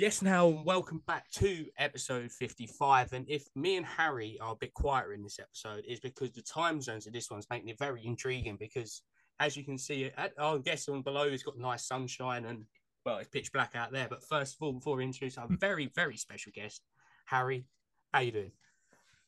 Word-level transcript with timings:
Yes, 0.00 0.22
now 0.22 0.46
welcome 0.46 1.02
back 1.06 1.30
to 1.32 1.66
episode 1.76 2.32
55. 2.32 3.12
And 3.12 3.28
if 3.28 3.44
me 3.54 3.76
and 3.76 3.84
Harry 3.84 4.38
are 4.40 4.52
a 4.54 4.56
bit 4.56 4.72
quieter 4.72 5.12
in 5.12 5.22
this 5.22 5.38
episode, 5.38 5.84
is 5.86 6.00
because 6.00 6.30
the 6.30 6.40
time 6.40 6.80
zones 6.80 7.06
of 7.06 7.12
this 7.12 7.30
one's 7.30 7.46
making 7.50 7.68
it 7.68 7.78
very 7.78 8.06
intriguing. 8.06 8.56
Because 8.58 9.02
as 9.40 9.58
you 9.58 9.62
can 9.62 9.76
see, 9.76 10.10
at, 10.16 10.32
I 10.38 10.56
guess 10.56 10.88
on 10.88 11.02
below 11.02 11.24
it's 11.24 11.42
got 11.42 11.58
nice 11.58 11.86
sunshine 11.86 12.46
and 12.46 12.64
well, 13.04 13.18
it's 13.18 13.28
pitch 13.28 13.52
black 13.52 13.72
out 13.74 13.92
there. 13.92 14.06
But 14.08 14.24
first 14.24 14.54
of 14.54 14.62
all, 14.62 14.72
before 14.72 14.96
we 14.96 15.04
introduce 15.04 15.36
our 15.36 15.48
very, 15.50 15.90
very 15.94 16.16
special 16.16 16.50
guest, 16.54 16.80
Harry, 17.26 17.66
how 18.14 18.20
you 18.20 18.32
doing? 18.32 18.52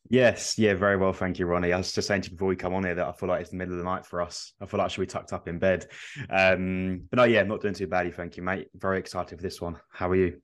Yes, 0.09 0.59
yeah, 0.59 0.73
very 0.73 0.97
well, 0.97 1.12
thank 1.12 1.39
you, 1.39 1.45
Ronnie. 1.45 1.75
I 1.75 1.77
was 1.77 1.92
just 1.92 2.09
saying 2.09 2.23
to 2.23 2.30
you 2.30 2.36
before 2.36 2.48
we 2.48 2.56
come 2.56 2.73
on 2.73 2.84
here 2.84 2.95
that 2.95 3.06
I 3.06 3.12
feel 3.12 3.28
like 3.28 3.42
it's 3.42 3.50
the 3.50 3.56
middle 3.56 3.75
of 3.75 3.78
the 3.78 3.84
night 3.84 4.06
for 4.06 4.23
us. 4.23 4.55
I 4.59 4.64
feel 4.64 4.78
like 4.78 4.86
I 4.86 4.89
should 4.89 5.02
be 5.02 5.06
tucked 5.06 5.34
up 5.34 5.48
in 5.48 5.59
bed. 5.59 5.89
Um, 6.30 7.02
but 7.11 7.19
no, 7.19 7.25
yeah, 7.25 7.42
not 7.42 7.61
doing 7.61 7.75
too 7.75 7.89
badly, 7.89 8.11
thank 8.11 8.39
you, 8.39 8.42
mate. 8.42 8.69
Very 8.75 8.98
excited 8.98 9.36
for 9.36 9.42
this 9.42 9.61
one. 9.61 9.77
How 9.91 10.09
are 10.09 10.16
you? 10.16 10.41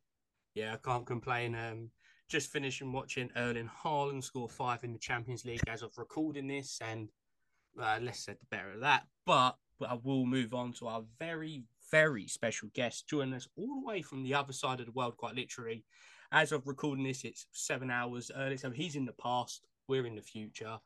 Yeah, 0.58 0.74
I 0.74 0.76
can't 0.78 1.06
complain. 1.06 1.54
Um, 1.54 1.90
just 2.28 2.50
finishing 2.50 2.90
watching 2.90 3.30
Erling 3.36 3.70
Haaland 3.84 4.24
score 4.24 4.48
five 4.48 4.82
in 4.82 4.92
the 4.92 4.98
Champions 4.98 5.44
League 5.44 5.62
as 5.68 5.82
of 5.82 5.96
recording 5.96 6.48
this, 6.48 6.80
and 6.84 7.10
uh, 7.80 8.00
less 8.02 8.24
said 8.24 8.38
the 8.40 8.46
better 8.50 8.72
of 8.72 8.80
that. 8.80 9.04
But, 9.24 9.54
but 9.78 9.88
I 9.88 9.98
will 10.02 10.26
move 10.26 10.54
on 10.54 10.72
to 10.74 10.88
our 10.88 11.04
very, 11.20 11.62
very 11.92 12.26
special 12.26 12.70
guest 12.74 13.08
joining 13.08 13.34
us 13.34 13.46
all 13.56 13.80
the 13.80 13.86
way 13.86 14.02
from 14.02 14.24
the 14.24 14.34
other 14.34 14.52
side 14.52 14.80
of 14.80 14.86
the 14.86 14.92
world, 14.92 15.16
quite 15.16 15.36
literally. 15.36 15.84
As 16.32 16.50
of 16.50 16.66
recording 16.66 17.04
this, 17.04 17.22
it's 17.22 17.46
seven 17.52 17.88
hours 17.88 18.32
early, 18.34 18.56
so 18.56 18.72
he's 18.72 18.96
in 18.96 19.04
the 19.04 19.12
past, 19.12 19.64
we're 19.86 20.06
in 20.06 20.16
the 20.16 20.22
future. 20.22 20.78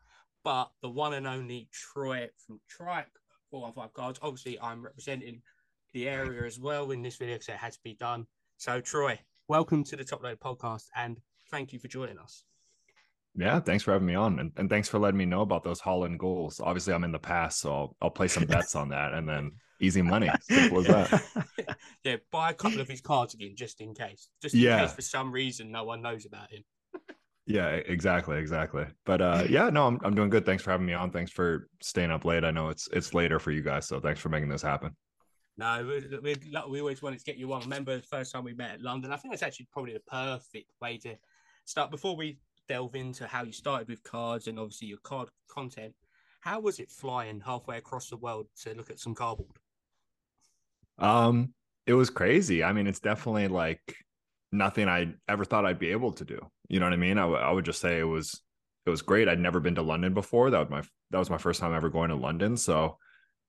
But 0.44 0.70
the 0.82 0.90
one 0.90 1.14
and 1.14 1.26
only 1.26 1.70
Troy 1.72 2.28
from 2.46 2.60
Trike 2.68 3.08
415 3.50 3.90
Cards. 3.94 4.18
Obviously, 4.20 4.60
I'm 4.60 4.84
representing 4.84 5.40
the 5.94 6.10
area 6.10 6.44
as 6.44 6.60
well 6.60 6.90
in 6.90 7.00
this 7.00 7.16
video 7.16 7.36
because 7.36 7.48
it 7.48 7.56
had 7.56 7.72
to 7.72 7.80
be 7.82 7.94
done. 7.94 8.26
So, 8.58 8.80
Troy, 8.80 9.18
welcome 9.48 9.82
to 9.84 9.96
the 9.96 10.04
Top 10.04 10.22
Load 10.22 10.38
podcast 10.40 10.84
and 10.96 11.20
thank 11.50 11.72
you 11.72 11.78
for 11.78 11.88
joining 11.88 12.18
us. 12.18 12.44
Yeah, 13.34 13.60
thanks 13.60 13.82
for 13.82 13.92
having 13.92 14.06
me 14.06 14.14
on, 14.14 14.38
and, 14.38 14.52
and 14.56 14.68
thanks 14.68 14.88
for 14.88 14.98
letting 14.98 15.16
me 15.16 15.24
know 15.24 15.40
about 15.40 15.64
those 15.64 15.80
Haaland 15.80 16.18
goals. 16.18 16.60
Obviously, 16.60 16.92
I'm 16.92 17.04
in 17.04 17.12
the 17.12 17.18
past, 17.18 17.60
so 17.60 17.72
I'll, 17.72 17.96
I'll 18.02 18.10
play 18.10 18.28
some 18.28 18.44
bets 18.48 18.76
on 18.76 18.90
that, 18.90 19.14
and 19.14 19.26
then 19.26 19.52
easy 19.80 20.02
money. 20.02 20.28
Simple 20.42 20.80
as 20.80 20.86
that. 20.86 21.76
yeah, 22.04 22.16
buy 22.30 22.50
a 22.50 22.54
couple 22.54 22.80
of 22.80 22.88
his 22.88 23.00
cards 23.00 23.32
again, 23.32 23.54
just 23.56 23.80
in 23.80 23.94
case. 23.94 24.28
Just 24.42 24.54
in 24.54 24.60
yeah. 24.60 24.82
case 24.82 24.92
for 24.92 25.00
some 25.00 25.32
reason 25.32 25.72
no 25.72 25.84
one 25.84 26.02
knows 26.02 26.26
about 26.26 26.50
him. 26.50 26.62
Yeah, 27.44 27.70
exactly, 27.70 28.38
exactly. 28.38 28.84
But 29.04 29.20
uh, 29.20 29.44
yeah, 29.48 29.68
no, 29.68 29.88
I'm 29.88 29.98
I'm 30.04 30.14
doing 30.14 30.30
good. 30.30 30.46
Thanks 30.46 30.62
for 30.62 30.70
having 30.70 30.86
me 30.86 30.92
on. 30.92 31.10
Thanks 31.10 31.32
for 31.32 31.68
staying 31.82 32.12
up 32.12 32.24
late. 32.24 32.44
I 32.44 32.52
know 32.52 32.68
it's 32.68 32.88
it's 32.92 33.14
later 33.14 33.40
for 33.40 33.50
you 33.50 33.62
guys, 33.62 33.88
so 33.88 33.98
thanks 33.98 34.20
for 34.20 34.28
making 34.28 34.48
this 34.48 34.62
happen. 34.62 34.94
No, 35.58 35.86
we, 35.86 36.18
we, 36.18 36.36
we 36.68 36.80
always 36.80 37.02
wanted 37.02 37.18
to 37.18 37.24
get 37.24 37.36
you 37.36 37.52
on. 37.52 37.60
Remember 37.62 37.96
the 37.96 38.02
first 38.02 38.32
time 38.32 38.44
we 38.44 38.54
met 38.54 38.72
at 38.72 38.80
London. 38.80 39.12
I 39.12 39.16
think 39.16 39.32
that's 39.32 39.42
actually 39.42 39.68
probably 39.70 39.92
the 39.92 40.00
perfect 40.00 40.70
way 40.80 40.96
to 40.98 41.14
start. 41.64 41.90
Before 41.90 42.16
we 42.16 42.38
delve 42.68 42.94
into 42.94 43.26
how 43.26 43.42
you 43.42 43.52
started 43.52 43.88
with 43.88 44.02
cards 44.02 44.46
and 44.46 44.58
obviously 44.58 44.88
your 44.88 44.98
card 45.02 45.28
content, 45.48 45.94
how 46.40 46.60
was 46.60 46.80
it 46.80 46.90
flying 46.90 47.40
halfway 47.40 47.76
across 47.76 48.08
the 48.08 48.16
world 48.16 48.46
to 48.62 48.74
look 48.74 48.90
at 48.90 48.98
some 48.98 49.14
cardboard? 49.14 49.58
Um, 50.98 51.52
it 51.86 51.94
was 51.94 52.10
crazy. 52.10 52.64
I 52.64 52.72
mean, 52.72 52.86
it's 52.86 53.00
definitely 53.00 53.48
like 53.48 53.96
nothing 54.52 54.88
I 54.88 55.14
ever 55.28 55.44
thought 55.44 55.66
I'd 55.66 55.78
be 55.78 55.92
able 55.92 56.12
to 56.12 56.24
do. 56.24 56.38
You 56.68 56.80
know 56.80 56.86
what 56.86 56.92
I 56.92 56.96
mean? 56.96 57.18
I, 57.18 57.22
w- 57.22 57.40
I 57.40 57.50
would 57.50 57.64
just 57.64 57.80
say 57.80 57.98
it 57.98 58.04
was 58.04 58.40
it 58.86 58.90
was 58.90 59.02
great. 59.02 59.28
I'd 59.28 59.38
never 59.38 59.60
been 59.60 59.74
to 59.76 59.82
London 59.82 60.14
before. 60.14 60.50
That 60.50 60.60
was 60.60 60.70
my 60.70 60.82
that 61.10 61.18
was 61.18 61.30
my 61.30 61.38
first 61.38 61.60
time 61.60 61.74
ever 61.74 61.90
going 61.90 62.10
to 62.10 62.16
London. 62.16 62.56
So 62.56 62.98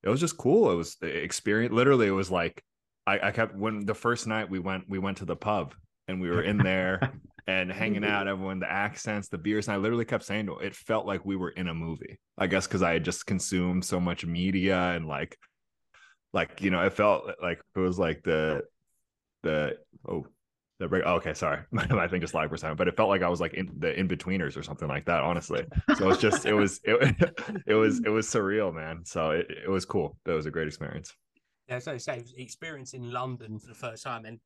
it 0.04 0.10
was 0.10 0.20
just 0.20 0.38
cool. 0.38 0.72
It 0.72 0.76
was 0.76 0.98
experience. 1.02 1.74
Literally, 1.74 2.08
it 2.08 2.12
was 2.12 2.30
like 2.30 2.64
I, 3.08 3.20
I 3.28 3.32
kept 3.32 3.56
when 3.56 3.86
the 3.86 3.96
first 3.96 4.28
night 4.28 4.50
we 4.50 4.60
went 4.60 4.86
we 4.90 5.00
went 5.00 5.18
to 5.18 5.26
the 5.26 5.36
pub 5.36 5.74
and 6.08 6.22
we 6.22 6.30
were 6.30 6.42
in 6.42 6.58
there 6.58 7.14
and 7.48 7.72
hanging 7.72 8.04
out. 8.04 8.28
Everyone, 8.28 8.60
the 8.60 8.72
accents, 8.72 9.30
the 9.30 9.38
beers, 9.38 9.68
and 9.68 9.76
I 9.76 9.78
literally 9.78 10.06
kept 10.06 10.26
saying 10.26 10.48
to 10.48 10.58
it, 10.60 10.68
it 10.68 10.76
felt 10.76 11.06
like 11.06 11.26
we 11.26 11.36
were 11.36 11.50
in 11.50 11.68
a 11.68 11.74
movie. 11.74 12.20
I 12.38 12.48
guess 12.48 12.68
because 12.68 12.84
I 12.84 12.94
had 12.94 13.06
just 13.06 13.26
consumed 13.26 13.86
so 13.86 14.00
much 14.00 14.26
media 14.26 14.78
and 14.78 15.08
like 15.08 15.38
like 16.34 16.62
you 16.62 16.72
know 16.72 16.82
it 16.82 16.94
felt 16.94 17.30
like 17.42 17.62
it 17.76 17.80
was 17.80 18.00
like 18.00 18.24
the 18.24 18.64
the 19.44 19.78
oh 20.08 20.26
the 20.88 21.04
oh, 21.08 21.16
okay 21.16 21.34
sorry. 21.34 21.60
My 21.72 22.08
thing 22.08 22.22
just 22.22 22.34
lagged 22.34 22.58
for 22.58 22.76
but 22.76 22.88
it 22.88 22.96
felt 22.96 23.10
like 23.10 23.22
i 23.22 23.30
was 23.30 23.42
like 23.42 23.54
in 23.54 23.72
the 23.80 23.98
in-betweeners 23.98 24.58
or 24.58 24.64
something 24.64 24.88
like 24.88 25.06
that 25.06 25.22
honestly. 25.22 25.66
So 25.98 26.10
it's 26.10 26.22
just 26.22 26.46
it 26.46 26.54
was 26.54 26.80
it, 26.84 27.16
it 27.66 27.74
was 27.74 28.00
it 28.00 28.10
was 28.10 28.28
surreal 28.28 28.74
man. 28.74 29.04
So 29.06 29.32
it, 29.32 29.48
it 29.66 29.70
was 29.70 29.86
cool. 29.86 30.18
It 30.26 30.32
was 30.32 30.46
a 30.46 30.52
great 30.52 30.68
experience. 30.68 31.14
Yeah 31.68 31.80
so 31.80 31.98
say 31.98 32.24
experience 32.38 32.94
in 32.94 33.12
london 33.12 33.58
for 33.58 33.68
the 33.68 33.74
first 33.74 34.04
time 34.04 34.26
and 34.26 34.40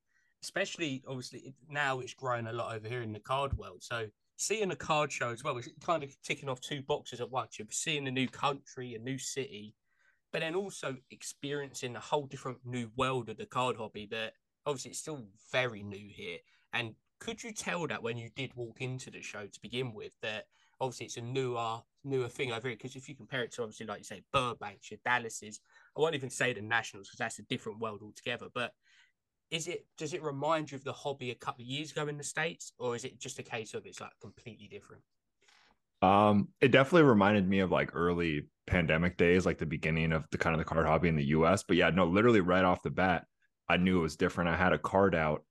especially 0.43 1.03
obviously 1.07 1.55
now 1.67 1.99
it's 1.99 2.13
grown 2.13 2.45
a 2.47 2.53
lot 2.53 2.75
over 2.75 2.87
here 2.87 3.01
in 3.01 3.11
the 3.11 3.19
card 3.19 3.57
world. 3.57 3.81
So 3.81 4.05
seeing 4.37 4.69
a 4.69 4.75
card 4.75 5.11
show 5.11 5.31
as 5.31 5.43
well 5.43 5.57
it's 5.57 5.69
kind 5.83 6.03
of 6.03 6.15
ticking 6.21 6.49
off 6.49 6.61
two 6.61 6.83
boxes 6.83 7.21
at 7.21 7.31
once. 7.31 7.57
You're 7.57 7.67
seeing 7.71 8.07
a 8.07 8.11
new 8.11 8.27
country 8.27 8.95
a 8.95 8.99
new 8.99 9.17
city 9.17 9.73
but 10.31 10.41
then 10.41 10.55
also 10.55 10.95
experiencing 11.09 11.95
a 11.95 11.99
whole 11.99 12.25
different 12.25 12.59
new 12.65 12.89
world 12.95 13.29
of 13.29 13.37
the 13.37 13.45
card 13.45 13.77
hobby 13.77 14.07
that 14.11 14.33
obviously 14.67 14.91
it's 14.91 14.99
still 14.99 15.23
very 15.51 15.81
new 15.81 16.09
here. 16.13 16.37
And 16.73 16.93
could 17.19 17.43
you 17.43 17.51
tell 17.51 17.87
that 17.87 18.03
when 18.03 18.17
you 18.17 18.29
did 18.35 18.53
walk 18.55 18.81
into 18.81 19.09
the 19.09 19.21
show 19.21 19.47
to 19.47 19.61
begin 19.61 19.93
with 19.93 20.11
that 20.21 20.45
obviously 20.79 21.07
it's 21.07 21.17
a 21.17 21.21
newer 21.21 21.79
newer 22.03 22.27
thing 22.27 22.51
over 22.51 22.67
here? 22.67 22.77
Because 22.77 22.95
if 22.95 23.09
you 23.09 23.15
compare 23.15 23.41
it 23.43 23.51
to 23.53 23.63
obviously 23.63 23.87
like 23.87 23.99
you 23.99 24.03
say 24.03 24.21
Burbank, 24.31 24.91
your 24.91 24.99
Dallases, 25.03 25.59
I 25.97 26.01
won't 26.01 26.13
even 26.13 26.29
say 26.29 26.53
the 26.53 26.61
Nationals 26.61 27.07
because 27.07 27.17
that's 27.17 27.39
a 27.39 27.43
different 27.43 27.79
world 27.79 28.01
altogether. 28.03 28.47
But 28.53 28.73
is 29.49 29.67
it 29.67 29.85
does 29.97 30.13
it 30.13 30.21
remind 30.21 30.71
you 30.71 30.75
of 30.75 30.83
the 30.83 30.93
hobby 30.93 31.31
a 31.31 31.35
couple 31.35 31.63
of 31.63 31.67
years 31.67 31.91
ago 31.91 32.07
in 32.07 32.17
the 32.17 32.23
states, 32.23 32.73
or 32.77 32.95
is 32.95 33.05
it 33.05 33.19
just 33.19 33.39
a 33.39 33.43
case 33.43 33.73
of 33.73 33.85
it's 33.85 34.01
like 34.01 34.11
completely 34.21 34.67
different? 34.67 35.01
Um, 36.01 36.49
it 36.61 36.71
definitely 36.71 37.09
reminded 37.09 37.47
me 37.49 37.59
of 37.59 37.71
like 37.71 37.95
early 37.95 38.49
pandemic 38.67 39.17
days, 39.17 39.45
like 39.45 39.57
the 39.57 39.65
beginning 39.65 40.11
of 40.11 40.25
the 40.31 40.37
kind 40.37 40.53
of 40.53 40.59
the 40.59 40.65
card 40.65 40.85
hobby 40.85 41.07
in 41.07 41.15
the 41.15 41.25
US. 41.27 41.63
But 41.63 41.77
yeah, 41.77 41.89
no, 41.89 42.05
literally 42.05 42.41
right 42.41 42.63
off 42.63 42.83
the 42.83 42.91
bat, 42.91 43.25
I 43.69 43.77
knew 43.77 43.99
it 43.99 44.03
was 44.03 44.15
different. 44.15 44.49
I 44.49 44.55
had 44.55 44.73
a 44.73 44.77
card 44.77 45.15
out, 45.15 45.43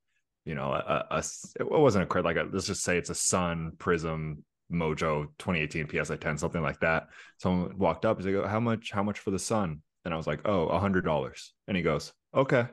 you 0.45 0.55
know, 0.55 0.73
a, 0.73 1.07
a 1.11 1.23
it 1.61 1.71
wasn't 1.71 2.05
a 2.05 2.07
card 2.07 2.25
like 2.25 2.37
a, 2.37 2.49
let's 2.51 2.67
just 2.67 2.83
say 2.83 2.97
it's 2.99 3.11
a 3.11 3.15
Son 3.15 3.73
Prizm 3.79 4.39
Mojo 4.73 5.29
2018 5.39 5.89
PSA 5.89 6.17
10, 6.17 6.39
something 6.39 6.63
like 6.63 6.81
that. 6.81 7.09
Someone 7.39 7.77
walked 7.79 8.05
up, 8.05 8.21
he's 8.21 8.27
like, 8.35 8.47
How 8.47 8.61
much, 8.61 8.91
how 8.91 9.03
much 9.03 9.19
for 9.19 9.31
the 9.31 9.39
Son? 9.39 9.83
And 10.05 10.15
I 10.15 10.17
was 10.17 10.27
like, 10.27 10.41
Oh, 10.45 10.67
a 10.69 10.79
hundred 10.79 11.05
dollars. 11.05 11.53
And 11.69 11.77
he 11.77 11.83
goes, 11.83 12.13
Okay. 12.35 12.67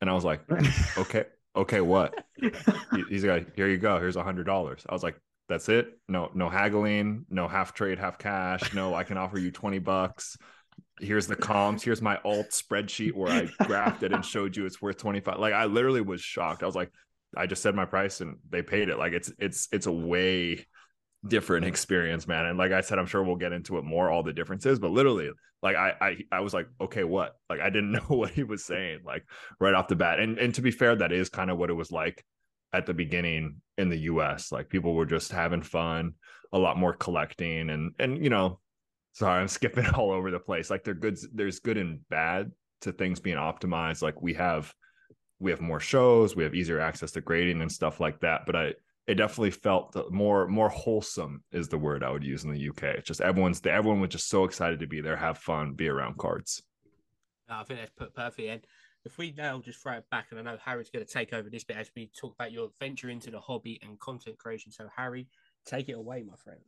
And 0.00 0.10
I 0.10 0.14
was 0.14 0.24
like, 0.24 0.42
Okay, 0.98 1.24
okay, 1.54 1.80
what? 1.80 2.24
he's 3.08 3.24
like, 3.24 3.54
Here 3.56 3.68
you 3.68 3.78
go, 3.78 3.98
here's 3.98 4.16
a 4.16 4.22
hundred 4.22 4.44
dollars. 4.44 4.84
I 4.88 4.92
was 4.92 5.02
like, 5.02 5.16
that's 5.48 5.68
it. 5.68 5.98
No, 6.08 6.30
no 6.34 6.48
haggling, 6.48 7.24
no 7.30 7.46
half 7.46 7.72
trade, 7.72 7.98
half 7.98 8.18
cash. 8.18 8.74
No, 8.74 8.94
I 8.94 9.04
can 9.04 9.16
offer 9.16 9.38
you 9.38 9.50
20 9.50 9.78
bucks. 9.78 10.36
Here's 10.98 11.26
the 11.26 11.36
comps. 11.36 11.82
Here's 11.82 12.00
my 12.00 12.18
alt 12.24 12.50
spreadsheet 12.50 13.14
where 13.14 13.30
I 13.30 13.46
graphed 13.64 14.02
it 14.02 14.12
and 14.12 14.24
showed 14.24 14.56
you 14.56 14.64
it's 14.64 14.80
worth 14.80 14.96
25. 14.96 15.38
Like 15.38 15.52
I 15.52 15.66
literally 15.66 16.00
was 16.00 16.22
shocked. 16.22 16.62
I 16.62 16.66
was 16.66 16.74
like, 16.74 16.90
I 17.36 17.46
just 17.46 17.62
said 17.62 17.74
my 17.74 17.84
price 17.84 18.20
and 18.20 18.38
they 18.48 18.62
paid 18.62 18.88
it. 18.88 18.98
Like 18.98 19.12
it's 19.12 19.30
it's 19.38 19.68
it's 19.72 19.86
a 19.86 19.92
way 19.92 20.66
different 21.26 21.66
experience, 21.66 22.26
man. 22.26 22.46
And 22.46 22.58
like 22.58 22.72
I 22.72 22.80
said, 22.80 22.98
I'm 22.98 23.06
sure 23.06 23.22
we'll 23.22 23.36
get 23.36 23.52
into 23.52 23.78
it 23.78 23.84
more, 23.84 24.10
all 24.10 24.22
the 24.22 24.32
differences, 24.32 24.78
but 24.78 24.90
literally, 24.90 25.30
like 25.62 25.76
I 25.76 25.94
I 26.00 26.16
I 26.32 26.40
was 26.40 26.54
like, 26.54 26.68
okay, 26.80 27.04
what? 27.04 27.36
Like 27.50 27.60
I 27.60 27.70
didn't 27.70 27.92
know 27.92 28.00
what 28.08 28.30
he 28.30 28.44
was 28.44 28.64
saying, 28.64 29.00
like 29.04 29.24
right 29.60 29.74
off 29.74 29.88
the 29.88 29.96
bat. 29.96 30.20
And 30.20 30.38
and 30.38 30.54
to 30.54 30.62
be 30.62 30.70
fair, 30.70 30.96
that 30.96 31.12
is 31.12 31.28
kind 31.28 31.50
of 31.50 31.58
what 31.58 31.70
it 31.70 31.74
was 31.74 31.92
like 31.92 32.24
at 32.72 32.86
the 32.86 32.94
beginning 32.94 33.60
in 33.78 33.88
the 33.88 33.98
US. 33.98 34.52
Like 34.52 34.68
people 34.68 34.94
were 34.94 35.06
just 35.06 35.32
having 35.32 35.62
fun, 35.62 36.14
a 36.52 36.58
lot 36.58 36.78
more 36.78 36.92
collecting 36.94 37.70
and 37.70 37.92
and 37.98 38.22
you 38.22 38.30
know, 38.30 38.60
sorry, 39.16 39.40
I'm 39.40 39.48
skipping 39.58 39.86
all 39.88 40.12
over 40.12 40.30
the 40.30 40.38
place. 40.38 40.70
Like 40.70 40.84
they're 40.84 40.94
good 40.94 41.18
there's 41.32 41.60
good 41.60 41.78
and 41.78 42.06
bad 42.08 42.52
to 42.82 42.92
things 42.92 43.20
being 43.20 43.38
optimized. 43.38 44.02
Like 44.02 44.20
we 44.20 44.34
have 44.34 44.72
we 45.38 45.50
have 45.50 45.60
more 45.60 45.80
shows, 45.80 46.36
we 46.36 46.44
have 46.44 46.54
easier 46.54 46.80
access 46.80 47.10
to 47.12 47.20
grading 47.20 47.60
and 47.60 47.70
stuff 47.72 48.00
like 48.00 48.20
that, 48.20 48.42
but 48.46 48.56
I 48.56 48.74
it 49.06 49.14
definitely 49.14 49.52
felt 49.52 49.96
more 50.10 50.46
more 50.48 50.68
wholesome 50.68 51.42
is 51.52 51.68
the 51.68 51.78
word 51.78 52.02
I 52.02 52.10
would 52.10 52.24
use 52.24 52.44
in 52.44 52.52
the 52.52 52.68
UK. 52.68 52.82
It's 52.82 53.08
just 53.08 53.20
everyone's 53.20 53.60
everyone 53.64 54.00
was 54.00 54.10
just 54.10 54.28
so 54.28 54.44
excited 54.44 54.80
to 54.80 54.86
be 54.86 55.00
there, 55.00 55.16
have 55.16 55.38
fun, 55.38 55.72
be 55.72 55.88
around 55.88 56.18
cards. 56.18 56.62
I 57.48 57.62
think 57.64 57.80
that's 57.80 57.92
put 57.96 58.14
perfectly. 58.14 58.60
If 59.04 59.18
we 59.18 59.32
now 59.36 59.60
just 59.60 59.78
throw 59.78 59.92
it 59.92 60.10
back, 60.10 60.26
and 60.32 60.40
I 60.40 60.42
know 60.42 60.58
Harry's 60.64 60.90
going 60.90 61.06
to 61.06 61.12
take 61.12 61.32
over 61.32 61.48
this 61.48 61.62
bit 61.62 61.76
as 61.76 61.88
we 61.94 62.10
talk 62.20 62.34
about 62.34 62.50
your 62.50 62.70
venture 62.80 63.08
into 63.08 63.30
the 63.30 63.38
hobby 63.38 63.78
and 63.80 64.00
content 64.00 64.36
creation. 64.36 64.72
So, 64.72 64.88
Harry, 64.96 65.28
take 65.64 65.88
it 65.88 65.92
away, 65.92 66.24
my 66.24 66.34
friend. 66.34 66.58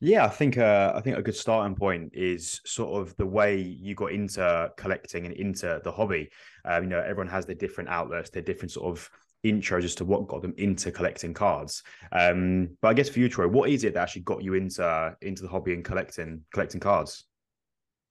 Yeah, 0.00 0.24
I 0.24 0.28
think 0.28 0.58
uh, 0.58 0.92
I 0.94 1.00
think 1.00 1.16
a 1.16 1.22
good 1.22 1.36
starting 1.36 1.76
point 1.76 2.10
is 2.12 2.60
sort 2.66 3.00
of 3.00 3.16
the 3.16 3.26
way 3.26 3.58
you 3.60 3.94
got 3.94 4.12
into 4.12 4.70
collecting 4.76 5.24
and 5.24 5.34
into 5.34 5.80
the 5.82 5.92
hobby. 5.92 6.30
Um, 6.64 6.84
you 6.84 6.90
know, 6.90 7.00
everyone 7.00 7.28
has 7.28 7.46
their 7.46 7.54
different 7.54 7.88
outlets, 7.88 8.30
their 8.30 8.42
different 8.42 8.72
sort 8.72 8.96
of 8.96 9.08
intros 9.44 9.84
as 9.84 9.94
to 9.94 10.04
what 10.04 10.26
got 10.26 10.42
them 10.42 10.54
into 10.56 10.90
collecting 10.90 11.32
cards. 11.32 11.82
Um, 12.12 12.76
but 12.82 12.88
I 12.88 12.94
guess 12.94 13.08
for 13.08 13.20
you, 13.20 13.28
Troy, 13.28 13.46
what 13.46 13.70
is 13.70 13.84
it 13.84 13.94
that 13.94 14.02
actually 14.02 14.22
got 14.22 14.42
you 14.42 14.54
into 14.54 15.16
into 15.22 15.42
the 15.42 15.48
hobby 15.48 15.72
and 15.72 15.84
collecting 15.84 16.42
collecting 16.52 16.80
cards? 16.80 17.24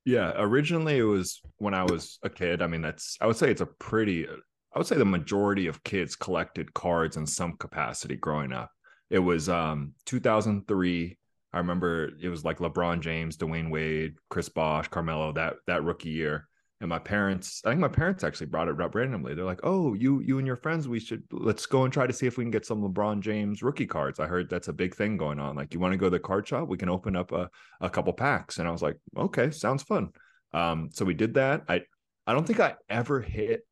Yeah, 0.06 0.34
originally 0.36 0.98
it 0.98 1.04
was 1.04 1.42
when 1.58 1.74
I 1.74 1.84
was 1.84 2.18
a 2.24 2.30
kid. 2.30 2.62
I 2.62 2.68
mean, 2.68 2.82
that's 2.82 3.18
I 3.22 3.28
would 3.28 3.38
say 3.38 3.52
it's 3.52 3.62
a 3.62 3.66
pretty 3.66 4.28
I 4.28 4.80
would 4.80 4.88
say 4.88 4.98
the 4.98 5.06
majority 5.06 5.68
of 5.68 5.84
kids 5.84 6.16
collected 6.16 6.74
cards 6.74 7.18
in 7.18 7.28
some 7.28 7.58
capacity 7.58 8.16
growing 8.16 8.52
up. 8.52 8.72
It 9.10 9.20
was 9.20 9.50
um 9.50 9.94
2003. 10.06 11.18
I 11.54 11.60
remember 11.60 12.10
it 12.22 12.30
was 12.30 12.44
like 12.44 12.58
LeBron 12.58 13.02
James, 13.02 13.38
Dwyane 13.38 13.70
Wade, 13.70 14.16
Chris 14.30 14.50
Bosh, 14.50 14.88
Carmelo 14.88 15.32
that 15.34 15.56
that 15.68 15.84
rookie 15.84 16.10
year. 16.10 16.48
And 16.82 16.90
my 16.90 17.00
parents, 17.00 17.62
I 17.64 17.70
think 17.70 17.80
my 17.80 17.88
parents 17.88 18.26
actually 18.26 18.48
brought 18.48 18.68
it 18.68 18.82
up 18.82 18.94
randomly. 18.94 19.34
They're 19.34 19.46
like, 19.46 19.62
"Oh, 19.64 19.94
you 19.94 20.20
you 20.20 20.38
and 20.38 20.48
your 20.48 20.58
friends, 20.58 20.88
we 20.88 21.00
should 21.00 21.24
let's 21.32 21.66
go 21.66 21.84
and 21.84 21.94
try 21.94 22.08
to 22.08 22.12
see 22.14 22.28
if 22.28 22.38
we 22.38 22.44
can 22.44 22.52
get 22.52 22.66
some 22.66 22.82
LeBron 22.82 23.22
James 23.22 23.64
rookie 23.64 23.86
cards." 23.86 24.20
I 24.20 24.28
heard 24.28 24.50
that's 24.50 24.68
a 24.68 24.74
big 24.74 24.96
thing 24.96 25.16
going 25.16 25.40
on. 25.40 25.56
Like, 25.56 25.74
you 25.74 25.80
want 25.80 25.94
to 25.94 25.98
go 25.98 26.08
to 26.08 26.10
the 26.10 26.20
card 26.20 26.48
shop? 26.48 26.68
We 26.68 26.78
can 26.78 26.90
open 26.90 27.16
up 27.16 27.32
a 27.32 27.50
a 27.80 27.90
couple 27.90 28.12
packs. 28.14 28.58
And 28.58 28.68
I 28.68 28.72
was 28.72 28.82
like, 28.82 28.98
"Okay, 29.16 29.52
sounds 29.52 29.84
fun." 29.84 30.10
Um, 30.54 30.90
so 30.92 31.06
we 31.06 31.14
did 31.14 31.36
that. 31.36 31.64
I 31.70 31.84
I 32.28 32.34
don't 32.34 32.46
think 32.46 32.60
I 32.60 32.76
ever 32.90 33.22
hit 33.22 33.66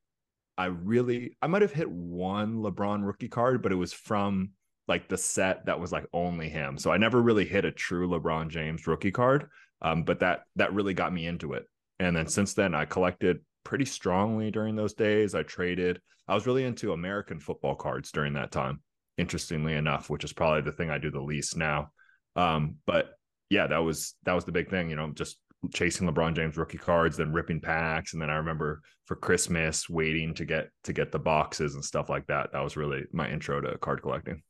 I 0.57 0.65
really 0.65 1.37
I 1.41 1.47
might 1.47 1.63
have 1.63 1.71
hit 1.73 1.89
one 1.89 2.57
LeBron 2.57 3.05
rookie 3.05 3.29
card, 3.29 3.61
but 3.61 3.71
it 3.71 3.75
was 3.75 3.93
from 3.93 4.51
like 4.87 5.07
the 5.07 5.17
set 5.17 5.65
that 5.65 5.79
was 5.79 5.91
like 5.91 6.05
only 6.13 6.49
him. 6.49 6.77
So 6.77 6.91
I 6.91 6.97
never 6.97 7.21
really 7.21 7.45
hit 7.45 7.65
a 7.65 7.71
true 7.71 8.09
LeBron 8.09 8.49
James 8.49 8.87
rookie 8.87 9.11
card. 9.11 9.47
Um, 9.81 10.03
but 10.03 10.19
that 10.19 10.43
that 10.57 10.73
really 10.73 10.93
got 10.93 11.13
me 11.13 11.25
into 11.25 11.53
it. 11.53 11.67
And 11.99 12.15
then 12.15 12.27
since 12.27 12.53
then 12.53 12.75
I 12.75 12.85
collected 12.85 13.39
pretty 13.63 13.85
strongly 13.85 14.51
during 14.51 14.75
those 14.75 14.93
days. 14.93 15.35
I 15.35 15.43
traded. 15.43 15.99
I 16.27 16.35
was 16.35 16.47
really 16.47 16.65
into 16.65 16.93
American 16.93 17.39
football 17.39 17.75
cards 17.75 18.11
during 18.11 18.33
that 18.33 18.51
time, 18.51 18.81
interestingly 19.17 19.73
enough, 19.73 20.09
which 20.09 20.23
is 20.23 20.33
probably 20.33 20.61
the 20.61 20.71
thing 20.71 20.89
I 20.89 20.97
do 20.97 21.11
the 21.11 21.21
least 21.21 21.57
now. 21.57 21.91
Um, 22.35 22.75
but 22.85 23.11
yeah, 23.49 23.67
that 23.67 23.79
was 23.79 24.15
that 24.23 24.33
was 24.33 24.45
the 24.45 24.51
big 24.51 24.69
thing, 24.69 24.89
you 24.89 24.95
know, 24.95 25.11
just 25.13 25.37
chasing 25.73 26.07
LeBron 26.07 26.35
James 26.35 26.57
rookie 26.57 26.77
cards, 26.77 27.17
then 27.17 27.33
ripping 27.33 27.61
packs, 27.61 28.13
and 28.13 28.21
then 28.21 28.29
I 28.29 28.35
remember 28.35 28.81
for 29.05 29.15
Christmas 29.15 29.89
waiting 29.89 30.33
to 30.35 30.45
get 30.45 30.69
to 30.85 30.93
get 30.93 31.11
the 31.11 31.19
boxes 31.19 31.75
and 31.75 31.83
stuff 31.83 32.09
like 32.09 32.27
that. 32.27 32.51
That 32.53 32.63
was 32.63 32.77
really 32.77 33.03
my 33.11 33.29
intro 33.29 33.61
to 33.61 33.77
card 33.77 34.01
collecting. 34.01 34.41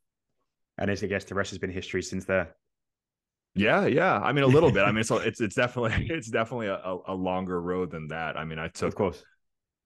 And 0.78 0.90
as 0.90 1.04
I 1.04 1.08
guess 1.08 1.26
the 1.26 1.36
rest 1.36 1.52
has 1.52 1.60
been 1.60 1.72
history 1.72 2.02
since 2.02 2.26
there. 2.26 2.56
Yeah, 3.54 3.86
yeah. 3.86 4.18
I 4.18 4.32
mean, 4.32 4.44
a 4.44 4.48
little 4.48 4.72
bit. 4.72 4.84
I 4.84 4.92
mean, 4.92 5.04
so 5.04 5.18
it's 5.18 5.42
it's 5.42 5.56
definitely 5.56 6.08
it's 6.10 6.30
definitely 6.30 6.68
a, 6.68 6.98
a 7.08 7.14
longer 7.14 7.62
road 7.62 7.92
than 7.92 8.08
that. 8.08 8.38
I 8.38 8.46
mean, 8.46 8.60
I 8.60 8.68
took, 8.70 8.90
of 8.90 8.96
course, 8.96 9.24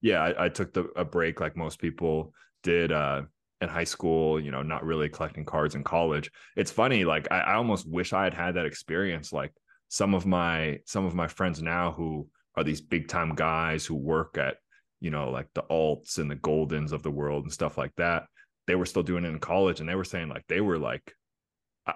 yeah, 0.02 0.22
I, 0.22 0.46
I 0.46 0.50
took 0.50 0.74
the 0.74 0.84
a 0.96 1.06
break 1.06 1.40
like 1.40 1.58
most 1.58 1.80
people 1.80 2.34
did 2.64 2.92
uh, 2.92 3.24
in 3.62 3.70
high 3.70 3.84
school. 3.84 4.40
You 4.40 4.52
know, 4.52 4.62
not 4.62 4.86
really 4.86 5.10
collecting 5.10 5.46
cards 5.46 5.76
in 5.76 5.84
college. 5.84 6.32
It's 6.56 6.72
funny, 6.72 7.06
like 7.06 7.28
I, 7.32 7.40
I 7.40 7.54
almost 7.56 7.90
wish 7.90 8.14
I 8.14 8.24
had 8.24 8.34
had 8.34 8.56
that 8.56 8.66
experience. 8.66 9.34
Like 9.34 9.54
some 9.90 10.14
of 10.14 10.26
my 10.26 10.80
some 10.86 11.06
of 11.06 11.16
my 11.16 11.28
friends 11.28 11.62
now 11.62 11.92
who 11.92 12.28
are 12.56 12.64
these 12.64 12.82
big 12.82 13.08
time 13.08 13.36
guys 13.36 13.86
who 13.86 13.96
work 13.96 14.38
at 14.38 14.58
you 15.00 15.12
know 15.12 15.30
like 15.30 15.48
the 15.54 15.64
alts 15.64 16.18
and 16.18 16.30
the 16.30 16.36
Goldins 16.36 16.92
of 16.92 17.04
the 17.04 17.12
world 17.12 17.44
and 17.44 17.54
stuff 17.54 17.78
like 17.78 17.94
that 17.98 18.24
they 18.68 18.76
were 18.76 18.86
still 18.86 19.04
doing 19.04 19.26
it 19.26 19.30
in 19.30 19.40
college 19.40 19.80
and 19.80 19.90
they 19.90 19.96
were 19.96 20.04
saying 20.04 20.30
like 20.30 20.46
they 20.48 20.62
were 20.62 20.78
like 20.78 21.14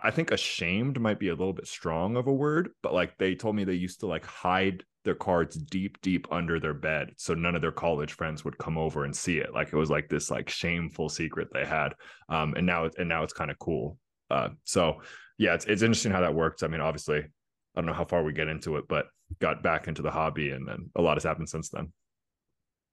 i 0.03 0.11
think 0.11 0.31
ashamed 0.31 0.99
might 0.99 1.19
be 1.19 1.29
a 1.29 1.35
little 1.35 1.53
bit 1.53 1.67
strong 1.67 2.15
of 2.15 2.27
a 2.27 2.33
word 2.33 2.69
but 2.83 2.93
like 2.93 3.17
they 3.17 3.35
told 3.35 3.55
me 3.55 3.63
they 3.63 3.73
used 3.73 3.99
to 3.99 4.07
like 4.07 4.25
hide 4.25 4.83
their 5.05 5.15
cards 5.15 5.55
deep 5.55 5.99
deep 6.01 6.27
under 6.31 6.59
their 6.59 6.73
bed 6.73 7.09
so 7.15 7.33
none 7.33 7.55
of 7.55 7.61
their 7.61 7.71
college 7.71 8.13
friends 8.13 8.43
would 8.43 8.57
come 8.57 8.77
over 8.77 9.05
and 9.05 9.15
see 9.15 9.37
it. 9.37 9.53
Like 9.53 9.69
it 9.71 9.75
was 9.75 9.89
like 9.89 10.09
this 10.09 10.29
like 10.29 10.49
shameful 10.49 11.09
secret 11.09 11.47
they 11.53 11.65
had 11.65 11.93
um 12.27 12.53
and 12.55 12.65
now 12.65 12.89
and 12.97 13.07
now 13.07 13.23
it's 13.23 13.33
kind 13.33 13.49
of 13.49 13.57
cool. 13.59 13.97
Uh 14.29 14.49
so 14.65 15.01
yeah 15.37 15.53
it's, 15.53 15.65
it's 15.65 15.83
interesting 15.83 16.11
how 16.11 16.21
that 16.21 16.35
works. 16.35 16.63
I 16.63 16.67
mean 16.67 16.81
obviously 16.81 17.19
I 17.19 17.81
don't 17.81 17.85
know 17.85 17.93
how 17.93 18.05
far 18.05 18.23
we 18.23 18.33
get 18.33 18.47
into 18.47 18.75
it, 18.77 18.85
but 18.89 19.05
got 19.39 19.63
back 19.63 19.87
into 19.87 20.01
the 20.01 20.11
hobby, 20.11 20.49
and 20.51 20.67
then 20.67 20.89
a 20.95 21.01
lot 21.01 21.15
has 21.15 21.23
happened 21.23 21.49
since 21.49 21.69
then. 21.69 21.93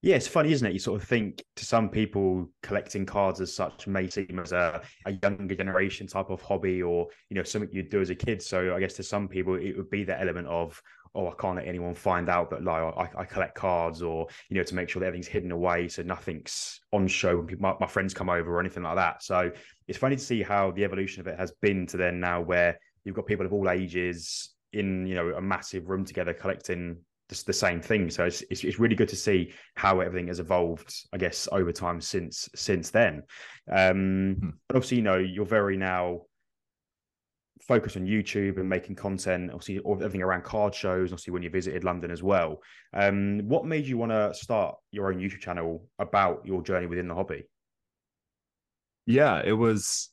Yeah, 0.07 0.15
it's 0.15 0.29
funny, 0.29 0.53
isn't 0.53 0.65
it? 0.65 0.73
You 0.73 0.79
sort 0.79 1.03
of 1.03 1.09
think 1.09 1.43
to 1.57 1.65
some 1.65 1.89
people 1.89 2.49
collecting 2.63 3.05
cards 3.05 3.41
as 3.41 3.53
such 3.53 3.89
may 3.89 4.09
seem 4.09 4.39
as 4.41 4.53
a, 4.53 4.81
a 5.05 5.15
younger 5.21 5.57
generation 5.57 6.07
type 6.07 6.31
of 6.31 6.41
hobby 6.41 6.81
or, 6.81 7.09
you 7.29 7.35
know, 7.35 7.43
something 7.43 7.69
you'd 7.73 7.91
do 7.91 8.01
as 8.01 8.11
a 8.11 8.15
kid. 8.15 8.41
So 8.41 8.73
I 8.73 8.79
guess 8.79 8.93
to 8.95 9.03
some 9.03 9.27
people 9.27 9.57
it 9.57 9.77
would 9.77 9.91
be 9.91 10.05
the 10.05 10.17
element 10.17 10.47
of, 10.47 10.81
oh, 11.17 11.27
I 11.27 11.33
can't 11.41 11.57
let 11.57 11.67
anyone 11.67 11.93
find 11.93 12.29
out 12.29 12.51
that 12.51 12.63
like 12.63 12.85
I, 12.97 13.23
I 13.23 13.25
collect 13.25 13.57
cards 13.57 14.01
or, 14.01 14.29
you 14.49 14.57
know, 14.57 14.63
to 14.63 14.77
make 14.77 14.89
sure 14.89 15.01
that 15.01 15.07
everything's 15.07 15.27
hidden 15.27 15.51
away 15.51 15.89
so 15.89 16.03
nothing's 16.03 16.81
on 16.93 17.09
show 17.09 17.39
when 17.39 17.49
people, 17.49 17.63
my, 17.63 17.75
my 17.81 17.89
friends 17.89 18.15
come 18.15 18.31
over 18.31 18.55
or 18.55 18.61
anything 18.61 18.85
like 18.85 18.95
that. 18.95 19.25
So 19.25 19.51
it's 19.89 19.99
funny 19.99 20.15
to 20.15 20.23
see 20.23 20.41
how 20.41 20.71
the 20.71 20.85
evolution 20.85 21.21
of 21.21 21.27
it 21.27 21.37
has 21.37 21.51
been 21.63 21.85
to 21.89 21.97
then 21.97 22.21
now 22.21 22.41
where 22.43 22.79
you've 23.03 23.17
got 23.17 23.27
people 23.27 23.45
of 23.45 23.53
all 23.53 23.69
ages 23.69 24.51
in 24.73 25.05
you 25.05 25.17
know 25.17 25.31
a 25.31 25.41
massive 25.41 25.89
room 25.89 26.05
together 26.05 26.33
collecting 26.33 26.99
just 27.29 27.47
the 27.47 27.53
same 27.53 27.81
thing. 27.81 28.11
So 28.11 28.25
it's, 28.25 28.43
it's, 28.51 28.65
it's 28.65 28.79
really 28.79 28.95
good 28.95 29.09
to 29.09 29.17
see 29.17 29.53
how 29.75 30.01
everything 30.01 30.29
has 30.29 30.41
evolved, 30.41 30.95
I 31.13 31.19
guess, 31.19 31.49
over 31.51 31.73
time 31.73 32.01
since 32.01 32.49
since 32.55 32.91
then. 32.91 33.23
Um, 33.71 34.37
hmm. 34.41 34.49
But 34.69 34.77
obviously, 34.77 34.99
you 34.99 35.03
know, 35.03 35.17
you're 35.17 35.45
very 35.45 35.77
now 35.77 36.23
focused 37.63 37.97
on 37.97 38.07
YouTube 38.07 38.59
and 38.59 38.69
making 38.69 38.97
content. 38.97 39.51
Obviously, 39.53 39.81
everything 39.87 40.23
around 40.23 40.45
card 40.45 40.75
shows. 40.75 41.13
Obviously, 41.13 41.33
when 41.33 41.43
you 41.43 41.51
visited 41.51 41.85
London 41.85 42.11
as 42.11 42.23
well. 42.23 42.63
Um, 42.93 43.41
what 43.49 43.67
made 43.67 43.87
you 43.87 43.99
want 43.99 44.13
to 44.13 44.33
start 44.35 44.77
your 44.93 45.13
own 45.13 45.19
YouTube 45.19 45.41
channel 45.41 45.89
about 45.99 46.43
your 46.45 46.63
journey 46.63 46.87
within 46.87 47.09
the 47.09 47.15
hobby? 47.15 47.49
Yeah, 49.07 49.43
it 49.45 49.53
was. 49.53 50.11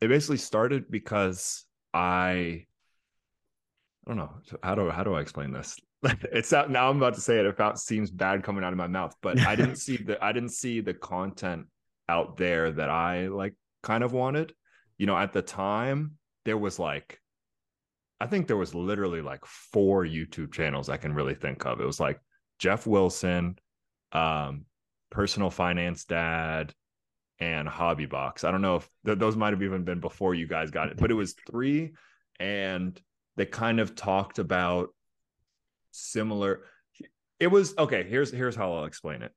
It 0.00 0.08
basically 0.08 0.36
started 0.36 0.90
because 0.90 1.64
I 1.92 2.66
I 4.06 4.10
don't 4.14 4.16
know 4.16 4.30
how 4.62 4.74
do 4.74 4.88
how 4.88 5.04
do 5.04 5.14
I 5.14 5.20
explain 5.20 5.52
this. 5.52 5.76
it's 6.32 6.52
out 6.52 6.70
now. 6.70 6.90
I'm 6.90 6.98
about 6.98 7.14
to 7.14 7.20
say 7.20 7.38
it. 7.38 7.46
It 7.46 7.78
seems 7.78 8.10
bad 8.10 8.42
coming 8.42 8.64
out 8.64 8.72
of 8.72 8.78
my 8.78 8.86
mouth, 8.86 9.14
but 9.20 9.40
I 9.40 9.56
didn't 9.56 9.76
see 9.86 9.96
the 9.96 10.22
I 10.22 10.32
didn't 10.32 10.50
see 10.50 10.80
the 10.80 10.94
content 10.94 11.66
out 12.08 12.36
there 12.36 12.70
that 12.72 12.90
I 12.90 13.28
like 13.28 13.54
kind 13.82 14.04
of 14.04 14.12
wanted. 14.12 14.52
You 14.96 15.06
know, 15.06 15.16
at 15.16 15.32
the 15.32 15.42
time 15.42 16.12
there 16.44 16.58
was 16.58 16.78
like, 16.78 17.20
I 18.20 18.26
think 18.26 18.46
there 18.46 18.56
was 18.56 18.74
literally 18.74 19.22
like 19.22 19.44
four 19.44 20.04
YouTube 20.04 20.52
channels 20.52 20.88
I 20.88 20.96
can 20.96 21.12
really 21.12 21.34
think 21.34 21.64
of. 21.66 21.80
It 21.80 21.86
was 21.86 22.00
like 22.00 22.20
Jeff 22.58 22.86
Wilson, 22.86 23.58
um, 24.12 24.64
Personal 25.10 25.50
Finance 25.50 26.04
Dad, 26.04 26.72
and 27.38 27.68
Hobby 27.68 28.06
Box. 28.06 28.44
I 28.44 28.50
don't 28.50 28.62
know 28.62 28.76
if 28.76 28.88
th- 29.06 29.18
those 29.18 29.36
might 29.36 29.52
have 29.52 29.62
even 29.62 29.84
been 29.84 30.00
before 30.00 30.34
you 30.34 30.46
guys 30.46 30.70
got 30.70 30.88
it, 30.88 30.96
but 30.96 31.10
it 31.10 31.14
was 31.14 31.34
three 31.48 31.92
and 32.40 33.00
they 33.36 33.46
kind 33.46 33.80
of 33.80 33.94
talked 33.94 34.38
about 34.38 34.88
similar. 35.90 36.60
It 37.40 37.48
was 37.48 37.74
okay 37.78 38.04
here's 38.08 38.32
here's 38.32 38.56
how 38.56 38.72
i'll 38.72 38.84
explain 38.84 39.22
it. 39.22 39.32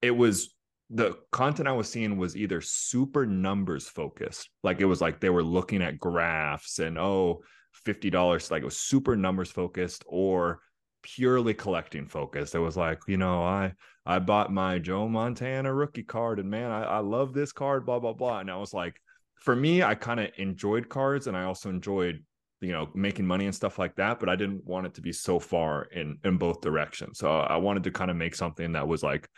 It 0.00 0.10
was 0.10 0.54
the 0.90 1.16
content 1.30 1.68
i 1.68 1.72
was 1.72 1.88
seeing 1.88 2.18
was 2.18 2.36
either 2.36 2.60
super 2.60 3.24
numbers 3.24 3.88
focused 3.88 4.50
like 4.62 4.80
it 4.80 4.84
was 4.84 5.00
like 5.00 5.20
they 5.20 5.30
were 5.30 5.42
looking 5.42 5.80
at 5.80 5.98
graphs 5.98 6.80
and 6.80 6.98
oh 6.98 7.40
$50 7.86 8.50
like 8.50 8.62
it 8.62 8.64
was 8.66 8.76
super 8.76 9.16
numbers 9.16 9.50
focused 9.50 10.04
or 10.06 10.60
purely 11.02 11.52
collecting 11.54 12.06
focused. 12.06 12.54
It 12.54 12.60
was 12.60 12.76
like 12.76 13.00
you 13.06 13.16
know 13.16 13.42
i 13.42 13.72
i 14.06 14.18
bought 14.18 14.52
my 14.52 14.78
joe 14.78 15.08
montana 15.08 15.72
rookie 15.72 16.02
card 16.02 16.38
and 16.38 16.50
man 16.50 16.70
i, 16.70 16.82
I 16.82 16.98
love 16.98 17.32
this 17.32 17.52
card 17.52 17.84
blah 17.86 17.98
blah 17.98 18.12
blah. 18.12 18.40
And 18.40 18.50
i 18.50 18.56
was 18.56 18.72
like 18.72 19.00
for 19.36 19.54
me 19.54 19.82
i 19.82 19.94
kind 19.94 20.20
of 20.20 20.30
enjoyed 20.36 20.88
cards 20.88 21.26
and 21.26 21.36
i 21.36 21.44
also 21.44 21.70
enjoyed 21.70 22.24
you 22.62 22.72
know 22.72 22.88
making 22.94 23.26
money 23.26 23.44
and 23.46 23.54
stuff 23.54 23.78
like 23.78 23.94
that 23.96 24.20
but 24.20 24.28
i 24.28 24.36
didn't 24.36 24.64
want 24.64 24.86
it 24.86 24.94
to 24.94 25.00
be 25.00 25.12
so 25.12 25.38
far 25.38 25.84
in 25.84 26.16
in 26.24 26.38
both 26.38 26.60
directions. 26.60 27.18
So 27.18 27.28
i 27.28 27.56
wanted 27.56 27.82
to 27.84 27.90
kind 27.90 28.10
of 28.10 28.16
make 28.16 28.34
something 28.34 28.72
that 28.72 28.86
was 28.86 29.02
like 29.02 29.28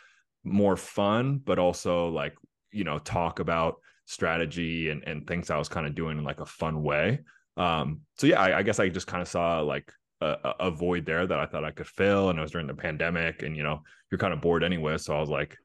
more 0.44 0.76
fun 0.76 1.38
but 1.38 1.58
also 1.58 2.08
like 2.08 2.34
you 2.70 2.84
know 2.84 2.98
talk 2.98 3.40
about 3.40 3.76
strategy 4.04 4.90
and 4.90 5.02
and 5.08 5.26
things 5.26 5.50
i 5.50 5.56
was 5.56 5.70
kind 5.70 5.86
of 5.86 5.94
doing 5.94 6.18
in 6.18 6.24
like 6.24 6.40
a 6.40 6.46
fun 6.46 6.82
way. 6.82 7.20
Um 7.56 8.02
so 8.18 8.26
yeah 8.26 8.40
i, 8.40 8.58
I 8.58 8.62
guess 8.62 8.78
i 8.78 8.88
just 8.88 9.06
kind 9.06 9.22
of 9.22 9.28
saw 9.28 9.60
like 9.60 9.90
a, 10.20 10.54
a 10.60 10.70
void 10.70 11.06
there 11.06 11.26
that 11.26 11.38
i 11.38 11.46
thought 11.46 11.64
i 11.64 11.70
could 11.70 11.86
fill 11.86 12.30
and 12.30 12.38
it 12.38 12.42
was 12.42 12.50
during 12.50 12.66
the 12.66 12.74
pandemic 12.74 13.42
and 13.42 13.56
you 13.56 13.62
know 13.62 13.82
you're 14.10 14.18
kind 14.18 14.32
of 14.32 14.40
bored 14.40 14.64
anyway 14.64 14.96
so 14.96 15.14
i 15.14 15.20
was 15.20 15.28
like 15.28 15.56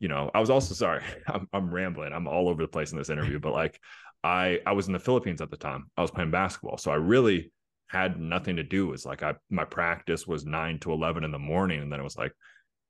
you 0.00 0.08
know 0.08 0.30
i 0.34 0.40
was 0.40 0.50
also 0.50 0.74
sorry 0.74 1.02
i'm, 1.28 1.48
I'm 1.52 1.70
rambling. 1.70 2.12
I'm 2.12 2.26
all 2.26 2.48
over 2.48 2.62
the 2.62 2.68
place 2.68 2.92
in 2.92 2.98
this 2.98 3.10
interview 3.10 3.38
but 3.38 3.52
like 3.52 3.80
I 4.24 4.60
I 4.66 4.72
was 4.72 4.86
in 4.86 4.92
the 4.92 4.98
Philippines 4.98 5.40
at 5.40 5.50
the 5.50 5.56
time. 5.56 5.90
I 5.96 6.02
was 6.02 6.10
playing 6.10 6.30
basketball, 6.30 6.78
so 6.78 6.90
I 6.90 6.96
really 6.96 7.52
had 7.88 8.20
nothing 8.20 8.56
to 8.56 8.62
do. 8.62 8.88
It 8.88 8.92
was 8.92 9.06
like 9.06 9.22
I 9.22 9.34
my 9.50 9.64
practice 9.64 10.26
was 10.26 10.44
nine 10.44 10.78
to 10.80 10.92
eleven 10.92 11.24
in 11.24 11.32
the 11.32 11.38
morning, 11.38 11.80
and 11.80 11.92
then 11.92 12.00
it 12.00 12.04
was 12.04 12.16
like, 12.16 12.32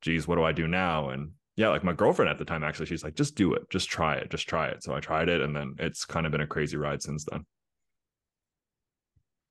geez, 0.03 0.27
what 0.27 0.37
do 0.37 0.45
I 0.45 0.53
do 0.53 0.67
now? 0.67 1.11
And 1.11 1.33
yeah, 1.57 1.69
like 1.69 1.85
my 1.85 1.93
girlfriend 1.93 2.31
at 2.31 2.39
the 2.39 2.45
time 2.45 2.63
actually, 2.65 2.87
she's 2.87 3.05
like, 3.05 3.15
just 3.15 3.35
do 3.35 3.55
it, 3.55 3.69
just 3.71 3.89
try 3.89 4.15
it, 4.17 4.31
just 4.31 4.49
try 4.49 4.69
it. 4.69 4.83
So 4.83 4.95
I 4.95 5.01
tried 5.01 5.29
it, 5.29 5.41
and 5.41 5.55
then 5.55 5.75
it's 5.79 6.05
kind 6.05 6.27
of 6.27 6.33
been 6.33 6.41
a 6.41 6.47
crazy 6.47 6.77
ride 6.77 7.03
since 7.03 7.25
then. 7.31 7.45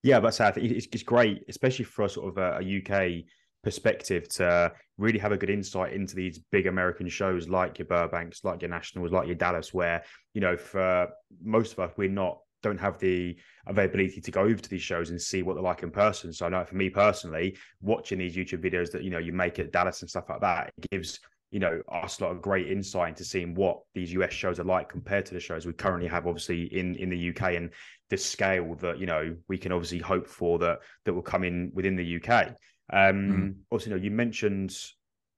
Yeah, 0.04 0.20
but 0.20 0.40
I 0.40 0.52
think 0.52 0.72
it's, 0.72 0.88
it's 0.92 1.04
great, 1.04 1.44
especially 1.50 1.86
for 1.86 2.06
a 2.06 2.10
sort 2.10 2.30
of 2.30 2.38
a, 2.38 2.60
a 2.62 2.78
UK 2.78 3.26
perspective 3.68 4.30
to 4.30 4.72
really 4.98 5.20
have 5.20 5.34
a 5.34 5.38
good 5.38 5.50
insight 5.50 5.92
into 5.92 6.16
these 6.16 6.40
big 6.54 6.68
American 6.68 7.10
shows 7.10 7.50
like 7.50 7.78
your 7.78 7.86
Burbanks, 7.86 8.46
like 8.46 8.62
your 8.62 8.72
Nationals, 8.72 9.12
like 9.12 9.28
your 9.28 9.36
Dallas, 9.36 9.74
where, 9.74 10.06
you 10.34 10.40
know, 10.40 10.56
for 10.56 11.10
most 11.44 11.74
of 11.74 11.80
us, 11.80 11.92
we're 11.98 12.08
not 12.08 12.40
don't 12.64 12.80
have 12.80 12.98
the 12.98 13.36
availability 13.68 14.22
to 14.22 14.32
go 14.32 14.42
over 14.44 14.56
to 14.56 14.70
these 14.70 14.82
shows 14.82 15.10
and 15.10 15.22
see 15.22 15.44
what 15.44 15.56
they're 15.56 15.64
like 15.64 15.84
in 15.84 15.92
person. 15.92 16.32
So 16.32 16.46
I 16.46 16.50
know 16.50 16.64
for 16.64 16.78
me 16.78 16.90
personally, 16.90 17.58
watching 17.82 18.20
these 18.20 18.38
YouTube 18.38 18.64
videos 18.64 18.90
that 18.92 19.04
you 19.04 19.10
know 19.10 19.18
you 19.18 19.34
make 19.34 19.60
at 19.60 19.74
Dallas 19.74 20.00
and 20.00 20.10
stuff 20.10 20.30
like 20.30 20.40
that, 20.40 20.72
it 20.78 20.90
gives 20.90 21.20
you 21.52 21.60
know 21.60 21.82
us 21.92 22.22
a 22.22 22.24
lot 22.24 22.32
of 22.32 22.42
great 22.42 22.72
insight 22.72 23.10
into 23.10 23.26
seeing 23.26 23.54
what 23.54 23.82
these 23.96 24.14
US 24.14 24.32
shows 24.32 24.62
are 24.62 24.64
like 24.64 24.88
compared 24.88 25.26
to 25.26 25.34
the 25.34 25.42
shows 25.42 25.66
we 25.66 25.74
currently 25.74 26.08
have 26.08 26.26
obviously 26.26 26.64
in 26.74 26.96
in 26.96 27.10
the 27.10 27.30
UK 27.32 27.56
and 27.56 27.72
the 28.10 28.18
scale 28.18 28.76
that 28.76 28.98
you 28.98 29.06
know 29.06 29.36
we 29.50 29.58
can 29.58 29.74
obviously 29.74 30.00
hope 30.00 30.26
for 30.26 30.58
that 30.58 30.80
that 31.04 31.14
will 31.14 31.22
come 31.22 31.44
in 31.44 31.70
within 31.74 31.98
the 31.98 32.22
UK. 32.22 32.56
Um, 32.92 33.16
mm. 33.16 33.56
Also, 33.70 33.90
you 33.90 33.96
know, 33.96 34.02
you 34.02 34.12
mentioned 34.12 34.76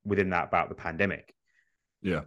within 0.05 0.29
that 0.31 0.45
about 0.45 0.69
the 0.69 0.75
pandemic. 0.75 1.33
Yeah. 2.01 2.21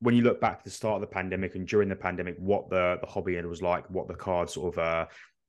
When 0.00 0.14
you 0.16 0.22
look 0.22 0.40
back 0.40 0.58
to 0.58 0.64
the 0.64 0.70
start 0.70 0.96
of 0.96 1.00
the 1.00 1.14
pandemic 1.14 1.54
and 1.54 1.66
during 1.66 1.88
the 1.88 1.96
pandemic, 1.96 2.36
what 2.38 2.68
the 2.68 2.98
the 3.00 3.06
hobby 3.06 3.38
end 3.38 3.48
was 3.48 3.62
like, 3.62 3.88
what 3.88 4.08
the 4.08 4.14
card 4.14 4.50
sort 4.50 4.74
of 4.74 4.78
uh, 4.78 5.06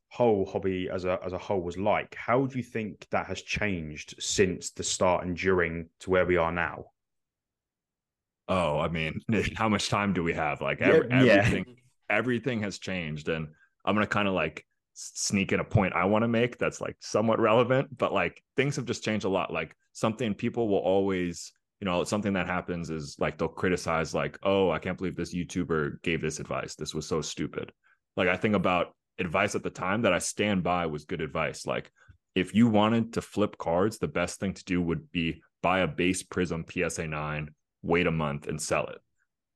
whole 0.09 0.45
hobby 0.45 0.89
as 0.91 1.05
a 1.05 1.19
as 1.25 1.33
a 1.33 1.37
whole 1.39 1.61
was 1.61 1.77
like, 1.77 2.13
how 2.13 2.45
do 2.45 2.57
you 2.57 2.63
think 2.63 3.07
that 3.09 3.25
has 3.25 3.41
changed 3.41 4.13
since 4.19 4.69
the 4.69 4.83
start 4.83 5.25
and 5.25 5.35
during 5.35 5.89
to 6.01 6.11
where 6.11 6.25
we 6.25 6.37
are 6.37 6.51
now? 6.51 6.85
Oh, 8.47 8.79
I 8.79 8.89
mean, 8.89 9.21
how 9.55 9.69
much 9.69 9.89
time 9.89 10.13
do 10.13 10.23
we 10.23 10.33
have? 10.33 10.61
Like 10.61 10.81
every, 10.81 11.09
yeah. 11.09 11.33
everything, 11.33 11.65
everything 12.09 12.61
has 12.61 12.77
changed, 12.77 13.29
and 13.29 13.47
I'm 13.83 13.95
gonna 13.95 14.05
kind 14.05 14.27
of 14.27 14.35
like 14.35 14.65
sneak 14.93 15.51
in 15.51 15.59
a 15.59 15.63
point 15.63 15.93
I 15.93 16.05
want 16.05 16.23
to 16.23 16.27
make 16.27 16.57
that's 16.57 16.81
like 16.81 16.95
somewhat 16.99 17.39
relevant, 17.39 17.97
but 17.97 18.13
like 18.13 18.41
things 18.55 18.75
have 18.75 18.85
just 18.85 19.03
changed 19.03 19.25
a 19.25 19.29
lot. 19.29 19.51
Like 19.51 19.75
something 19.93 20.33
people 20.33 20.67
will 20.67 20.79
always, 20.79 21.51
you 21.79 21.85
know, 21.85 22.03
something 22.03 22.33
that 22.33 22.47
happens 22.47 22.89
is 22.89 23.15
like 23.19 23.37
they'll 23.37 23.47
criticize, 23.47 24.13
like, 24.13 24.37
oh, 24.43 24.69
I 24.69 24.79
can't 24.79 24.97
believe 24.97 25.15
this 25.15 25.33
YouTuber 25.33 26.01
gave 26.01 26.21
this 26.21 26.39
advice. 26.39 26.75
This 26.75 26.93
was 26.93 27.07
so 27.07 27.21
stupid. 27.21 27.71
Like 28.15 28.27
I 28.27 28.37
think 28.37 28.55
about 28.55 28.95
advice 29.19 29.55
at 29.55 29.63
the 29.63 29.69
time 29.69 30.03
that 30.03 30.13
I 30.13 30.19
stand 30.19 30.63
by 30.63 30.85
was 30.85 31.05
good 31.05 31.21
advice. 31.21 31.65
Like 31.65 31.91
if 32.35 32.53
you 32.55 32.67
wanted 32.67 33.13
to 33.13 33.21
flip 33.21 33.57
cards, 33.57 33.97
the 33.97 34.07
best 34.07 34.39
thing 34.39 34.53
to 34.53 34.63
do 34.63 34.81
would 34.81 35.11
be 35.11 35.41
buy 35.61 35.79
a 35.79 35.87
base 35.87 36.23
Prizm 36.23 36.65
PSA 36.69 37.07
9, 37.07 37.49
wait 37.81 38.07
a 38.07 38.11
month 38.11 38.47
and 38.47 38.61
sell 38.61 38.87
it. 38.87 38.97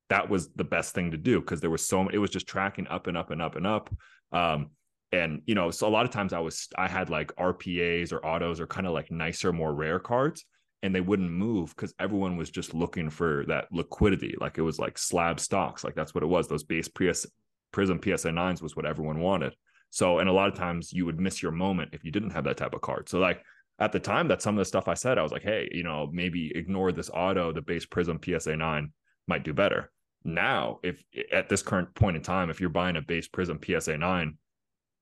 That 0.10 0.30
was 0.30 0.50
the 0.54 0.64
best 0.64 0.96
thing 0.96 1.12
to 1.12 1.18
do 1.18 1.42
because 1.42 1.60
there 1.60 1.70
was 1.70 1.86
so 1.86 2.08
it 2.08 2.18
was 2.18 2.30
just 2.30 2.48
tracking 2.48 2.88
up 2.88 3.08
and 3.08 3.18
up 3.18 3.32
and 3.32 3.42
up 3.42 3.56
and 3.56 3.68
up. 3.68 3.94
Um, 4.32 4.72
and 5.12 5.42
you 5.46 5.56
know, 5.56 5.72
so 5.72 5.88
a 5.88 5.90
lot 5.90 6.06
of 6.06 6.12
times 6.12 6.34
I 6.34 6.40
was 6.40 6.68
I 6.78 6.88
had 6.88 7.10
like 7.10 7.36
RPAs 7.36 8.12
or 8.12 8.26
autos 8.26 8.60
or 8.60 8.68
kind 8.68 8.88
of 8.88 8.94
like 8.94 9.12
nicer, 9.12 9.54
more 9.54 9.74
rare 9.74 10.00
cards, 10.00 10.46
and 10.84 10.94
they 10.94 11.02
wouldn't 11.02 11.32
move 11.32 11.76
because 11.76 11.94
everyone 12.00 12.38
was 12.38 12.50
just 12.50 12.74
looking 12.74 13.10
for 13.10 13.46
that 13.48 13.72
liquidity. 13.72 14.36
Like 14.40 14.58
it 14.58 14.64
was 14.64 14.80
like 14.80 14.98
slab 14.98 15.40
stocks, 15.40 15.84
like 15.84 15.96
that's 15.96 16.14
what 16.14 16.24
it 16.24 16.28
was. 16.28 16.48
Those 16.48 16.64
base 16.64 16.90
Prizm 16.90 18.18
PSA 18.18 18.32
nines 18.32 18.62
was 18.62 18.76
what 18.76 18.86
everyone 18.86 19.20
wanted. 19.20 19.56
So, 19.90 20.20
and 20.20 20.30
a 20.30 20.34
lot 20.34 20.50
of 20.50 20.56
times 20.56 20.92
you 20.92 21.06
would 21.06 21.20
miss 21.20 21.42
your 21.42 21.52
moment 21.52 21.92
if 21.94 22.04
you 22.04 22.12
didn't 22.12 22.32
have 22.32 22.44
that 22.44 22.58
type 22.58 22.74
of 22.74 22.82
card. 22.82 23.08
So, 23.08 23.20
like 23.20 23.42
at 23.80 23.92
the 23.92 24.00
time, 24.00 24.28
that's 24.28 24.44
some 24.44 24.56
of 24.56 24.60
the 24.60 24.66
stuff 24.66 24.88
I 24.88 24.94
said. 24.94 25.18
I 25.18 25.24
was 25.24 25.32
like, 25.32 25.44
hey, 25.44 25.70
you 25.72 25.84
know, 25.84 26.10
maybe 26.12 26.52
ignore 26.56 26.92
this 26.92 27.10
auto. 27.14 27.54
The 27.54 27.62
base 27.62 27.86
Prizm 27.86 28.24
PSA 28.24 28.58
nine 28.58 28.92
might 29.28 29.44
do 29.44 29.54
better. 29.54 29.92
Now, 30.24 30.80
if 30.84 31.02
at 31.32 31.48
this 31.48 31.62
current 31.62 31.94
point 31.96 32.18
in 32.18 32.24
time, 32.24 32.50
if 32.50 32.60
you're 32.60 32.70
buying 32.70 32.98
a 32.98 33.02
base 33.02 33.30
Prizm 33.30 33.64
PSA 33.64 33.98
nine, 33.98 34.38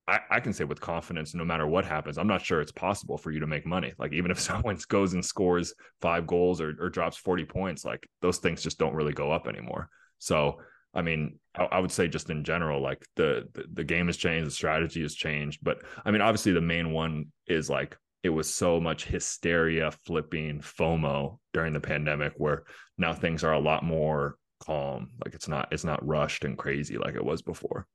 I, 0.08 0.20
I, 0.30 0.40
can 0.40 0.54
say 0.54 0.64
with 0.66 0.80
confidence, 0.80 1.34
no 1.34 1.44
matter 1.44 1.66
what 1.66 1.84
happens, 1.84 2.18
I'm 2.18 2.28
not 2.28 2.46
sure 2.46 2.62
it's 2.62 2.72
possible 2.72 3.18
for 3.18 3.32
you 3.32 3.40
to 3.40 3.48
make 3.48 3.66
money. 3.66 3.94
Like 3.98 4.14
even 4.14 4.30
if 4.30 4.40
someone 4.52 4.78
goes 4.88 5.14
and 5.14 5.26
scores 5.26 5.74
five 6.02 6.28
goals 6.28 6.62
or, 6.62 6.76
or 6.80 6.90
drops 6.90 7.18
40 7.18 7.46
points, 7.46 7.86
like 7.86 8.08
those 8.22 8.38
things 8.38 8.62
just 8.62 8.78
don't 8.78 8.94
really 8.94 9.14
go 9.14 9.32
up 9.32 9.48
anymore. 9.48 9.90
So 10.20 10.60
I 10.94 11.02
mean, 11.02 11.40
I, 11.56 11.66
I 11.66 11.80
would 11.80 11.92
say 11.92 12.08
just 12.08 12.30
in 12.30 12.44
general, 12.44 12.82
like 12.82 13.06
the, 13.16 13.48
the 13.54 13.66
the 13.74 13.84
game 13.84 14.08
has 14.08 14.18
changed, 14.18 14.48
the 14.48 14.52
strategy 14.52 15.02
has 15.02 15.14
changed. 15.14 15.60
But 15.62 15.80
I 16.06 16.12
mean, 16.12 16.22
obviously 16.22 16.54
the 16.54 16.62
main 16.62 16.92
one 16.92 17.28
is 17.48 17.70
like 17.70 17.98
it 18.24 18.30
was 18.30 18.52
so 18.52 18.80
much 18.80 19.06
hysteria 19.06 19.92
flipping 19.92 20.60
FOMO 20.60 21.38
during 21.54 21.74
the 21.74 21.80
pandemic 21.80 22.34
where 22.38 22.64
now 22.98 23.14
things 23.14 23.44
are 23.44 23.54
a 23.54 23.60
lot 23.60 23.84
more 23.84 24.38
calm. 24.60 25.12
Like 25.24 25.36
it's 25.36 25.48
not 25.48 25.68
it's 25.72 25.84
not 25.84 26.06
rushed 26.06 26.46
and 26.46 26.58
crazy 26.58 26.98
like 26.98 27.16
it 27.16 27.26
was 27.26 27.42
before. 27.42 27.88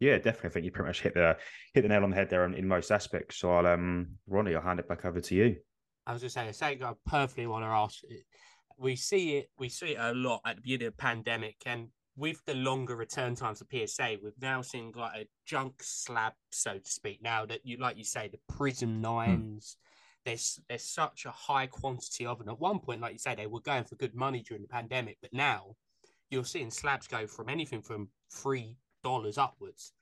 Yeah, 0.00 0.16
definitely. 0.16 0.50
I 0.50 0.52
think 0.52 0.64
you 0.64 0.70
pretty 0.70 0.88
much 0.88 1.02
hit 1.02 1.14
the 1.14 1.36
hit 1.74 1.82
the 1.82 1.88
nail 1.88 2.04
on 2.04 2.10
the 2.10 2.16
head 2.16 2.30
there 2.30 2.44
in, 2.44 2.54
in 2.54 2.68
most 2.68 2.90
aspects. 2.90 3.38
So 3.38 3.52
I'll 3.52 3.66
um 3.66 4.08
Ronnie, 4.26 4.54
I'll 4.54 4.62
hand 4.62 4.80
it 4.80 4.88
back 4.88 5.04
over 5.04 5.20
to 5.20 5.34
you. 5.34 5.56
I 6.06 6.12
was 6.12 6.22
just 6.22 6.34
saying, 6.34 6.52
say 6.52 6.78
I 6.82 6.92
perfectly 7.06 7.46
want 7.46 7.64
to 7.64 7.68
ask 7.68 8.02
we 8.78 8.94
see 8.94 9.38
it 9.38 9.50
we 9.58 9.68
see 9.68 9.88
it 9.88 9.98
a 9.98 10.12
lot 10.12 10.40
at 10.46 10.56
the 10.56 10.62
beginning 10.62 10.86
of 10.86 10.92
the 10.96 11.02
pandemic 11.02 11.56
and 11.66 11.88
with 12.18 12.44
the 12.46 12.54
longer 12.54 12.96
return 12.96 13.36
times 13.36 13.60
of 13.60 13.68
PSA, 13.70 14.16
we've 14.22 14.32
now 14.42 14.60
seen 14.60 14.92
like 14.96 15.12
a 15.16 15.28
junk 15.46 15.74
slab, 15.80 16.32
so 16.50 16.76
to 16.76 16.90
speak. 16.90 17.22
Now 17.22 17.46
that 17.46 17.60
you, 17.64 17.76
like 17.78 17.96
you 17.96 18.02
say, 18.02 18.28
the 18.28 18.40
Prizm 18.52 18.96
hmm. 18.96 19.00
nines, 19.00 19.76
mm. 19.76 20.24
there's 20.24 20.60
there's 20.68 20.82
such 20.82 21.26
a 21.26 21.30
high 21.30 21.68
quantity 21.68 22.26
of 22.26 22.38
them. 22.38 22.48
At 22.48 22.58
one 22.58 22.80
point, 22.80 23.00
like 23.00 23.12
you 23.12 23.18
say, 23.18 23.36
they 23.36 23.46
were 23.46 23.60
going 23.60 23.84
for 23.84 23.94
good 23.94 24.16
money 24.16 24.42
during 24.42 24.62
the 24.62 24.68
pandemic, 24.68 25.18
but 25.22 25.32
now 25.32 25.76
you're 26.28 26.44
seeing 26.44 26.70
slabs 26.70 27.06
go 27.06 27.26
from 27.26 27.48
anything 27.48 27.82
from 27.82 28.08
three 28.32 28.76
dollars 29.08 29.38
upwards. 29.38 29.92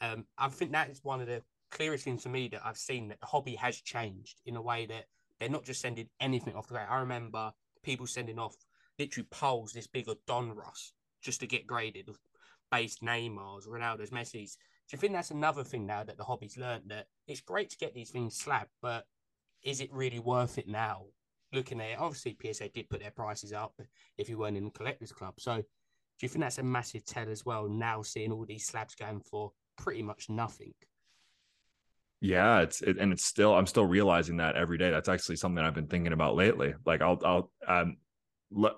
Um, 0.00 0.24
I 0.38 0.48
think 0.48 0.70
that 0.70 0.88
is 0.88 1.00
one 1.02 1.20
of 1.20 1.26
the 1.26 1.42
clearest 1.72 2.04
things 2.04 2.22
to 2.22 2.28
me 2.28 2.48
that 2.48 2.60
I've 2.64 2.76
seen 2.76 3.08
that 3.08 3.20
the 3.20 3.26
hobby 3.26 3.56
has 3.56 3.80
changed 3.80 4.40
in 4.46 4.54
a 4.54 4.62
way 4.62 4.86
that 4.86 5.06
they're 5.40 5.48
not 5.48 5.64
just 5.64 5.80
sending 5.80 6.08
anything 6.20 6.54
off 6.54 6.68
the 6.68 6.74
ground. 6.74 6.90
I 6.90 7.00
remember 7.00 7.52
people 7.82 8.06
sending 8.06 8.38
off 8.38 8.54
literally 9.00 9.26
poles 9.32 9.72
this 9.72 9.88
big 9.88 10.08
of 10.08 10.18
Donruss 10.28 10.92
just 11.20 11.40
to 11.40 11.46
get 11.48 11.66
graded, 11.66 12.08
based 12.70 13.02
Neymar's, 13.02 13.66
Ronaldo's, 13.66 14.10
Messi's. 14.10 14.56
Do 14.88 14.96
you 14.96 14.98
think 14.98 15.14
that's 15.14 15.32
another 15.32 15.64
thing 15.64 15.86
now 15.86 16.04
that 16.04 16.16
the 16.16 16.24
hobby's 16.24 16.56
learned 16.56 16.90
that 16.90 17.06
it's 17.26 17.40
great 17.40 17.70
to 17.70 17.78
get 17.78 17.94
these 17.94 18.10
things 18.10 18.36
slabbed, 18.36 18.70
but 18.80 19.06
is 19.64 19.80
it 19.80 19.92
really 19.92 20.20
worth 20.20 20.58
it 20.58 20.68
now? 20.68 21.06
Looking 21.52 21.80
at 21.80 21.90
it, 21.90 21.98
obviously 21.98 22.36
PSA 22.40 22.68
did 22.68 22.88
put 22.88 23.00
their 23.00 23.10
prices 23.10 23.52
up 23.52 23.74
if 24.16 24.28
you 24.28 24.38
weren't 24.38 24.56
in 24.56 24.64
the 24.64 24.70
collectors 24.70 25.12
club. 25.12 25.34
So 25.38 25.64
do 26.22 26.26
you 26.26 26.28
think 26.28 26.44
that's 26.44 26.58
a 26.58 26.62
massive 26.62 27.04
tell 27.04 27.28
as 27.28 27.44
well? 27.44 27.68
Now 27.68 28.02
seeing 28.02 28.30
all 28.30 28.44
these 28.44 28.64
slabs 28.64 28.94
going 28.94 29.22
for 29.28 29.50
pretty 29.76 30.04
much 30.04 30.30
nothing. 30.30 30.72
Yeah, 32.20 32.60
it's 32.60 32.80
it, 32.80 32.96
and 32.98 33.12
it's 33.12 33.24
still 33.24 33.52
I'm 33.52 33.66
still 33.66 33.86
realizing 33.86 34.36
that 34.36 34.54
every 34.54 34.78
day. 34.78 34.92
That's 34.92 35.08
actually 35.08 35.34
something 35.34 35.64
I've 35.64 35.74
been 35.74 35.88
thinking 35.88 36.12
about 36.12 36.36
lately. 36.36 36.74
Like 36.86 37.02
I'll 37.02 37.18
I'll 37.24 37.50
um 37.66 37.96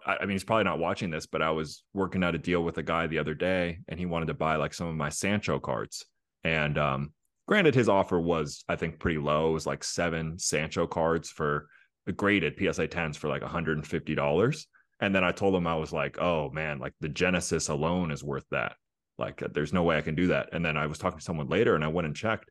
I 0.06 0.20
mean 0.22 0.30
he's 0.30 0.42
probably 0.42 0.64
not 0.64 0.78
watching 0.78 1.10
this, 1.10 1.26
but 1.26 1.42
I 1.42 1.50
was 1.50 1.82
working 1.92 2.24
out 2.24 2.34
a 2.34 2.38
deal 2.38 2.64
with 2.64 2.78
a 2.78 2.82
guy 2.82 3.08
the 3.08 3.18
other 3.18 3.34
day, 3.34 3.80
and 3.88 4.00
he 4.00 4.06
wanted 4.06 4.28
to 4.28 4.34
buy 4.34 4.56
like 4.56 4.72
some 4.72 4.86
of 4.86 4.94
my 4.94 5.10
Sancho 5.10 5.58
cards. 5.58 6.06
And 6.44 6.78
um, 6.78 7.12
granted, 7.46 7.74
his 7.74 7.90
offer 7.90 8.18
was 8.18 8.64
I 8.70 8.76
think 8.76 8.98
pretty 8.98 9.18
low. 9.18 9.50
It 9.50 9.52
was 9.52 9.66
like 9.66 9.84
seven 9.84 10.38
Sancho 10.38 10.86
cards 10.86 11.28
for 11.28 11.68
graded 12.16 12.54
PSA 12.58 12.88
10s 12.88 13.16
for 13.16 13.28
like 13.28 13.42
$150. 13.42 14.64
And 15.00 15.14
then 15.14 15.24
I 15.24 15.32
told 15.32 15.54
him 15.54 15.66
I 15.66 15.74
was 15.76 15.92
like, 15.92 16.18
oh 16.18 16.50
man, 16.50 16.78
like 16.78 16.92
the 17.00 17.08
Genesis 17.08 17.68
alone 17.68 18.10
is 18.10 18.22
worth 18.22 18.44
that. 18.50 18.76
Like 19.18 19.42
uh, 19.42 19.48
there's 19.52 19.72
no 19.72 19.82
way 19.82 19.96
I 19.96 20.02
can 20.02 20.14
do 20.14 20.28
that. 20.28 20.50
And 20.52 20.64
then 20.64 20.76
I 20.76 20.86
was 20.86 20.98
talking 20.98 21.18
to 21.18 21.24
someone 21.24 21.48
later 21.48 21.74
and 21.74 21.84
I 21.84 21.88
went 21.88 22.06
and 22.06 22.16
checked 22.16 22.50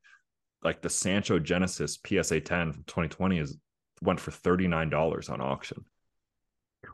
like 0.63 0.81
the 0.81 0.89
Sancho 0.89 1.39
Genesis 1.39 1.99
PSA 2.05 2.41
10 2.41 2.71
from 2.71 2.83
2020 2.83 3.39
is 3.39 3.57
went 4.01 4.19
for 4.19 4.31
$39 4.31 5.29
on 5.29 5.41
auction. 5.41 5.85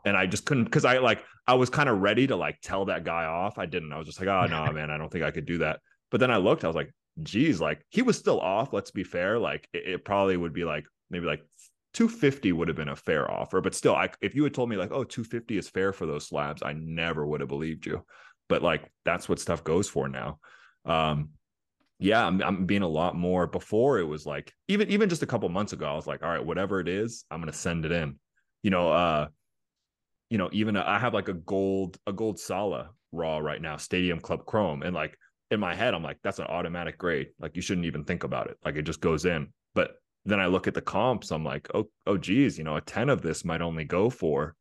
And 0.04 0.16
I 0.16 0.26
just 0.26 0.44
couldn't 0.44 0.64
because 0.64 0.84
I 0.84 0.98
like 0.98 1.24
I 1.46 1.54
was 1.54 1.68
kind 1.68 1.88
of 1.88 1.98
ready 1.98 2.26
to 2.28 2.36
like 2.36 2.60
tell 2.62 2.84
that 2.86 3.04
guy 3.04 3.24
off. 3.24 3.58
I 3.58 3.66
didn't. 3.66 3.92
I 3.92 3.98
was 3.98 4.06
just 4.06 4.20
like, 4.20 4.28
oh 4.28 4.46
no, 4.46 4.72
man, 4.72 4.90
I 4.90 4.98
don't 4.98 5.10
think 5.10 5.24
I 5.24 5.32
could 5.32 5.46
do 5.46 5.58
that. 5.58 5.80
But 6.10 6.20
then 6.20 6.30
I 6.30 6.36
looked, 6.36 6.64
I 6.64 6.68
was 6.68 6.76
like, 6.76 6.92
geez, 7.22 7.60
like 7.60 7.84
he 7.90 8.02
was 8.02 8.16
still 8.16 8.40
off. 8.40 8.72
Let's 8.72 8.92
be 8.92 9.04
fair. 9.04 9.38
Like 9.38 9.68
it, 9.72 9.86
it 9.86 10.04
probably 10.04 10.36
would 10.36 10.52
be 10.52 10.64
like 10.64 10.84
maybe 11.10 11.26
like 11.26 11.42
250 11.94 12.52
would 12.52 12.68
have 12.68 12.76
been 12.76 12.88
a 12.88 12.96
fair 12.96 13.30
offer. 13.30 13.60
But 13.60 13.74
still, 13.74 13.94
I 13.94 14.10
if 14.20 14.34
you 14.34 14.44
had 14.44 14.54
told 14.54 14.68
me 14.68 14.76
like, 14.76 14.92
oh, 14.92 15.04
250 15.04 15.58
is 15.58 15.68
fair 15.68 15.92
for 15.92 16.06
those 16.06 16.28
slabs, 16.28 16.62
I 16.62 16.72
never 16.72 17.26
would 17.26 17.40
have 17.40 17.48
believed 17.48 17.86
you. 17.86 18.04
But 18.48 18.62
like 18.62 18.90
that's 19.04 19.28
what 19.28 19.40
stuff 19.40 19.64
goes 19.64 19.88
for 19.88 20.08
now. 20.08 20.38
Um, 20.84 21.30
yeah, 21.98 22.26
I'm, 22.26 22.42
I'm 22.42 22.66
being 22.66 22.82
a 22.82 22.88
lot 22.88 23.14
more. 23.14 23.46
Before 23.46 23.98
it 23.98 24.04
was 24.04 24.24
like 24.24 24.52
even 24.68 24.88
even 24.90 25.08
just 25.08 25.22
a 25.22 25.26
couple 25.26 25.48
months 25.48 25.72
ago, 25.72 25.86
I 25.86 25.94
was 25.94 26.06
like, 26.06 26.22
all 26.22 26.30
right, 26.30 26.44
whatever 26.44 26.80
it 26.80 26.88
is, 26.88 27.24
I'm 27.30 27.40
gonna 27.40 27.52
send 27.52 27.84
it 27.84 27.92
in. 27.92 28.18
You 28.62 28.70
know, 28.70 28.90
uh, 28.90 29.28
you 30.30 30.38
know, 30.38 30.48
even 30.52 30.76
I 30.76 30.98
have 30.98 31.12
like 31.12 31.28
a 31.28 31.34
gold 31.34 31.98
a 32.06 32.12
gold 32.12 32.38
Saka 32.38 32.90
raw 33.12 33.38
right 33.38 33.60
now, 33.60 33.76
Stadium 33.76 34.20
Club 34.20 34.46
Chrome, 34.46 34.82
and 34.82 34.94
like 34.94 35.16
in 35.50 35.60
my 35.60 35.74
head, 35.74 35.94
I'm 35.94 36.02
like, 36.02 36.18
that's 36.22 36.38
an 36.38 36.46
automatic 36.46 36.96
grade. 36.96 37.28
Like 37.38 37.56
you 37.56 37.62
shouldn't 37.62 37.86
even 37.86 38.04
think 38.04 38.24
about 38.24 38.48
it. 38.48 38.56
Like 38.64 38.76
it 38.76 38.82
just 38.82 39.00
goes 39.00 39.24
in. 39.24 39.52
But 39.74 39.96
then 40.24 40.40
I 40.40 40.46
look 40.46 40.66
at 40.66 40.74
the 40.74 40.82
comps, 40.82 41.30
I'm 41.30 41.44
like, 41.44 41.68
oh, 41.74 41.88
oh, 42.06 42.18
geez, 42.18 42.58
you 42.58 42.64
know, 42.64 42.76
a 42.76 42.80
10 42.80 43.08
of 43.08 43.22
this 43.22 43.44
might 43.44 43.62
only 43.62 43.84
go 43.84 44.10
for 44.10 44.54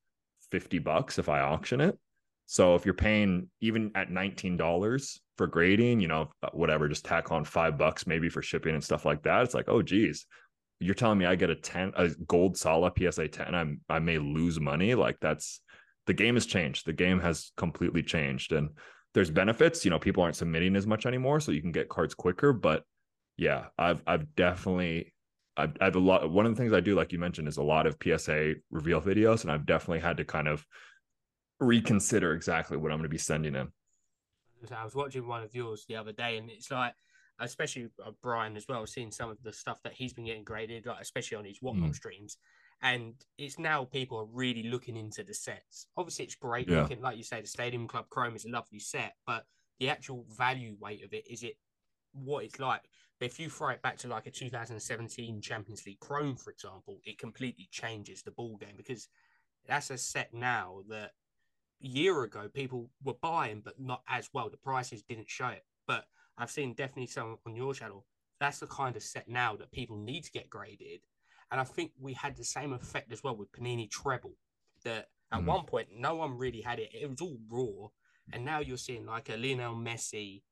50 0.51 0.79
bucks 0.79 1.19
if 1.19 1.29
I 1.29 1.41
auction 1.41 1.81
it. 1.81 1.97
So 2.45 2.75
if 2.75 2.85
you're 2.85 2.95
paying 2.95 3.49
even 3.61 3.91
at 3.93 4.09
$19 4.09 5.19
for 5.37 5.47
grading, 5.47 5.99
you 5.99 6.07
know, 6.07 6.31
uh, 6.41 6.49
whatever, 6.53 6.87
just 6.87 7.05
tack 7.05 7.31
on 7.31 7.45
five 7.45 7.77
bucks 7.77 8.07
maybe 8.07 8.29
for 8.29 8.41
shipping 8.41 8.73
and 8.73 8.83
stuff 8.83 9.05
like 9.05 9.21
that. 9.23 9.43
It's 9.43 9.53
like, 9.53 9.69
oh 9.69 9.81
geez, 9.83 10.25
you're 10.79 10.95
telling 10.95 11.19
me 11.19 11.25
I 11.25 11.35
get 11.35 11.51
a 11.51 11.55
10 11.55 11.93
a 11.95 12.09
gold 12.25 12.57
Saka 12.57 13.11
PSA 13.11 13.27
10, 13.27 13.53
I'm 13.53 13.81
I 13.87 13.99
may 13.99 14.17
lose 14.17 14.59
money. 14.59 14.95
Like 14.95 15.17
that's 15.21 15.61
the 16.07 16.13
game 16.13 16.35
has 16.35 16.47
changed. 16.47 16.87
The 16.87 16.93
game 16.93 17.19
has 17.19 17.51
completely 17.55 18.01
changed. 18.01 18.51
And 18.51 18.69
there's 19.13 19.29
benefits, 19.29 19.85
you 19.85 19.91
know, 19.91 19.99
people 19.99 20.23
aren't 20.23 20.35
submitting 20.35 20.75
as 20.75 20.87
much 20.87 21.05
anymore, 21.05 21.39
so 21.39 21.51
you 21.51 21.61
can 21.61 21.71
get 21.71 21.89
cards 21.89 22.15
quicker. 22.15 22.51
But 22.51 22.83
yeah, 23.37 23.65
I've 23.77 24.01
I've 24.07 24.35
definitely 24.35 25.13
I've, 25.59 25.77
I 25.81 25.85
have 25.85 25.95
a 25.95 25.99
lot. 25.99 26.29
One 26.29 26.45
of 26.45 26.55
the 26.55 26.61
things 26.61 26.73
I 26.73 26.79
do, 26.79 26.95
like 26.95 27.11
you 27.11 27.19
mentioned, 27.19 27.47
is 27.47 27.57
a 27.57 27.63
lot 27.63 27.85
of 27.85 27.97
PSA 28.01 28.55
reveal 28.71 29.01
videos, 29.01 29.43
and 29.43 29.51
I've 29.51 29.65
definitely 29.65 29.99
had 29.99 30.17
to 30.17 30.25
kind 30.25 30.47
of 30.47 30.65
reconsider 31.59 32.33
exactly 32.33 32.77
what 32.77 32.91
I'm 32.91 32.97
going 32.97 33.03
to 33.03 33.09
be 33.09 33.17
sending 33.17 33.55
in. 33.55 33.67
I 34.75 34.83
was 34.83 34.95
watching 34.95 35.27
one 35.27 35.43
of 35.43 35.55
yours 35.55 35.85
the 35.87 35.95
other 35.95 36.11
day, 36.11 36.37
and 36.37 36.49
it's 36.49 36.71
like, 36.71 36.93
especially 37.39 37.89
uh, 38.05 38.11
Brian 38.21 38.57
as 38.57 38.65
well, 38.67 38.85
seeing 38.85 39.11
some 39.11 39.29
of 39.29 39.37
the 39.43 39.53
stuff 39.53 39.79
that 39.83 39.93
he's 39.93 40.13
been 40.13 40.25
getting 40.25 40.43
graded, 40.43 40.85
like 40.85 41.01
especially 41.01 41.37
on 41.37 41.45
his 41.45 41.61
whatnot 41.61 41.91
mm. 41.91 41.95
streams. 41.95 42.37
And 42.81 43.13
it's 43.37 43.59
now 43.59 43.85
people 43.85 44.17
are 44.17 44.27
really 44.31 44.63
looking 44.63 44.95
into 44.95 45.23
the 45.23 45.33
sets. 45.33 45.87
Obviously, 45.97 46.25
it's 46.25 46.35
great 46.35 46.69
yeah. 46.69 46.81
looking, 46.81 47.01
like 47.01 47.17
you 47.17 47.23
say, 47.23 47.41
the 47.41 47.47
Stadium 47.47 47.87
Club 47.87 48.05
Chrome 48.09 48.35
is 48.35 48.45
a 48.45 48.49
lovely 48.49 48.79
set, 48.79 49.13
but 49.27 49.43
the 49.79 49.89
actual 49.89 50.25
value 50.29 50.75
weight 50.79 51.03
of 51.03 51.13
it 51.13 51.25
is 51.29 51.43
it 51.43 51.57
what 52.13 52.45
it's 52.45 52.59
like. 52.59 52.81
If 53.19 53.39
you 53.39 53.49
throw 53.49 53.69
it 53.69 53.81
back 53.81 53.97
to 53.99 54.07
like 54.07 54.27
a 54.27 54.31
2017 54.31 55.41
Champions 55.41 55.85
League 55.85 55.99
Chrome, 55.99 56.37
for 56.37 56.51
example, 56.51 56.99
it 57.03 57.17
completely 57.17 57.67
changes 57.71 58.21
the 58.21 58.31
ball 58.31 58.55
game 58.57 58.75
because 58.77 59.09
that's 59.67 59.89
a 59.89 59.97
set 59.97 60.33
now 60.33 60.83
that 60.87 61.11
year 61.81 62.23
ago 62.23 62.49
people 62.53 62.89
were 63.03 63.15
buying, 63.21 63.61
but 63.63 63.79
not 63.79 64.03
as 64.07 64.29
well. 64.33 64.49
The 64.49 64.57
prices 64.57 65.03
didn't 65.03 65.29
show 65.29 65.47
it. 65.47 65.65
But 65.87 66.05
I've 66.37 66.51
seen 66.51 66.73
definitely 66.73 67.07
some 67.07 67.37
on 67.45 67.55
your 67.55 67.73
channel. 67.73 68.05
That's 68.39 68.59
the 68.59 68.67
kind 68.67 68.95
of 68.95 69.03
set 69.03 69.27
now 69.27 69.55
that 69.57 69.71
people 69.71 69.97
need 69.97 70.23
to 70.23 70.31
get 70.31 70.49
graded. 70.49 71.01
And 71.51 71.59
I 71.59 71.63
think 71.63 71.91
we 71.99 72.13
had 72.13 72.37
the 72.37 72.43
same 72.43 72.73
effect 72.73 73.11
as 73.11 73.23
well 73.23 73.35
with 73.35 73.51
Panini 73.51 73.89
Treble. 73.89 74.35
That 74.85 75.09
at 75.31 75.39
mm-hmm. 75.39 75.47
one 75.47 75.65
point 75.65 75.89
no 75.95 76.15
one 76.15 76.37
really 76.37 76.61
had 76.61 76.79
it. 76.79 76.89
It 76.93 77.09
was 77.09 77.21
all 77.21 77.37
raw. 77.49 77.89
And 78.31 78.45
now 78.45 78.59
you're 78.59 78.77
seeing 78.77 79.05
like 79.05 79.29
a 79.29 79.35
Lionel 79.35 79.75
Messi 79.75 80.43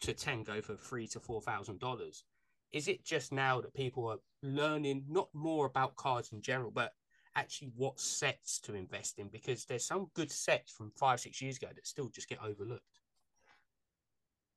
to 0.00 0.12
10 0.12 0.42
go 0.42 0.60
for 0.60 0.74
three 0.74 1.06
to 1.08 1.20
four 1.20 1.40
thousand 1.40 1.80
dollars. 1.80 2.24
Is 2.72 2.88
it 2.88 3.04
just 3.04 3.32
now 3.32 3.60
that 3.60 3.74
people 3.74 4.06
are 4.08 4.18
learning 4.42 5.04
not 5.08 5.28
more 5.32 5.66
about 5.66 5.96
cards 5.96 6.32
in 6.32 6.42
general, 6.42 6.70
but 6.70 6.92
actually 7.36 7.70
what 7.76 8.00
sets 8.00 8.58
to 8.58 8.74
invest 8.74 9.18
in 9.18 9.28
because 9.28 9.66
there's 9.66 9.84
some 9.84 10.06
good 10.14 10.32
sets 10.32 10.72
from 10.72 10.90
five 10.96 11.20
six 11.20 11.40
years 11.40 11.58
ago 11.58 11.68
that 11.74 11.86
still 11.86 12.08
just 12.08 12.28
get 12.28 12.38
overlooked 12.42 12.82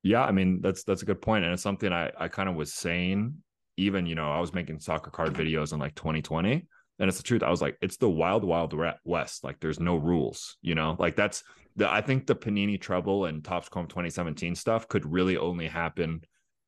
yeah 0.01 0.23
i 0.23 0.31
mean 0.31 0.61
that's 0.61 0.83
that's 0.83 1.01
a 1.01 1.05
good 1.05 1.21
point 1.21 1.43
and 1.43 1.53
it's 1.53 1.61
something 1.61 1.91
i 1.91 2.09
i 2.17 2.27
kind 2.27 2.47
of 2.47 2.55
was 2.55 2.73
saying 2.73 3.35
even 3.75 4.05
you 4.05 4.15
know 4.15 4.31
i 4.31 4.39
was 4.39 4.53
making 4.53 4.79
soccer 4.79 5.11
card 5.11 5.33
videos 5.35 5.73
in 5.73 5.79
like 5.79 5.93
2020 5.95 6.65
and 6.99 7.07
it's 7.07 7.17
the 7.17 7.23
truth 7.23 7.43
i 7.43 7.49
was 7.49 7.61
like 7.61 7.77
it's 7.81 7.97
the 7.97 8.09
wild 8.09 8.43
wild 8.43 8.73
west 9.03 9.43
like 9.43 9.59
there's 9.59 9.79
no 9.79 9.95
rules 9.95 10.57
you 10.61 10.75
know 10.75 10.95
like 10.99 11.15
that's 11.15 11.43
the 11.75 11.89
i 11.91 12.01
think 12.01 12.27
the 12.27 12.35
panini 12.35 12.79
treble 12.79 13.25
and 13.25 13.43
Topps 13.43 13.69
Chrome 13.69 13.87
2017 13.87 14.55
stuff 14.55 14.87
could 14.87 15.05
really 15.05 15.37
only 15.37 15.67
happen 15.67 16.21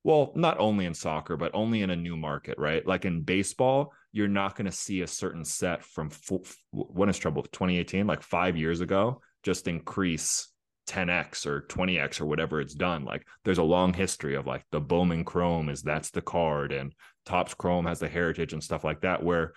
well, 0.04 0.32
not 0.36 0.60
only 0.60 0.86
in 0.86 0.94
soccer, 0.94 1.38
but 1.38 1.52
only 1.54 1.84
in 1.84 1.92
a 1.92 1.96
new 1.96 2.18
market, 2.18 2.58
right? 2.58 2.86
Like 2.86 3.06
in 3.06 3.22
baseball, 3.22 3.94
you're 4.12 4.28
not 4.28 4.56
going 4.56 4.66
to 4.66 4.72
see 4.72 5.02
a 5.02 5.08
certain 5.08 5.46
set 5.46 5.84
from 5.84 6.10
full, 6.10 6.44
when 6.72 7.10
is 7.10 7.20
trouble 7.20 7.44
2018, 7.44 8.08
like 8.08 8.24
five 8.24 8.58
years 8.58 8.82
ago, 8.82 9.22
just 9.44 9.68
increase 9.68 10.50
10x 10.88 11.46
or 11.46 11.62
20x 11.62 12.20
or 12.20 12.26
whatever 12.26 12.60
it's 12.60 12.74
done. 12.74 13.06
Like 13.06 13.26
there's 13.46 13.60
a 13.60 13.64
long 13.64 13.94
history 13.94 14.36
of 14.36 14.48
like 14.48 14.66
the 14.72 14.82
Bowman 14.82 15.24
Chrome 15.24 15.70
is 15.70 15.84
that's 15.84 16.10
the 16.10 16.22
card, 16.22 16.72
and 16.72 16.94
Topps 17.26 17.54
Chrome 17.54 17.86
has 17.86 18.00
the 18.00 18.10
heritage 18.10 18.54
and 18.54 18.64
stuff 18.64 18.84
like 18.84 19.02
that. 19.02 19.24
Where 19.24 19.54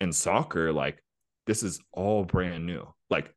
in 0.00 0.12
soccer, 0.12 0.72
like 0.72 1.02
this 1.46 1.62
is 1.62 1.80
all 1.92 2.24
brand 2.24 2.66
new. 2.66 2.86
Like 3.10 3.32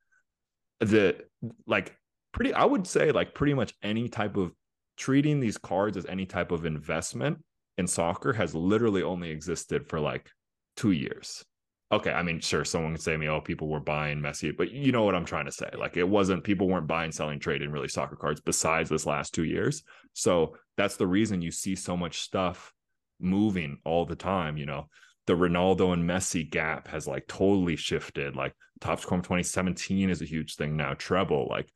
the 0.79 1.17
like 1.65 1.95
pretty, 2.31 2.53
I 2.53 2.65
would 2.65 2.87
say 2.87 3.11
like 3.11 3.33
pretty 3.33 3.53
much 3.53 3.73
any 3.83 4.09
type 4.09 4.37
of 4.37 4.53
treating 4.97 5.39
these 5.39 5.57
cards 5.57 5.97
as 5.97 6.05
any 6.05 6.25
type 6.25 6.51
of 6.51 6.65
investment 6.65 7.39
in 7.77 7.87
soccer 7.87 8.33
has 8.33 8.53
literally 8.53 9.03
only 9.03 9.29
existed 9.29 9.87
for 9.87 9.99
like 9.99 10.29
two 10.75 10.91
years. 10.91 11.43
Okay, 11.91 12.11
I 12.11 12.21
mean, 12.21 12.39
sure, 12.39 12.63
someone 12.65 12.93
can 12.93 13.01
say 13.01 13.17
me, 13.17 13.27
"Oh, 13.27 13.41
people 13.41 13.67
were 13.67 13.79
buying 13.79 14.19
Messi," 14.19 14.55
but 14.55 14.71
you 14.71 14.91
know 14.91 15.03
what 15.03 15.15
I'm 15.15 15.25
trying 15.25 15.45
to 15.45 15.51
say. 15.51 15.71
Like, 15.75 15.97
it 15.97 16.07
wasn't 16.07 16.43
people 16.43 16.67
weren't 16.67 16.85
buying, 16.85 17.11
selling, 17.11 17.39
trading 17.39 17.71
really 17.71 17.87
soccer 17.87 18.15
cards 18.15 18.41
besides 18.41 18.91
this 18.91 19.07
last 19.07 19.33
two 19.33 19.43
years. 19.43 19.83
So 20.13 20.55
that's 20.77 20.97
the 20.97 21.07
reason 21.07 21.41
you 21.41 21.49
see 21.49 21.73
so 21.73 21.97
much 21.97 22.19
stuff 22.19 22.73
moving 23.19 23.79
all 23.85 24.05
the 24.05 24.15
time. 24.15 24.55
You 24.55 24.67
know, 24.67 24.89
the 25.29 25.35
Ronaldo 25.35 25.93
and 25.93 26.09
Messi 26.09 26.49
gap 26.49 26.87
has 26.87 27.05
like 27.05 27.27
totally 27.27 27.75
shifted. 27.75 28.35
Like, 28.35 28.55
Topps 28.81 29.05
Chrome 29.05 29.21
2017 29.21 30.09
is 30.09 30.23
a 30.23 30.25
huge 30.25 30.55
thing 30.55 30.75
now. 30.75 30.95
Treble, 30.95 31.47
like 31.47 31.69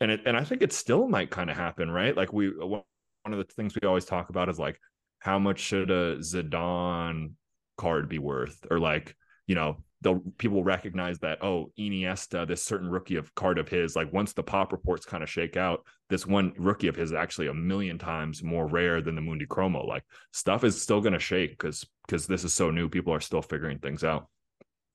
and 0.00 0.10
it 0.10 0.20
and 0.26 0.36
I 0.36 0.44
think 0.44 0.60
it 0.60 0.70
still 0.72 1.08
might 1.08 1.30
kind 1.30 1.48
of 1.48 1.56
happen, 1.56 1.90
right? 1.90 2.14
Like 2.14 2.30
we 2.30 2.50
one 2.50 2.82
of 3.24 3.38
the 3.38 3.44
things 3.44 3.74
we 3.74 3.88
always 3.88 4.04
talk 4.04 4.28
about 4.28 4.50
is 4.50 4.58
like 4.58 4.78
how 5.20 5.38
much 5.38 5.60
should 5.60 5.90
a 5.90 6.18
Zidane 6.18 7.32
card 7.78 8.10
be 8.10 8.18
worth, 8.18 8.66
or 8.70 8.78
like 8.78 9.16
you 9.46 9.54
know 9.54 9.78
they'll 10.02 10.22
people 10.38 10.64
recognize 10.64 11.18
that 11.18 11.42
oh 11.42 11.70
Iniesta, 11.78 12.46
this 12.46 12.62
certain 12.62 12.88
rookie 12.88 13.16
of 13.16 13.34
card 13.34 13.58
of 13.58 13.68
his, 13.68 13.96
like 13.96 14.12
once 14.12 14.32
the 14.32 14.42
pop 14.42 14.72
reports 14.72 15.04
kind 15.04 15.22
of 15.22 15.28
shake 15.28 15.56
out, 15.56 15.84
this 16.08 16.26
one 16.26 16.52
rookie 16.56 16.88
of 16.88 16.96
his 16.96 17.10
is 17.10 17.14
actually 17.14 17.48
a 17.48 17.54
million 17.54 17.98
times 17.98 18.42
more 18.42 18.66
rare 18.66 19.00
than 19.00 19.14
the 19.14 19.20
Mundicromo. 19.20 19.86
Like 19.86 20.04
stuff 20.32 20.64
is 20.64 20.80
still 20.80 21.00
gonna 21.00 21.18
shake 21.18 21.50
because 21.50 21.86
because 22.06 22.26
this 22.26 22.44
is 22.44 22.54
so 22.54 22.70
new, 22.70 22.88
people 22.88 23.12
are 23.12 23.20
still 23.20 23.42
figuring 23.42 23.78
things 23.78 24.04
out. 24.04 24.28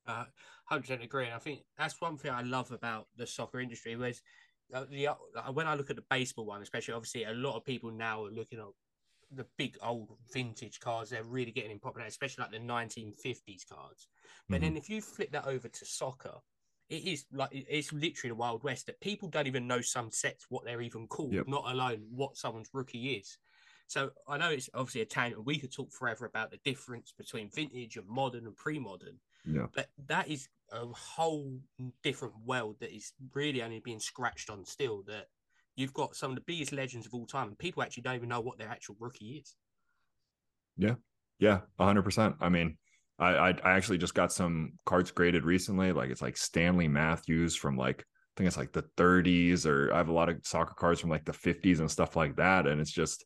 Uh, 0.08 0.26
hundred 0.66 1.02
agree. 1.02 1.28
I 1.34 1.40
think 1.40 1.62
that's 1.78 2.00
one 2.02 2.18
thing 2.18 2.32
I 2.32 2.42
love 2.42 2.72
about 2.72 3.08
the 3.18 3.28
soccer 3.28 3.60
industry 3.60 3.96
was 3.96 4.22
uh, 4.74 4.86
the 4.90 5.08
uh, 5.08 5.16
when 5.54 5.68
I 5.68 5.76
look 5.76 5.90
at 5.90 5.96
the 5.96 6.04
baseball 6.10 6.46
one, 6.46 6.62
especially, 6.62 6.94
obviously, 6.94 7.24
a 7.24 7.34
lot 7.34 7.56
of 7.56 7.66
people 7.66 7.92
now 7.92 8.26
are 8.26 8.32
looking 8.32 8.60
at 8.60 8.66
the 9.36 9.46
big 9.58 9.78
old 9.82 10.10
vintage 10.34 10.80
cards. 10.80 11.10
They're 11.10 11.24
really 11.24 11.52
getting 11.52 11.72
in 11.72 11.80
popularity, 11.80 12.10
especially 12.10 12.44
like 12.44 12.52
the 12.52 12.60
1950s 12.60 13.68
cards. 13.70 14.08
But 14.50 14.56
mm-hmm. 14.56 14.64
then 14.64 14.78
if 14.78 14.90
you 14.90 15.02
flip 15.02 15.32
that 15.32 15.48
over 15.48 15.68
to 15.68 15.86
soccer, 15.86 16.36
it 16.90 17.04
is 17.04 17.26
like 17.34 17.50
it's 17.52 17.92
literally 17.92 18.30
the 18.30 18.36
wild 18.36 18.64
west 18.64 18.86
that 18.86 19.02
people 19.02 19.28
don't 19.28 19.48
even 19.48 19.68
know 19.68 19.82
some 19.82 20.12
sets 20.12 20.46
what 20.50 20.66
they're 20.66 20.82
even 20.82 21.08
called, 21.08 21.34
yep. 21.34 21.48
not 21.48 21.70
alone 21.72 22.04
what 22.12 22.38
someone's 22.38 22.70
rookie 22.74 23.14
is. 23.14 23.38
So 23.88 24.12
I 24.28 24.38
know 24.38 24.50
it's 24.50 24.70
obviously 24.74 25.02
a 25.02 25.06
tangent. 25.06 25.46
We 25.46 25.60
could 25.60 25.74
talk 25.74 25.92
forever 25.92 26.26
about 26.26 26.52
the 26.52 26.60
difference 26.64 27.14
between 27.16 27.50
vintage 27.50 27.98
and 27.98 28.08
modern 28.08 28.46
and 28.46 28.56
pre-modern. 28.56 29.20
Yeah. 29.46 29.68
But 29.76 29.90
that 30.08 30.28
is 30.28 30.48
a 30.72 30.86
whole 30.88 31.60
different 32.04 32.34
world 32.46 32.78
that 32.80 32.96
is 32.96 33.14
really 33.34 33.62
only 33.62 33.80
being 33.80 34.00
scratched 34.00 34.50
on 34.50 34.66
still. 34.66 35.04
That 35.08 35.28
you've 35.76 35.94
got 35.94 36.16
some 36.16 36.32
of 36.32 36.36
the 36.36 36.44
biggest 36.46 36.72
legends 36.72 37.06
of 37.06 37.14
all 37.14 37.26
time, 37.26 37.48
and 37.48 37.58
people 37.58 37.84
actually 37.84 38.04
don't 38.04 38.16
even 38.16 38.30
know 38.30 38.42
what 38.42 38.58
their 38.58 38.70
actual 38.70 38.96
rookie 39.00 39.44
is. 39.44 39.56
Yeah, 40.78 40.96
yeah, 41.40 41.62
hundred 41.80 42.04
percent. 42.04 42.36
I 42.40 42.50
mean, 42.50 42.78
I, 43.20 43.36
I 43.36 43.50
I 43.50 43.72
actually 43.74 43.98
just 43.98 44.16
got 44.16 44.32
some 44.32 44.74
cards 44.86 45.12
graded 45.12 45.46
recently. 45.46 45.92
Like 45.92 46.10
it's 46.10 46.22
like 46.22 46.38
Stanley 46.38 46.88
Matthews 46.88 47.56
from 47.56 47.78
like 47.78 48.02
I 48.02 48.34
think 48.38 48.48
it's 48.48 48.58
like 48.58 48.74
the 48.74 48.86
30s, 48.98 49.66
or 49.66 49.94
I 49.94 49.98
have 49.98 50.10
a 50.10 50.14
lot 50.14 50.30
of 50.30 50.38
soccer 50.44 50.74
cards 50.78 51.00
from 51.00 51.10
like 51.10 51.24
the 51.24 51.32
50s 51.32 51.80
and 51.80 51.90
stuff 51.90 52.18
like 52.18 52.36
that. 52.36 52.68
And 52.68 52.82
it's 52.82 52.92
just 52.92 53.24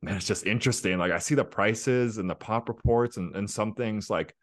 man, 0.00 0.16
it's 0.16 0.26
just 0.26 0.46
interesting. 0.46 0.98
Like 0.98 1.12
I 1.12 1.18
see 1.18 1.34
the 1.34 1.44
prices 1.44 2.18
and 2.18 2.28
the 2.28 2.34
pop 2.34 2.68
reports 2.68 3.18
and, 3.18 3.36
and 3.36 3.48
some 3.48 3.74
things 3.74 4.08
like 4.10 4.34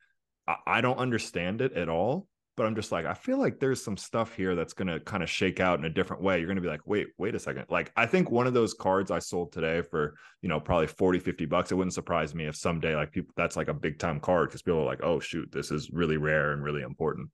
I 0.65 0.81
don't 0.81 0.97
understand 0.97 1.61
it 1.61 1.73
at 1.73 1.89
all, 1.89 2.27
but 2.59 2.65
I'm 2.65 2.75
just 2.75 2.91
like, 2.91 3.05
I 3.05 3.13
feel 3.13 3.37
like 3.37 3.57
there's 3.57 3.81
some 3.81 3.95
stuff 3.95 4.35
here 4.35 4.53
that's 4.53 4.73
going 4.73 4.89
to 4.89 4.99
kind 4.99 5.23
of 5.23 5.29
shake 5.29 5.61
out 5.61 5.79
in 5.79 5.85
a 5.85 5.89
different 5.89 6.21
way. 6.21 6.39
You're 6.39 6.47
going 6.47 6.57
to 6.57 6.61
be 6.61 6.67
like, 6.67 6.85
wait, 6.85 7.07
wait 7.17 7.33
a 7.33 7.39
second. 7.39 7.63
Like, 7.69 7.89
I 7.95 8.05
think 8.05 8.31
one 8.31 8.47
of 8.47 8.53
those 8.53 8.73
cards 8.73 9.11
I 9.11 9.19
sold 9.19 9.53
today 9.53 9.81
for, 9.81 10.15
you 10.41 10.49
know, 10.49 10.59
probably 10.59 10.87
40, 10.87 11.19
50 11.19 11.45
bucks, 11.45 11.71
it 11.71 11.75
wouldn't 11.75 11.93
surprise 11.93 12.35
me 12.35 12.47
if 12.47 12.57
someday, 12.57 12.97
like, 12.97 13.13
people, 13.13 13.31
that's 13.37 13.55
like 13.55 13.69
a 13.69 13.73
big 13.73 13.97
time 13.97 14.19
card 14.19 14.49
because 14.49 14.61
people 14.61 14.81
are 14.81 14.85
like, 14.85 15.01
oh, 15.01 15.21
shoot, 15.21 15.49
this 15.53 15.71
is 15.71 15.89
really 15.91 16.17
rare 16.17 16.51
and 16.51 16.61
really 16.61 16.81
important. 16.81 17.29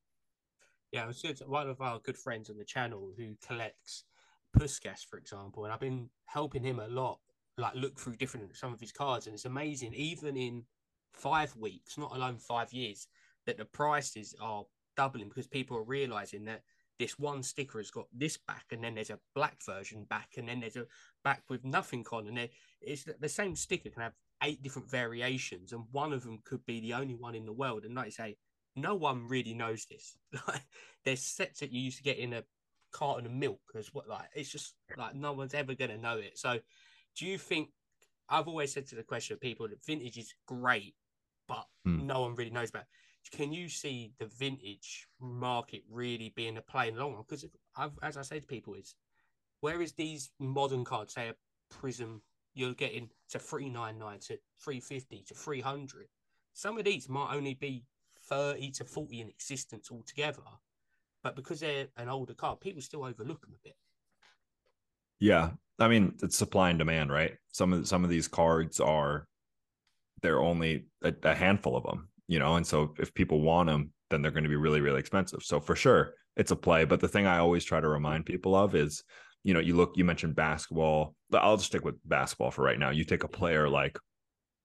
Yeah, 0.92 1.10
it's 1.10 1.24
good. 1.24 1.42
One 1.48 1.72
of 1.72 1.82
our 1.82 1.98
good 1.98 2.20
friends 2.20 2.52
on 2.52 2.58
the 2.58 2.64
channel 2.64 3.12
who 3.18 3.34
collects 3.48 4.04
Puskas, 4.56 5.08
for 5.10 5.18
example, 5.18 5.66
and 5.66 5.74
I've 5.74 5.80
been 5.80 6.08
helping 6.28 6.64
him 6.64 6.78
a 6.78 6.88
lot, 6.88 7.18
like, 7.58 7.74
look 7.74 8.00
through 8.00 8.18
different, 8.18 8.56
some 8.56 8.74
of 8.74 8.80
his 8.80 8.92
cards, 8.92 9.26
and 9.26 9.34
it's 9.34 9.46
amazing, 9.46 9.96
even 9.96 10.38
in, 10.38 10.66
five 11.14 11.56
weeks, 11.56 11.98
not 11.98 12.16
alone 12.16 12.38
five 12.38 12.72
years, 12.74 13.08
that 13.46 13.58
the 13.58 13.66
prices 13.66 14.36
are 14.40 14.66
doubling 14.96 15.30
because 15.30 15.48
people 15.48 15.78
are 15.78 15.84
realizing 15.84 16.46
that 16.46 16.62
this 16.98 17.20
one 17.20 17.44
sticker 17.44 17.80
has 17.80 17.92
got 17.92 18.08
this 18.14 18.38
back, 18.38 18.66
and 18.72 18.84
then 18.84 18.96
there's 18.96 19.10
a 19.10 19.20
black 19.34 19.62
version 19.64 20.06
back, 20.06 20.36
and 20.38 20.48
then 20.48 20.62
there's 20.62 20.78
a 20.78 20.86
back 21.24 21.44
with 21.50 21.66
nothing 21.66 22.06
on, 22.12 22.28
and 22.28 22.50
it's 22.82 23.06
the 23.20 23.30
same 23.30 23.56
sticker 23.56 23.90
can 23.90 24.02
have 24.02 24.14
eight 24.44 24.62
different 24.64 24.90
variations, 24.90 25.74
and 25.74 25.84
one 25.92 26.14
of 26.14 26.24
them 26.24 26.40
could 26.46 26.66
be 26.66 26.80
the 26.80 26.94
only 26.94 27.16
one 27.16 27.36
in 27.36 27.46
the 27.46 27.54
world. 27.54 27.84
And 27.84 27.96
like 27.96 28.08
I 28.08 28.10
say, 28.10 28.38
no 28.76 28.96
one 28.96 29.28
really 29.28 29.54
knows 29.54 29.86
this. 29.86 30.18
Like 30.48 30.64
there's 31.04 31.22
sets 31.22 31.60
that 31.60 31.72
you 31.72 31.82
used 31.82 31.98
to 31.98 32.04
get 32.04 32.18
in 32.18 32.34
a 32.34 32.44
carton 32.92 33.26
of 33.26 33.32
milk 33.32 33.60
as 33.78 33.94
what 33.94 34.08
like 34.08 34.30
it's 34.34 34.50
just 34.50 34.74
like 34.96 35.16
no 35.16 35.34
one's 35.34 35.54
ever 35.54 35.74
gonna 35.76 35.98
know 35.98 36.18
it. 36.18 36.38
So 36.38 36.60
do 37.18 37.26
you 37.26 37.38
think 37.38 37.70
I've 38.30 38.48
always 38.48 38.74
said 38.74 38.88
to 38.88 38.96
the 38.96 39.04
question 39.04 39.34
of 39.34 39.42
people 39.42 39.68
that 39.68 39.84
vintage 39.86 40.18
is 40.18 40.34
great, 40.48 40.96
but 41.48 41.66
mm. 41.88 42.04
no 42.04 42.22
one 42.22 42.36
really 42.36 42.52
knows 42.52 42.70
about. 42.70 42.86
Can 43.32 43.52
you 43.52 43.70
see 43.70 44.14
the 44.20 44.28
vintage 44.28 45.08
market 45.20 45.84
really 45.90 46.32
being 46.36 46.58
a 46.58 46.62
play 46.62 46.88
in 46.88 46.96
the 46.96 47.02
long 47.02 47.14
run? 47.14 47.24
Because 47.28 47.46
as 48.04 48.18
I 48.18 48.22
say 48.22 48.40
to 48.40 48.48
people, 48.48 48.76
is 48.76 48.96
where 49.62 49.82
is 49.82 49.94
these 49.94 50.32
modern 50.40 50.84
cards, 50.86 51.14
say 51.14 51.30
a 51.30 51.36
Prizm, 51.74 52.22
you're 52.54 52.74
getting 52.74 53.10
to 53.30 53.40
three 53.40 53.70
nine 53.70 53.98
nine 53.98 54.20
to 54.20 54.38
three 54.64 54.80
fifty 54.80 55.24
to 55.28 55.34
three 55.34 55.62
hundred. 55.62 56.08
some 56.54 56.78
of 56.78 56.86
these 56.86 57.10
might 57.10 57.34
only 57.36 57.56
be 57.56 57.84
30 58.30 58.72
to 58.72 58.86
40 58.86 59.22
in 59.22 59.30
existence 59.30 59.90
altogether. 59.92 60.42
But 61.24 61.36
because 61.36 61.60
they're 61.60 61.88
an 61.98 62.10
older 62.10 62.34
card, 62.34 62.60
people 62.60 62.82
still 62.82 63.04
overlook 63.04 63.42
them 63.42 63.56
a 63.56 63.64
bit. 63.64 63.76
Yeah. 65.20 65.52
I 65.80 65.88
mean, 65.88 66.14
it's 66.22 66.38
supply 66.38 66.70
and 66.70 66.80
demand, 66.80 67.12
right? 67.12 67.36
Some 67.52 67.74
of 67.74 67.88
some 67.88 68.04
of 68.04 68.10
these 68.10 68.28
cards 68.28 68.80
are 68.80 69.28
they're 70.22 70.40
only 70.42 70.86
a, 71.04 71.14
a 71.24 71.36
handful 71.36 71.76
of 71.76 71.84
them, 71.84 72.10
you 72.28 72.40
know, 72.40 72.56
and 72.56 72.66
so 72.66 72.94
if 73.00 73.14
people 73.14 73.42
want 73.42 73.68
them, 73.68 73.92
then 74.10 74.22
they're 74.22 74.32
going 74.32 74.44
to 74.44 74.50
be 74.50 74.56
really, 74.56 74.82
really 74.82 75.00
expensive. 75.00 75.42
So 75.44 75.60
for 75.60 75.76
sure, 75.76 76.14
it's 76.36 76.52
a 76.52 76.56
play. 76.56 76.86
But 76.86 77.00
the 77.00 77.08
thing 77.08 77.26
I 77.26 77.40
always 77.40 77.64
try 77.64 77.80
to 77.80 77.88
remind 77.88 78.26
people 78.26 78.56
of 78.56 78.76
is, 78.76 79.04
you 79.44 79.54
know, 79.54 79.60
you 79.60 79.76
look, 79.76 79.94
you 79.96 80.06
mentioned 80.06 80.36
basketball. 80.36 81.16
But 81.30 81.44
I'll 81.44 81.58
just 81.58 81.68
stick 81.68 81.86
with 81.86 81.96
basketball 82.08 82.52
for 82.52 82.64
right 82.64 82.80
now. 82.80 82.90
You 82.90 83.04
take 83.04 83.24
a 83.24 83.28
player 83.28 83.70
like, 83.70 83.98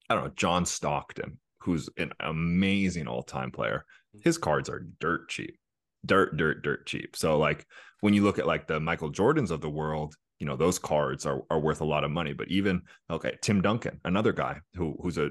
I 0.08 0.14
don't 0.14 0.24
know, 0.24 0.32
John 0.36 0.66
Stockton, 0.66 1.38
who's 1.60 1.88
an 1.96 2.12
amazing 2.20 3.06
all-time 3.06 3.50
player. 3.50 3.84
Mm. 4.16 4.24
His 4.24 4.38
cards 4.38 4.68
are 4.68 4.86
dirt 5.00 5.28
cheap. 5.28 5.58
Dirt, 6.04 6.36
dirt, 6.36 6.62
dirt 6.62 6.86
cheap. 6.86 7.14
So 7.14 7.38
like 7.38 7.66
when 8.00 8.14
you 8.14 8.24
look 8.24 8.38
at 8.38 8.46
like 8.46 8.66
the 8.66 8.80
Michael 8.80 9.12
Jordans 9.12 9.50
of 9.50 9.60
the 9.60 9.70
world, 9.70 10.14
you 10.38 10.46
know, 10.46 10.56
those 10.56 10.78
cards 10.78 11.26
are 11.26 11.42
are 11.50 11.60
worth 11.60 11.82
a 11.82 11.84
lot 11.84 12.02
of 12.02 12.10
money. 12.10 12.32
But 12.32 12.48
even 12.48 12.82
okay, 13.10 13.36
Tim 13.42 13.60
Duncan, 13.60 14.00
another 14.04 14.32
guy 14.32 14.60
who 14.74 14.96
who's 15.02 15.18
a 15.18 15.30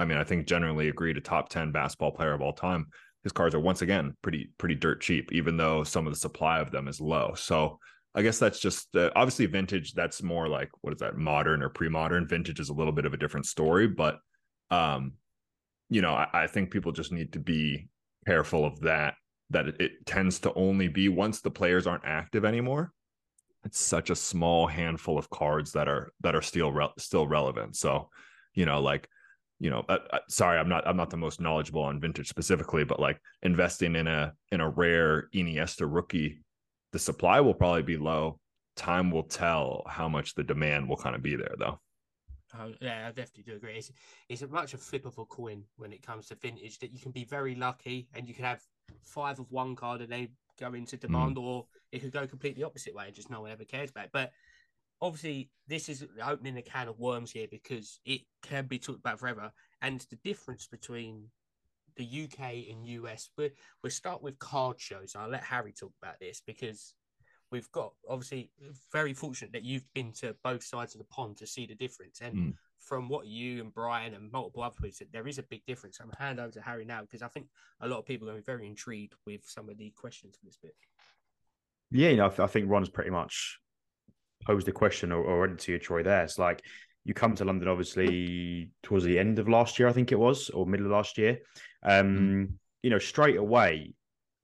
I 0.00 0.06
mean, 0.06 0.16
I 0.16 0.24
think 0.24 0.46
generally 0.46 0.88
agreed 0.88 1.18
a 1.18 1.20
top 1.20 1.50
10 1.50 1.72
basketball 1.72 2.10
player 2.10 2.32
of 2.32 2.40
all 2.40 2.54
time. 2.54 2.86
His 3.22 3.32
cards 3.32 3.54
are 3.54 3.60
once 3.60 3.82
again 3.82 4.16
pretty 4.22 4.50
pretty 4.56 4.74
dirt 4.74 5.02
cheap, 5.02 5.30
even 5.30 5.58
though 5.58 5.84
some 5.84 6.06
of 6.06 6.12
the 6.12 6.18
supply 6.18 6.58
of 6.58 6.70
them 6.70 6.88
is 6.88 7.02
low. 7.02 7.34
So 7.36 7.78
I 8.14 8.22
guess 8.22 8.38
that's 8.38 8.58
just 8.58 8.96
uh, 8.96 9.10
obviously 9.14 9.44
vintage. 9.44 9.92
That's 9.92 10.22
more 10.22 10.48
like 10.48 10.70
what 10.80 10.94
is 10.94 11.00
that 11.00 11.18
modern 11.18 11.62
or 11.62 11.68
pre-modern? 11.68 12.26
Vintage 12.26 12.60
is 12.60 12.70
a 12.70 12.74
little 12.74 12.94
bit 12.94 13.04
of 13.04 13.12
a 13.12 13.18
different 13.18 13.44
story, 13.44 13.88
but 13.88 14.18
um, 14.70 15.12
you 15.90 16.00
know, 16.00 16.12
I, 16.12 16.28
I, 16.32 16.46
think 16.46 16.70
people 16.70 16.92
just 16.92 17.12
need 17.12 17.32
to 17.32 17.40
be 17.40 17.88
careful 18.24 18.64
of 18.64 18.80
that. 18.80 19.14
That 19.50 19.68
it, 19.68 19.80
it 19.80 20.06
tends 20.06 20.38
to 20.40 20.54
only 20.54 20.88
be 20.88 21.08
once 21.08 21.40
the 21.40 21.50
players 21.50 21.86
aren't 21.86 22.04
active 22.06 22.44
anymore. 22.44 22.92
It's 23.64 23.80
such 23.80 24.08
a 24.08 24.16
small 24.16 24.66
handful 24.66 25.18
of 25.18 25.28
cards 25.28 25.72
that 25.72 25.88
are 25.88 26.12
that 26.20 26.34
are 26.34 26.42
still 26.42 26.72
re- 26.72 26.94
still 26.98 27.26
relevant. 27.26 27.76
So, 27.76 28.08
you 28.54 28.64
know, 28.64 28.80
like 28.80 29.08
you 29.60 29.68
know, 29.68 29.84
uh, 29.88 29.98
uh, 30.10 30.18
sorry, 30.28 30.58
I'm 30.58 30.68
not 30.68 30.86
I'm 30.88 30.96
not 30.96 31.10
the 31.10 31.18
most 31.18 31.40
knowledgeable 31.40 31.82
on 31.82 32.00
vintage 32.00 32.28
specifically, 32.28 32.82
but 32.82 32.98
like 32.98 33.20
investing 33.42 33.94
in 33.94 34.06
a 34.06 34.32
in 34.50 34.60
a 34.60 34.68
rare 34.68 35.28
Iniesta 35.34 35.86
rookie, 35.88 36.42
the 36.92 36.98
supply 36.98 37.40
will 37.40 37.54
probably 37.54 37.82
be 37.82 37.98
low. 37.98 38.40
Time 38.74 39.10
will 39.10 39.24
tell 39.24 39.82
how 39.86 40.08
much 40.08 40.34
the 40.34 40.42
demand 40.42 40.88
will 40.88 40.96
kind 40.96 41.14
of 41.14 41.22
be 41.22 41.36
there, 41.36 41.54
though. 41.58 41.78
Oh, 42.58 42.72
yeah, 42.80 43.06
I 43.06 43.12
definitely 43.12 43.44
do 43.44 43.56
agree. 43.56 43.76
It's, 43.76 43.92
it's 44.28 44.42
much 44.50 44.74
a 44.74 44.78
flip 44.78 45.06
of 45.06 45.18
a 45.18 45.24
coin 45.24 45.62
when 45.76 45.92
it 45.92 46.02
comes 46.02 46.26
to 46.28 46.34
vintage 46.34 46.78
that 46.78 46.92
you 46.92 46.98
can 46.98 47.12
be 47.12 47.24
very 47.24 47.54
lucky 47.54 48.08
and 48.14 48.26
you 48.26 48.34
can 48.34 48.44
have 48.44 48.60
five 49.02 49.38
of 49.38 49.52
one 49.52 49.76
card 49.76 50.00
and 50.00 50.10
they 50.10 50.30
go 50.58 50.72
into 50.74 50.96
demand, 50.96 51.36
mm. 51.36 51.42
or 51.42 51.66
it 51.92 52.00
could 52.00 52.12
go 52.12 52.26
completely 52.26 52.64
opposite 52.64 52.94
way 52.94 53.06
and 53.06 53.14
just 53.14 53.30
no 53.30 53.42
one 53.42 53.52
ever 53.52 53.64
cares 53.64 53.90
about. 53.90 54.06
It. 54.06 54.10
But 54.12 54.32
obviously, 55.02 55.50
this 55.66 55.88
is 55.88 56.06
opening 56.22 56.56
a 56.56 56.62
can 56.62 56.88
of 56.88 56.98
worms 56.98 57.32
here 57.32 57.46
because 57.50 58.00
it 58.04 58.22
can 58.42 58.66
be 58.66 58.78
talked 58.78 59.00
about 59.00 59.18
forever. 59.18 59.52
And 59.82 60.04
the 60.10 60.16
difference 60.16 60.66
between 60.66 61.28
the 61.96 62.24
UK 62.24 62.68
and 62.70 62.86
US, 62.86 63.30
we 63.36 63.50
we'll 63.82 63.90
start 63.90 64.22
with 64.22 64.38
card 64.38 64.80
shows. 64.80 65.14
I'll 65.16 65.28
let 65.28 65.44
Harry 65.44 65.72
talk 65.72 65.92
about 66.02 66.18
this 66.20 66.42
because 66.46 66.94
we've 67.50 67.70
got 67.72 67.92
obviously 68.08 68.50
very 68.92 69.12
fortunate 69.12 69.52
that 69.52 69.64
you've 69.64 69.92
been 69.94 70.12
to 70.12 70.36
both 70.44 70.62
sides 70.62 70.94
of 70.94 71.00
the 71.00 71.06
pond 71.06 71.36
to 71.38 71.46
see 71.46 71.66
the 71.66 71.74
difference. 71.74 72.20
And 72.20 72.36
mm. 72.36 72.54
from 72.78 73.08
what 73.08 73.26
you 73.26 73.60
and 73.60 73.74
Brian 73.74 74.14
and 74.14 74.30
multiple 74.30 74.62
others 74.62 74.98
said, 74.98 75.08
there 75.12 75.26
is 75.26 75.38
a 75.38 75.42
big 75.44 75.64
difference. 75.66 75.98
I'm 76.00 76.10
hand 76.18 76.38
over 76.38 76.52
to 76.52 76.60
Harry 76.60 76.84
now 76.84 77.00
because 77.02 77.22
I 77.22 77.28
think 77.28 77.46
a 77.80 77.88
lot 77.88 77.98
of 77.98 78.06
people 78.06 78.28
are 78.28 78.32
going 78.32 78.42
to 78.42 78.46
be 78.46 78.52
very 78.52 78.66
intrigued 78.66 79.14
with 79.26 79.42
some 79.46 79.68
of 79.68 79.78
the 79.78 79.90
questions 79.96 80.36
for 80.36 80.44
this 80.44 80.58
bit. 80.62 80.74
Yeah, 81.90 82.10
you 82.10 82.16
know, 82.18 82.32
I 82.38 82.46
think 82.46 82.70
Ron's 82.70 82.88
pretty 82.88 83.10
much 83.10 83.58
posed 84.44 84.66
the 84.66 84.72
question 84.72 85.12
or 85.12 85.24
already 85.24 85.56
to 85.56 85.72
you, 85.72 85.78
Troy. 85.78 86.02
There, 86.02 86.22
it's 86.22 86.38
like 86.38 86.62
you 87.04 87.14
come 87.14 87.34
to 87.36 87.44
London, 87.44 87.68
obviously 87.68 88.70
towards 88.82 89.04
the 89.04 89.18
end 89.18 89.38
of 89.38 89.48
last 89.48 89.78
year, 89.78 89.88
I 89.88 89.92
think 89.92 90.12
it 90.12 90.18
was, 90.18 90.50
or 90.50 90.66
middle 90.66 90.86
of 90.86 90.92
last 90.92 91.18
year. 91.18 91.38
Um, 91.82 92.16
mm. 92.16 92.52
You 92.82 92.90
know, 92.90 92.98
straight 92.98 93.36
away, 93.36 93.94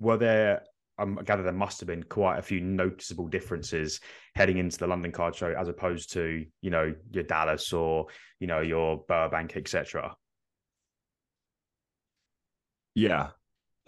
were 0.01 0.17
there 0.17 0.63
I 0.99 1.05
gather 1.25 1.43
there 1.43 1.53
must 1.53 1.81
have 1.81 1.87
been 1.87 2.03
quite 2.03 2.39
a 2.39 2.43
few 2.43 2.61
noticeable 2.61 3.29
differences 3.29 4.01
heading 4.35 4.59
into 4.59 4.79
the 4.79 4.87
London 4.87 5.13
Card 5.13 5.35
Show 5.35 5.55
as 5.59 5.69
opposed 5.69 6.13
to 6.15 6.45
you 6.63 6.71
know 6.71 6.95
your 7.11 7.25
Dallas 7.25 7.73
or 7.73 8.07
you 8.41 8.47
know 8.47 8.61
your 8.61 9.05
Burbank, 9.07 9.57
etc. 9.57 10.15
Yeah, 12.95 13.29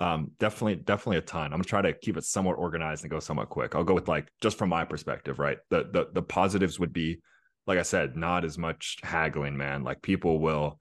um, 0.01 0.31
definitely, 0.39 0.77
definitely 0.77 1.19
a 1.19 1.23
ton. 1.23 1.47
I'm 1.47 1.51
gonna 1.53 1.65
try 1.65 1.83
to 1.83 1.93
keep 1.93 2.17
it 2.17 2.25
somewhat 2.25 2.59
organized 2.59 3.03
and 3.03 3.11
go 3.11 3.19
somewhat 3.19 3.49
quick. 3.49 3.75
I'll 3.75 3.85
go 3.85 3.95
with 3.95 4.09
like 4.09 4.29
just 4.41 4.57
from 4.57 4.69
my 4.69 4.85
perspective, 4.85 5.39
right? 5.39 5.59
The 5.71 5.89
the 5.93 6.09
the 6.13 6.23
positives 6.23 6.79
would 6.79 6.93
be, 6.93 7.21
like 7.67 7.79
I 7.79 7.83
said, 7.83 8.17
not 8.17 8.45
as 8.45 8.57
much 8.57 8.99
haggling, 9.03 9.57
man. 9.57 9.83
Like 9.83 10.01
people 10.03 10.39
will 10.39 10.79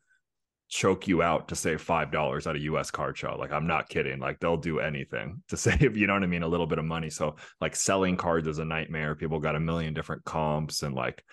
choke 0.70 1.08
you 1.08 1.24
out 1.24 1.48
to 1.48 1.56
save 1.56 1.82
five 1.82 2.12
dollars 2.12 2.46
at 2.46 2.56
a 2.56 2.62
US 2.62 2.92
card 2.92 3.18
show. 3.18 3.36
Like 3.40 3.52
I'm 3.52 3.66
not 3.66 3.90
kidding. 3.90 4.20
Like 4.20 4.40
they'll 4.40 4.58
do 4.58 4.80
anything 4.80 5.42
to 5.48 5.58
save, 5.58 5.98
you 5.98 6.06
know 6.06 6.14
what 6.14 6.24
I 6.24 6.28
mean, 6.28 6.44
a 6.44 6.48
little 6.48 6.68
bit 6.68 6.80
of 6.80 6.86
money. 6.86 7.10
So 7.10 7.38
like 7.60 7.76
selling 7.76 8.18
cards 8.18 8.48
is 8.48 8.60
a 8.60 8.66
nightmare. 8.66 9.16
People 9.16 9.40
got 9.40 9.56
a 9.56 9.60
million 9.60 9.94
different 9.94 10.26
comps 10.26 10.84
and 10.84 10.94
like 10.94 11.24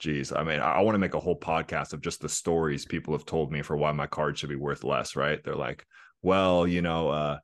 geez, 0.00 0.32
I 0.32 0.42
mean, 0.42 0.60
I, 0.60 0.80
want 0.80 0.94
to 0.94 0.98
make 0.98 1.12
a 1.12 1.20
whole 1.20 1.38
podcast 1.38 1.92
of 1.92 2.00
just 2.00 2.22
the 2.22 2.28
stories 2.28 2.86
people 2.86 3.12
have 3.12 3.26
told 3.26 3.52
me 3.52 3.60
for 3.60 3.76
why 3.76 3.92
my 3.92 4.06
card 4.06 4.38
should 4.38 4.48
be 4.48 4.56
worth 4.56 4.82
less, 4.82 5.14
right? 5.14 5.38
They're 5.44 5.54
like, 5.54 5.84
well, 6.22 6.66
you 6.66 6.82
know, 6.82 7.08
uh 7.08 7.38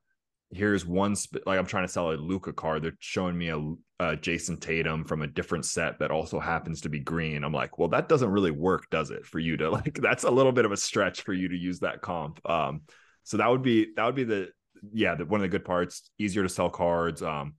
here's 0.51 0.87
one 0.87 1.17
sp- 1.19 1.45
like 1.47 1.59
I'm 1.59 1.67
trying 1.67 1.87
to 1.87 1.93
sell 1.93 2.12
a 2.12 2.15
Luka 2.15 2.53
card. 2.53 2.83
They're 2.83 2.97
showing 3.01 3.37
me 3.37 3.49
a, 3.49 3.59
a, 4.01 4.17
Jayson 4.17 4.59
Tatum 4.59 5.05
from 5.05 5.23
a 5.23 5.27
different 5.27 5.65
set 5.65 5.99
that 5.99 6.11
also 6.11 6.39
happens 6.39 6.81
to 6.83 6.89
be 6.89 7.01
green. 7.01 7.45
I'm 7.45 7.53
like, 7.53 7.79
well, 7.79 7.89
that 7.89 8.09
doesn't 8.09 8.31
really 8.31 8.51
work, 8.51 8.89
does 8.91 9.11
it? 9.11 9.27
For 9.27 9.39
you 9.39 9.57
to 9.59 9.71
like, 9.71 9.99
that's 10.01 10.25
a 10.25 10.31
little 10.31 10.53
bit 10.53 10.65
of 10.65 10.73
a 10.73 10.77
stretch 10.77 11.23
for 11.23 11.33
you 11.33 11.49
to 11.49 11.57
use 11.57 11.81
that 11.81 12.01
comp. 12.01 12.41
Um, 12.49 12.83
so 13.25 13.37
that 13.39 13.51
would 13.51 13.62
be 13.62 13.89
that 13.97 14.05
would 14.05 14.15
be 14.15 14.25
the 14.25 14.49
yeah 14.93 15.17
the, 15.17 15.27
one 15.27 15.41
of 15.41 15.43
the 15.43 15.49
good 15.49 15.65
parts. 15.65 16.11
Easier 16.19 16.43
to 16.43 16.49
sell 16.49 16.71
cards. 16.71 17.23
Um, 17.23 17.55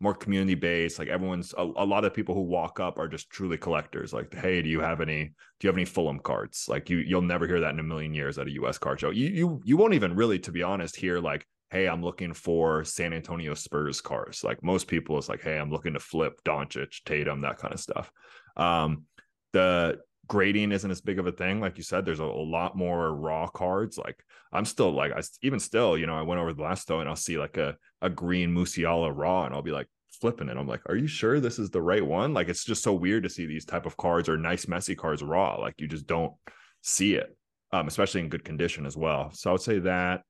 more 0.00 0.14
community 0.14 0.54
based. 0.54 0.98
Like 0.98 1.08
everyone's 1.08 1.54
a, 1.56 1.62
a, 1.62 1.84
lot 1.84 2.04
of 2.04 2.14
people 2.14 2.34
who 2.34 2.40
walk 2.40 2.80
up 2.80 2.98
are 2.98 3.08
just 3.08 3.30
truly 3.30 3.58
collectors. 3.58 4.12
Like, 4.12 4.34
hey, 4.34 4.62
do 4.62 4.68
you 4.68 4.80
have 4.80 5.00
any? 5.00 5.24
Do 5.24 5.66
you 5.66 5.68
have 5.68 5.76
any 5.76 5.84
Fulham 5.84 6.18
cards? 6.18 6.66
Like 6.68 6.88
you, 6.88 6.98
you'll 6.98 7.22
never 7.22 7.46
hear 7.46 7.60
that 7.60 7.74
in 7.74 7.78
a 7.78 7.84
million 7.84 8.14
years 8.14 8.38
at 8.38 8.46
a 8.46 8.52
U.S. 8.52 8.78
card 8.78 8.98
show. 8.98 9.10
You, 9.10 9.28
you, 9.28 9.60
you 9.64 9.76
won't 9.76 9.94
even 9.94 10.16
really, 10.16 10.38
to 10.40 10.52
be 10.52 10.62
honest, 10.62 10.96
hear 10.96 11.20
like 11.20 11.46
hey, 11.70 11.86
I'm 11.86 12.02
looking 12.02 12.34
for 12.34 12.84
San 12.84 13.12
Antonio 13.12 13.54
Spurs 13.54 14.00
cars. 14.00 14.42
Like 14.42 14.62
most 14.62 14.88
people, 14.88 15.16
it's 15.18 15.28
like, 15.28 15.40
hey, 15.40 15.56
I'm 15.56 15.70
looking 15.70 15.92
to 15.92 16.00
flip 16.00 16.40
Doncic, 16.44 17.04
Tatum, 17.04 17.42
that 17.42 17.58
kind 17.58 17.72
of 17.72 17.78
stuff. 17.80 18.10
Um, 18.56 19.04
the 19.52 20.00
grading 20.30 20.70
isn't 20.70 20.92
as 20.92 21.00
big 21.00 21.18
of 21.18 21.26
a 21.26 21.32
thing. 21.32 21.60
Like 21.60 21.76
you 21.76 21.82
said, 21.82 22.04
there's 22.04 22.20
a, 22.20 22.24
a, 22.24 22.46
lot 22.56 22.76
more 22.76 23.12
raw 23.12 23.48
cards. 23.48 23.98
Like 23.98 24.24
I'm 24.52 24.64
still 24.64 24.92
like, 24.92 25.10
I 25.10 25.22
even 25.42 25.58
still, 25.58 25.98
you 25.98 26.06
know, 26.06 26.16
I 26.16 26.22
went 26.22 26.40
over 26.40 26.52
the 26.52 26.62
last 26.62 26.86
though 26.86 27.00
and 27.00 27.08
I'll 27.08 27.16
see 27.16 27.36
like 27.36 27.56
a, 27.56 27.76
a 28.00 28.08
green 28.08 28.54
Musiala 28.54 29.12
raw 29.12 29.44
and 29.44 29.52
I'll 29.52 29.60
be 29.60 29.72
like 29.72 29.88
flipping 30.20 30.48
it. 30.48 30.56
I'm 30.56 30.68
like, 30.68 30.82
are 30.86 30.94
you 30.94 31.08
sure 31.08 31.40
this 31.40 31.58
is 31.58 31.70
the 31.70 31.82
right 31.82 32.06
one? 32.06 32.32
Like, 32.32 32.48
it's 32.48 32.64
just 32.64 32.84
so 32.84 32.92
weird 32.92 33.24
to 33.24 33.28
see 33.28 33.44
these 33.44 33.64
type 33.64 33.86
of 33.86 33.96
cards 33.96 34.28
or 34.28 34.38
nice 34.38 34.66
Messi 34.66 34.96
cards 34.96 35.20
raw. 35.20 35.56
Like 35.56 35.74
you 35.78 35.88
just 35.88 36.06
don't 36.06 36.32
see 36.80 37.16
it, 37.16 37.36
um, 37.72 37.88
especially 37.88 38.20
in 38.20 38.28
good 38.28 38.44
condition 38.44 38.86
as 38.86 38.96
well. 38.96 39.32
So 39.32 39.50
I 39.50 39.52
would 39.54 39.62
say 39.62 39.80
that, 39.80 40.22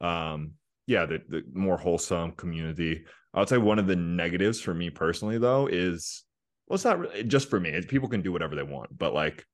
um, 0.00 0.54
yeah, 0.88 1.06
the, 1.06 1.22
the 1.28 1.44
more 1.54 1.76
wholesome 1.76 2.32
community. 2.32 3.04
I 3.32 3.38
would 3.38 3.48
say 3.48 3.58
one 3.58 3.78
of 3.78 3.86
the 3.86 3.94
negatives 3.94 4.60
for 4.60 4.74
me 4.74 4.90
personally, 4.90 5.38
though, 5.38 5.68
is 5.68 6.24
well, 6.66 6.74
it's 6.74 6.84
not 6.84 6.98
really, 6.98 7.24
just 7.24 7.50
for 7.50 7.60
me. 7.60 7.80
people 7.82 8.08
can 8.08 8.22
do 8.22 8.32
whatever 8.32 8.54
they 8.54 8.62
want, 8.62 8.96
but 8.96 9.14
like, 9.14 9.46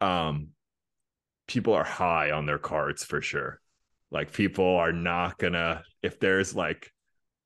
um, 0.00 0.48
people 1.46 1.74
are 1.74 1.84
high 1.84 2.30
on 2.30 2.46
their 2.46 2.58
cards 2.58 3.04
for 3.04 3.20
sure. 3.20 3.60
Like, 4.10 4.32
people 4.32 4.76
are 4.76 4.92
not 4.92 5.38
gonna 5.38 5.82
if 6.02 6.20
there's 6.20 6.54
like 6.54 6.90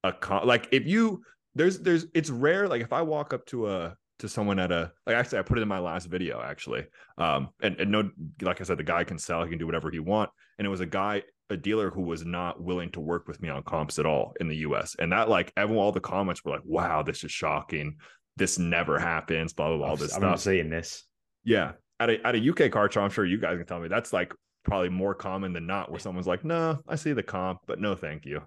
a 0.02 0.12
con- 0.12 0.46
like 0.46 0.68
if 0.72 0.86
you 0.86 1.22
there's 1.54 1.78
there's 1.78 2.06
it's 2.14 2.30
rare. 2.30 2.68
Like 2.68 2.82
if 2.82 2.92
I 2.92 3.02
walk 3.02 3.32
up 3.32 3.46
to 3.46 3.68
a 3.68 3.96
to 4.18 4.28
someone 4.28 4.58
at 4.58 4.72
a 4.72 4.92
like 5.06 5.16
actually 5.16 5.38
I 5.38 5.42
put 5.42 5.58
it 5.58 5.62
in 5.62 5.68
my 5.68 5.78
last 5.78 6.06
video 6.06 6.40
actually. 6.40 6.84
Um, 7.18 7.50
and 7.62 7.80
and 7.80 7.90
no, 7.90 8.10
like 8.42 8.60
I 8.60 8.64
said, 8.64 8.78
the 8.78 8.84
guy 8.84 9.04
can 9.04 9.18
sell. 9.18 9.42
He 9.42 9.50
can 9.50 9.58
do 9.58 9.66
whatever 9.66 9.90
he 9.90 9.98
want. 9.98 10.30
And 10.58 10.66
it 10.66 10.70
was 10.70 10.80
a 10.80 10.86
guy 10.86 11.22
a 11.48 11.56
dealer 11.56 11.90
who 11.90 12.02
was 12.02 12.24
not 12.24 12.60
willing 12.60 12.90
to 12.90 13.00
work 13.00 13.28
with 13.28 13.40
me 13.40 13.48
on 13.48 13.62
comps 13.62 13.98
at 13.98 14.06
all 14.06 14.34
in 14.40 14.48
the 14.48 14.56
US. 14.56 14.96
And 14.98 15.12
that 15.12 15.28
like 15.28 15.52
everyone 15.56 15.84
all 15.84 15.92
the 15.92 16.00
comments 16.00 16.44
were 16.44 16.52
like, 16.52 16.64
wow, 16.64 17.02
this 17.02 17.24
is 17.24 17.30
shocking. 17.30 17.96
This 18.36 18.58
never 18.58 18.98
happens, 18.98 19.52
blah 19.52 19.68
blah 19.68 19.78
blah. 19.78 19.88
All 19.88 19.96
this 19.96 20.14
I'm 20.14 20.20
stuff. 20.20 20.40
saying 20.40 20.70
this. 20.70 21.04
Yeah. 21.44 21.72
At 21.98 22.10
a 22.10 22.26
at 22.26 22.34
a 22.34 22.50
UK 22.50 22.70
car 22.70 22.90
show, 22.90 23.02
I'm 23.02 23.10
sure 23.10 23.24
you 23.24 23.38
guys 23.38 23.56
can 23.56 23.66
tell 23.66 23.80
me 23.80 23.88
that's 23.88 24.12
like 24.12 24.32
probably 24.64 24.90
more 24.90 25.14
common 25.14 25.52
than 25.52 25.66
not, 25.66 25.90
where 25.90 26.00
someone's 26.00 26.26
like, 26.26 26.44
no, 26.44 26.80
I 26.86 26.96
see 26.96 27.12
the 27.12 27.22
comp, 27.22 27.60
but 27.66 27.80
no 27.80 27.94
thank 27.94 28.26
you. 28.26 28.42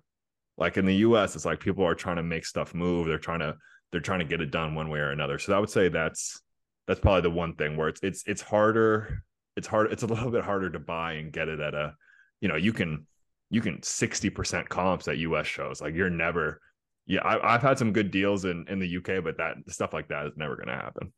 Like 0.58 0.78
in 0.78 0.86
the 0.86 0.96
US, 0.98 1.36
it's 1.36 1.46
like 1.46 1.60
people 1.60 1.86
are 1.86 1.96
trying 1.96 2.18
to 2.18 2.24
make 2.24 2.46
stuff 2.46 2.74
move. 2.76 3.08
They're 3.08 3.18
trying 3.18 3.40
to 3.40 3.56
they're 3.92 4.02
trying 4.02 4.20
to 4.20 4.26
get 4.26 4.42
it 4.42 4.52
done 4.52 4.76
one 4.76 4.90
way 4.90 5.00
or 5.00 5.12
another. 5.12 5.40
So 5.40 5.54
I 5.54 5.60
would 5.60 5.70
say 5.70 5.90
that's 5.90 6.40
that's 6.88 7.00
probably 7.00 7.22
the 7.22 7.30
one 7.32 7.56
thing 7.56 7.78
where 7.78 7.88
it's 7.88 8.02
it's 8.04 8.24
it's 8.28 8.42
harder. 8.42 9.24
It's 9.56 9.68
hard. 9.68 9.92
It's 9.92 10.04
a 10.04 10.08
little 10.08 10.32
bit 10.32 10.44
harder 10.44 10.70
to 10.70 10.80
buy 10.80 11.14
and 11.14 11.32
get 11.32 11.48
it 11.48 11.60
at 11.60 11.74
a 11.74 11.96
you 12.42 12.48
know, 12.48 12.56
you 12.56 12.74
can 12.74 13.06
you 13.50 13.62
can 13.62 13.80
60% 13.80 14.70
comps 14.70 15.08
at 15.08 15.18
US 15.18 15.48
shows. 15.48 15.82
Like 15.82 15.96
you're 15.96 16.10
never 16.10 16.62
yeah, 17.10 17.22
I, 17.26 17.54
have 17.54 17.64
had 17.64 17.80
some 17.80 17.92
good 17.92 18.12
deals 18.12 18.46
in 18.46 18.66
in 18.70 18.78
the 18.78 18.98
UK, 18.98 19.24
but 19.24 19.36
that 19.38 19.56
stuff 19.68 19.94
like 19.94 20.08
that 20.10 20.28
is 20.28 20.34
never 20.38 20.56
going 20.56 20.68
to 20.68 20.76
happen. 20.76 21.12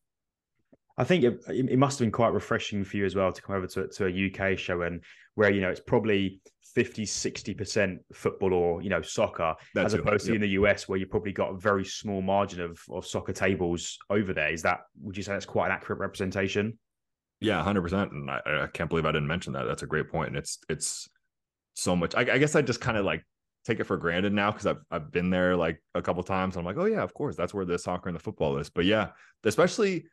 I 0.97 1.03
think 1.03 1.25
it, 1.25 1.41
it 1.49 1.77
must 1.77 1.99
have 1.99 2.05
been 2.05 2.13
quite 2.13 2.31
refreshing 2.31 2.85
for 2.85 2.95
you 2.95 3.05
as 3.05 3.13
well 3.13 3.31
to 3.31 3.41
come 3.41 3.55
over 3.55 3.67
to, 3.67 3.87
to 3.87 4.05
a 4.05 4.51
UK 4.53 4.57
show 4.57 4.83
and 4.83 5.03
where, 5.35 5.51
you 5.51 5.59
know, 5.59 5.69
it's 5.69 5.81
probably 5.81 6.39
50, 6.75 7.03
60% 7.05 7.97
football 8.13 8.53
or, 8.53 8.81
you 8.81 8.89
know, 8.89 9.01
soccer, 9.01 9.55
as 9.75 9.93
opposed 9.93 10.27
to 10.27 10.33
in 10.33 10.41
the 10.41 10.49
US 10.49 10.87
where 10.87 10.97
you 10.97 11.05
probably 11.05 11.33
got 11.33 11.49
a 11.49 11.57
very 11.57 11.83
small 11.83 12.21
margin 12.21 12.61
of, 12.61 12.79
of 12.89 13.05
soccer 13.05 13.33
tables 13.33 13.97
over 14.09 14.33
there. 14.33 14.53
Is 14.53 14.61
that, 14.61 14.81
would 15.01 15.17
you 15.17 15.23
say 15.23 15.33
that's 15.33 15.45
quite 15.45 15.67
an 15.67 15.71
accurate 15.73 15.99
representation? 15.99 16.77
Yeah, 17.41 17.63
100%. 17.65 18.11
And 18.11 18.29
I, 18.29 18.39
I 18.45 18.67
can't 18.67 18.89
believe 18.89 19.05
I 19.05 19.11
didn't 19.11 19.27
mention 19.27 19.53
that. 19.53 19.63
That's 19.63 19.83
a 19.83 19.87
great 19.87 20.09
point. 20.09 20.29
And 20.29 20.37
it's, 20.37 20.59
it's 20.69 21.09
so 21.73 21.95
much. 21.95 22.15
I, 22.15 22.21
I 22.21 22.37
guess 22.37 22.55
I 22.55 22.61
just 22.61 22.79
kind 22.79 22.97
of 22.97 23.05
like 23.05 23.25
take 23.65 23.79
it 23.79 23.85
for 23.85 23.97
granted 23.97 24.33
now 24.33 24.51
because 24.51 24.65
I've 24.65 24.81
I've 24.89 25.11
been 25.11 25.29
there 25.29 25.55
like 25.55 25.81
a 25.95 26.01
couple 26.01 26.23
times. 26.23 26.55
and 26.55 26.61
I'm 26.61 26.65
like, 26.65 26.83
oh 26.83 26.87
yeah, 26.87 27.03
of 27.03 27.13
course, 27.13 27.35
that's 27.35 27.53
where 27.53 27.65
the 27.65 27.77
soccer 27.77 28.09
and 28.09 28.15
the 28.15 28.23
football 28.23 28.57
is. 28.57 28.69
But 28.69 28.85
yeah, 28.85 29.09
especially 29.43 30.05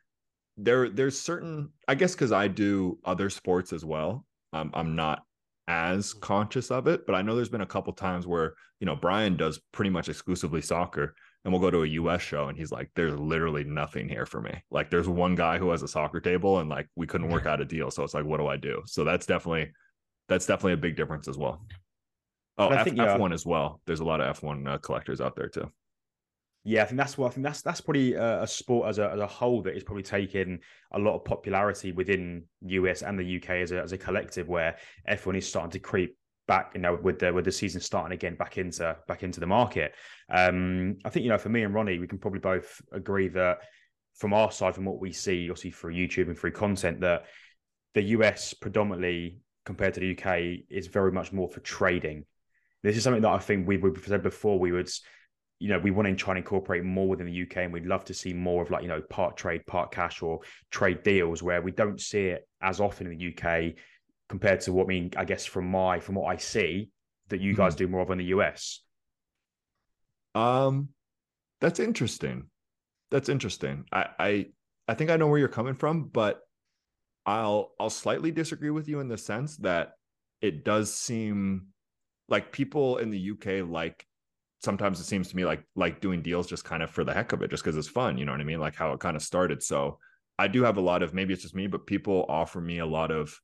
there 0.57 0.89
there's 0.89 1.19
certain 1.19 1.69
I 1.87 1.95
guess 1.95 2.13
because 2.13 2.31
I 2.31 2.47
do 2.47 2.99
other 3.05 3.29
sports 3.29 3.73
as 3.73 3.85
well. 3.85 4.25
Um, 4.53 4.71
I'm 4.73 4.95
not 4.95 5.23
as 5.67 6.13
mm. 6.13 6.21
conscious 6.21 6.71
of 6.71 6.87
it, 6.87 7.05
but 7.05 7.15
I 7.15 7.21
know 7.21 7.35
there's 7.35 7.49
been 7.49 7.61
a 7.61 7.65
couple 7.65 7.93
times 7.93 8.27
where 8.27 8.53
you 8.79 8.85
know 8.85 8.95
Brian 8.95 9.37
does 9.37 9.59
pretty 9.71 9.89
much 9.89 10.09
exclusively 10.09 10.61
soccer, 10.61 11.15
and 11.43 11.53
we'll 11.53 11.61
go 11.61 11.71
to 11.71 11.83
a 11.83 11.87
US 11.87 12.21
show, 12.21 12.49
and 12.49 12.57
he's 12.57 12.71
like, 12.71 12.89
"There's 12.95 13.17
literally 13.17 13.63
nothing 13.63 14.09
here 14.09 14.25
for 14.25 14.41
me. 14.41 14.61
Like, 14.71 14.89
there's 14.89 15.07
one 15.07 15.35
guy 15.35 15.57
who 15.57 15.69
has 15.71 15.83
a 15.83 15.87
soccer 15.87 16.19
table, 16.19 16.59
and 16.59 16.69
like 16.69 16.87
we 16.95 17.07
couldn't 17.07 17.29
work 17.29 17.45
out 17.45 17.61
a 17.61 17.65
deal, 17.65 17.91
so 17.91 18.03
it's 18.03 18.13
like, 18.13 18.25
what 18.25 18.39
do 18.39 18.47
I 18.47 18.57
do? 18.57 18.81
So 18.85 19.03
that's 19.03 19.25
definitely 19.25 19.71
that's 20.27 20.45
definitely 20.45 20.73
a 20.73 20.77
big 20.77 20.95
difference 20.95 21.27
as 21.27 21.37
well. 21.37 21.61
Oh, 22.59 22.67
F, 22.69 22.83
think. 22.83 22.97
F1 22.97 23.33
as 23.33 23.45
well. 23.45 23.81
There's 23.85 24.01
a 24.01 24.05
lot 24.05 24.19
of 24.19 24.39
F1 24.39 24.67
uh, 24.67 24.77
collectors 24.79 25.21
out 25.21 25.35
there 25.35 25.47
too. 25.47 25.71
Yeah, 26.65 26.83
I 26.83 26.85
think 26.85 26.97
that's 26.97 27.17
what 27.17 27.31
I 27.31 27.33
think 27.33 27.45
that's 27.45 27.61
that's 27.61 27.79
probably 27.79 28.13
a, 28.13 28.43
a 28.43 28.47
sport 28.47 28.89
as 28.89 28.99
a, 28.99 29.09
as 29.11 29.19
a 29.19 29.25
whole 29.25 29.61
that 29.61 29.77
is 29.77 29.83
probably 29.83 30.03
taking 30.03 30.59
a 30.91 30.99
lot 30.99 31.15
of 31.15 31.23
popularity 31.23 31.93
within 31.93 32.43
US 32.61 33.01
and 33.01 33.17
the 33.17 33.37
UK 33.37 33.49
as 33.51 33.71
a 33.71 33.81
as 33.81 33.93
a 33.93 33.97
collective, 33.97 34.49
where 34.49 34.75
F1 35.09 35.37
is 35.37 35.47
starting 35.47 35.71
to 35.71 35.79
creep 35.79 36.17
back, 36.49 36.71
you 36.75 36.81
know, 36.81 36.99
with 37.01 37.19
the 37.19 37.31
with 37.31 37.45
the 37.45 37.51
season 37.51 37.79
starting 37.79 38.13
again 38.13 38.35
back 38.35 38.57
into 38.57 38.95
back 39.07 39.23
into 39.23 39.39
the 39.39 39.47
market. 39.47 39.95
Um, 40.29 40.97
I 41.05 41.09
think 41.09 41.23
you 41.23 41.29
know, 41.29 41.37
for 41.37 41.49
me 41.49 41.63
and 41.63 41.73
Ronnie, 41.73 41.97
we 41.97 42.07
can 42.07 42.19
probably 42.19 42.41
both 42.41 42.81
agree 42.91 43.29
that 43.29 43.59
from 44.15 44.33
our 44.33 44.51
side, 44.51 44.75
from 44.75 44.83
what 44.83 44.99
we 44.99 45.13
see, 45.13 45.49
obviously 45.49 45.71
through 45.71 45.93
YouTube 45.93 46.27
and 46.27 46.37
through 46.37 46.51
content, 46.51 46.99
that 46.99 47.23
the 47.93 48.01
US 48.01 48.53
predominantly 48.53 49.39
compared 49.65 49.93
to 49.93 50.01
the 50.01 50.11
UK 50.11 50.65
is 50.69 50.87
very 50.87 51.13
much 51.13 51.31
more 51.31 51.47
for 51.47 51.61
trading 51.61 52.25
this 52.83 52.95
is 52.95 53.03
something 53.03 53.21
that 53.21 53.31
I 53.31 53.39
think 53.39 53.67
we 53.67 53.79
have 53.79 54.03
said 54.05 54.23
before. 54.23 54.59
We 54.59 54.71
would, 54.71 54.89
you 55.59 55.69
know, 55.69 55.79
we 55.79 55.91
want 55.91 56.07
to 56.07 56.15
try 56.15 56.31
and 56.31 56.37
incorporate 56.39 56.83
more 56.83 57.07
within 57.07 57.27
the 57.27 57.41
UK, 57.41 57.57
and 57.57 57.73
we'd 57.73 57.85
love 57.85 58.05
to 58.05 58.13
see 58.13 58.33
more 58.33 58.61
of 58.61 58.71
like 58.71 58.83
you 58.83 58.87
know 58.87 59.01
part 59.09 59.37
trade, 59.37 59.65
part 59.65 59.91
cash, 59.91 60.21
or 60.21 60.39
trade 60.71 61.03
deals 61.03 61.43
where 61.43 61.61
we 61.61 61.71
don't 61.71 61.99
see 61.99 62.27
it 62.27 62.47
as 62.61 62.79
often 62.79 63.07
in 63.07 63.17
the 63.17 63.33
UK 63.33 63.73
compared 64.29 64.61
to 64.61 64.73
what 64.73 64.85
I 64.85 64.87
mean. 64.87 65.11
I 65.17 65.25
guess 65.25 65.45
from 65.45 65.69
my 65.69 65.99
from 65.99 66.15
what 66.15 66.33
I 66.33 66.37
see 66.37 66.89
that 67.29 67.41
you 67.41 67.53
guys 67.53 67.73
mm-hmm. 67.73 67.85
do 67.85 67.87
more 67.89 68.01
of 68.01 68.11
in 68.11 68.17
the 68.17 68.25
US. 68.25 68.81
Um, 70.35 70.89
that's 71.59 71.79
interesting. 71.79 72.45
That's 73.11 73.29
interesting. 73.29 73.85
I 73.91 74.05
I 74.17 74.45
I 74.87 74.93
think 74.93 75.09
I 75.09 75.17
know 75.17 75.27
where 75.27 75.39
you're 75.39 75.47
coming 75.47 75.75
from, 75.75 76.05
but 76.05 76.41
I'll 77.25 77.73
I'll 77.79 77.89
slightly 77.89 78.31
disagree 78.31 78.69
with 78.69 78.87
you 78.87 79.01
in 79.01 79.07
the 79.07 79.17
sense 79.17 79.57
that 79.57 79.91
it 80.41 80.63
does 80.63 80.93
seem 80.93 81.67
like 82.29 82.51
people 82.51 82.97
in 82.97 83.09
the 83.09 83.31
UK 83.31 83.67
like 83.69 84.05
sometimes 84.61 84.99
it 84.99 85.05
seems 85.05 85.29
to 85.29 85.35
me 85.35 85.45
like 85.45 85.63
like 85.75 86.01
doing 86.01 86.21
deals 86.21 86.47
just 86.47 86.65
kind 86.65 86.83
of 86.83 86.89
for 86.89 87.03
the 87.03 87.13
heck 87.13 87.31
of 87.31 87.41
it 87.41 87.49
just 87.49 87.63
because 87.63 87.77
it's 87.77 87.87
fun 87.87 88.17
you 88.17 88.25
know 88.25 88.31
what 88.31 88.41
i 88.41 88.43
mean? 88.43 88.59
Like 88.59 88.75
how 88.75 88.91
it 88.93 88.99
kind 88.99 89.15
of 89.15 89.23
started. 89.23 89.63
So 89.63 89.99
i 90.37 90.47
do 90.47 90.63
have 90.63 90.77
a 90.77 90.81
lot 90.81 91.03
of 91.03 91.13
maybe 91.13 91.33
it's 91.33 91.43
just 91.43 91.55
me 91.55 91.67
but 91.67 91.85
people 91.85 92.25
offer 92.29 92.61
me 92.61 92.79
a 92.79 92.85
lot 92.85 93.11
of 93.11 93.37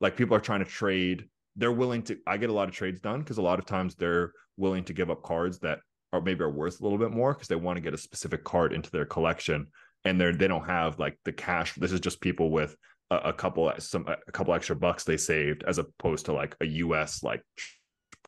like 0.00 0.16
people 0.16 0.36
are 0.36 0.40
trying 0.40 0.64
to 0.64 0.70
trade. 0.70 1.24
They're 1.56 1.72
willing 1.72 2.02
to 2.04 2.18
i 2.26 2.36
get 2.36 2.50
a 2.50 2.52
lot 2.52 2.68
of 2.68 2.74
trades 2.74 3.00
done 3.00 3.20
because 3.20 3.38
a 3.38 3.42
lot 3.42 3.58
of 3.58 3.66
times 3.66 3.94
they're 3.94 4.32
willing 4.56 4.84
to 4.84 4.92
give 4.92 5.10
up 5.10 5.22
cards 5.22 5.58
that 5.60 5.80
are 6.12 6.20
maybe 6.20 6.42
are 6.42 6.50
worth 6.50 6.80
a 6.80 6.82
little 6.82 6.98
bit 6.98 7.10
more 7.10 7.34
because 7.34 7.48
they 7.48 7.56
want 7.56 7.76
to 7.76 7.80
get 7.80 7.94
a 7.94 7.98
specific 7.98 8.44
card 8.44 8.72
into 8.72 8.90
their 8.90 9.04
collection 9.04 9.66
and 10.04 10.20
they're 10.20 10.32
they 10.32 10.48
don't 10.48 10.66
have 10.66 10.98
like 10.98 11.18
the 11.24 11.32
cash. 11.32 11.74
This 11.74 11.92
is 11.92 12.00
just 12.00 12.20
people 12.20 12.50
with 12.50 12.76
a, 13.10 13.16
a 13.16 13.32
couple 13.32 13.72
some 13.78 14.06
a 14.06 14.32
couple 14.32 14.54
extra 14.54 14.76
bucks 14.76 15.04
they 15.04 15.16
saved 15.16 15.64
as 15.66 15.78
opposed 15.78 16.26
to 16.26 16.32
like 16.32 16.56
a 16.60 16.66
us 16.66 17.22
like 17.22 17.42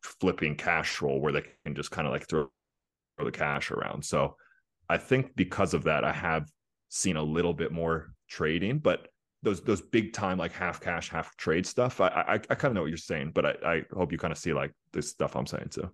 flipping 0.03 0.57
cash 0.57 1.01
roll 1.03 1.21
where 1.21 1.33
they 1.33 1.45
can 1.65 1.75
just 1.75 1.91
kind 1.91 2.07
of 2.07 2.13
like 2.13 2.29
throw, 2.29 2.49
throw 3.17 3.25
the 3.25 3.33
cash 3.33 3.71
around. 3.71 4.05
So 4.05 4.37
I 4.89 4.97
think 4.97 5.35
because 5.37 5.75
of 5.75 5.85
that, 5.85 6.05
I 6.05 6.13
have 6.13 6.49
seen 6.89 7.17
a 7.17 7.23
little 7.23 7.55
bit 7.55 7.73
more 7.73 8.13
trading, 8.29 8.79
but 8.79 9.09
those 9.43 9.63
those 9.63 9.81
big 9.81 10.13
time 10.13 10.39
like 10.39 10.53
half 10.53 10.81
cash, 10.81 11.09
half 11.09 11.37
trade 11.37 11.67
stuff. 11.67 12.01
I 12.01 12.09
I, 12.09 12.35
I 12.35 12.55
kind 12.55 12.67
of 12.67 12.75
know 12.75 12.83
what 12.83 12.89
you're 12.91 12.97
saying, 12.97 13.33
but 13.35 13.47
I, 13.47 13.55
I 13.65 13.83
hope 13.93 14.13
you 14.13 14.19
kind 14.19 14.33
of 14.33 14.39
see 14.39 14.53
like 14.53 14.73
this 14.93 15.09
stuff 15.09 15.37
I'm 15.37 15.47
saying 15.47 15.69
too. 15.71 15.91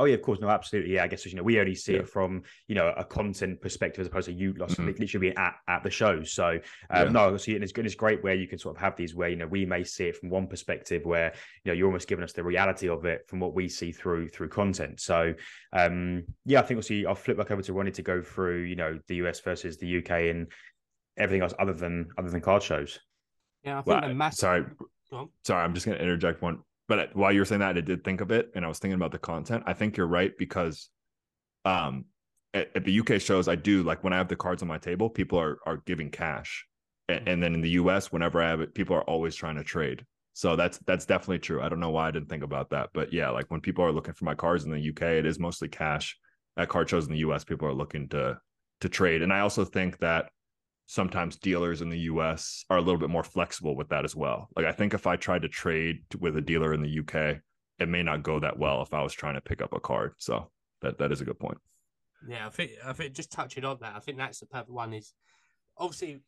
Oh 0.00 0.06
yeah, 0.06 0.14
of 0.14 0.22
course, 0.22 0.40
no, 0.40 0.48
absolutely. 0.48 0.94
Yeah, 0.94 1.04
I 1.04 1.08
guess 1.08 1.26
you 1.26 1.34
know 1.34 1.42
we 1.42 1.60
only 1.60 1.74
see 1.74 1.92
yeah. 1.92 1.98
it 1.98 2.08
from 2.08 2.42
you 2.68 2.74
know 2.74 2.94
a 2.96 3.04
content 3.04 3.60
perspective 3.60 4.00
as 4.00 4.06
opposed 4.06 4.28
to 4.28 4.32
you 4.32 4.54
like, 4.54 4.70
mm-hmm. 4.70 4.86
literally 4.86 5.28
being 5.28 5.36
at, 5.36 5.56
at 5.68 5.82
the 5.82 5.90
show. 5.90 6.24
So 6.24 6.58
um, 6.88 7.06
yeah. 7.06 7.12
no, 7.12 7.36
see, 7.36 7.54
and 7.54 7.62
it's 7.62 7.72
good. 7.72 7.84
It's 7.84 7.94
great 7.94 8.24
where 8.24 8.34
you 8.34 8.48
can 8.48 8.58
sort 8.58 8.76
of 8.76 8.80
have 8.80 8.96
these 8.96 9.14
where 9.14 9.28
you 9.28 9.36
know 9.36 9.46
we 9.46 9.66
may 9.66 9.84
see 9.84 10.04
it 10.04 10.16
from 10.16 10.30
one 10.30 10.46
perspective 10.46 11.04
where 11.04 11.34
you 11.64 11.70
know 11.70 11.76
you're 11.76 11.86
almost 11.86 12.08
giving 12.08 12.24
us 12.24 12.32
the 12.32 12.42
reality 12.42 12.88
of 12.88 13.04
it 13.04 13.28
from 13.28 13.40
what 13.40 13.54
we 13.54 13.68
see 13.68 13.92
through 13.92 14.30
through 14.30 14.48
content. 14.48 15.00
So 15.00 15.34
um, 15.74 16.24
yeah, 16.46 16.60
I 16.60 16.62
think 16.62 16.76
we'll 16.76 16.82
see. 16.82 17.04
I'll 17.04 17.14
flip 17.14 17.36
back 17.36 17.50
over 17.50 17.60
to 17.60 17.72
Ronnie 17.74 17.90
to 17.90 18.02
go 18.02 18.22
through 18.22 18.62
you 18.62 18.76
know 18.76 18.98
the 19.06 19.16
US 19.16 19.40
versus 19.40 19.76
the 19.76 19.98
UK 19.98 20.10
and 20.30 20.46
everything 21.18 21.42
else 21.42 21.52
other 21.58 21.74
than 21.74 22.08
other 22.16 22.30
than 22.30 22.40
card 22.40 22.62
shows. 22.62 23.00
Yeah, 23.64 23.80
I 23.80 23.82
think 23.82 24.00
well, 24.00 24.14
massive... 24.14 24.38
sorry, 24.38 24.64
sorry, 25.44 25.62
I'm 25.62 25.74
just 25.74 25.84
going 25.84 25.98
to 25.98 26.02
interject 26.02 26.40
one 26.40 26.60
but 26.90 27.14
while 27.14 27.30
you 27.30 27.40
were 27.40 27.44
saying 27.44 27.60
that, 27.60 27.76
I 27.76 27.80
did 27.80 28.02
think 28.02 28.20
of 28.20 28.32
it, 28.32 28.50
and 28.56 28.64
I 28.64 28.68
was 28.68 28.80
thinking 28.80 28.96
about 28.96 29.12
the 29.12 29.18
content. 29.20 29.62
I 29.64 29.74
think 29.74 29.96
you're 29.96 30.08
right 30.08 30.36
because, 30.36 30.90
um, 31.64 32.06
at, 32.52 32.72
at, 32.74 32.84
the 32.84 32.98
UK 32.98 33.20
shows, 33.20 33.46
I 33.46 33.54
do 33.54 33.84
like 33.84 34.02
when 34.02 34.12
I 34.12 34.16
have 34.16 34.26
the 34.26 34.34
cards 34.34 34.60
on 34.60 34.66
my 34.66 34.78
table, 34.78 35.08
people 35.08 35.38
are 35.38 35.58
are 35.64 35.76
giving 35.86 36.10
cash, 36.10 36.66
and, 37.08 37.28
and 37.28 37.40
then 37.40 37.54
in 37.54 37.60
the 37.60 37.70
US, 37.82 38.10
whenever 38.10 38.42
I 38.42 38.48
have 38.50 38.60
it, 38.60 38.74
people 38.74 38.96
are 38.96 39.04
always 39.04 39.36
trying 39.36 39.54
to 39.54 39.62
trade. 39.62 40.04
So 40.32 40.56
that's 40.56 40.78
that's 40.78 41.06
definitely 41.06 41.38
true. 41.38 41.62
I 41.62 41.68
don't 41.68 41.78
know 41.78 41.90
why 41.90 42.08
I 42.08 42.10
didn't 42.10 42.28
think 42.28 42.42
about 42.42 42.70
that, 42.70 42.90
but 42.92 43.12
yeah, 43.12 43.30
like 43.30 43.48
when 43.52 43.60
people 43.60 43.84
are 43.84 43.92
looking 43.92 44.14
for 44.14 44.24
my 44.24 44.34
cards 44.34 44.64
in 44.64 44.72
the 44.72 44.90
UK, 44.90 45.02
it 45.02 45.26
is 45.26 45.38
mostly 45.38 45.68
cash. 45.68 46.18
At 46.56 46.70
card 46.70 46.90
shows 46.90 47.06
in 47.06 47.12
the 47.12 47.18
US, 47.18 47.44
people 47.44 47.68
are 47.68 47.72
looking 47.72 48.08
to 48.08 48.40
to 48.80 48.88
trade, 48.88 49.22
and 49.22 49.32
I 49.32 49.40
also 49.40 49.64
think 49.64 49.98
that 49.98 50.30
sometimes 50.90 51.36
dealers 51.36 51.82
in 51.82 51.88
the 51.88 52.00
US 52.00 52.64
are 52.68 52.78
a 52.78 52.80
little 52.80 52.98
bit 52.98 53.10
more 53.10 53.22
flexible 53.22 53.76
with 53.76 53.88
that 53.90 54.04
as 54.04 54.16
well. 54.16 54.48
Like 54.56 54.66
I 54.66 54.72
think 54.72 54.92
if 54.92 55.06
I 55.06 55.14
tried 55.14 55.42
to 55.42 55.48
trade 55.48 56.00
with 56.18 56.36
a 56.36 56.40
dealer 56.40 56.74
in 56.74 56.82
the 56.82 56.98
UK, 56.98 57.38
it 57.78 57.88
may 57.88 58.02
not 58.02 58.24
go 58.24 58.40
that 58.40 58.58
well 58.58 58.82
if 58.82 58.92
I 58.92 59.00
was 59.00 59.12
trying 59.12 59.34
to 59.34 59.40
pick 59.40 59.62
up 59.62 59.72
a 59.72 59.78
card. 59.78 60.14
So 60.18 60.50
that 60.82 60.98
that 60.98 61.12
is 61.12 61.20
a 61.20 61.24
good 61.24 61.38
point. 61.38 61.58
Yeah, 62.28 62.44
I 62.44 62.50
think 62.50 62.72
I 62.84 62.92
think 62.92 63.12
just 63.12 63.30
touching 63.30 63.64
on 63.64 63.78
that, 63.82 63.94
I 63.94 64.00
think 64.00 64.18
that's 64.18 64.40
the 64.40 64.46
perfect 64.46 64.70
one 64.70 64.92
is 64.92 65.12
obviously 65.78 66.22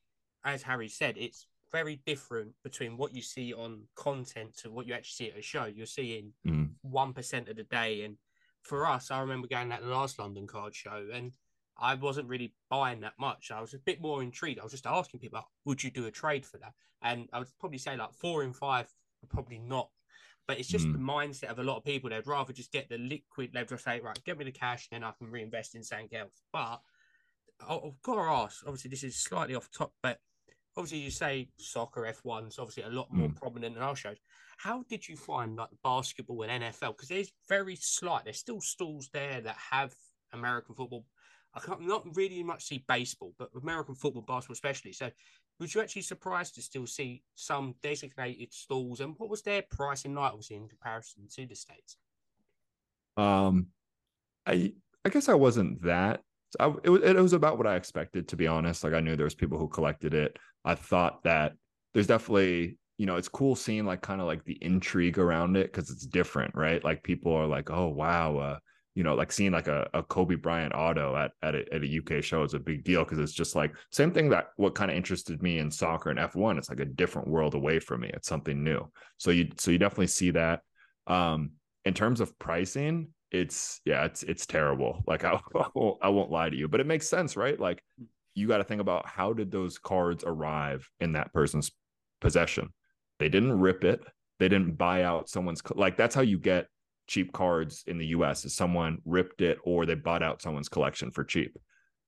as 0.45 0.63
Harry 0.63 0.89
said, 0.89 1.17
it's 1.19 1.49
very 1.73 2.01
different 2.07 2.53
between 2.63 2.97
what 2.97 3.13
you 3.13 3.23
see 3.23 3.53
on 3.53 3.83
content 3.97 4.57
to 4.59 4.71
what 4.71 4.87
you 4.87 4.95
actually 4.95 5.27
see 5.27 5.33
at 5.33 5.39
a 5.39 5.43
show. 5.43 5.65
You're 5.65 5.87
seeing 5.87 6.35
mm. 6.47 6.71
one 6.83 7.13
mm. 7.13 7.49
of 7.51 7.57
the 7.57 7.65
day 7.65 8.05
and 8.05 8.17
for 8.63 8.87
us, 8.87 9.11
I 9.11 9.19
remember 9.23 9.49
going 9.49 9.73
at 9.73 9.83
the 9.83 9.89
last 9.89 10.21
London 10.21 10.47
card 10.47 10.73
show 10.73 11.09
and 11.13 11.33
I 11.83 11.95
wasn't 11.95 12.29
really 12.29 12.55
buying 12.71 13.01
that 13.01 13.15
much. 13.19 13.51
I 13.51 13.61
was 13.61 13.75
a 13.75 13.79
bit 13.79 14.01
more 14.01 14.23
intrigued. 14.23 14.61
I 14.61 14.63
was 14.63 14.71
just 14.71 14.87
asking 14.87 15.19
people, 15.19 15.43
would 15.65 15.83
you 15.83 15.91
do 15.91 16.07
a 16.07 16.13
trade 16.13 16.47
for 16.47 16.59
that? 16.59 16.73
And 17.03 17.29
I 17.33 17.41
would 17.41 17.49
probably 17.59 17.79
say 17.79 17.97
like 17.97 18.15
four 18.15 18.45
in 18.45 18.53
five, 18.53 18.87
probably 19.29 19.59
not. 19.59 19.91
But 20.47 20.59
it's 20.59 20.69
just 20.69 20.87
mm. 20.87 20.93
the 20.93 20.99
mindset 20.99 21.51
of 21.51 21.59
a 21.59 21.65
lot 21.65 21.77
of 21.77 21.85
people. 21.85 22.09
They'd 22.09 22.27
rather 22.27 22.53
just 22.53 22.71
get 22.71 22.89
the 22.89 22.99
liquid. 22.99 23.51
They'd 23.53 23.69
just 23.69 23.85
say, 23.85 24.01
right, 24.01 24.19
get 24.25 24.39
me 24.39 24.45
the 24.45 24.53
cash, 24.53 24.89
and 24.91 25.03
then 25.03 25.09
I 25.09 25.13
can 25.19 25.31
reinvest 25.31 25.75
in 25.75 25.83
something 25.83 26.09
else. 26.17 26.43
But 26.53 26.81
I've 27.69 28.01
got 28.03 28.15
to 28.15 28.21
ask. 28.21 28.63
Obviously, 28.65 28.91
this 28.91 29.03
is 29.03 29.17
slightly 29.17 29.57
off 29.57 29.69
top, 29.77 29.93
but 30.03 30.19
obviously 30.77 30.99
you 30.99 31.11
say 31.11 31.49
soccer 31.59 32.03
F1's 32.03 32.59
obviously 32.59 32.85
a 32.85 32.89
lot 32.89 33.13
more 33.13 33.29
mm. 33.29 33.37
prominent 33.37 33.75
than 33.75 33.83
our 33.83 33.97
shows. 33.97 34.19
How 34.59 34.85
did 34.89 35.09
you 35.09 35.17
find 35.17 35.57
like 35.57 35.69
basketball 35.83 36.43
and 36.43 36.63
NFL? 36.63 36.97
Because 36.97 37.09
there's 37.09 37.33
very 37.49 37.77
slight. 37.77 38.25
There's 38.25 38.39
still 38.39 38.61
stalls 38.61 39.11
there 39.13 39.41
that 39.41 39.57
have 39.71 39.95
American 40.33 40.75
football 40.75 41.05
I 41.55 41.61
can't 41.61 41.83
not 41.83 42.05
really 42.17 42.43
much 42.43 42.65
see 42.65 42.85
baseball, 42.89 43.35
but 43.39 43.51
American 43.61 43.95
football, 43.95 44.23
basketball 44.23 44.55
especially. 44.55 44.93
So, 44.93 45.11
was 45.59 45.75
you 45.75 45.81
actually 45.81 46.03
surprised 46.03 46.55
to 46.55 46.63
still 46.63 46.87
see 46.87 47.23
some 47.35 47.75
designated 47.83 48.53
stalls? 48.53 49.01
And 49.01 49.15
what 49.19 49.29
was 49.29 49.43
their 49.43 49.63
pricing 49.71 50.15
like, 50.15 50.33
obviously, 50.33 50.57
in 50.57 50.69
comparison 50.69 51.29
to 51.35 51.47
the 51.47 51.55
states? 51.55 51.97
Um, 53.17 53.67
I 54.47 54.73
I 55.05 55.09
guess 55.11 55.29
I 55.29 55.35
wasn't 55.35 55.83
that. 55.83 56.21
I, 56.59 56.73
it 56.85 56.91
was 56.91 57.03
it 57.03 57.17
was 57.17 57.33
about 57.33 57.59
what 57.59 57.67
I 57.67 57.77
expected, 57.77 58.29
to 58.29 58.37
be 58.37 58.47
honest. 58.47 58.85
Like 58.85 58.95
I 58.95 59.01
knew 59.01 59.17
there 59.17 59.25
was 59.25 59.35
people 59.35 59.59
who 59.59 59.69
collected 59.69 60.15
it. 60.15 60.39
I 60.65 60.75
thought 60.75 61.23
that 61.25 61.53
there's 61.93 62.07
definitely 62.07 62.79
you 62.99 63.07
know, 63.07 63.17
it's 63.17 63.29
cool 63.29 63.57
seeing 63.57 63.85
like 63.85 64.01
kind 64.01 64.21
of 64.21 64.27
like 64.29 64.45
the 64.45 64.59
intrigue 64.63 65.19
around 65.19 65.57
it 65.57 65.73
because 65.73 65.91
it's 65.91 66.07
different, 66.07 66.55
right? 66.55 66.85
Like 66.85 67.03
people 67.03 67.35
are 67.35 67.49
like, 67.49 67.71
oh 67.71 67.89
wow, 67.89 68.37
uh, 68.37 68.59
you 68.95 69.03
know, 69.03 69.15
like 69.15 69.33
seeing 69.33 69.53
like 69.53 69.69
a, 69.69 69.89
a 69.95 70.03
Kobe 70.03 70.35
Bryant 70.35 70.75
auto 70.75 71.17
at 71.17 71.33
at 71.43 71.55
a, 71.55 71.75
at 71.75 71.83
a 71.83 71.99
UK 71.99 72.23
show 72.23 72.43
is 72.43 72.55
a 72.55 72.59
big 72.59 72.85
deal 72.85 73.05
because 73.05 73.19
it's 73.19 73.33
just 73.33 73.57
like 73.57 73.75
same 73.91 74.13
thing 74.13 74.29
that 74.31 74.49
what 74.57 74.75
kind 74.75 74.91
of 74.91 74.97
interested 74.97 75.43
me 75.43 75.59
in 75.59 75.71
soccer 75.71 76.11
and 76.11 76.19
F1. 76.19 76.59
It's 76.59 76.69
like 76.69 76.81
a 76.81 76.85
different 76.85 77.29
world 77.29 77.55
away 77.55 77.79
from 77.79 78.03
me. 78.03 78.11
It's 78.13 78.29
something 78.29 78.63
new. 78.63 78.91
So 79.17 79.31
you 79.31 79.49
so 79.57 79.71
you 79.71 79.79
definitely 79.79 80.09
see 80.09 80.31
that. 80.33 80.61
Um, 81.07 81.53
in 81.85 81.95
terms 81.95 82.21
of 82.21 82.39
pricing, 82.39 83.09
it's 83.31 83.81
yeah, 83.85 84.05
it's 84.05 84.23
it's 84.23 84.47
terrible. 84.47 85.03
Like 85.07 85.25
I, 85.25 85.41
I 85.57 85.67
won't, 85.75 85.99
I 86.03 86.09
won't 86.11 86.31
lie 86.31 86.51
to 86.51 86.57
you, 86.57 86.69
but 86.69 86.81
it 86.81 86.87
makes 86.87 87.09
sense, 87.09 87.37
right? 87.37 87.59
Like 87.59 87.83
you 88.35 88.47
got 88.47 88.59
to 88.59 88.65
think 88.65 88.81
about 88.81 89.07
how 89.07 89.33
did 89.33 89.51
those 89.51 89.79
cards 89.79 90.25
arrive 90.27 90.89
in 91.01 91.13
that 91.13 91.33
person's 91.33 91.71
possession? 92.21 92.69
They 93.19 93.29
didn't 93.29 93.59
rip 93.59 93.85
it. 93.85 94.01
They 94.39 94.49
didn't 94.49 94.77
buy 94.77 95.05
out 95.05 95.29
someone's 95.29 95.63
like 95.75 95.97
that's 95.97 96.15
how 96.15 96.23
you 96.23 96.39
get 96.39 96.67
cheap 97.07 97.33
cards 97.33 97.85
in 97.87 97.99
the 97.99 98.07
US 98.07 98.45
is 98.45 98.55
someone 98.55 98.99
ripped 99.05 99.43
it 99.43 99.59
or 99.65 99.87
they 99.87 99.95
bought 99.95 100.23
out 100.23 100.43
someone's 100.43 100.69
collection 100.69 101.11
for 101.11 101.25
cheap. 101.25 101.57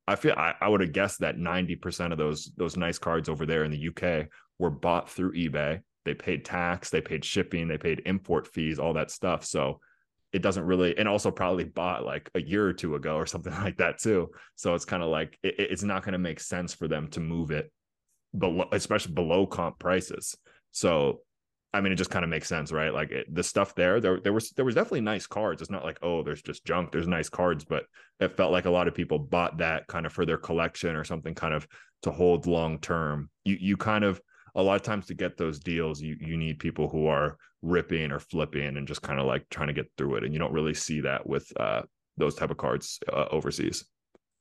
I 0.07 0.17
feel 0.17 0.35
I, 0.37 0.55
I 0.61 0.69
would 0.69 0.81
have 0.81 0.93
guessed 0.93 1.21
that 1.21 1.37
90% 1.37 2.13
of 2.13 2.19
those 2.19 2.53
those 2.57 2.77
nice 2.77 2.99
cards 2.99 3.29
over 3.29 3.47
there 3.47 3.65
in 3.65 3.71
the 3.71 3.89
UK 3.89 4.29
were 4.59 4.71
bought 4.71 5.11
through 5.11 5.33
eBay. 5.33 5.81
They 6.05 6.15
paid 6.15 6.45
tax, 6.45 6.91
they 6.91 7.01
paid 7.01 7.25
shipping, 7.25 7.69
they 7.69 7.79
paid 7.79 8.03
import 8.05 8.47
fees, 8.47 8.79
all 8.79 8.93
that 8.95 9.11
stuff. 9.11 9.45
So 9.45 9.81
it 10.33 10.43
doesn't 10.43 10.65
really 10.65 10.99
and 10.99 11.09
also 11.09 11.31
probably 11.31 11.65
bought 11.65 12.05
like 12.05 12.29
a 12.35 12.43
year 12.43 12.67
or 12.67 12.73
two 12.73 12.97
ago 12.97 13.17
or 13.17 13.27
something 13.35 13.53
like 13.53 13.79
that 13.79 13.99
too. 13.99 14.31
So 14.57 14.75
it's 14.75 14.85
kind 14.85 15.03
of 15.03 15.09
like 15.09 15.39
it, 15.43 15.55
it's 15.59 15.83
not 15.83 16.03
going 16.03 16.13
to 16.13 16.19
make 16.19 16.41
sense 16.41 16.75
for 16.75 16.89
them 16.89 17.09
to 17.09 17.21
move 17.21 17.51
it 17.51 17.73
below 18.37 18.69
especially 18.73 19.15
below 19.15 19.47
comp 19.47 19.79
prices. 19.79 20.37
So 20.73 21.21
I 21.75 21.81
mean, 21.81 21.93
it 21.93 21.97
just 21.97 22.11
kind 22.11 22.25
of 22.25 22.31
makes 22.31 22.49
sense, 22.49 22.71
right? 22.71 22.95
Like 22.95 23.11
it, 23.11 23.35
the 23.35 23.43
stuff 23.43 23.75
there, 23.75 24.01
there, 24.01 24.21
there 24.21 24.33
was 24.33 24.51
there 24.51 24.65
was 24.65 24.77
definitely 24.77 25.01
nice 25.01 25.27
cards. 25.27 25.61
It's 25.61 25.73
not 25.73 25.85
like 25.85 25.99
oh, 26.03 26.23
there's 26.23 26.41
just 26.41 26.65
junk. 26.65 26.93
There's 26.93 27.09
nice 27.09 27.29
cards, 27.29 27.65
but 27.65 27.85
it 28.21 28.37
felt 28.37 28.53
like 28.53 28.67
a 28.67 28.71
lot 28.71 28.87
of 28.87 28.95
people 28.95 29.19
bought 29.19 29.59
that 29.59 29.89
kind 29.89 30.07
of 30.07 30.13
for 30.13 30.25
their 30.25 30.39
collection 30.39 30.95
or 30.95 31.03
something, 31.03 31.35
kind 31.35 31.53
of 31.53 31.67
to 32.03 32.13
hold 32.13 32.47
long 32.47 32.79
term. 32.79 33.29
You 33.45 33.57
you 33.61 33.77
kind 33.77 34.05
of 34.05 34.21
a 34.55 34.63
lot 34.63 34.77
of 34.77 34.83
times 34.83 35.07
to 35.07 35.15
get 35.15 35.37
those 35.37 35.59
deals, 35.59 36.01
you 36.01 36.17
you 36.21 36.37
need 36.37 36.61
people 36.61 36.89
who 36.89 37.09
are 37.09 37.37
ripping 37.61 38.13
or 38.13 38.21
flipping 38.21 38.77
and 38.77 38.87
just 38.87 39.03
kind 39.03 39.19
of 39.19 39.27
like 39.27 39.45
trying 39.51 39.69
to 39.69 39.75
get 39.75 39.91
through 39.99 40.15
it, 40.15 40.25
and 40.25 40.33
you 40.33 40.39
don't 40.39 40.53
really 40.53 40.75
see 40.75 41.01
that 41.01 41.27
with 41.27 41.51
uh, 41.59 41.83
those 42.17 42.37
type 42.37 42.51
of 42.53 42.57
cards 42.57 43.01
uh, 43.13 43.27
overseas. 43.33 43.85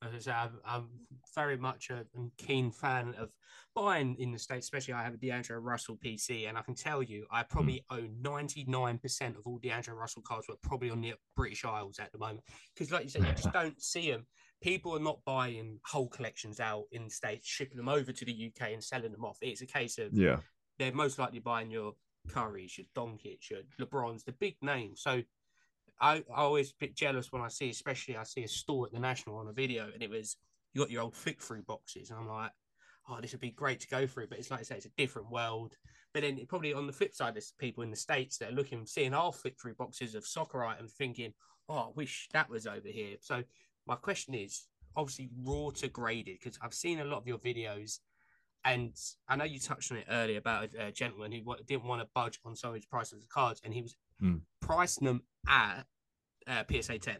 As 0.03 0.27
I'm, 0.27 0.59
I'm 0.65 0.87
very 1.33 1.57
much 1.57 1.89
a 1.89 2.05
keen 2.37 2.71
fan 2.71 3.15
of 3.17 3.29
buying 3.75 4.15
in 4.19 4.31
the 4.31 4.39
States, 4.39 4.65
especially 4.65 4.93
I 4.93 5.03
have 5.03 5.13
a 5.13 5.17
D'Angelo 5.17 5.59
Russell 5.59 5.97
PC, 6.03 6.47
and 6.47 6.57
I 6.57 6.61
can 6.61 6.75
tell 6.75 7.01
you, 7.01 7.25
I 7.31 7.43
probably 7.43 7.83
mm. 7.91 7.97
own 7.97 8.15
99% 8.21 9.37
of 9.37 9.45
all 9.45 9.59
D'Angelo 9.59 9.97
Russell 9.97 10.21
cards, 10.25 10.47
were 10.47 10.55
probably 10.61 10.89
on 10.89 11.01
the 11.01 11.13
British 11.35 11.65
Isles 11.65 11.99
at 11.99 12.11
the 12.11 12.17
moment. 12.17 12.41
Because, 12.73 12.91
like 12.91 13.03
you 13.03 13.09
said, 13.09 13.25
you 13.25 13.33
just 13.33 13.51
don't 13.53 13.81
see 13.81 14.11
them. 14.11 14.25
People 14.61 14.95
are 14.95 14.99
not 14.99 15.19
buying 15.25 15.79
whole 15.85 16.07
collections 16.07 16.59
out 16.59 16.85
in 16.91 17.05
the 17.05 17.09
States, 17.09 17.47
shipping 17.47 17.77
them 17.77 17.89
over 17.89 18.11
to 18.11 18.25
the 18.25 18.51
UK 18.51 18.71
and 18.71 18.83
selling 18.83 19.11
them 19.11 19.25
off. 19.25 19.37
It's 19.41 19.61
a 19.61 19.67
case 19.67 19.97
of, 19.97 20.13
yeah, 20.13 20.37
they're 20.79 20.93
most 20.93 21.19
likely 21.19 21.39
buying 21.39 21.69
your 21.69 21.93
Currys, 22.29 22.77
your 22.77 22.87
Doncic, 22.95 23.49
your 23.49 23.61
LeBrons, 23.79 24.23
the 24.23 24.31
big 24.33 24.55
names. 24.61 25.01
So, 25.01 25.21
I, 25.99 26.23
I 26.33 26.41
always 26.41 26.71
a 26.71 26.75
bit 26.79 26.95
jealous 26.95 27.31
when 27.31 27.41
I 27.41 27.49
see, 27.49 27.69
especially 27.69 28.17
I 28.17 28.23
see 28.23 28.43
a 28.43 28.47
store 28.47 28.85
at 28.85 28.93
the 28.93 28.99
National 28.99 29.37
on 29.37 29.47
a 29.47 29.53
video, 29.53 29.89
and 29.93 30.01
it 30.01 30.09
was 30.09 30.37
you 30.73 30.81
got 30.81 30.89
your 30.89 31.03
old 31.03 31.15
flick 31.15 31.41
through 31.41 31.63
boxes, 31.63 32.09
and 32.09 32.19
I'm 32.19 32.27
like, 32.27 32.51
oh, 33.09 33.19
this 33.21 33.31
would 33.31 33.41
be 33.41 33.51
great 33.51 33.79
to 33.81 33.87
go 33.87 34.07
through. 34.07 34.27
But 34.27 34.39
it's 34.39 34.51
like 34.51 34.61
I 34.61 34.63
say, 34.63 34.75
it's 34.75 34.85
a 34.85 34.91
different 34.97 35.31
world. 35.31 35.75
But 36.13 36.21
then 36.21 36.37
it, 36.37 36.47
probably 36.47 36.73
on 36.73 36.87
the 36.87 36.93
flip 36.93 37.13
side, 37.13 37.35
there's 37.35 37.53
people 37.57 37.83
in 37.83 37.89
the 37.89 37.95
States 37.95 38.37
that 38.37 38.51
are 38.51 38.55
looking, 38.55 38.85
seeing 38.85 39.13
our 39.13 39.31
flip 39.31 39.55
through 39.59 39.75
boxes 39.75 40.15
of 40.15 40.25
soccer 40.25 40.63
items, 40.63 40.93
thinking, 40.93 41.33
oh, 41.69 41.77
I 41.77 41.87
wish 41.95 42.29
that 42.33 42.49
was 42.49 42.67
over 42.67 42.87
here. 42.87 43.15
So 43.19 43.43
my 43.87 43.95
question 43.95 44.33
is 44.33 44.67
obviously 44.95 45.29
raw 45.43 45.69
to 45.75 45.87
graded, 45.87 46.37
because 46.41 46.59
I've 46.61 46.73
seen 46.73 46.99
a 46.99 47.05
lot 47.05 47.17
of 47.17 47.27
your 47.27 47.39
videos. 47.39 47.99
And 48.65 48.95
I 49.27 49.35
know 49.35 49.43
you 49.43 49.59
touched 49.59 49.91
on 49.91 49.97
it 49.97 50.05
earlier 50.09 50.37
about 50.37 50.73
a, 50.75 50.87
a 50.87 50.91
gentleman 50.91 51.31
who 51.31 51.43
didn't 51.67 51.83
want 51.83 52.01
to 52.01 52.07
budge 52.15 52.39
on 52.45 52.55
some 52.55 52.69
of 52.69 52.75
his 52.75 52.85
prices 52.85 53.13
of 53.13 53.21
the 53.21 53.27
cards, 53.27 53.59
and 53.63 53.73
he 53.73 53.81
was 53.81 53.95
mm. 54.21 54.39
pricing 54.61 55.05
them 55.05 55.23
at 55.47 55.85
uh, 56.47 56.63
PSA 56.71 56.99
10, 56.99 57.17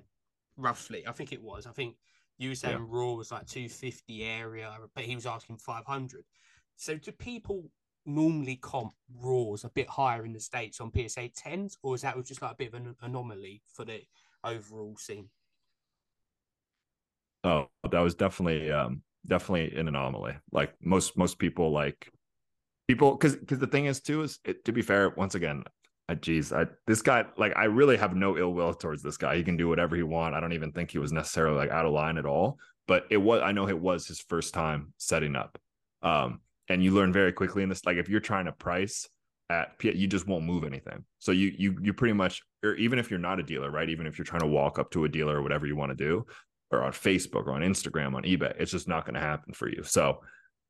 roughly. 0.56 1.06
I 1.06 1.12
think 1.12 1.34
it 1.34 1.42
was. 1.42 1.66
I 1.68 1.72
think 1.72 1.96
you 2.44 2.50
were 2.50 2.56
saying 2.56 2.78
yeah. 2.78 2.86
Raw 2.88 3.14
was 3.14 3.32
like 3.32 3.48
250 3.48 4.24
area, 4.24 4.72
but 4.94 5.04
he 5.04 5.16
was 5.16 5.26
asking 5.26 5.58
500. 5.58 6.24
So 6.76 6.98
do 6.98 7.12
people 7.12 7.64
normally 8.06 8.58
comp 8.58 8.94
Raws 9.22 9.64
a 9.64 9.70
bit 9.70 9.90
higher 9.90 10.26
in 10.26 10.34
the 10.34 10.40
States 10.40 10.82
on 10.82 10.92
PSA 10.92 11.30
10s, 11.30 11.78
or 11.82 11.96
is 11.96 12.02
that 12.02 12.24
just 12.26 12.42
like 12.42 12.52
a 12.52 12.56
bit 12.56 12.68
of 12.68 12.74
an 12.74 12.96
anomaly 13.02 13.62
for 13.74 13.86
the 13.86 14.02
overall 14.44 14.96
scene? 14.98 15.30
Oh, 17.44 17.68
that 17.90 18.00
was 18.00 18.16
definitely 18.16 18.72
um 18.72 19.04
definitely 19.28 19.78
an 19.78 19.88
anomaly. 19.88 20.36
Like 20.52 20.74
most 20.82 21.18
most 21.18 21.40
people 21.40 21.72
like 21.72 22.12
people 22.88 23.14
because 23.14 23.36
because 23.36 23.60
the 23.60 23.68
thing 23.68 23.86
is 23.86 24.02
too 24.02 24.24
is 24.24 24.40
it, 24.46 24.66
to 24.66 24.72
be 24.72 24.82
fair 24.82 25.10
once 25.10 25.36
again 25.36 25.64
geez, 26.20 26.52
I, 26.52 26.68
this 26.86 27.02
guy, 27.02 27.26
like, 27.38 27.54
I 27.56 27.66
really 27.66 27.98
have 27.98 28.16
no 28.16 28.38
ill 28.38 28.54
will 28.54 28.74
towards 28.74 29.02
this 29.02 29.18
guy. 29.18 29.38
He 29.38 29.44
can 29.44 29.58
do 29.58 29.70
whatever 29.70 29.96
he 29.96 30.04
want. 30.04 30.36
I 30.36 30.40
don't 30.40 30.54
even 30.54 30.72
think 30.72 30.92
he 30.92 31.00
was 31.00 31.12
necessarily 31.12 31.58
like 31.58 31.72
out 31.72 31.86
of 31.86 31.94
line 31.94 32.18
at 32.18 32.26
all. 32.26 32.60
But 32.88 33.06
it 33.10 33.18
was, 33.18 33.42
I 33.42 33.54
know 33.54 33.70
it 33.70 33.80
was 33.80 34.08
his 34.08 34.20
first 34.20 34.54
time 34.54 34.94
setting 34.98 35.36
up. 35.36 35.58
Um, 36.02 36.42
and 36.68 36.84
you 36.84 36.92
learn 36.92 37.14
very 37.14 37.32
quickly 37.32 37.64
in 37.64 37.70
this, 37.70 37.86
like, 37.86 37.98
if 37.98 38.10
you're 38.10 38.20
trying 38.20 38.46
to 38.46 38.52
price 38.52 39.08
at, 39.50 39.72
you 39.82 40.08
just 40.08 40.28
won't 40.28 40.46
move 40.46 40.66
anything. 40.66 41.06
So 41.20 41.32
you, 41.32 41.54
you, 41.58 41.78
you 41.82 41.94
pretty 41.94 42.14
much, 42.14 42.42
or 42.64 42.76
even 42.76 43.00
if 43.00 43.10
you're 43.10 43.20
not 43.20 43.40
a 43.40 43.44
dealer, 43.44 43.72
right? 43.72 43.90
Even 43.90 44.06
if 44.06 44.18
you're 44.18 44.26
trying 44.26 44.42
to 44.42 44.48
walk 44.48 44.80
up 44.80 44.92
to 44.92 45.06
a 45.06 45.10
dealer 45.10 45.38
or 45.38 45.42
whatever 45.42 45.66
you 45.66 45.76
want 45.76 45.92
to 45.92 45.96
do, 45.96 46.26
or 46.72 46.84
on 46.84 46.92
Facebook 46.92 47.48
or 47.48 47.52
on 47.54 47.62
Instagram, 47.62 48.16
on 48.16 48.24
eBay, 48.24 48.54
it's 48.60 48.72
just 48.72 48.88
not 48.88 49.06
going 49.06 49.14
to 49.14 49.20
happen 49.20 49.54
for 49.54 49.70
you. 49.70 49.84
So, 49.84 50.22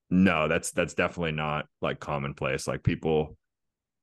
no, 0.10 0.48
that's 0.48 0.72
that's 0.72 0.94
definitely 0.94 1.32
not 1.32 1.66
like 1.82 2.00
commonplace. 2.00 2.68
Like 2.68 2.84
people 2.84 3.38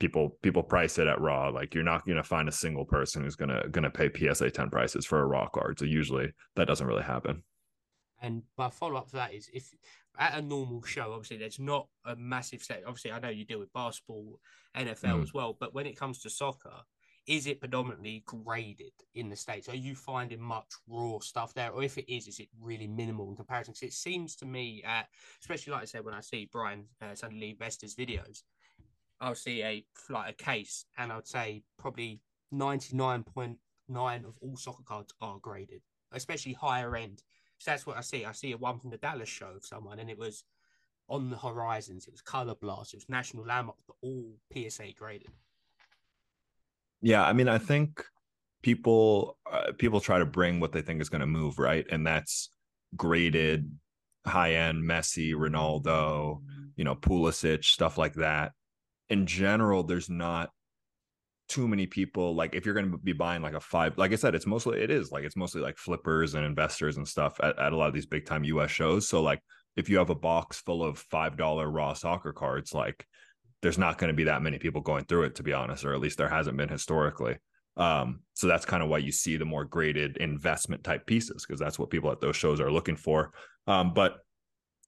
people 0.00 0.36
people 0.42 0.62
price 0.62 0.98
it 0.98 1.06
at 1.06 1.20
raw. 1.20 1.48
Like 1.48 1.74
you're 1.74 1.84
not 1.84 2.04
going 2.04 2.16
to 2.16 2.24
find 2.24 2.48
a 2.48 2.52
single 2.52 2.84
person 2.84 3.22
who's 3.22 3.36
going 3.36 3.50
to 3.50 3.68
going 3.68 3.84
to 3.84 3.90
pay 3.90 4.10
psa 4.10 4.50
10 4.50 4.70
prices 4.70 5.06
for 5.06 5.20
a 5.20 5.26
raw 5.26 5.48
card. 5.48 5.78
So 5.78 5.84
usually 5.84 6.32
that 6.56 6.66
doesn't 6.66 6.86
really 6.86 7.04
happen. 7.04 7.44
And 8.22 8.42
my 8.58 8.68
follow-up 8.68 9.08
to 9.10 9.16
that 9.16 9.32
is 9.32 9.48
if 9.54 9.70
at 10.18 10.36
a 10.36 10.42
normal 10.42 10.82
show 10.82 11.12
obviously 11.12 11.36
there's 11.36 11.60
not 11.60 11.86
a 12.04 12.16
massive 12.16 12.62
set 12.62 12.82
obviously 12.84 13.12
i 13.12 13.20
know 13.20 13.28
you 13.28 13.44
deal 13.44 13.60
with 13.60 13.72
basketball 13.72 14.40
nfl 14.76 14.96
mm. 15.18 15.22
as 15.22 15.32
well 15.32 15.56
but 15.58 15.72
when 15.72 15.86
it 15.86 15.96
comes 15.96 16.20
to 16.20 16.28
soccer 16.28 16.82
is 17.26 17.46
it 17.46 17.60
predominantly 17.60 18.24
graded 18.26 18.92
in 19.14 19.28
the 19.28 19.36
states? 19.36 19.68
Are 19.68 19.76
you 19.76 19.94
finding 19.94 20.40
much 20.40 20.66
raw 20.88 21.18
stuff 21.20 21.54
there? 21.54 21.70
Or 21.70 21.82
if 21.82 21.96
it 21.98 22.12
is 22.12 22.26
is 22.26 22.40
it 22.40 22.48
really 22.60 22.88
minimal 22.88 23.28
in 23.28 23.36
comparison? 23.36 23.72
Because 23.72 23.94
it 23.94 23.96
seems 23.96 24.34
to 24.36 24.46
me 24.46 24.82
at 24.84 25.06
especially 25.40 25.72
like 25.72 25.82
i 25.82 25.84
said 25.84 26.04
when 26.04 26.14
i 26.14 26.20
see 26.20 26.48
brian 26.50 26.84
uh, 27.02 27.14
suddenly 27.14 27.50
investors 27.50 27.94
videos 27.94 28.42
I'll 29.20 29.35
see 29.35 29.62
a 29.62 29.85
like 30.09 30.30
a 30.30 30.44
case, 30.44 30.85
and 30.96 31.12
I'd 31.12 31.26
say 31.26 31.62
probably 31.78 32.20
ninety 32.50 32.96
nine 32.96 33.22
point 33.22 33.59
nine 33.88 34.24
of 34.24 34.35
all 34.40 34.56
soccer 34.56 34.83
cards 34.85 35.12
are 35.20 35.38
graded, 35.38 35.83
especially 36.12 36.54
higher 36.54 36.96
end. 36.96 37.22
So 37.59 37.70
that's 37.70 37.87
what 37.87 37.98
I 37.98 38.00
see. 38.00 38.24
I 38.24 38.33
see 38.33 38.52
a 38.52 38.56
one 38.56 38.78
from 38.78 38.90
the 38.90 38.96
Dallas 38.96 39.28
show 39.28 39.52
of 39.54 39.64
someone, 39.64 39.98
and 39.98 40.09
it 40.09 40.18
was 40.18 40.44
on 41.09 41.28
the 41.28 41.37
horizons. 41.37 42.06
It 42.06 42.12
was 42.12 42.22
color 42.22 42.54
blast. 42.54 42.94
It 42.94 42.98
was 42.98 43.09
national 43.09 43.44
landmarks, 43.44 43.83
but 43.87 43.96
all 44.02 44.33
PSA 44.52 44.92
graded. 44.96 45.28
Yeah, 47.02 47.24
I 47.24 47.33
mean, 47.33 47.48
I 47.48 47.59
think 47.59 48.02
people 48.62 49.37
uh, 49.50 49.73
people 49.77 50.00
try 50.00 50.18
to 50.18 50.27
bring 50.27 50.60
what 50.60 50.73
they 50.73 50.83
think 50.83 51.02
is 51.02 51.10
going 51.10 51.21
to 51.21 51.27
move, 51.27 51.58
right? 51.58 51.87
And 51.90 52.06
that's 52.06 52.50
graded 52.96 53.71
high 54.27 54.54
end 54.54 54.83
Messi, 54.83 55.35
Ronaldo, 55.35 56.40
you 56.77 56.85
know, 56.85 56.94
Pulisic, 56.94 57.64
stuff 57.64 57.98
like 57.98 58.14
that 58.14 58.52
in 59.11 59.27
general, 59.27 59.83
there's 59.83 60.08
not 60.08 60.50
too 61.50 61.67
many 61.67 61.85
people 61.85 62.37
like 62.37 62.54
if 62.54 62.65
you're 62.65 62.77
going 62.77 62.92
to 62.92 62.96
be 62.98 63.13
buying 63.13 63.42
like 63.42 63.54
a 63.54 63.61
five 63.61 63.98
like 63.98 64.13
i 64.13 64.15
said 64.15 64.37
it's 64.37 64.46
mostly 64.46 64.81
it 64.81 64.88
is 64.88 65.11
like 65.11 65.25
it's 65.25 65.35
mostly 65.35 65.61
like 65.61 65.77
flippers 65.77 66.35
and 66.35 66.46
investors 66.46 66.96
and 66.96 67.08
stuff 67.08 67.40
at, 67.42 67.58
at 67.58 67.73
a 67.73 67.77
lot 67.77 67.88
of 67.88 67.92
these 67.92 68.06
big 68.06 68.25
time 68.25 68.44
us 68.44 68.71
shows. 68.71 69.08
So 69.08 69.21
like 69.21 69.42
if 69.77 69.88
you 69.88 69.98
have 69.98 70.11
a 70.11 70.15
box 70.15 70.61
full 70.61 70.85
of 70.85 70.98
five 71.11 71.37
dollar 71.37 71.69
raw 71.69 71.92
soccer 71.92 72.33
cards 72.33 72.73
like 72.73 73.04
there's 73.63 73.79
not 73.79 73.98
going 73.98 74.08
to 74.08 74.17
be 74.17 74.25
that 74.25 74.42
many 74.42 74.58
people 74.58 74.81
going 74.81 75.04
through 75.04 75.25
it 75.25 75.35
to 75.35 75.42
be 75.42 75.52
honest 75.52 75.85
or 75.85 75.92
at 75.92 76.00
least 76.00 76.19
there 76.19 76.29
hasn't 76.29 76.56
been 76.56 76.69
historically. 76.69 77.37
Um 77.77 78.21
so 78.35 78.46
that's 78.46 78.65
kind 78.65 78.81
of 78.81 78.88
why 78.88 78.98
you 78.98 79.11
see 79.11 79.37
the 79.37 79.44
more 79.44 79.65
graded 79.65 80.19
investment 80.19 80.85
type 80.85 81.04
pieces 81.04 81.44
because 81.44 81.58
that's 81.58 81.81
what 81.81 81.90
people 81.90 82.13
at 82.13 82.21
those 82.21 82.37
shows 82.37 82.61
are 82.61 82.71
looking 82.71 82.96
for. 82.96 83.33
Um 83.67 83.92
but 83.92 84.19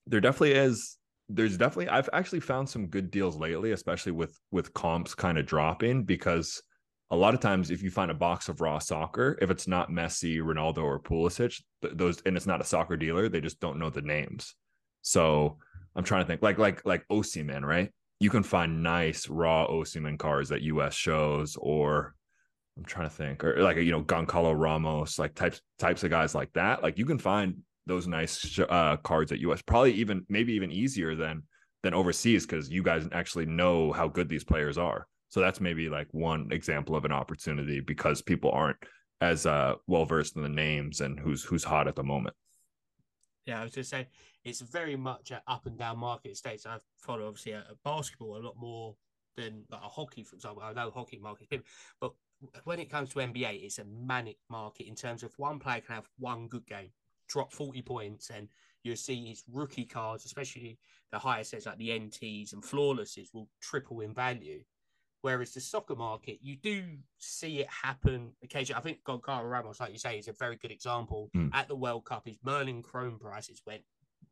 there 0.06 0.20
definitely 0.20 0.52
is 0.52 0.96
there's 1.34 1.56
definitely 1.56 1.88
I've 1.88 2.10
actually 2.12 2.40
found 2.40 2.68
some 2.68 2.86
good 2.86 3.10
deals 3.10 3.36
lately, 3.36 3.72
especially 3.72 4.12
with 4.12 4.38
with 4.50 4.72
comps 4.74 5.14
kind 5.14 5.38
of 5.38 5.46
dropping 5.46 6.04
because 6.04 6.62
a 7.10 7.16
lot 7.16 7.34
of 7.34 7.40
times 7.40 7.70
if 7.70 7.82
you 7.82 7.90
find 7.90 8.10
a 8.10 8.14
box 8.14 8.48
of 8.48 8.60
raw 8.60 8.78
soccer, 8.78 9.38
if 9.42 9.50
it's 9.50 9.68
not 9.68 9.90
Messi, 9.90 10.38
Ronaldo, 10.38 10.82
or 10.82 11.00
Pulisic, 11.00 11.62
th- 11.82 11.94
those 11.96 12.22
and 12.26 12.36
it's 12.36 12.46
not 12.46 12.60
a 12.60 12.64
soccer 12.64 12.96
dealer, 12.96 13.28
they 13.28 13.40
just 13.40 13.60
don't 13.60 13.78
know 13.78 13.90
the 13.90 14.02
names. 14.02 14.54
So 15.02 15.58
I'm 15.94 16.04
trying 16.04 16.22
to 16.22 16.26
think 16.26 16.42
like 16.42 16.58
like 16.58 16.84
like 16.86 17.06
Osimhen, 17.08 17.62
right? 17.62 17.90
you 18.22 18.30
can 18.30 18.44
find 18.44 18.84
nice 18.84 19.28
raw 19.28 19.66
Osimhen 19.66 20.16
cards 20.16 20.52
at 20.52 20.62
US 20.62 20.94
shows, 20.94 21.56
or 21.60 22.14
I'm 22.76 22.84
trying 22.84 23.08
to 23.08 23.14
think, 23.14 23.42
or 23.42 23.60
like 23.60 23.76
you 23.78 23.90
know 23.90 24.04
Goncalo 24.04 24.56
Ramos, 24.56 25.18
like 25.18 25.34
types 25.34 25.60
types 25.80 26.04
of 26.04 26.10
guys 26.10 26.32
like 26.32 26.52
that. 26.52 26.84
Like 26.84 26.98
you 26.98 27.04
can 27.04 27.18
find 27.18 27.56
those 27.86 28.06
nice 28.06 28.58
uh, 28.58 28.96
cards 28.98 29.32
at 29.32 29.40
US, 29.40 29.62
probably 29.62 29.92
even 29.94 30.24
maybe 30.28 30.52
even 30.52 30.70
easier 30.70 31.14
than 31.14 31.42
than 31.82 31.94
overseas 31.94 32.46
because 32.46 32.70
you 32.70 32.82
guys 32.82 33.08
actually 33.12 33.46
know 33.46 33.92
how 33.92 34.08
good 34.08 34.28
these 34.28 34.44
players 34.44 34.78
are. 34.78 35.06
So 35.28 35.40
that's 35.40 35.60
maybe 35.60 35.88
like 35.88 36.08
one 36.12 36.48
example 36.52 36.94
of 36.94 37.04
an 37.04 37.12
opportunity 37.12 37.80
because 37.80 38.22
people 38.22 38.50
aren't 38.50 38.76
as 39.20 39.46
uh, 39.46 39.74
well 39.86 40.04
versed 40.04 40.36
in 40.36 40.42
the 40.42 40.48
names 40.48 41.00
and 41.00 41.18
who's 41.18 41.42
who's 41.42 41.64
hot 41.64 41.88
at 41.88 41.96
the 41.96 42.02
moment. 42.02 42.34
Yeah, 43.46 43.60
I 43.60 43.64
was 43.64 43.72
just 43.72 43.90
saying 43.90 44.06
it's 44.44 44.60
very 44.60 44.96
much 44.96 45.30
an 45.30 45.40
up 45.46 45.66
and 45.66 45.78
down 45.78 45.98
market 45.98 46.36
states. 46.36 46.66
I 46.66 46.78
follow 46.98 47.26
obviously 47.26 47.52
a, 47.52 47.60
a 47.60 47.74
basketball 47.84 48.36
a 48.36 48.42
lot 48.44 48.56
more 48.56 48.94
than 49.36 49.64
like 49.70 49.80
a 49.82 49.88
hockey, 49.88 50.22
for 50.22 50.36
example. 50.36 50.62
I 50.62 50.72
know 50.72 50.90
hockey 50.90 51.18
market, 51.18 51.62
but 52.00 52.12
when 52.64 52.78
it 52.78 52.90
comes 52.90 53.10
to 53.10 53.20
NBA, 53.20 53.64
it's 53.64 53.78
a 53.78 53.84
manic 53.84 54.36
market 54.50 54.86
in 54.86 54.94
terms 54.94 55.22
of 55.22 55.32
one 55.36 55.58
player 55.58 55.80
can 55.80 55.94
have 55.96 56.08
one 56.18 56.48
good 56.48 56.66
game, 56.66 56.90
drop 57.32 57.52
40 57.52 57.82
points, 57.82 58.30
and 58.30 58.48
you'll 58.84 58.96
see 58.96 59.26
his 59.26 59.42
rookie 59.50 59.86
cards, 59.86 60.24
especially 60.24 60.78
the 61.10 61.18
higher 61.18 61.44
sets 61.44 61.66
like 61.66 61.78
the 61.78 61.90
NTs 61.90 62.52
and 62.52 62.62
flawlesses, 62.62 63.32
will 63.32 63.48
triple 63.60 64.00
in 64.00 64.12
value. 64.12 64.62
Whereas 65.22 65.54
the 65.54 65.60
soccer 65.60 65.94
market, 65.94 66.38
you 66.42 66.56
do 66.56 66.82
see 67.18 67.60
it 67.60 67.68
happen 67.68 68.32
occasionally. 68.42 68.78
I 68.78 68.82
think 68.82 69.04
Goncalo 69.04 69.48
Ramos, 69.48 69.78
like 69.78 69.92
you 69.92 69.98
say, 69.98 70.18
is 70.18 70.26
a 70.28 70.32
very 70.32 70.56
good 70.56 70.72
example. 70.72 71.30
Mm. 71.36 71.50
At 71.54 71.68
the 71.68 71.76
World 71.76 72.04
Cup, 72.04 72.26
his 72.26 72.38
Merlin 72.44 72.82
Chrome 72.82 73.20
prices 73.20 73.62
went 73.64 73.82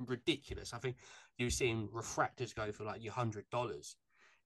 ridiculous. 0.01 0.74
I 0.74 0.78
think 0.78 0.96
you're 1.38 1.51
seeing 1.51 1.88
refractors 1.88 2.55
go 2.55 2.72
for 2.72 2.84
like 2.84 3.05
your 3.05 3.12
hundred 3.12 3.48
dollars. 3.51 3.96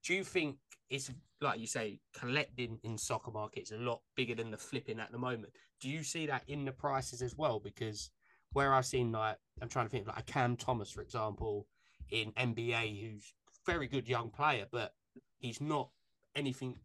Do 0.04 0.12
you 0.12 0.22
think 0.22 0.56
it's 0.90 1.10
like 1.40 1.60
you 1.60 1.66
say, 1.66 2.00
collecting 2.18 2.78
in 2.82 2.98
soccer 2.98 3.30
markets 3.30 3.72
a 3.72 3.76
lot 3.76 4.00
bigger 4.16 4.34
than 4.34 4.50
the 4.50 4.58
flipping 4.58 5.00
at 5.00 5.12
the 5.12 5.18
moment? 5.18 5.52
Do 5.80 5.88
you 5.88 6.02
see 6.02 6.26
that 6.26 6.42
in 6.46 6.64
the 6.64 6.72
prices 6.72 7.22
as 7.22 7.36
well? 7.36 7.58
Because 7.58 8.10
where 8.54 8.72
I've 8.72 8.86
seen 8.86 9.12
like 9.12 9.36
I'm 9.60 9.68
trying 9.68 9.86
to 9.86 9.90
think 9.90 10.06
like 10.06 10.18
a 10.18 10.22
Cam 10.22 10.56
Thomas, 10.56 10.90
for 10.90 11.02
example, 11.02 11.66
in 12.10 12.32
NBA, 12.32 13.02
who's 13.02 13.34
very 13.66 13.86
good 13.86 14.08
young 14.08 14.30
player, 14.30 14.66
but 14.72 14.94
he's 15.38 15.60
not 15.60 15.90
anything 16.34 16.76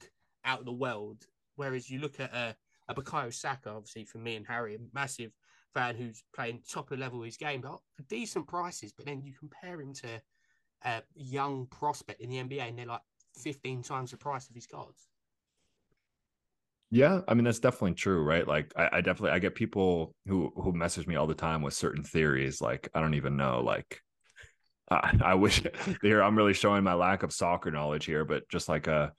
out 0.45 0.59
of 0.59 0.65
the 0.65 0.71
world. 0.71 1.25
Whereas 1.55 1.89
you 1.89 1.99
look 1.99 2.19
at 2.19 2.33
a, 2.33 2.55
a 2.87 2.95
Bukayo 2.95 3.33
Saka, 3.33 3.69
obviously 3.69 4.05
for 4.05 4.17
me 4.17 4.35
and 4.35 4.45
Harry, 4.47 4.75
a 4.75 4.79
massive 4.93 5.31
fan 5.73 5.95
who's 5.95 6.23
playing 6.35 6.61
top 6.69 6.91
of 6.91 6.99
level 6.99 7.19
of 7.19 7.25
his 7.25 7.37
game, 7.37 7.61
but 7.61 7.79
decent 8.07 8.47
prices. 8.47 8.93
But 8.95 9.05
then 9.05 9.21
you 9.21 9.33
compare 9.33 9.79
him 9.79 9.93
to 9.95 10.21
a 10.85 11.01
young 11.15 11.67
prospect 11.67 12.21
in 12.21 12.29
the 12.29 12.37
NBA, 12.37 12.69
and 12.69 12.79
they're 12.79 12.85
like 12.85 13.01
15 13.35 13.83
times 13.83 14.11
the 14.11 14.17
price 14.17 14.49
of 14.49 14.55
his 14.55 14.67
cards. 14.67 15.07
Yeah, 16.91 17.21
I 17.27 17.35
mean 17.35 17.43
that's 17.43 17.59
definitely 17.59 17.93
true, 17.93 18.23
right? 18.23 18.47
Like 18.47 18.73
I, 18.75 18.89
I, 18.93 19.01
definitely 19.01 19.31
I 19.31 19.39
get 19.39 19.53
people 19.55 20.15
who 20.27 20.51
who 20.55 20.73
message 20.73 21.05
me 21.05 21.15
all 21.15 21.27
the 21.27 21.35
time 21.35 21.61
with 21.61 21.73
certain 21.75 22.03
theories. 22.03 22.61
Like 22.61 22.89
I 22.95 22.99
don't 23.01 23.13
even 23.13 23.37
know, 23.37 23.61
like 23.61 24.01
uh, 24.91 25.11
I 25.23 25.35
wish 25.35 25.63
here 26.01 26.23
I'm 26.23 26.37
really 26.37 26.53
showing 26.53 26.83
my 26.83 26.95
lack 26.95 27.23
of 27.23 27.33
soccer 27.33 27.71
knowledge 27.71 28.05
here, 28.05 28.25
but 28.25 28.49
just 28.49 28.69
like 28.69 28.87
a 28.87 29.13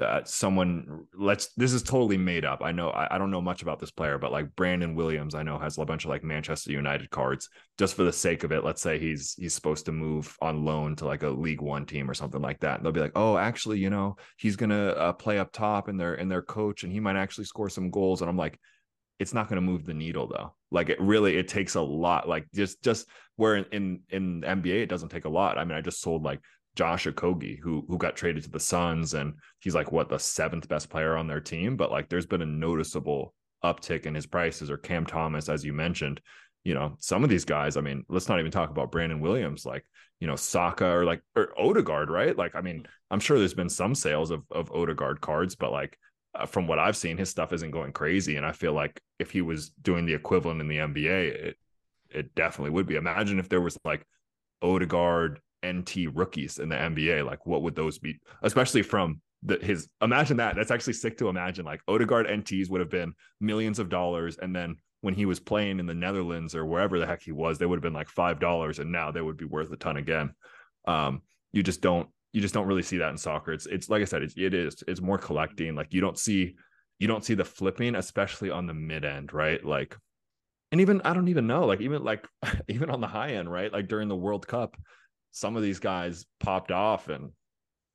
uh, 0.00 0.22
someone 0.24 1.06
let's 1.14 1.48
this 1.54 1.72
is 1.72 1.82
totally 1.82 2.18
made 2.18 2.44
up. 2.44 2.60
I 2.62 2.72
know 2.72 2.90
I, 2.90 3.14
I, 3.14 3.18
don't 3.18 3.30
know 3.30 3.40
much 3.40 3.62
about 3.62 3.78
this 3.78 3.90
player 3.90 4.18
but 4.18 4.30
like 4.30 4.54
brandon 4.54 4.94
williams 4.94 5.34
i 5.34 5.42
know 5.42 5.58
has 5.58 5.78
a 5.78 5.84
bunch 5.84 6.04
of 6.04 6.10
like 6.10 6.22
manchester 6.22 6.70
united 6.70 7.08
cards 7.08 7.48
just 7.78 7.94
for 7.94 8.04
the 8.04 8.12
sake 8.12 8.42
of 8.42 8.52
it. 8.52 8.64
Let's 8.64 8.80
say 8.80 8.98
he's 8.98 9.34
he's 9.34 9.54
supposed 9.54 9.84
to 9.86 9.92
move 9.92 10.36
on 10.40 10.64
loan 10.64 10.96
to 10.96 11.06
like 11.06 11.22
a 11.22 11.28
league 11.28 11.60
one 11.60 11.84
team 11.84 12.10
or 12.10 12.14
something 12.14 12.40
like 12.40 12.60
that. 12.60 12.76
And 12.76 12.84
they'll 12.84 12.92
be 12.92 13.00
like 13.00 13.12
oh 13.16 13.36
actually 13.36 13.78
you 13.78 13.90
know 13.90 14.16
he's 14.36 14.56
gonna 14.56 14.88
uh, 14.88 15.12
play 15.12 15.38
up 15.38 15.52
top 15.52 15.88
in 15.88 15.96
their 15.96 16.14
in 16.14 16.28
their 16.28 16.42
coach 16.42 16.84
and 16.84 16.92
he 16.92 17.00
might 17.00 17.16
actually 17.16 17.44
score 17.44 17.68
some 17.68 17.90
goals. 17.90 18.20
And 18.22 18.30
i'm 18.30 18.36
like 18.36 18.58
it's 19.18 19.32
not 19.32 19.48
going 19.48 19.56
to 19.56 19.62
move 19.62 19.86
the 19.86 19.94
needle 19.94 20.26
though. 20.26 20.54
Like 20.70 20.90
it 20.90 21.00
really 21.00 21.38
it 21.38 21.48
takes 21.48 21.74
a 21.74 21.80
lot. 21.80 22.28
Like 22.28 22.46
just 22.54 22.82
just 22.82 23.08
where 23.36 23.56
in, 23.56 23.64
in 23.72 24.00
in 24.10 24.40
nba 24.42 24.82
it 24.82 24.88
doesn't 24.88 25.08
take 25.08 25.24
a 25.24 25.30
lot. 25.30 25.58
I 25.58 25.64
mean 25.64 25.76
i 25.76 25.80
just 25.80 26.00
sold 26.00 26.22
like 26.22 26.40
Josh 26.76 27.06
Okogie, 27.06 27.58
who 27.58 27.84
who 27.88 27.98
got 27.98 28.16
traded 28.16 28.44
to 28.44 28.50
the 28.50 28.60
Suns, 28.60 29.14
and 29.14 29.34
he's 29.60 29.74
like 29.74 29.90
what 29.90 30.08
the 30.08 30.18
seventh 30.18 30.68
best 30.68 30.90
player 30.90 31.16
on 31.16 31.26
their 31.26 31.40
team. 31.40 31.76
But 31.76 31.90
like, 31.90 32.08
there's 32.08 32.26
been 32.26 32.42
a 32.42 32.46
noticeable 32.46 33.34
uptick 33.64 34.06
in 34.06 34.14
his 34.14 34.26
prices. 34.26 34.70
Or 34.70 34.76
Cam 34.76 35.06
Thomas, 35.06 35.48
as 35.48 35.64
you 35.64 35.72
mentioned, 35.72 36.20
you 36.64 36.74
know, 36.74 36.96
some 36.98 37.24
of 37.24 37.30
these 37.30 37.44
guys. 37.44 37.76
I 37.76 37.80
mean, 37.80 38.04
let's 38.08 38.28
not 38.28 38.38
even 38.38 38.52
talk 38.52 38.70
about 38.70 38.92
Brandon 38.92 39.20
Williams, 39.20 39.66
like 39.66 39.84
you 40.20 40.26
know, 40.26 40.36
Saka 40.36 40.86
or 40.86 41.04
like 41.04 41.22
or 41.34 41.52
Odegaard, 41.58 42.10
right? 42.10 42.36
Like, 42.36 42.54
I 42.54 42.60
mean, 42.60 42.86
I'm 43.10 43.20
sure 43.20 43.38
there's 43.38 43.54
been 43.54 43.68
some 43.68 43.94
sales 43.94 44.30
of 44.30 44.44
of 44.50 44.70
Odegaard 44.70 45.20
cards, 45.20 45.54
but 45.54 45.72
like 45.72 45.98
uh, 46.34 46.46
from 46.46 46.66
what 46.66 46.78
I've 46.78 46.96
seen, 46.96 47.16
his 47.16 47.30
stuff 47.30 47.52
isn't 47.52 47.70
going 47.70 47.92
crazy. 47.92 48.36
And 48.36 48.44
I 48.44 48.52
feel 48.52 48.72
like 48.72 49.00
if 49.18 49.30
he 49.30 49.40
was 49.40 49.70
doing 49.82 50.06
the 50.06 50.14
equivalent 50.14 50.60
in 50.60 50.68
the 50.68 50.78
NBA, 50.78 51.34
it 51.34 51.56
it 52.10 52.34
definitely 52.34 52.70
would 52.70 52.86
be. 52.86 52.96
Imagine 52.96 53.38
if 53.38 53.48
there 53.48 53.60
was 53.60 53.78
like 53.84 54.06
Odegaard, 54.62 55.40
NT 55.66 56.14
rookies 56.14 56.58
in 56.58 56.68
the 56.68 56.76
NBA. 56.76 57.24
Like, 57.24 57.46
what 57.46 57.62
would 57.62 57.74
those 57.74 57.98
be? 57.98 58.18
Especially 58.42 58.82
from 58.82 59.20
the, 59.42 59.58
his. 59.58 59.88
Imagine 60.02 60.36
that. 60.38 60.56
That's 60.56 60.70
actually 60.70 60.94
sick 60.94 61.18
to 61.18 61.28
imagine. 61.28 61.64
Like 61.64 61.80
Odegaard 61.88 62.26
NTs 62.26 62.70
would 62.70 62.80
have 62.80 62.90
been 62.90 63.14
millions 63.40 63.78
of 63.78 63.88
dollars, 63.88 64.38
and 64.38 64.54
then 64.54 64.76
when 65.00 65.14
he 65.14 65.26
was 65.26 65.40
playing 65.40 65.78
in 65.78 65.86
the 65.86 65.94
Netherlands 65.94 66.54
or 66.54 66.64
wherever 66.64 66.98
the 66.98 67.06
heck 67.06 67.22
he 67.22 67.32
was, 67.32 67.58
they 67.58 67.66
would 67.66 67.76
have 67.76 67.82
been 67.82 67.92
like 67.92 68.08
five 68.08 68.40
dollars, 68.40 68.78
and 68.78 68.90
now 68.90 69.10
they 69.10 69.20
would 69.20 69.36
be 69.36 69.44
worth 69.44 69.70
a 69.72 69.76
ton 69.76 69.96
again. 69.96 70.32
Um, 70.86 71.22
you 71.52 71.62
just 71.62 71.80
don't. 71.80 72.08
You 72.32 72.42
just 72.42 72.54
don't 72.54 72.66
really 72.66 72.82
see 72.82 72.98
that 72.98 73.10
in 73.10 73.16
soccer. 73.16 73.52
It's 73.52 73.66
it's 73.66 73.88
like 73.88 74.02
I 74.02 74.04
said, 74.04 74.22
it's, 74.22 74.34
it 74.36 74.54
is 74.54 74.82
it's 74.86 75.00
more 75.00 75.18
collecting. 75.18 75.74
Like 75.74 75.94
you 75.94 76.00
don't 76.00 76.18
see 76.18 76.54
you 76.98 77.08
don't 77.08 77.24
see 77.24 77.34
the 77.34 77.44
flipping, 77.44 77.94
especially 77.94 78.50
on 78.50 78.66
the 78.66 78.74
mid 78.74 79.04
end, 79.04 79.32
right? 79.32 79.64
Like 79.64 79.96
and 80.72 80.80
even 80.80 81.00
I 81.02 81.14
don't 81.14 81.28
even 81.28 81.46
know, 81.46 81.66
like 81.66 81.80
even 81.80 82.02
like 82.02 82.26
even 82.68 82.90
on 82.90 83.00
the 83.00 83.06
high 83.06 83.30
end, 83.30 83.50
right? 83.50 83.72
Like 83.72 83.88
during 83.88 84.08
the 84.08 84.16
World 84.16 84.46
Cup, 84.46 84.76
some 85.36 85.54
of 85.54 85.62
these 85.62 85.78
guys 85.78 86.24
popped 86.40 86.72
off 86.72 87.10
and 87.10 87.30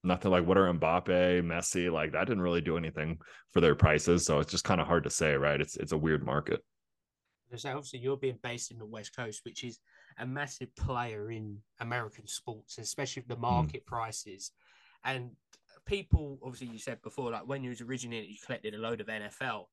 nothing 0.04 0.30
like 0.30 0.46
what 0.46 0.60
are 0.60 0.72
Mbappe, 0.72 1.42
Messi, 1.42 1.92
like 1.92 2.12
that 2.12 2.28
didn't 2.28 2.44
really 2.44 2.62
do 2.62 2.78
anything 2.78 3.18
for 3.50 3.62
their 3.62 3.74
prices. 3.74 4.24
So 4.24 4.40
it's 4.40 4.52
just 4.52 4.64
kind 4.64 4.80
of 4.80 4.86
hard 4.86 5.06
to 5.06 5.10
say, 5.10 5.34
right? 5.34 5.60
It's 5.60 5.76
it's 5.76 5.92
a 5.92 5.98
weird 5.98 6.24
market. 6.24 6.64
So 7.56 7.70
obviously 7.70 7.98
you're 7.98 8.16
being 8.16 8.38
based 8.44 8.70
in 8.70 8.78
the 8.78 8.86
West 8.86 9.16
Coast, 9.16 9.42
which 9.44 9.64
is 9.64 9.80
a 10.20 10.26
massive 10.28 10.74
player 10.76 11.32
in 11.32 11.58
American 11.80 12.28
sports, 12.28 12.78
especially 12.78 13.24
the 13.28 13.34
hmm. 13.34 13.42
market 13.42 13.84
mm. 13.86 13.88
prices. 13.88 14.52
And 15.04 15.32
people, 15.86 16.38
obviously, 16.44 16.68
you 16.68 16.78
said 16.78 17.02
before, 17.02 17.32
like 17.32 17.48
when 17.48 17.64
you 17.64 17.70
was 17.70 17.82
originated, 17.82 18.30
you 18.30 18.38
collected 18.46 18.76
a 18.76 18.78
load 18.78 19.02
of 19.02 19.08
NFL. 19.08 19.66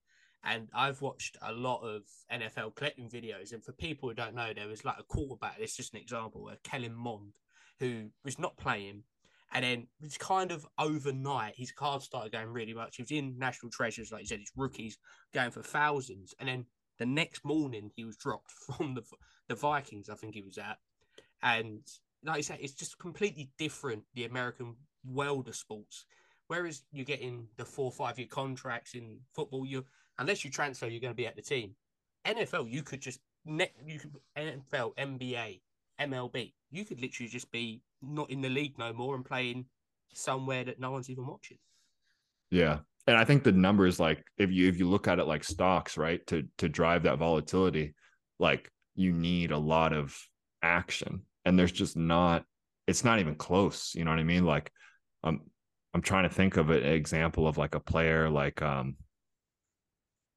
And 0.43 0.69
I've 0.75 1.03
watched 1.03 1.37
a 1.43 1.53
lot 1.53 1.83
of 1.83 2.03
NFL 2.33 2.77
collecting 2.77 3.11
videos. 3.11 3.53
And 3.53 3.62
for 3.62 3.73
people 3.73 4.09
who 4.09 4.14
don't 4.14 4.35
know, 4.35 4.55
there 4.55 4.69
was 4.69 4.87
like 4.87 4.97
a 4.99 5.03
quarterback. 5.03 5.57
It's 5.59 5.77
just 5.77 5.93
an 5.93 6.01
example, 6.01 6.49
a 6.49 6.57
Kellen 6.66 6.95
Mond, 6.95 7.33
who 7.81 8.09
was 8.24 8.39
not 8.39 8.57
playing. 8.57 9.05
And 9.53 9.64
then 9.64 9.87
it's 10.03 10.18
kind 10.18 10.53
of 10.53 10.66
overnight, 10.79 11.55
his 11.57 11.72
cards 11.72 12.05
started 12.05 12.33
going 12.33 12.49
really 12.49 12.74
much. 12.74 12.97
He 12.97 13.03
was 13.03 13.11
in 13.11 13.39
National 13.39 13.70
Treasures, 13.70 14.12
like 14.12 14.22
you 14.22 14.26
said, 14.26 14.41
his 14.41 14.53
rookies 14.57 14.99
going 15.33 15.51
for 15.51 15.62
thousands. 15.62 16.35
And 16.39 16.49
then 16.49 16.66
the 16.99 17.07
next 17.07 17.45
morning, 17.45 17.91
he 17.97 18.05
was 18.05 18.16
dropped 18.16 18.51
from 18.66 18.95
the 18.95 19.03
the 19.49 19.55
Vikings, 19.55 20.11
I 20.11 20.14
think 20.14 20.35
he 20.35 20.43
was 20.43 20.59
at. 20.59 20.76
And 21.43 21.81
like 22.22 22.39
I 22.39 22.41
said, 22.43 22.59
it's 22.61 22.74
just 22.74 22.99
completely 22.99 23.51
different, 23.59 24.03
the 24.14 24.24
American 24.24 24.76
world 25.05 25.49
of 25.49 25.57
sports. 25.57 26.05
Whereas 26.49 26.83
you're 26.93 27.05
getting 27.05 27.47
the 27.57 27.64
four 27.64 27.91
five 27.91 28.18
year 28.18 28.29
contracts 28.31 28.95
in 28.95 29.20
football, 29.35 29.66
you 29.66 29.85
unless 30.18 30.45
you 30.45 30.51
transfer, 30.51 30.87
you're 30.87 31.01
going 31.01 31.12
to 31.12 31.16
be 31.16 31.26
at 31.26 31.37
the 31.37 31.43
team. 31.43 31.74
NFL, 32.26 32.70
you 32.70 32.83
could 32.83 33.01
just 33.01 33.20
net 33.45 33.72
you 33.85 33.99
could 33.99 34.12
NFL, 34.37 34.97
NBA, 34.97 35.61
MLB. 36.01 36.53
You 36.71 36.85
could 36.85 37.01
literally 37.01 37.31
just 37.31 37.51
be 37.51 37.83
not 38.03 38.31
in 38.31 38.41
the 38.41 38.49
league 38.49 38.79
no 38.79 38.93
more 38.93 39.14
and 39.14 39.25
playing 39.25 39.66
somewhere 40.14 40.64
that 40.64 40.81
no 40.81 40.91
one's 40.91 41.11
even 41.11 41.27
watching. 41.27 41.59
Yeah. 42.51 42.79
And 43.07 43.16
I 43.16 43.25
think 43.25 43.43
the 43.43 43.53
numbers 43.53 43.99
like 43.99 44.23
if 44.37 44.51
you 44.51 44.69
if 44.69 44.79
you 44.79 44.89
look 44.89 45.09
at 45.09 45.19
it 45.19 45.27
like 45.27 45.45
stocks, 45.45 45.97
right, 45.97 46.25
to 46.27 46.45
to 46.59 46.69
drive 46.69 47.05
that 47.05 47.19
volatility, 47.19 47.95
like 48.39 48.71
you 48.95 49.12
need 49.12 49.51
a 49.51 49.59
lot 49.59 49.93
of 49.93 50.16
action. 50.62 51.23
And 51.45 51.59
there's 51.59 51.73
just 51.73 51.97
not 51.97 52.45
it's 52.87 53.05
not 53.05 53.19
even 53.19 53.35
close. 53.35 53.95
You 53.95 54.05
know 54.05 54.11
what 54.11 54.21
I 54.21 54.25
mean? 54.25 54.45
Like 54.45 54.71
um 55.25 55.41
I'm 55.95 56.03
trying 56.03 56.29
to 56.29 56.35
think 56.35 56.59
of 56.59 56.69
an 56.71 56.85
example 56.85 57.49
of 57.49 57.57
like 57.57 57.75
a 57.75 57.81
player 57.81 58.29
like 58.29 58.61
um 58.61 58.97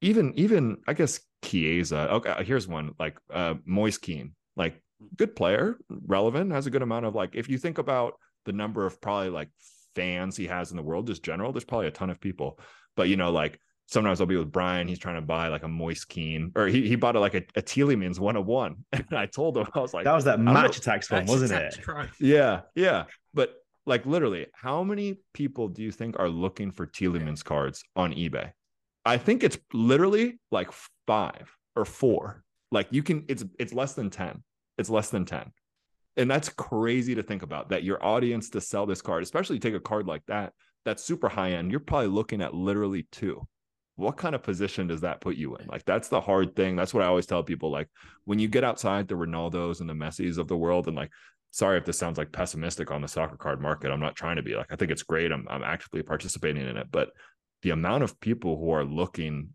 even 0.00 0.32
even 0.36 0.78
I 0.88 0.94
guess 0.94 1.20
Chiesa. 1.44 2.10
Okay, 2.10 2.44
here's 2.44 2.66
one 2.66 2.92
like 2.98 3.18
uh 3.30 3.54
Moise 3.66 3.98
Kean. 3.98 4.34
Like 4.56 4.81
good 5.16 5.36
player, 5.36 5.78
relevant, 5.88 6.52
has 6.52 6.66
a 6.66 6.70
good 6.70 6.82
amount 6.82 7.06
of 7.06 7.14
like, 7.14 7.34
if 7.34 7.48
you 7.48 7.58
think 7.58 7.78
about 7.78 8.14
the 8.44 8.52
number 8.52 8.86
of 8.86 9.00
probably 9.00 9.30
like 9.30 9.48
fans 9.94 10.36
he 10.36 10.46
has 10.46 10.70
in 10.70 10.76
the 10.76 10.82
world, 10.82 11.06
just 11.06 11.22
general, 11.22 11.52
there's 11.52 11.64
probably 11.64 11.86
a 11.86 11.90
ton 11.92 12.10
of 12.10 12.20
people. 12.20 12.58
But 12.96 13.08
you 13.08 13.16
know, 13.16 13.30
like 13.30 13.58
sometimes 13.86 14.20
I'll 14.20 14.26
be 14.26 14.36
with 14.36 14.52
Brian, 14.52 14.88
he's 14.88 14.98
trying 14.98 15.16
to 15.16 15.22
buy 15.22 15.48
like 15.48 15.62
a 15.64 15.68
Moise 15.68 16.04
Kean, 16.04 16.52
or 16.56 16.66
he, 16.66 16.88
he 16.88 16.96
bought 16.96 17.16
a, 17.16 17.20
like 17.20 17.34
a, 17.34 17.42
a 17.56 17.62
Tielemans 17.62 18.18
101. 18.18 18.76
And 18.92 19.06
I 19.18 19.26
told 19.26 19.56
him, 19.56 19.66
I 19.74 19.80
was 19.80 19.92
like, 19.94 20.04
that 20.04 20.14
was 20.14 20.24
that 20.24 20.40
Match 20.40 20.80
Attax 20.80 21.10
one, 21.10 21.26
wasn't 21.26 21.52
it? 21.52 21.78
Yeah, 22.20 22.62
yeah. 22.74 23.04
But 23.34 23.54
Like 23.86 24.06
literally, 24.06 24.46
how 24.54 24.82
many 24.84 25.18
people 25.34 25.68
do 25.68 25.82
you 25.82 25.90
think 25.90 26.18
are 26.18 26.28
looking 26.28 26.70
for 26.70 26.86
Tielemans 26.86 27.44
cards 27.44 27.82
on 27.96 28.12
eBay? 28.14 28.52
I 29.04 29.16
think 29.18 29.42
it's 29.42 29.58
literally 29.72 30.38
like 30.52 30.70
five 31.06 31.50
or 31.74 31.84
four. 31.84 32.44
Like 32.70 32.88
you 32.90 33.02
can, 33.02 33.24
it's 33.28 33.44
it's 33.58 33.72
less 33.72 33.94
than 33.94 34.08
ten. 34.10 34.42
It's 34.78 34.90
less 34.90 35.10
than 35.10 35.24
ten, 35.24 35.52
and 36.16 36.30
that's 36.30 36.48
crazy 36.48 37.14
to 37.14 37.22
think 37.22 37.42
about. 37.42 37.70
That 37.70 37.84
your 37.84 38.04
audience 38.04 38.50
to 38.50 38.60
sell 38.60 38.86
this 38.86 39.02
card, 39.02 39.22
especially 39.22 39.58
take 39.58 39.74
a 39.74 39.80
card 39.80 40.06
like 40.06 40.24
that, 40.26 40.52
that's 40.84 41.04
super 41.04 41.28
high 41.28 41.52
end. 41.52 41.70
You're 41.70 41.80
probably 41.80 42.08
looking 42.08 42.40
at 42.40 42.54
literally 42.54 43.06
two. 43.12 43.46
What 43.96 44.16
kind 44.16 44.34
of 44.34 44.42
position 44.42 44.86
does 44.86 45.02
that 45.02 45.20
put 45.20 45.36
you 45.36 45.56
in? 45.56 45.66
Like 45.66 45.84
that's 45.84 46.08
the 46.08 46.20
hard 46.20 46.56
thing. 46.56 46.76
That's 46.76 46.94
what 46.94 47.02
I 47.02 47.06
always 47.06 47.26
tell 47.26 47.42
people. 47.42 47.70
Like 47.70 47.88
when 48.24 48.38
you 48.38 48.48
get 48.48 48.64
outside 48.64 49.06
the 49.06 49.14
Ronaldos 49.14 49.80
and 49.80 49.88
the 49.88 49.94
Messis 49.94 50.38
of 50.38 50.48
the 50.48 50.56
world, 50.56 50.88
and 50.88 50.96
like 50.96 51.10
sorry 51.52 51.78
if 51.78 51.84
this 51.84 51.98
sounds 51.98 52.18
like 52.18 52.32
pessimistic 52.32 52.90
on 52.90 53.02
the 53.02 53.08
soccer 53.08 53.36
card 53.36 53.60
market. 53.60 53.92
I'm 53.92 54.00
not 54.00 54.16
trying 54.16 54.36
to 54.36 54.42
be 54.42 54.56
like, 54.56 54.72
I 54.72 54.76
think 54.76 54.90
it's 54.90 55.02
great. 55.02 55.30
I'm, 55.30 55.46
I'm 55.48 55.62
actively 55.62 56.02
participating 56.02 56.66
in 56.66 56.78
it, 56.78 56.88
but 56.90 57.10
the 57.60 57.70
amount 57.70 58.02
of 58.02 58.18
people 58.20 58.58
who 58.58 58.70
are 58.70 58.84
looking 58.84 59.50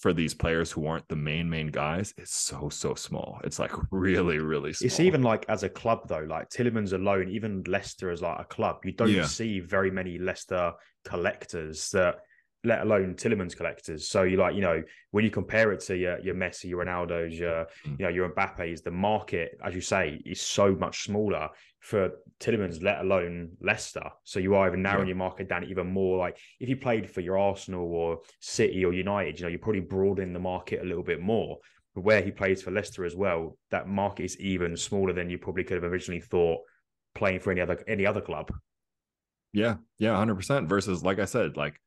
for 0.00 0.12
these 0.12 0.34
players 0.34 0.70
who 0.70 0.86
aren't 0.86 1.08
the 1.08 1.16
main 1.16 1.48
main 1.48 1.68
guys 1.68 2.12
is 2.18 2.30
so 2.30 2.68
so 2.68 2.94
small. 2.94 3.40
It's 3.44 3.58
like 3.58 3.72
really 3.90 4.38
really 4.38 4.72
small. 4.72 4.86
It's 4.86 5.00
even 5.00 5.22
like 5.22 5.46
as 5.48 5.62
a 5.62 5.68
club 5.68 6.08
though, 6.08 6.26
like 6.28 6.50
Tielemans 6.50 6.92
alone, 6.92 7.28
even 7.28 7.62
Leicester 7.66 8.10
as 8.10 8.22
like 8.22 8.40
a 8.40 8.44
club, 8.44 8.84
you 8.84 8.92
don't 8.92 9.10
yeah. 9.10 9.24
see 9.24 9.60
very 9.60 9.90
many 9.90 10.18
Leicester 10.18 10.72
collectors 11.04 11.90
that 11.92 12.16
let 12.64 12.82
alone 12.82 13.14
Tielemans 13.14 13.56
collectors. 13.56 14.08
So 14.08 14.24
you 14.24 14.36
like, 14.36 14.54
you 14.54 14.60
know, 14.60 14.82
when 15.12 15.24
you 15.24 15.30
compare 15.30 15.72
it 15.72 15.80
to 15.82 15.96
your 15.96 16.18
your 16.20 16.34
Messi, 16.34 16.64
your 16.64 16.84
Ronaldo's, 16.84 17.38
your 17.38 17.66
mm. 17.86 17.98
you 17.98 18.04
know, 18.04 18.08
your 18.08 18.28
Mbappe's, 18.28 18.82
the 18.82 18.90
market, 18.90 19.58
as 19.64 19.74
you 19.74 19.80
say, 19.80 20.20
is 20.26 20.40
so 20.40 20.74
much 20.74 21.04
smaller 21.04 21.48
for 21.80 22.10
Tielemans, 22.40 22.82
let 22.82 23.00
alone 23.00 23.52
Leicester. 23.60 24.10
So 24.24 24.38
you 24.38 24.54
are 24.54 24.66
even 24.66 24.82
narrowing 24.82 25.06
yeah. 25.06 25.12
your 25.12 25.16
market 25.16 25.48
down 25.48 25.64
even 25.64 25.86
more. 25.86 26.18
Like 26.18 26.38
if 26.60 26.68
you 26.68 26.76
played 26.76 27.10
for 27.10 27.20
your 27.20 27.38
Arsenal 27.38 27.86
or 27.92 28.20
City 28.40 28.84
or 28.84 28.92
United, 28.92 29.38
you 29.38 29.44
know, 29.44 29.50
you're 29.50 29.58
probably 29.58 29.80
broadening 29.80 30.32
the 30.32 30.38
market 30.38 30.82
a 30.82 30.84
little 30.86 31.02
bit 31.02 31.20
more. 31.20 31.58
But 31.94 32.04
where 32.04 32.22
he 32.22 32.30
plays 32.30 32.62
for 32.62 32.70
Leicester 32.70 33.04
as 33.04 33.16
well, 33.16 33.56
that 33.70 33.88
market 33.88 34.24
is 34.24 34.38
even 34.38 34.76
smaller 34.76 35.14
than 35.14 35.30
you 35.30 35.38
probably 35.38 35.64
could 35.64 35.82
have 35.82 35.90
originally 35.90 36.20
thought 36.20 36.60
playing 37.14 37.40
for 37.40 37.50
any 37.50 37.62
other 37.62 37.82
any 37.88 38.04
other 38.04 38.20
club. 38.20 38.52
Yeah, 39.52 39.76
yeah, 39.98 40.14
hundred 40.14 40.34
percent. 40.34 40.68
Versus, 40.68 41.02
like 41.02 41.18
I 41.18 41.24
said, 41.24 41.56
like 41.56 41.80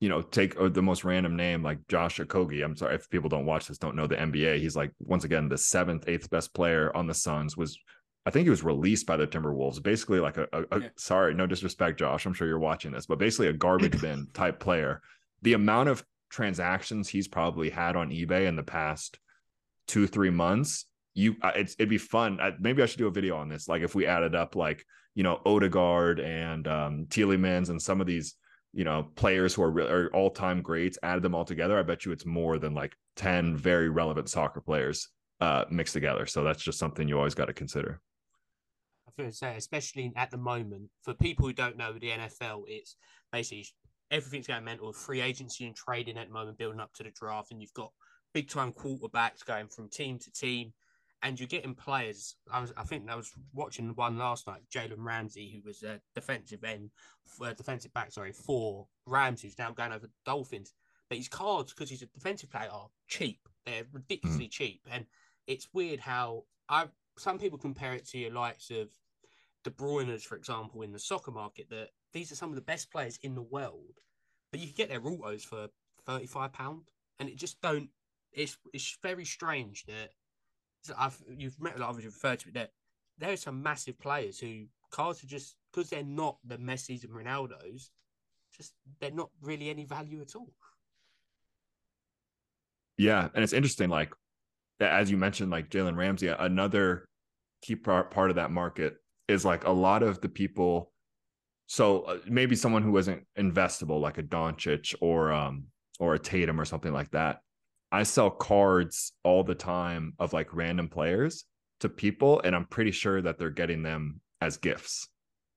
you 0.00 0.10
know, 0.10 0.20
take 0.20 0.60
uh, 0.60 0.68
the 0.68 0.82
most 0.82 1.04
random 1.04 1.34
name 1.34 1.62
like 1.62 1.78
Josh 1.88 2.18
Okogie. 2.18 2.62
I'm 2.62 2.76
sorry 2.76 2.96
if 2.96 3.08
people 3.08 3.30
don't 3.30 3.46
watch 3.46 3.68
this, 3.68 3.78
don't 3.78 3.96
know 3.96 4.06
the 4.06 4.16
NBA. 4.16 4.58
He's 4.58 4.76
like 4.76 4.92
once 4.98 5.24
again 5.24 5.48
the 5.48 5.56
seventh, 5.56 6.04
eighth 6.08 6.28
best 6.28 6.52
player 6.52 6.94
on 6.94 7.06
the 7.06 7.14
Suns. 7.14 7.56
Was 7.56 7.78
I 8.26 8.30
think 8.30 8.44
he 8.44 8.50
was 8.50 8.64
released 8.64 9.06
by 9.06 9.16
the 9.16 9.26
Timberwolves. 9.26 9.82
Basically, 9.82 10.18
like 10.18 10.36
a, 10.36 10.48
a, 10.52 10.62
a 10.70 10.80
yeah. 10.80 10.88
sorry, 10.96 11.34
no 11.34 11.46
disrespect, 11.46 11.98
Josh. 11.98 12.24
I'm 12.24 12.32
sure 12.32 12.48
you're 12.48 12.58
watching 12.58 12.92
this, 12.92 13.06
but 13.06 13.18
basically 13.18 13.48
a 13.48 13.52
garbage 13.52 14.00
bin 14.02 14.28
type 14.32 14.60
player. 14.60 15.02
The 15.42 15.52
amount 15.52 15.90
of 15.90 16.04
transactions 16.30 17.08
he's 17.08 17.28
probably 17.28 17.70
had 17.70 17.96
on 17.96 18.10
eBay 18.10 18.46
in 18.46 18.56
the 18.56 18.62
past 18.62 19.18
two, 19.86 20.06
three 20.06 20.30
months, 20.30 20.86
you 21.14 21.36
it's, 21.42 21.74
it'd 21.74 21.88
be 21.88 21.98
fun. 21.98 22.40
I, 22.40 22.52
maybe 22.58 22.82
I 22.82 22.86
should 22.86 22.98
do 22.98 23.06
a 23.06 23.12
video 23.12 23.36
on 23.36 23.48
this. 23.48 23.68
Like 23.68 23.82
if 23.82 23.94
we 23.94 24.06
added 24.06 24.34
up 24.34 24.56
like 24.56 24.84
you 25.14 25.22
know 25.22 25.40
Odegaard 25.44 26.18
and 26.18 26.66
um, 26.66 27.06
Tielemans 27.08 27.68
and 27.68 27.80
some 27.80 28.00
of 28.00 28.06
these 28.06 28.34
you 28.72 28.84
know 28.84 29.10
players 29.14 29.54
who 29.54 29.62
are, 29.62 29.80
are 29.80 30.10
all 30.14 30.30
time 30.30 30.62
greats, 30.62 30.98
added 31.02 31.22
them 31.22 31.34
all 31.34 31.44
together, 31.44 31.78
I 31.78 31.82
bet 31.82 32.06
you 32.06 32.12
it's 32.12 32.26
more 32.26 32.58
than 32.58 32.74
like 32.74 32.96
ten 33.16 33.54
very 33.54 33.90
relevant 33.90 34.30
soccer 34.30 34.62
players 34.62 35.08
uh, 35.40 35.66
mixed 35.70 35.92
together. 35.92 36.26
So 36.26 36.42
that's 36.42 36.62
just 36.62 36.78
something 36.78 37.06
you 37.06 37.18
always 37.18 37.34
got 37.34 37.46
to 37.46 37.52
consider. 37.52 38.00
Going 39.16 39.30
to 39.30 39.36
say, 39.36 39.54
especially 39.56 40.12
at 40.16 40.30
the 40.30 40.36
moment, 40.36 40.90
for 41.02 41.14
people 41.14 41.46
who 41.46 41.52
don't 41.52 41.76
know 41.76 41.92
the 41.92 42.10
NFL, 42.10 42.64
it's 42.66 42.96
basically 43.30 43.66
everything's 44.10 44.48
going 44.48 44.64
mental. 44.64 44.92
Free 44.92 45.20
agency 45.20 45.66
and 45.66 45.76
trading 45.76 46.18
at 46.18 46.28
the 46.28 46.32
moment, 46.32 46.58
building 46.58 46.80
up 46.80 46.92
to 46.94 47.04
the 47.04 47.10
draft, 47.10 47.52
and 47.52 47.60
you've 47.60 47.74
got 47.74 47.92
big 48.32 48.50
time 48.50 48.72
quarterbacks 48.72 49.44
going 49.44 49.68
from 49.68 49.88
team 49.88 50.18
to 50.18 50.32
team 50.32 50.72
and 51.24 51.40
you're 51.40 51.48
getting 51.48 51.74
players. 51.74 52.36
I 52.52 52.60
was, 52.60 52.72
I 52.76 52.84
think, 52.84 53.10
I 53.10 53.16
was 53.16 53.32
watching 53.54 53.88
one 53.94 54.18
last 54.18 54.46
night. 54.46 54.60
Jalen 54.72 54.98
Ramsey, 54.98 55.50
who 55.54 55.66
was 55.66 55.82
a 55.82 55.98
defensive 56.14 56.62
end, 56.62 56.90
uh, 57.42 57.54
defensive 57.54 57.94
back, 57.94 58.12
sorry, 58.12 58.32
for 58.32 58.86
Rams, 59.06 59.40
who's 59.40 59.58
now 59.58 59.72
going 59.72 59.92
over 59.92 60.06
the 60.06 60.12
Dolphins. 60.26 60.74
But 61.08 61.16
his 61.16 61.28
cards, 61.28 61.72
because 61.72 61.88
he's 61.88 62.02
a 62.02 62.06
defensive 62.06 62.50
player, 62.50 62.68
are 62.70 62.88
cheap. 63.08 63.40
They're 63.64 63.84
ridiculously 63.90 64.48
mm. 64.48 64.50
cheap, 64.50 64.82
and 64.90 65.06
it's 65.46 65.68
weird 65.72 65.98
how 65.98 66.44
I. 66.68 66.88
Some 67.16 67.38
people 67.38 67.58
compare 67.58 67.94
it 67.94 68.06
to 68.08 68.18
your 68.18 68.32
likes 68.32 68.70
of 68.70 68.88
De 69.64 69.70
Bruyne's, 69.70 70.22
for 70.22 70.36
example, 70.36 70.82
in 70.82 70.92
the 70.92 70.98
soccer 70.98 71.30
market. 71.30 71.68
That 71.70 71.88
these 72.12 72.30
are 72.30 72.36
some 72.36 72.50
of 72.50 72.54
the 72.56 72.60
best 72.62 72.92
players 72.92 73.18
in 73.22 73.34
the 73.34 73.42
world, 73.42 73.98
but 74.50 74.60
you 74.60 74.66
can 74.66 74.74
get 74.76 74.88
their 74.90 75.04
autos 75.04 75.42
for 75.42 75.68
thirty-five 76.06 76.52
pound, 76.52 76.82
and 77.18 77.28
it 77.28 77.36
just 77.36 77.60
don't. 77.60 77.88
It's 78.32 78.56
it's 78.72 78.98
very 79.02 79.24
strange 79.24 79.84
that 79.86 80.10
I've 80.98 81.16
you've 81.36 81.60
met 81.60 81.76
a 81.76 81.80
lot 81.80 81.90
of 81.90 82.00
you 82.00 82.06
referred 82.06 82.40
to 82.40 82.48
it 82.48 82.54
that 82.54 82.70
there 83.18 83.32
are 83.32 83.36
some 83.36 83.62
massive 83.62 83.98
players 83.98 84.38
who 84.38 84.64
cars 84.90 85.22
are 85.22 85.26
just 85.26 85.56
because 85.72 85.90
they're 85.90 86.04
not 86.04 86.38
the 86.44 86.58
Messi's 86.58 87.04
and 87.04 87.12
Ronaldo's, 87.12 87.90
just 88.56 88.74
they're 89.00 89.10
not 89.10 89.30
really 89.40 89.70
any 89.70 89.84
value 89.84 90.20
at 90.20 90.36
all. 90.36 90.52
Yeah, 92.96 93.28
and 93.34 93.42
it's 93.42 93.52
interesting, 93.52 93.88
like 93.88 94.12
as 94.80 95.10
you 95.10 95.16
mentioned, 95.16 95.50
like 95.50 95.70
Jalen 95.70 95.96
Ramsey, 95.96 96.28
another 96.28 97.06
key 97.62 97.76
part 97.76 98.10
part 98.10 98.30
of 98.30 98.36
that 98.36 98.50
market 98.50 98.96
is 99.28 99.44
like 99.44 99.64
a 99.64 99.70
lot 99.70 100.02
of 100.02 100.20
the 100.20 100.28
people. 100.28 100.92
So 101.66 102.02
uh, 102.02 102.18
maybe 102.26 102.56
someone 102.56 102.82
who 102.82 102.92
wasn't 102.92 103.26
investable, 103.38 104.00
like 104.00 104.18
a 104.18 104.22
Doncic 104.22 104.94
or 105.00 105.32
um 105.32 105.64
or 105.98 106.14
a 106.14 106.18
Tatum 106.18 106.60
or 106.60 106.64
something 106.64 106.92
like 106.92 107.10
that. 107.12 107.40
I 107.92 108.02
sell 108.02 108.30
cards 108.30 109.12
all 109.22 109.44
the 109.44 109.54
time 109.54 110.14
of 110.18 110.32
like 110.32 110.52
random 110.52 110.88
players 110.88 111.44
to 111.80 111.88
people, 111.88 112.40
and 112.42 112.54
I'm 112.54 112.66
pretty 112.66 112.90
sure 112.90 113.22
that 113.22 113.38
they're 113.38 113.50
getting 113.50 113.82
them 113.82 114.20
as 114.40 114.56
gifts 114.56 115.08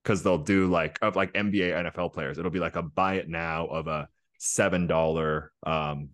because 0.03 0.24
they'll 0.24 0.38
do 0.38 0.68
like 0.68 0.99
of 1.01 1.15
like 1.15 1.34
NBA 1.34 1.91
NFL 1.93 2.13
players. 2.13 2.38
It'll 2.38 2.51
be 2.51 2.59
like 2.59 2.76
a 2.76 2.82
buy 2.84 3.15
it 3.15 3.28
now 3.28 3.65
of 3.65 3.88
a 3.88 4.07
seven 4.38 4.88
dollar. 4.88 5.51
Um, 5.65 6.09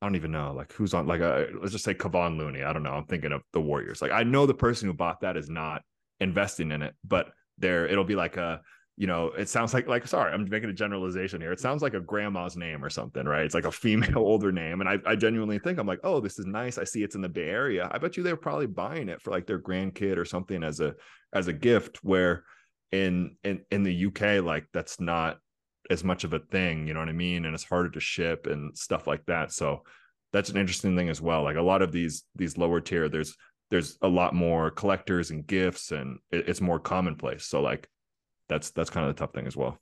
I 0.00 0.06
don't 0.06 0.16
even 0.16 0.30
know 0.32 0.52
like 0.52 0.72
who's 0.72 0.94
on 0.94 1.06
like 1.06 1.20
a 1.20 1.48
let's 1.58 1.72
just 1.72 1.84
say 1.84 1.94
Kevon 1.94 2.38
Looney. 2.38 2.62
I 2.62 2.72
don't 2.72 2.82
know. 2.82 2.92
I'm 2.92 3.06
thinking 3.06 3.32
of 3.32 3.42
the 3.52 3.60
Warriors. 3.60 4.00
Like 4.00 4.12
I 4.12 4.22
know 4.22 4.46
the 4.46 4.54
person 4.54 4.88
who 4.88 4.94
bought 4.94 5.20
that 5.20 5.36
is 5.36 5.50
not 5.50 5.82
investing 6.20 6.72
in 6.72 6.82
it, 6.82 6.94
but 7.04 7.32
there 7.58 7.86
it'll 7.86 8.04
be 8.04 8.16
like 8.16 8.36
a 8.36 8.60
you 8.98 9.06
know, 9.06 9.26
it 9.26 9.48
sounds 9.48 9.74
like 9.74 9.86
like 9.86 10.06
sorry, 10.06 10.32
I'm 10.32 10.48
making 10.48 10.70
a 10.70 10.74
generalization 10.74 11.40
here. 11.40 11.52
It 11.52 11.60
sounds 11.60 11.82
like 11.82 11.92
a 11.92 12.00
grandma's 12.00 12.56
name 12.56 12.82
or 12.82 12.88
something, 12.88 13.26
right? 13.26 13.44
It's 13.44 13.54
like 13.54 13.66
a 13.66 13.72
female 13.72 14.16
older 14.18 14.50
name. 14.50 14.80
And 14.80 14.88
I, 14.88 14.98
I 15.04 15.16
genuinely 15.16 15.58
think 15.58 15.78
I'm 15.78 15.86
like, 15.86 16.00
oh, 16.02 16.18
this 16.18 16.38
is 16.38 16.46
nice. 16.46 16.78
I 16.78 16.84
see 16.84 17.02
it's 17.02 17.14
in 17.14 17.20
the 17.20 17.28
Bay 17.28 17.48
Area. 17.48 17.90
I 17.92 17.98
bet 17.98 18.16
you 18.16 18.22
they're 18.22 18.36
probably 18.36 18.66
buying 18.66 19.10
it 19.10 19.20
for 19.20 19.30
like 19.30 19.46
their 19.46 19.58
grandkid 19.58 20.16
or 20.16 20.24
something 20.24 20.64
as 20.64 20.80
a 20.80 20.94
as 21.34 21.46
a 21.46 21.52
gift. 21.52 21.98
Where 22.02 22.44
in 22.90 23.36
in 23.44 23.60
in 23.70 23.82
the 23.82 24.06
UK, 24.06 24.42
like 24.42 24.66
that's 24.72 24.98
not 24.98 25.38
as 25.90 26.02
much 26.02 26.24
of 26.24 26.32
a 26.32 26.38
thing, 26.38 26.86
you 26.86 26.94
know 26.94 27.00
what 27.00 27.08
I 27.08 27.12
mean? 27.12 27.44
And 27.44 27.54
it's 27.54 27.64
harder 27.64 27.90
to 27.90 28.00
ship 28.00 28.46
and 28.46 28.76
stuff 28.76 29.06
like 29.06 29.24
that. 29.26 29.52
So 29.52 29.82
that's 30.32 30.48
an 30.48 30.56
interesting 30.56 30.96
thing 30.96 31.08
as 31.08 31.20
well. 31.20 31.42
Like 31.42 31.56
a 31.56 31.62
lot 31.62 31.82
of 31.82 31.92
these 31.92 32.24
these 32.34 32.56
lower 32.56 32.80
tier, 32.80 33.08
there's 33.08 33.36
there's 33.70 33.98
a 34.02 34.08
lot 34.08 34.34
more 34.34 34.70
collectors 34.70 35.30
and 35.30 35.46
gifts 35.46 35.90
and 35.92 36.18
it, 36.30 36.48
it's 36.48 36.60
more 36.60 36.78
commonplace. 36.78 37.46
So 37.46 37.60
like 37.60 37.88
that's 38.48 38.70
that's 38.70 38.90
kind 38.90 39.08
of 39.08 39.14
the 39.14 39.18
tough 39.18 39.34
thing 39.34 39.46
as 39.46 39.56
well. 39.56 39.78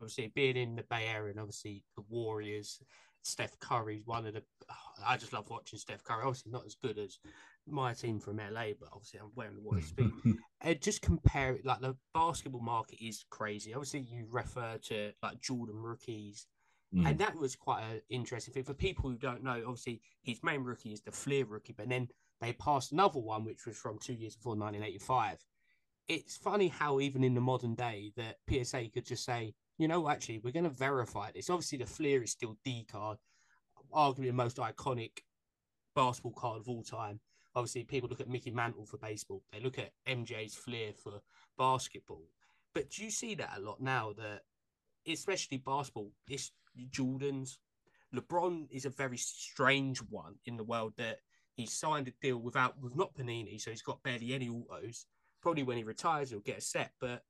Obviously, 0.00 0.32
being 0.34 0.56
in 0.56 0.76
the 0.76 0.84
Bay 0.90 1.06
Area 1.08 1.30
and 1.30 1.40
obviously 1.40 1.84
the 1.96 2.04
Warriors, 2.08 2.80
Steph 3.22 3.58
Curry's 3.60 4.06
one 4.06 4.26
of 4.26 4.34
the. 4.34 4.42
I 5.04 5.16
just 5.16 5.32
love 5.32 5.48
watching 5.50 5.78
Steph 5.78 6.04
Curry. 6.04 6.22
Obviously, 6.24 6.52
not 6.52 6.66
as 6.66 6.74
good 6.74 6.98
as 6.98 7.18
my 7.66 7.92
team 7.92 8.20
from 8.20 8.36
LA, 8.36 8.68
but 8.78 8.88
obviously 8.92 9.20
I'm 9.20 9.32
wearing 9.34 9.54
the 9.54 9.62
Warriors 9.62 9.86
speed. 9.88 10.10
and 10.60 10.80
just 10.80 11.02
compare 11.02 11.54
it, 11.54 11.66
like 11.66 11.80
the 11.80 11.96
basketball 12.14 12.60
market 12.60 13.04
is 13.04 13.24
crazy. 13.30 13.74
Obviously, 13.74 14.00
you 14.00 14.26
refer 14.30 14.78
to 14.88 15.12
like 15.22 15.40
Jordan 15.40 15.76
rookies, 15.76 16.46
mm. 16.94 17.06
and 17.06 17.18
that 17.18 17.36
was 17.36 17.56
quite 17.56 17.82
an 17.82 18.00
interesting 18.10 18.54
thing 18.54 18.64
for 18.64 18.74
people 18.74 19.10
who 19.10 19.16
don't 19.16 19.42
know. 19.42 19.62
Obviously, 19.66 20.00
his 20.22 20.40
main 20.42 20.62
rookie 20.62 20.92
is 20.92 21.02
the 21.02 21.12
Fleer 21.12 21.44
rookie, 21.46 21.74
but 21.76 21.88
then 21.88 22.08
they 22.40 22.52
passed 22.52 22.92
another 22.92 23.20
one 23.20 23.44
which 23.44 23.66
was 23.66 23.76
from 23.76 23.98
two 23.98 24.14
years 24.14 24.36
before 24.36 24.56
1985, 24.56 25.44
it's 26.08 26.36
funny 26.36 26.68
how 26.68 27.00
even 27.00 27.24
in 27.24 27.34
the 27.34 27.40
modern 27.40 27.74
day 27.74 28.12
that 28.16 28.36
PSA 28.48 28.88
could 28.92 29.06
just 29.06 29.24
say, 29.24 29.54
you 29.78 29.88
know, 29.88 30.08
actually, 30.08 30.38
we're 30.38 30.52
going 30.52 30.64
to 30.64 30.70
verify 30.70 31.30
this. 31.32 31.50
Obviously, 31.50 31.78
the 31.78 31.86
Fleer 31.86 32.22
is 32.22 32.30
still 32.30 32.56
D 32.64 32.86
card, 32.90 33.18
arguably 33.92 34.26
the 34.26 34.32
most 34.32 34.56
iconic 34.56 35.18
basketball 35.94 36.32
card 36.32 36.60
of 36.60 36.68
all 36.68 36.82
time. 36.82 37.20
Obviously, 37.54 37.84
people 37.84 38.08
look 38.08 38.20
at 38.20 38.28
Mickey 38.28 38.50
Mantle 38.50 38.86
for 38.86 38.98
baseball. 38.98 39.42
They 39.52 39.60
look 39.60 39.78
at 39.78 39.92
MJ's 40.06 40.54
Fleer 40.54 40.92
for 40.92 41.20
basketball. 41.58 42.28
But 42.74 42.90
do 42.90 43.04
you 43.04 43.10
see 43.10 43.34
that 43.36 43.54
a 43.56 43.60
lot 43.60 43.80
now? 43.80 44.12
That 44.16 44.42
especially 45.06 45.58
basketball, 45.58 46.12
it's 46.28 46.52
Jordan's. 46.90 47.58
LeBron 48.14 48.68
is 48.70 48.84
a 48.84 48.90
very 48.90 49.16
strange 49.16 49.98
one 49.98 50.36
in 50.44 50.56
the 50.56 50.64
world 50.64 50.92
that 50.96 51.18
he 51.56 51.66
signed 51.66 52.08
a 52.08 52.12
deal 52.20 52.38
without 52.38 52.80
with 52.80 52.94
not 52.94 53.14
Panini, 53.14 53.60
so 53.60 53.70
he's 53.70 53.82
got 53.82 54.02
barely 54.02 54.34
any 54.34 54.48
autos 54.48 55.06
probably 55.42 55.62
when 55.62 55.76
he 55.76 55.84
retires 55.84 56.30
he'll 56.30 56.40
get 56.40 56.58
a 56.58 56.60
set. 56.60 56.92
But 57.00 57.22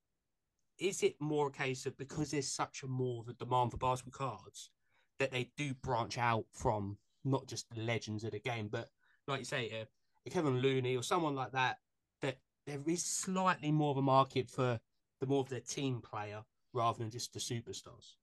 is 0.79 1.03
it 1.03 1.17
more 1.21 1.49
a 1.49 1.51
case 1.51 1.87
of 1.87 1.97
because 1.99 2.31
there's 2.31 2.49
such 2.49 2.83
a 2.83 2.87
more 2.87 3.23
of 3.23 3.29
a 3.29 3.35
demand 3.35 3.71
for 3.71 3.77
basketball 3.77 4.29
cards 4.29 4.71
that 5.19 5.31
they 5.31 5.51
do 5.57 5.75
branch 5.75 6.19
out 6.19 6.45
from 6.53 6.99
not 7.25 7.47
just 7.47 7.69
the 7.75 7.81
legends 7.81 8.25
of 8.25 8.33
the 8.33 8.41
game, 8.41 8.69
but 8.71 8.91
like 9.27 9.41
you 9.41 9.45
say, 9.45 9.71
uh, 9.81 10.31
Kevin 10.31 10.61
Looney 10.61 10.97
or 10.97 11.03
someone 11.03 11.35
like 11.35 11.53
that, 11.53 11.79
that 12.23 12.39
there 12.67 12.81
is 12.87 13.05
slightly 13.05 13.71
more 13.71 13.91
of 13.91 13.97
a 13.97 14.03
market 14.03 14.51
for 14.51 14.81
the 15.21 15.27
more 15.27 15.41
of 15.41 15.49
the 15.49 15.61
team 15.61 16.01
player 16.01 16.43
rather 16.73 16.99
than 16.99 17.11
just 17.11 17.33
the 17.33 17.39
superstars. 17.39 18.15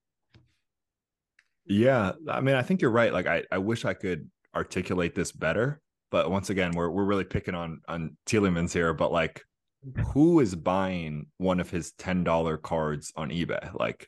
Yeah, 1.66 2.12
I 2.30 2.42
mean, 2.42 2.56
I 2.56 2.62
think 2.62 2.82
you're 2.82 2.92
right. 2.92 3.14
Like, 3.14 3.26
I, 3.26 3.44
I 3.52 3.58
wish 3.58 3.86
I 3.86 3.94
could 3.94 4.30
articulate 4.54 5.16
this 5.16 5.32
better, 5.32 5.82
but 6.14 6.30
once 6.30 6.52
again, 6.52 6.74
we're 6.76 6.92
we're 6.92 7.04
really 7.04 7.24
picking 7.24 7.56
on 7.56 7.82
on 7.88 8.16
Tielemans 8.28 8.72
here. 8.72 8.94
But 8.94 9.12
like, 9.12 9.44
mm-hmm. 9.84 10.00
who 10.12 10.42
is 10.42 10.54
buying 10.54 11.26
one 11.38 11.60
of 11.60 11.72
his 11.72 11.92
ten 11.94 12.24
dollar 12.24 12.56
cards 12.56 13.12
on 13.16 13.32
eBay? 13.32 13.74
Like, 13.74 14.08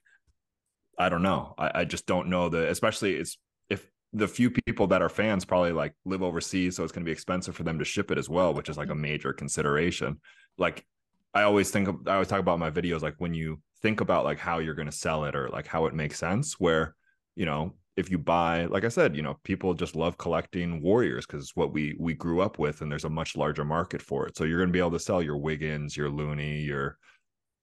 I 1.00 1.10
don't 1.10 1.24
know. 1.24 1.56
I, 1.58 1.72
I 1.82 1.86
just 1.86 2.06
don't 2.06 2.30
know 2.30 2.48
the. 2.48 2.70
Especially, 2.70 3.16
it's 3.16 3.40
if 3.72 3.90
the 4.14 4.28
few 4.28 4.52
people 4.52 4.86
that 4.88 5.02
are 5.02 5.10
fans 5.10 5.46
probably 5.46 5.72
like 5.72 5.96
live 6.06 6.22
overseas, 6.22 6.76
so 6.76 6.84
it's 6.84 6.92
going 6.92 7.04
to 7.04 7.10
be 7.10 7.12
expensive 7.12 7.56
for 7.56 7.64
them 7.64 7.80
to 7.80 7.86
ship 7.86 8.12
it 8.12 8.20
as 8.20 8.30
well, 8.30 8.54
which 8.54 8.70
is 8.70 8.78
like 8.78 8.90
a 8.90 8.92
mm-hmm. 8.92 9.02
major 9.02 9.34
consideration. 9.34 10.22
Like, 10.60 10.86
I 11.34 11.42
always 11.42 11.72
think 11.72 11.88
of, 11.88 12.08
I 12.08 12.14
always 12.14 12.28
talk 12.28 12.40
about 12.40 12.60
my 12.60 12.70
videos 12.70 13.02
like 13.02 13.16
when 13.18 13.34
you 13.34 13.60
think 13.82 14.02
about 14.02 14.26
like 14.26 14.38
how 14.38 14.60
you're 14.60 14.76
going 14.76 14.92
to 14.92 14.96
sell 14.96 15.26
it 15.26 15.36
or 15.36 15.50
like 15.50 15.66
how 15.66 15.88
it 15.88 15.96
makes 15.96 16.20
sense 16.20 16.60
where 16.60 16.96
you 17.36 17.48
know 17.48 17.74
if 17.98 18.12
you 18.12 18.18
buy 18.18 18.66
like 18.66 18.84
i 18.84 18.90
said 18.90 19.16
you 19.16 19.22
know 19.22 19.38
people 19.44 19.74
just 19.74 19.96
love 19.96 20.18
collecting 20.18 20.82
warriors 20.82 21.26
because 21.26 21.42
it's 21.42 21.56
what 21.56 21.72
we 21.72 21.96
we 22.00 22.14
grew 22.14 22.42
up 22.42 22.60
with 22.60 22.82
and 22.82 22.92
there's 22.92 23.06
a 23.06 23.10
much 23.10 23.36
larger 23.36 23.64
market 23.64 24.02
for 24.02 24.28
it. 24.28 24.36
So 24.38 24.44
you're 24.44 24.60
going 24.60 24.70
to 24.70 24.74
be 24.74 24.80
able 24.80 24.92
to 24.92 25.00
sell 25.00 25.22
your 25.22 25.38
wiggins 25.38 25.96
your 25.96 26.10
looney 26.10 26.60
your 26.60 26.98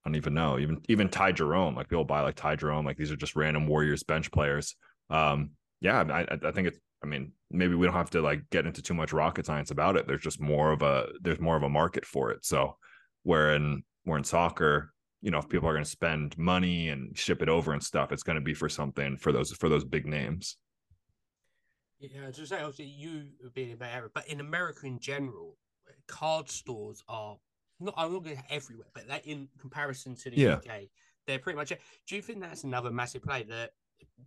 i 0.05 0.09
don't 0.09 0.17
even 0.17 0.35
know 0.35 0.59
even 0.59 0.81
even 0.89 1.09
ty 1.09 1.33
jerome. 1.33 1.75
Like 1.75 1.89
people 1.89 2.05
buy 2.05 2.21
like 2.23 2.37
ty 2.37 2.57
jerome. 2.57 2.87
Like 2.87 2.97
these 2.97 3.13
are 3.13 3.17
just 3.17 3.37
random 3.37 3.67
warriors 3.67 4.03
bench 4.03 4.31
players. 4.31 4.75
Um 5.11 5.51
yeah 5.81 6.01
i 6.01 6.39
i 6.47 6.51
think 6.53 6.69
it's 6.69 6.79
i 7.03 7.07
mean 7.07 7.33
maybe 7.51 7.75
we 7.75 7.87
don't 7.87 7.95
have 7.95 8.11
to 8.11 8.23
like 8.23 8.49
get 8.51 8.67
into 8.67 8.81
too 8.81 8.95
much 8.95 9.13
rocket 9.13 9.45
science 9.47 9.71
about 9.71 9.97
it. 9.97 10.07
There's 10.07 10.23
just 10.23 10.41
more 10.41 10.73
of 10.73 10.83
a 10.83 11.09
there's 11.21 11.41
more 11.41 11.57
of 11.57 11.63
a 11.63 11.69
market 11.69 12.07
for 12.07 12.31
it. 12.31 12.45
So 12.45 12.77
where 13.23 13.55
in 13.55 13.83
where 14.05 14.19
in 14.19 14.25
soccer 14.25 14.92
you 15.23 15.31
know 15.31 15.39
if 15.39 15.49
people 15.49 15.69
are 15.69 15.73
going 15.73 15.85
to 15.85 15.91
spend 15.91 16.37
money 16.37 16.89
and 16.89 17.17
ship 17.17 17.41
it 17.41 17.49
over 17.49 17.73
and 17.73 17.83
stuff 17.83 18.13
it's 18.13 18.25
going 18.25 18.37
to 18.37 18.43
be 18.43 18.53
for 18.53 18.69
something 18.69 19.17
for 19.17 19.33
those 19.33 19.53
for 19.53 19.69
those 19.69 19.85
big 19.85 20.07
names 20.07 20.59
yeah 22.01 22.31
to 22.31 22.47
say 22.47 22.57
obviously 22.57 22.85
you 22.85 23.29
being 23.55 23.71
in 23.71 23.77
Bay 23.77 23.91
Area, 23.95 24.11
but 24.13 24.27
in 24.29 24.41
America 24.41 24.87
in 24.87 24.99
general 24.99 25.57
card 26.09 26.51
stores 26.51 27.03
are 27.09 27.37
not 27.81 27.95
I'm 27.97 28.13
not 28.13 28.25
going 28.25 28.37
to 28.37 28.53
everywhere 28.53 28.89
but 28.93 29.09
that 29.09 29.27
in 29.27 29.49
comparison 29.59 30.15
to 30.17 30.31
the 30.31 30.37
yeah. 30.37 30.55
UK 30.55 30.83
they're 31.27 31.39
pretty 31.39 31.57
much 31.57 31.73
do 32.07 32.17
you 32.17 32.23
think 32.23 32.41
that's 32.41 32.65
another 32.65 32.91
massive 32.91 33.23
play 33.23 33.45
that 33.45 33.71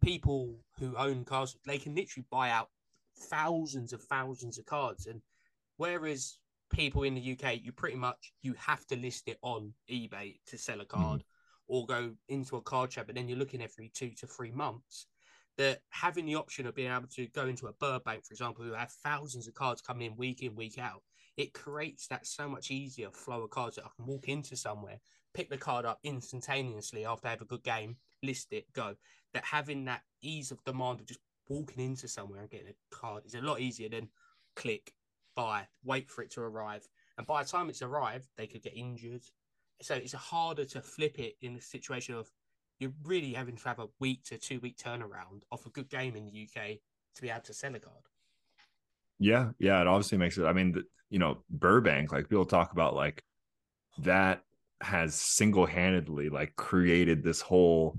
people 0.02 0.56
who 0.80 0.96
own 0.96 1.26
cards 1.26 1.58
they 1.66 1.78
can 1.78 1.94
literally 1.94 2.26
buy 2.32 2.50
out 2.50 2.70
thousands 3.18 3.94
of 3.94 4.02
thousands 4.02 4.58
of 4.58 4.66
cards 4.66 5.08
and 5.08 5.22
whereas 5.78 6.40
people 6.76 7.04
in 7.04 7.16
the 7.16 7.38
UK, 7.40 7.64
you 7.64 7.72
pretty 7.72 7.96
much 7.96 8.34
you 8.42 8.54
have 8.58 8.86
to 8.88 8.96
list 8.96 9.28
it 9.28 9.38
on 9.42 9.74
eBay 9.90 10.38
to 10.48 10.58
sell 10.58 10.82
a 10.82 10.86
card, 10.86 11.22
mm. 11.22 11.26
or 11.68 11.86
go 11.86 12.12
into 12.28 12.58
a 12.58 12.62
card 12.62 12.92
shop, 12.92 13.06
but 13.08 13.16
then 13.16 13.28
you're 13.28 13.38
looking 13.38 13.62
every 13.62 13.90
two 13.94 14.12
to 14.12 14.28
three 14.28 14.52
months. 14.52 15.08
That 15.58 15.80
having 15.90 16.26
the 16.26 16.36
option 16.36 16.68
of 16.68 16.76
being 16.76 16.92
able 16.92 17.08
to 17.16 17.28
go 17.28 17.48
into 17.48 17.68
a 17.68 17.74
Burbank, 17.74 18.26
for 18.26 18.34
example, 18.34 18.66
who 18.66 18.74
have 18.74 18.92
thousands 18.92 19.48
of 19.48 19.54
cards 19.54 19.82
coming 19.82 20.12
in 20.12 20.18
week 20.18 20.42
in 20.42 20.54
week 20.54 20.78
out, 20.78 21.02
it 21.38 21.54
creates 21.54 22.08
that 22.08 22.28
so 22.28 22.50
much 22.50 22.72
easier 22.72 23.10
flow 23.10 23.44
of 23.44 23.52
cards 23.52 23.78
that 23.78 23.86
I 23.86 23.90
can 23.96 24.06
walk 24.06 24.28
into 24.28 24.58
somewhere, 24.58 25.00
pick 25.34 25.50
the 25.50 25.58
card 25.58 25.86
up 25.86 26.00
instantaneously 26.04 27.06
after 27.06 27.28
I 27.28 27.32
have 27.32 27.42
a 27.42 27.46
good 27.46 27.64
game, 27.64 27.96
list 28.22 28.52
it, 28.52 28.66
go. 28.74 28.96
That 29.34 29.46
having 29.46 29.86
that 29.86 30.02
ease 30.22 30.52
of 30.52 30.64
demand 30.66 31.00
of 31.00 31.06
just 31.06 31.22
walking 31.48 31.86
into 31.86 32.10
somewhere 32.10 32.42
and 32.42 32.50
getting 32.50 32.68
a 32.68 32.96
card 32.96 33.24
is 33.26 33.36
a 33.36 33.42
lot 33.42 33.62
easier 33.62 33.88
than 33.88 34.10
click 34.58 34.92
buy, 35.36 35.68
wait 35.84 36.10
for 36.10 36.22
it 36.22 36.32
to 36.32 36.42
arrive. 36.42 36.88
And 37.18 37.28
by 37.28 37.44
the 37.44 37.50
time 37.50 37.70
it's 37.70 37.82
arrived, 37.82 38.28
they 38.38 38.48
could 38.48 38.64
get 38.64 38.76
injured. 38.76 39.24
So 39.82 39.96
it's 39.96 40.14
harder 40.14 40.66
to 40.66 40.82
flip 40.82 41.20
it 41.20 41.36
in 41.42 41.54
the 41.54 41.62
situation 41.62 42.16
of 42.16 42.30
you're 42.80 42.94
really 43.04 43.34
having 43.34 43.56
to 43.56 43.68
have 43.68 43.80
a 43.80 43.88
week 44.00 44.24
to 44.26 44.38
two 44.38 44.60
week 44.60 44.78
turnaround 44.78 45.44
off 45.52 45.66
a 45.66 45.70
good 45.70 45.90
game 45.90 46.16
in 46.16 46.26
the 46.26 46.48
UK 46.48 46.78
to 47.16 47.22
be 47.22 47.30
able 47.30 47.42
to 47.42 47.54
sell 47.54 47.76
a 47.76 47.80
card. 47.80 47.96
Yeah, 49.20 49.52
yeah, 49.60 49.80
it 49.82 49.88
obviously 49.88 50.18
makes 50.18 50.38
it. 50.38 50.46
I 50.46 50.54
mean, 50.54 50.84
you 51.10 51.20
know, 51.20 51.44
Burbank, 51.50 52.12
like 52.12 52.30
people 52.30 52.46
talk 52.46 52.74
about, 52.74 52.96
like 52.96 53.24
that 54.00 54.42
has 54.82 55.16
single 55.16 55.66
handedly 55.66 56.30
like 56.30 56.56
created 56.58 57.24
this 57.24 57.40
whole, 57.40 57.98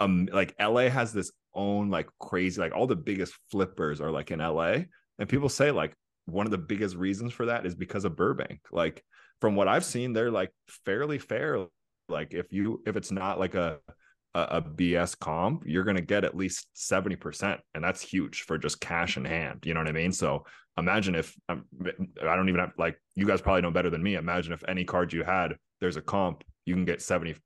um, 0.00 0.28
like 0.32 0.54
LA 0.60 0.88
has 0.88 1.12
this 1.12 1.30
own 1.54 1.88
like 1.88 2.08
crazy, 2.18 2.60
like 2.60 2.74
all 2.74 2.88
the 2.88 2.96
biggest 2.96 3.34
flippers 3.50 4.00
are 4.00 4.10
like 4.10 4.32
in 4.32 4.40
LA, 4.40 4.78
and 5.18 5.28
people 5.28 5.48
say 5.48 5.70
like 5.70 5.94
one 6.26 6.46
of 6.46 6.50
the 6.50 6.58
biggest 6.58 6.96
reasons 6.96 7.32
for 7.32 7.46
that 7.46 7.66
is 7.66 7.74
because 7.74 8.04
of 8.04 8.16
Burbank. 8.16 8.60
Like 8.70 9.02
from 9.40 9.56
what 9.56 9.68
I've 9.68 9.84
seen, 9.84 10.12
they're 10.12 10.30
like 10.30 10.52
fairly 10.84 11.18
fair. 11.18 11.66
Like 12.08 12.34
if 12.34 12.52
you 12.52 12.82
if 12.86 12.96
it's 12.96 13.10
not 13.10 13.38
like 13.38 13.54
a 13.54 13.78
a, 14.34 14.40
a 14.40 14.62
BS 14.62 15.18
comp, 15.18 15.62
you're 15.66 15.84
gonna 15.84 16.00
get 16.00 16.24
at 16.24 16.36
least 16.36 16.68
70%. 16.76 17.58
And 17.74 17.82
that's 17.82 18.02
huge 18.02 18.42
for 18.42 18.58
just 18.58 18.80
cash 18.80 19.16
in 19.16 19.24
hand. 19.24 19.64
You 19.64 19.74
know 19.74 19.80
what 19.80 19.88
I 19.88 19.92
mean? 19.92 20.12
So 20.12 20.44
imagine 20.76 21.14
if 21.14 21.34
um, 21.48 21.64
I 22.22 22.36
don't 22.36 22.48
even 22.48 22.60
have 22.60 22.72
like 22.76 23.00
you 23.14 23.26
guys 23.26 23.40
probably 23.40 23.62
know 23.62 23.70
better 23.70 23.90
than 23.90 24.02
me. 24.02 24.14
Imagine 24.14 24.52
if 24.52 24.62
any 24.68 24.84
card 24.84 25.12
you 25.12 25.22
had, 25.22 25.56
there's 25.80 25.96
a 25.96 26.02
comp, 26.02 26.44
you 26.66 26.74
can 26.74 26.84
get 26.84 26.98
70% 26.98 27.36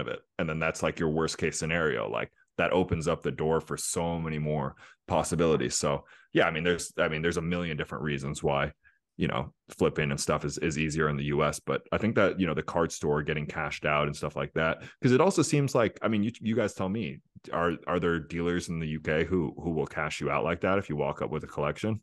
of 0.00 0.08
it. 0.08 0.20
And 0.38 0.48
then 0.48 0.58
that's 0.58 0.82
like 0.82 0.98
your 0.98 1.10
worst 1.10 1.38
case 1.38 1.58
scenario. 1.58 2.08
Like 2.10 2.30
that 2.58 2.72
opens 2.72 3.08
up 3.08 3.22
the 3.22 3.30
door 3.30 3.60
for 3.60 3.76
so 3.76 4.18
many 4.18 4.38
more 4.38 4.76
possibilities. 5.06 5.76
So 5.76 6.04
yeah, 6.32 6.46
I 6.46 6.50
mean, 6.50 6.64
there's 6.64 6.92
I 6.98 7.08
mean, 7.08 7.22
there's 7.22 7.38
a 7.38 7.42
million 7.42 7.76
different 7.76 8.04
reasons 8.04 8.42
why 8.42 8.72
you 9.18 9.26
know 9.26 9.52
flipping 9.76 10.10
and 10.10 10.18
stuff 10.18 10.44
is, 10.44 10.56
is 10.58 10.78
easier 10.78 11.10
in 11.10 11.16
the 11.16 11.24
us 11.24 11.58
but 11.58 11.82
i 11.92 11.98
think 11.98 12.14
that 12.14 12.40
you 12.40 12.46
know 12.46 12.54
the 12.54 12.62
card 12.62 12.90
store 12.90 13.20
getting 13.22 13.44
cashed 13.44 13.84
out 13.84 14.06
and 14.06 14.16
stuff 14.16 14.36
like 14.36 14.52
that 14.54 14.82
because 15.00 15.12
it 15.12 15.20
also 15.20 15.42
seems 15.42 15.74
like 15.74 15.98
i 16.02 16.08
mean 16.08 16.22
you, 16.22 16.30
you 16.40 16.54
guys 16.56 16.72
tell 16.72 16.88
me 16.88 17.18
are 17.52 17.72
are 17.86 18.00
there 18.00 18.18
dealers 18.20 18.68
in 18.68 18.78
the 18.78 18.96
uk 18.96 19.26
who 19.26 19.52
who 19.60 19.70
will 19.70 19.86
cash 19.86 20.20
you 20.20 20.30
out 20.30 20.44
like 20.44 20.60
that 20.60 20.78
if 20.78 20.88
you 20.88 20.96
walk 20.96 21.20
up 21.20 21.30
with 21.30 21.44
a 21.44 21.48
collection 21.48 22.00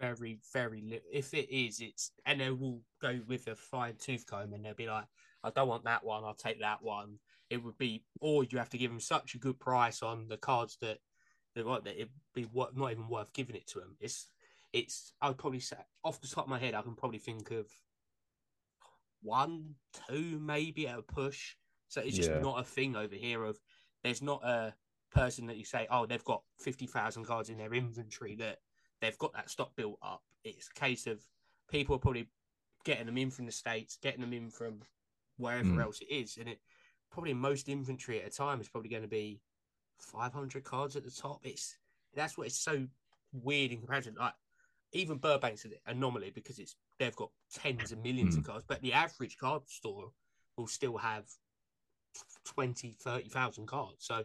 very 0.00 0.38
very 0.52 0.80
little 0.80 1.04
if 1.12 1.34
it 1.34 1.54
is 1.54 1.80
it's 1.80 2.10
and 2.24 2.40
they 2.40 2.50
will 2.50 2.80
go 3.02 3.20
with 3.28 3.46
a 3.46 3.54
fine 3.54 3.94
tooth 4.00 4.24
comb 4.26 4.54
and 4.54 4.64
they'll 4.64 4.74
be 4.74 4.88
like 4.88 5.04
i 5.44 5.50
don't 5.50 5.68
want 5.68 5.84
that 5.84 6.02
one 6.02 6.24
i'll 6.24 6.34
take 6.34 6.60
that 6.60 6.82
one 6.82 7.18
it 7.50 7.62
would 7.62 7.76
be 7.78 8.04
or 8.20 8.44
you 8.44 8.58
have 8.58 8.70
to 8.70 8.78
give 8.78 8.90
them 8.90 9.00
such 9.00 9.34
a 9.34 9.38
good 9.38 9.58
price 9.58 10.02
on 10.02 10.28
the 10.28 10.36
cards 10.36 10.78
that 10.80 10.98
they 11.54 11.62
want 11.62 11.84
that 11.84 11.96
it'd 11.96 12.08
be 12.34 12.44
what 12.44 12.76
not 12.76 12.92
even 12.92 13.08
worth 13.08 13.32
giving 13.32 13.56
it 13.56 13.66
to 13.66 13.80
them. 13.80 13.96
It's 14.00 14.28
it's 14.72 15.12
I 15.20 15.28
would 15.28 15.38
probably 15.38 15.60
say 15.60 15.76
off 16.04 16.20
the 16.20 16.28
top 16.28 16.44
of 16.44 16.50
my 16.50 16.58
head 16.58 16.74
I 16.74 16.82
can 16.82 16.94
probably 16.94 17.18
think 17.18 17.50
of 17.50 17.66
one, 19.22 19.74
two, 20.08 20.38
maybe 20.40 20.88
at 20.88 20.98
a 20.98 21.02
push. 21.02 21.54
So 21.88 22.00
it's 22.00 22.16
just 22.16 22.30
yeah. 22.30 22.38
not 22.38 22.60
a 22.60 22.64
thing 22.64 22.96
over 22.96 23.14
here 23.14 23.44
of 23.44 23.58
there's 24.02 24.22
not 24.22 24.44
a 24.44 24.74
person 25.12 25.46
that 25.46 25.56
you 25.56 25.64
say, 25.64 25.86
oh, 25.90 26.06
they've 26.06 26.24
got 26.24 26.42
fifty 26.60 26.86
thousand 26.86 27.24
cards 27.24 27.50
in 27.50 27.58
their 27.58 27.74
inventory 27.74 28.36
that 28.36 28.58
they've 29.00 29.18
got 29.18 29.32
that 29.34 29.50
stock 29.50 29.74
built 29.76 29.98
up. 30.02 30.22
It's 30.44 30.68
a 30.74 30.78
case 30.78 31.06
of 31.06 31.20
people 31.68 31.96
are 31.96 32.00
probably 32.00 32.28
getting 32.84 33.06
them 33.06 33.18
in 33.18 33.30
from 33.30 33.46
the 33.46 33.52
States, 33.52 33.98
getting 34.00 34.20
them 34.20 34.32
in 34.32 34.50
from 34.50 34.82
wherever 35.36 35.68
mm. 35.68 35.82
else 35.82 36.00
it 36.00 36.12
is. 36.14 36.36
And 36.38 36.48
it 36.48 36.60
probably 37.10 37.34
most 37.34 37.68
inventory 37.68 38.20
at 38.20 38.28
a 38.28 38.30
time 38.30 38.60
is 38.60 38.68
probably 38.68 38.90
going 38.90 39.02
to 39.02 39.08
be 39.08 39.40
500 39.98 40.64
cards 40.64 40.96
at 40.96 41.04
the 41.04 41.10
top. 41.10 41.40
It's 41.44 41.76
that's 42.14 42.36
what 42.36 42.46
it's 42.46 42.58
so 42.58 42.86
weird 43.32 43.72
in 43.72 43.78
comparison. 43.78 44.16
Like 44.18 44.34
even 44.92 45.18
Burbank's 45.18 45.64
an 45.64 45.72
anomaly 45.86 46.30
because 46.34 46.58
it's 46.58 46.76
they've 46.98 47.14
got 47.16 47.30
tens 47.52 47.92
of 47.92 48.02
millions 48.02 48.34
mm. 48.34 48.38
of 48.38 48.44
hmm. 48.44 48.50
cards, 48.50 48.64
but 48.66 48.82
the 48.82 48.92
average 48.92 49.36
card 49.38 49.62
store 49.66 50.10
will 50.56 50.66
still 50.66 50.96
have 50.96 51.24
20, 52.44 52.96
30,000 53.00 53.66
cards. 53.66 53.96
So 53.98 54.24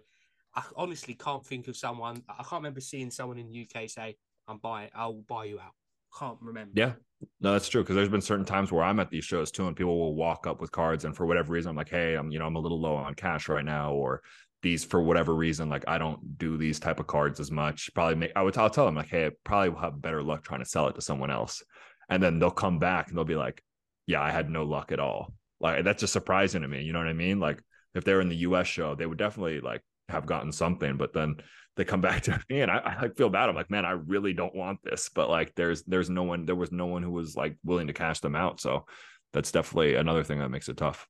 I 0.55 0.63
honestly 0.75 1.13
can't 1.13 1.45
think 1.45 1.67
of 1.67 1.77
someone. 1.77 2.23
I 2.29 2.43
can't 2.43 2.61
remember 2.61 2.81
seeing 2.81 3.11
someone 3.11 3.38
in 3.38 3.47
the 3.47 3.67
UK 3.67 3.89
say, 3.89 4.17
"I'm 4.47 4.57
buying. 4.57 4.89
I'll 4.95 5.21
buy 5.21 5.45
you 5.45 5.59
out." 5.59 5.73
Can't 6.17 6.38
remember. 6.41 6.71
Yeah, 6.75 6.93
no, 7.41 7.53
that's 7.53 7.67
true. 7.67 7.82
Because 7.84 7.95
there's 7.95 8.09
been 8.09 8.21
certain 8.21 8.45
times 8.45 8.71
where 8.71 8.84
I'm 8.84 8.99
at 8.99 9.09
these 9.09 9.26
shows 9.26 9.51
too, 9.51 9.67
and 9.67 9.76
people 9.76 9.97
will 9.97 10.15
walk 10.15 10.47
up 10.47 10.61
with 10.61 10.71
cards, 10.71 11.05
and 11.05 11.15
for 11.15 11.26
whatever 11.26 11.53
reason, 11.53 11.69
I'm 11.69 11.76
like, 11.76 11.89
"Hey, 11.89 12.15
I'm 12.15 12.32
you 12.32 12.39
know 12.39 12.45
I'm 12.45 12.55
a 12.55 12.59
little 12.59 12.80
low 12.80 12.95
on 12.95 13.13
cash 13.13 13.49
right 13.49 13.65
now," 13.65 13.93
or 13.93 14.21
these 14.65 14.84
for 14.84 14.99
whatever 15.03 15.36
reason 15.36 15.69
like 15.69 15.84
i 15.88 15.99
don't 15.99 16.39
do 16.39 16.57
these 16.57 16.80
type 16.80 16.99
of 16.99 17.05
cards 17.05 17.39
as 17.39 17.51
much. 17.51 17.93
Probably 17.93 18.15
make 18.15 18.32
i 18.36 18.41
would 18.41 18.57
i'll 18.57 18.67
tell 18.67 18.86
them 18.88 18.95
like 18.95 19.09
hey 19.09 19.28
i 19.28 19.32
probably 19.43 19.69
will 19.69 19.80
have 19.80 20.01
better 20.01 20.23
luck 20.23 20.43
trying 20.43 20.61
to 20.63 20.65
sell 20.65 20.88
it 20.88 20.95
to 20.95 21.01
someone 21.01 21.30
else. 21.30 21.63
And 22.09 22.21
then 22.21 22.39
they'll 22.39 22.49
come 22.49 22.80
back 22.80 23.07
and 23.07 23.17
they'll 23.17 23.26
be 23.26 23.36
like 23.36 23.61
yeah 24.07 24.23
i 24.23 24.32
had 24.32 24.49
no 24.49 24.63
luck 24.63 24.91
at 24.91 24.99
all. 24.99 25.34
Like 25.59 25.84
that's 25.84 26.01
just 26.01 26.13
surprising 26.13 26.63
to 26.63 26.67
me 26.67 26.82
you 26.82 26.93
know 26.93 26.99
what 26.99 27.07
i 27.07 27.13
mean? 27.13 27.39
Like 27.39 27.61
if 27.93 28.03
they're 28.03 28.21
in 28.21 28.30
the 28.30 28.38
us 28.38 28.65
show 28.65 28.95
they 28.95 29.05
would 29.05 29.19
definitely 29.19 29.61
like 29.61 29.84
have 30.09 30.26
gotten 30.26 30.51
something 30.51 30.97
but 30.97 31.13
then 31.13 31.36
they 31.76 31.86
come 31.86 32.01
back 32.01 32.21
to 32.23 32.39
me 32.49 32.61
and 32.61 32.71
I, 32.71 32.97
I 33.01 33.09
feel 33.09 33.30
bad 33.30 33.49
i'm 33.49 33.55
like 33.55 33.69
man 33.69 33.86
i 33.86 33.91
really 33.91 34.34
don't 34.34 34.55
want 34.55 34.80
this 34.84 35.09
but 35.13 35.30
like 35.30 35.53
there's 35.55 35.84
there's 35.84 36.09
no 36.09 36.23
one 36.23 36.45
there 36.45 36.55
was 36.55 36.71
no 36.71 36.86
one 36.86 37.03
who 37.03 37.11
was 37.11 37.36
like 37.36 37.57
willing 37.63 37.88
to 37.88 37.93
cash 37.93 38.19
them 38.19 38.36
out 38.36 38.59
so 38.59 38.86
that's 39.34 39.51
definitely 39.51 39.95
another 39.95 40.23
thing 40.23 40.39
that 40.39 40.49
makes 40.49 40.69
it 40.69 40.78
tough 40.78 41.07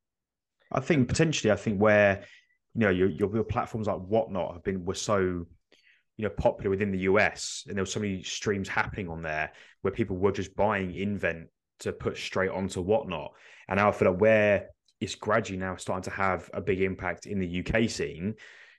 I 0.72 0.80
think 0.80 1.07
potentially, 1.07 1.51
I 1.51 1.55
think 1.55 1.80
where 1.80 2.24
you 2.74 2.82
know 2.82 2.89
your, 2.89 3.09
your, 3.09 3.34
your 3.34 3.43
platforms 3.43 3.88
like 3.88 3.99
whatnot 3.99 4.53
have 4.53 4.63
been 4.63 4.86
were 4.86 4.95
so 4.95 5.45
you 6.18 6.24
know 6.24 6.30
popular 6.30 6.70
within 6.70 6.91
the 6.91 6.99
US, 6.99 7.63
and 7.68 7.76
there 7.76 7.84
were 7.84 7.89
so 7.89 7.99
many 7.99 8.24
streams 8.24 8.68
happening 8.68 9.09
on 9.09 9.22
there 9.22 9.51
where 9.82 9.93
people 9.93 10.18
were 10.18 10.32
just 10.32 10.55
buying 10.55 10.93
Invent 10.93 11.47
to 11.80 11.91
put 11.91 12.18
straight 12.18 12.49
onto 12.49 12.82
whatnot, 12.82 13.32
and 13.68 13.78
now 13.78 13.89
I 13.89 13.91
feel 13.91 14.11
like 14.11 14.22
where 14.22 14.70
it's 14.99 15.16
gradually 15.16 15.59
now 15.59 15.76
starting 15.76 16.09
to 16.09 16.16
have 16.16 16.49
a 16.53 16.61
big 16.61 16.82
impact 16.82 17.26
in 17.26 17.39
the 17.39 17.66
UK 17.66 17.89
scene. 17.89 18.36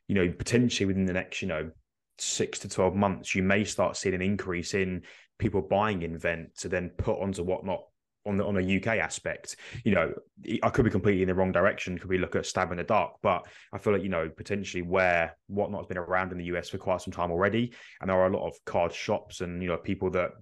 You 0.08 0.14
know, 0.14 0.32
potentially 0.32 0.86
within 0.86 1.06
the 1.06 1.12
next 1.12 1.42
you 1.42 1.48
know 1.48 1.70
six 2.18 2.58
to 2.60 2.68
twelve 2.68 2.94
months, 2.94 3.34
you 3.34 3.42
may 3.42 3.64
start 3.64 3.96
seeing 3.96 4.14
an 4.14 4.22
increase 4.22 4.74
in 4.74 5.02
people 5.38 5.62
buying 5.62 6.02
Invent 6.02 6.56
to 6.58 6.68
then 6.68 6.90
put 6.90 7.20
onto 7.20 7.42
whatnot 7.42 7.82
on 8.26 8.36
the 8.36 8.44
on 8.44 8.56
a 8.56 8.76
UK 8.76 8.98
aspect. 8.98 9.56
You 9.84 9.94
know, 9.94 10.12
I 10.62 10.70
could 10.70 10.84
be 10.84 10.90
completely 10.90 11.22
in 11.22 11.28
the 11.28 11.34
wrong 11.34 11.52
direction. 11.52 11.98
Could 11.98 12.10
we 12.10 12.18
look 12.18 12.36
at 12.36 12.46
Stab 12.46 12.70
in 12.72 12.78
the 12.78 12.84
Dark? 12.84 13.14
But 13.22 13.46
I 13.72 13.78
feel 13.78 13.92
like 13.92 14.02
you 14.02 14.08
know 14.08 14.28
potentially 14.28 14.82
where 14.82 15.36
whatnot's 15.46 15.86
been 15.86 15.98
around 15.98 16.32
in 16.32 16.38
the 16.38 16.44
US 16.56 16.68
for 16.68 16.78
quite 16.78 17.00
some 17.00 17.12
time 17.12 17.30
already, 17.30 17.72
and 18.00 18.10
there 18.10 18.16
are 18.16 18.26
a 18.26 18.36
lot 18.36 18.46
of 18.46 18.56
card 18.64 18.92
shops 18.92 19.40
and 19.40 19.62
you 19.62 19.68
know 19.68 19.76
people 19.76 20.10
that 20.10 20.32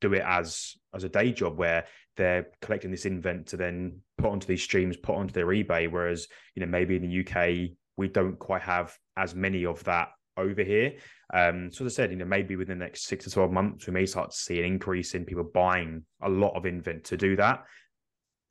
do 0.00 0.12
it 0.14 0.22
as 0.24 0.76
as 0.94 1.04
a 1.04 1.08
day 1.08 1.32
job 1.32 1.56
where 1.56 1.84
they're 2.16 2.48
collecting 2.62 2.90
this 2.90 3.04
invent 3.04 3.48
to 3.48 3.56
then 3.56 4.00
put 4.16 4.30
onto 4.30 4.46
these 4.46 4.62
streams, 4.62 4.96
put 4.96 5.16
onto 5.16 5.32
their 5.32 5.46
eBay. 5.46 5.90
Whereas 5.90 6.26
you 6.54 6.64
know 6.64 6.70
maybe 6.70 6.96
in 6.96 7.02
the 7.02 7.20
UK 7.20 7.70
we 7.98 8.08
don't 8.08 8.38
quite 8.38 8.62
have 8.62 8.96
as 9.16 9.34
many 9.34 9.66
of 9.66 9.84
that 9.84 10.08
over 10.38 10.62
here. 10.62 10.94
Um, 11.34 11.70
so 11.70 11.84
as 11.84 11.92
I 11.92 11.94
said, 11.96 12.10
you 12.12 12.16
know, 12.16 12.24
maybe 12.24 12.56
within 12.56 12.78
the 12.78 12.84
next 12.84 13.06
six 13.06 13.24
to 13.24 13.30
twelve 13.30 13.52
months, 13.52 13.86
we 13.86 13.92
may 13.92 14.06
start 14.06 14.30
to 14.30 14.36
see 14.36 14.60
an 14.60 14.64
increase 14.64 15.14
in 15.14 15.26
people 15.26 15.44
buying 15.44 16.04
a 16.22 16.28
lot 16.28 16.56
of 16.56 16.64
Invent 16.64 17.04
to 17.04 17.16
do 17.16 17.36
that. 17.36 17.64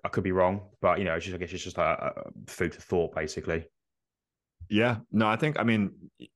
I 0.04 0.10
could 0.10 0.24
be 0.24 0.34
wrong, 0.34 0.68
but 0.82 1.00
you 1.00 1.06
know, 1.06 1.16
it's 1.16 1.26
just 1.26 1.36
I 1.36 1.40
guess 1.40 1.52
it's 1.52 1.64
just 1.64 1.78
a, 1.78 1.82
a 1.82 2.12
food 2.46 2.76
for 2.76 2.82
thought, 2.82 3.16
basically. 3.16 3.66
Yeah, 4.70 4.98
no, 5.12 5.28
I 5.28 5.38
think 5.38 5.60
I 5.60 5.64
mean 5.64 5.92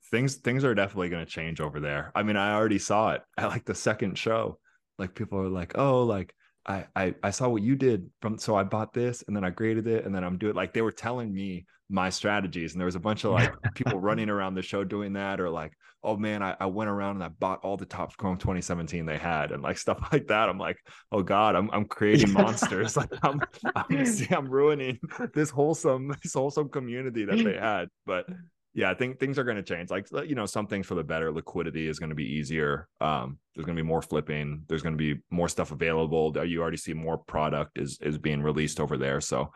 things 0.09 0.37
things 0.37 0.63
are 0.63 0.73
definitely 0.73 1.09
going 1.09 1.25
to 1.25 1.31
change 1.31 1.59
over 1.59 1.79
there. 1.79 2.11
I 2.15 2.23
mean, 2.23 2.37
I 2.37 2.55
already 2.55 2.79
saw 2.79 3.11
it 3.11 3.21
at 3.37 3.49
like 3.49 3.65
the 3.65 3.75
second 3.75 4.17
show. 4.17 4.57
Like 4.97 5.15
people 5.15 5.39
are 5.39 5.49
like, 5.49 5.77
"Oh, 5.77 6.03
like 6.03 6.33
I 6.65 6.85
I 6.95 7.15
I 7.23 7.31
saw 7.31 7.49
what 7.49 7.61
you 7.61 7.75
did 7.75 8.09
from 8.21 8.37
so 8.37 8.55
I 8.55 8.63
bought 8.63 8.93
this 8.93 9.23
and 9.27 9.35
then 9.35 9.43
I 9.43 9.49
graded 9.49 9.87
it 9.87 10.05
and 10.05 10.13
then 10.13 10.23
I'm 10.23 10.37
doing 10.37 10.55
like 10.55 10.73
they 10.73 10.81
were 10.81 10.91
telling 10.91 11.33
me 11.33 11.65
my 11.91 12.09
strategies. 12.09 12.73
And 12.73 12.79
there 12.79 12.85
was 12.85 12.95
a 12.95 12.99
bunch 12.99 13.25
of 13.25 13.31
like 13.31 13.53
people 13.75 13.99
running 13.99 14.29
around 14.29 14.55
the 14.55 14.61
show 14.61 14.83
doing 14.83 15.13
that, 15.13 15.39
or 15.39 15.49
like, 15.49 15.73
oh 16.03 16.17
man, 16.17 16.41
I, 16.41 16.55
I 16.59 16.65
went 16.65 16.89
around 16.89 17.17
and 17.17 17.23
I 17.23 17.27
bought 17.27 17.63
all 17.63 17.77
the 17.77 17.85
top 17.85 18.15
Chrome 18.17 18.37
2017 18.37 19.05
they 19.05 19.17
had, 19.17 19.51
and 19.51 19.61
like 19.61 19.77
stuff 19.85 19.99
like 20.11 20.27
that. 20.27 20.49
I'm 20.49 20.57
like, 20.57 20.77
oh 21.11 21.21
god, 21.21 21.55
I'm 21.55 21.69
I'm 21.71 21.85
creating 21.85 22.31
monsters. 22.33 22.97
like 22.97 23.11
I'm 23.21 23.41
I'm, 23.75 24.05
I'm 24.31 24.49
ruining 24.49 24.99
this 25.33 25.49
wholesome 25.49 26.15
this 26.23 26.33
wholesome 26.33 26.69
community 26.69 27.25
that 27.25 27.43
they 27.43 27.57
had. 27.57 27.89
But 28.05 28.27
yeah, 28.73 28.89
I 28.89 28.93
think 28.93 29.19
things 29.19 29.37
are 29.37 29.43
going 29.43 29.57
to 29.57 29.63
change. 29.63 29.89
Like 29.89 30.07
you 30.25 30.35
know, 30.35 30.45
some 30.45 30.67
things 30.67 30.87
for 30.87 30.95
the 30.95 31.03
better. 31.03 31.31
Liquidity 31.31 31.87
is 31.87 31.99
going 31.99 32.09
to 32.09 32.15
be 32.15 32.35
easier. 32.35 32.87
Um, 33.01 33.37
there's 33.53 33.65
going 33.65 33.75
to 33.75 33.83
be 33.83 33.87
more 33.87 34.01
flipping. 34.01 34.63
There's 34.67 34.81
going 34.81 34.97
to 34.97 35.15
be 35.15 35.21
more 35.29 35.49
stuff 35.49 35.71
available. 35.71 36.33
You 36.45 36.61
already 36.61 36.77
see 36.77 36.93
more 36.93 37.17
product 37.17 37.77
is 37.77 37.99
is 38.01 38.17
being 38.17 38.41
released 38.41 38.79
over 38.79 38.97
there. 38.97 39.19
So 39.19 39.51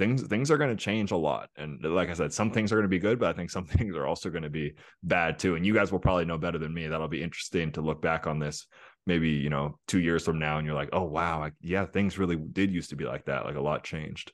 things 0.00 0.22
things 0.22 0.50
are 0.50 0.56
going 0.56 0.74
to 0.74 0.82
change 0.82 1.10
a 1.10 1.16
lot 1.16 1.50
and 1.56 1.78
like 1.84 2.08
i 2.08 2.14
said 2.14 2.32
some 2.32 2.50
things 2.50 2.72
are 2.72 2.76
going 2.76 2.84
to 2.84 2.88
be 2.88 2.98
good 2.98 3.18
but 3.18 3.28
i 3.28 3.34
think 3.34 3.50
some 3.50 3.66
things 3.66 3.94
are 3.94 4.06
also 4.06 4.30
going 4.30 4.42
to 4.42 4.48
be 4.48 4.72
bad 5.02 5.38
too 5.38 5.56
and 5.56 5.66
you 5.66 5.74
guys 5.74 5.92
will 5.92 5.98
probably 5.98 6.24
know 6.24 6.38
better 6.38 6.56
than 6.56 6.72
me 6.72 6.88
that'll 6.88 7.06
be 7.06 7.22
interesting 7.22 7.70
to 7.70 7.82
look 7.82 8.00
back 8.00 8.26
on 8.26 8.38
this 8.38 8.66
maybe 9.06 9.28
you 9.28 9.50
know 9.50 9.78
two 9.86 10.00
years 10.00 10.24
from 10.24 10.38
now 10.38 10.56
and 10.56 10.66
you're 10.66 10.74
like 10.74 10.88
oh 10.94 11.02
wow 11.02 11.42
I, 11.42 11.50
yeah 11.60 11.84
things 11.84 12.18
really 12.18 12.36
did 12.36 12.70
used 12.70 12.88
to 12.90 12.96
be 12.96 13.04
like 13.04 13.26
that 13.26 13.44
like 13.44 13.56
a 13.56 13.60
lot 13.60 13.84
changed 13.84 14.32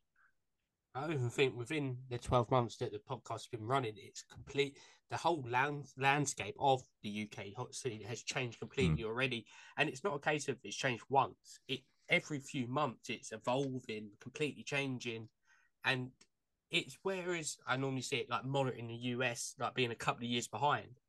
i 0.96 1.04
even 1.04 1.30
think 1.30 1.56
within 1.56 1.96
the 2.10 2.18
12 2.18 2.50
months 2.50 2.76
that 2.76 2.92
the 2.92 2.98
podcast 2.98 3.28
has 3.28 3.46
been 3.46 3.66
running 3.66 3.94
it's 3.96 4.22
complete 4.22 4.76
the 5.08 5.16
whole 5.16 5.44
land, 5.48 5.86
landscape 5.96 6.56
of 6.58 6.82
the 7.02 7.28
uk 7.30 7.44
hot 7.56 7.74
city 7.74 8.02
has 8.02 8.22
changed 8.22 8.58
completely 8.58 9.04
mm. 9.04 9.06
already 9.06 9.46
and 9.76 9.88
it's 9.88 10.02
not 10.02 10.16
a 10.16 10.20
case 10.20 10.48
of 10.48 10.56
it's 10.64 10.76
changed 10.76 11.04
once 11.08 11.60
it 11.68 11.80
every 12.08 12.38
few 12.38 12.66
months 12.66 13.10
it's 13.10 13.32
evolving 13.32 14.10
completely 14.20 14.62
changing 14.62 15.28
and 15.84 16.10
it's 16.70 16.98
whereas 17.02 17.58
I 17.66 17.76
normally 17.76 18.02
see 18.02 18.16
it 18.16 18.30
like 18.30 18.44
monitoring 18.44 18.88
the 18.88 18.94
US, 18.94 19.54
like 19.58 19.74
being 19.74 19.92
a 19.92 19.96
couple 19.96 20.24
of 20.24 20.30
years 20.30 20.48
behind. 20.48 21.00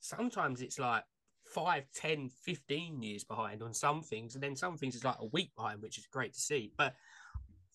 Sometimes 0.00 0.60
it's 0.60 0.78
like 0.78 1.04
five, 1.44 1.84
10, 1.94 2.30
15 2.42 3.02
years 3.02 3.24
behind 3.24 3.62
on 3.62 3.72
some 3.72 4.02
things, 4.02 4.34
and 4.34 4.42
then 4.42 4.56
some 4.56 4.76
things 4.76 4.94
is 4.94 5.04
like 5.04 5.16
a 5.20 5.26
week 5.26 5.52
behind, 5.56 5.82
which 5.82 5.98
is 5.98 6.06
great 6.06 6.34
to 6.34 6.40
see. 6.40 6.72
But 6.76 6.94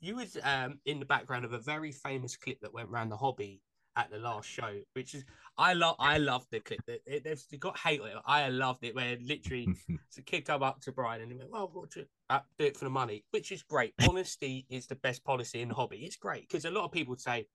you 0.01 0.15
was 0.15 0.37
um, 0.43 0.79
in 0.85 0.99
the 0.99 1.05
background 1.05 1.45
of 1.45 1.53
a 1.53 1.59
very 1.59 1.91
famous 1.91 2.35
clip 2.35 2.59
that 2.61 2.73
went 2.73 2.89
around 2.89 3.09
the 3.09 3.17
hobby 3.17 3.61
at 3.95 4.09
the 4.09 4.17
last 4.17 4.47
show, 4.47 4.79
which 4.93 5.13
is 5.13 5.25
I 5.57 5.73
love 5.73 5.95
I 5.99 6.17
love 6.17 6.45
the 6.51 6.59
clip. 6.61 6.81
It, 6.87 7.01
it, 7.05 7.23
they've 7.23 7.59
got 7.59 7.77
hate 7.77 8.01
on 8.01 8.07
it. 8.07 8.15
I 8.25 8.47
loved 8.49 8.83
it 8.83 8.95
where 8.95 9.17
literally 9.21 9.67
it's 10.07 10.17
a 10.17 10.21
kid 10.21 10.45
come 10.45 10.63
up 10.63 10.79
to 10.81 10.91
Brian 10.91 11.21
and 11.21 11.31
he 11.31 11.37
went, 11.37 11.51
"Well, 11.51 11.69
what 11.73 11.91
do 11.91 12.05
uh, 12.29 12.39
do 12.57 12.65
it 12.65 12.77
for 12.77 12.85
the 12.85 12.91
money," 12.91 13.25
which 13.31 13.51
is 13.51 13.63
great. 13.63 13.93
Honesty 14.07 14.65
is 14.69 14.87
the 14.87 14.95
best 14.95 15.23
policy 15.23 15.61
in 15.61 15.69
the 15.69 15.75
hobby. 15.75 15.97
It's 15.97 16.15
great 16.15 16.47
because 16.47 16.65
a 16.65 16.71
lot 16.71 16.85
of 16.85 16.91
people 16.91 17.15
say, 17.17 17.47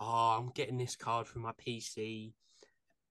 "Oh, 0.00 0.36
I'm 0.38 0.50
getting 0.50 0.78
this 0.78 0.96
card 0.96 1.26
from 1.26 1.42
my 1.42 1.52
PC. 1.52 2.32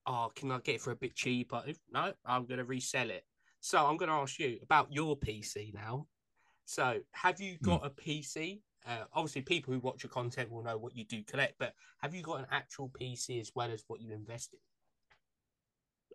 Oh, 0.06 0.30
can 0.34 0.50
I 0.50 0.58
get 0.58 0.76
it 0.76 0.80
for 0.82 0.90
a 0.90 0.96
bit 0.96 1.14
cheaper?" 1.14 1.62
If, 1.66 1.78
no, 1.90 2.12
I'm 2.26 2.44
going 2.44 2.58
to 2.58 2.64
resell 2.64 3.10
it. 3.10 3.24
So 3.60 3.86
I'm 3.86 3.96
going 3.96 4.10
to 4.10 4.16
ask 4.16 4.38
you 4.38 4.58
about 4.62 4.92
your 4.92 5.16
PC 5.16 5.72
now. 5.72 6.06
So, 6.66 7.00
have 7.12 7.40
you 7.40 7.56
got 7.62 7.82
mm. 7.82 7.86
a 7.86 7.90
PC 7.90 8.60
uh, 8.86 9.04
obviously, 9.12 9.42
people 9.42 9.72
who 9.72 9.80
watch 9.80 10.02
your 10.02 10.10
content 10.10 10.50
will 10.50 10.62
know 10.62 10.76
what 10.76 10.96
you 10.96 11.04
do 11.04 11.22
collect, 11.22 11.54
but 11.58 11.74
have 12.02 12.14
you 12.14 12.22
got 12.22 12.40
an 12.40 12.46
actual 12.50 12.90
PC 12.90 13.40
as 13.40 13.50
well 13.54 13.70
as 13.70 13.82
what 13.86 14.00
you 14.00 14.12
invest 14.12 14.52
in? 14.52 14.58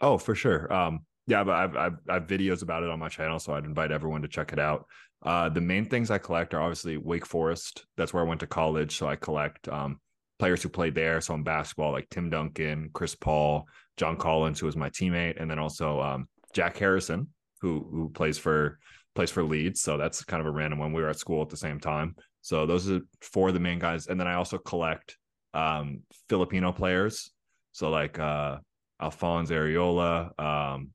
Oh, 0.02 0.18
for 0.18 0.36
sure. 0.36 0.72
Um, 0.72 1.02
yeah, 1.28 1.44
but 1.44 1.56
I've, 1.56 1.78
I've, 1.78 1.98
I've 2.10 2.28
videos 2.28 2.64
about 2.64 2.84
it 2.84 2.90
on 2.90 3.00
my 3.00 3.10
channel, 3.10 3.40
so 3.40 3.54
I'd 3.54 3.66
invite 3.66 3.92
everyone 3.92 4.22
to 4.22 4.28
check 4.28 4.54
it 4.54 4.60
out. 4.60 4.86
Uh, 5.24 5.50
the 5.50 5.62
main 5.62 5.86
things 5.86 6.10
I 6.10 6.18
collect 6.18 6.54
are 6.54 6.62
obviously 6.62 6.98
Wake 6.98 7.26
Forest. 7.26 7.86
That's 7.98 8.14
where 8.14 8.24
I 8.24 8.28
went 8.28 8.40
to 8.40 8.48
college, 8.48 8.98
so 8.98 9.08
I 9.08 9.16
collect 9.16 9.68
um, 9.68 10.00
players 10.40 10.64
who 10.64 10.70
played 10.70 10.96
there. 10.96 11.22
So 11.22 11.34
in 11.34 11.44
basketball, 11.44 11.92
like 11.92 12.10
Tim 12.10 12.30
Duncan, 12.30 12.90
Chris 12.94 13.16
Paul, 13.16 13.68
John 13.98 14.16
Collins, 14.16 14.60
who 14.60 14.66
was 14.66 14.78
my 14.78 14.90
teammate, 14.90 15.40
and 15.40 15.52
then 15.52 15.60
also 15.60 16.00
um, 16.02 16.28
Jack 16.54 16.78
Harrison, 16.78 17.28
who 17.62 17.88
who 17.92 18.10
plays 18.10 18.38
for 18.38 18.80
plays 19.14 19.30
for 19.30 19.44
Leeds. 19.44 19.82
So 19.82 19.98
that's 19.98 20.24
kind 20.24 20.40
of 20.40 20.48
a 20.48 20.52
random 20.52 20.80
one. 20.80 20.94
We 20.94 21.02
were 21.02 21.10
at 21.10 21.20
school 21.20 21.42
at 21.42 21.50
the 21.50 21.58
same 21.58 21.80
time. 21.80 22.16
So 22.42 22.66
those 22.66 22.90
are 22.90 23.02
four 23.22 23.50
of 23.50 23.54
the 23.54 23.60
main 23.60 23.80
guys. 23.80 24.08
And 24.08 24.20
then 24.20 24.28
I 24.28 24.36
also 24.36 24.58
collect 24.58 25.18
um, 25.54 26.02
Filipino 26.30 26.72
players. 26.72 27.32
So 27.72 27.90
like 27.90 28.20
uh, 28.20 28.58
Alphonse 29.02 29.50
Areola, 29.50 30.40
um, 30.40 30.92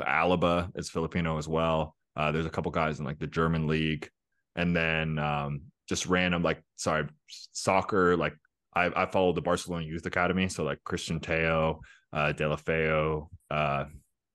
Alaba 0.00 0.70
is 0.76 0.90
Filipino 0.90 1.38
as 1.38 1.48
well. 1.48 1.96
Uh, 2.14 2.32
there's 2.32 2.46
a 2.46 2.50
couple 2.50 2.70
guys 2.70 2.98
in 2.98 3.04
like 3.04 3.18
the 3.18 3.26
German 3.26 3.66
league, 3.66 4.08
and 4.54 4.74
then 4.74 5.18
um, 5.18 5.62
just 5.88 6.06
random 6.06 6.42
like 6.42 6.62
sorry 6.76 7.06
soccer. 7.52 8.16
Like 8.16 8.34
I 8.74 8.90
I 8.94 9.06
follow 9.06 9.32
the 9.32 9.42
Barcelona 9.42 9.84
Youth 9.84 10.06
Academy, 10.06 10.48
so 10.48 10.64
like 10.64 10.78
Cristian 10.86 11.20
Tello, 11.20 11.80
uh, 12.12 12.32
Deulofeu, 12.34 13.28
uh, 13.50 13.84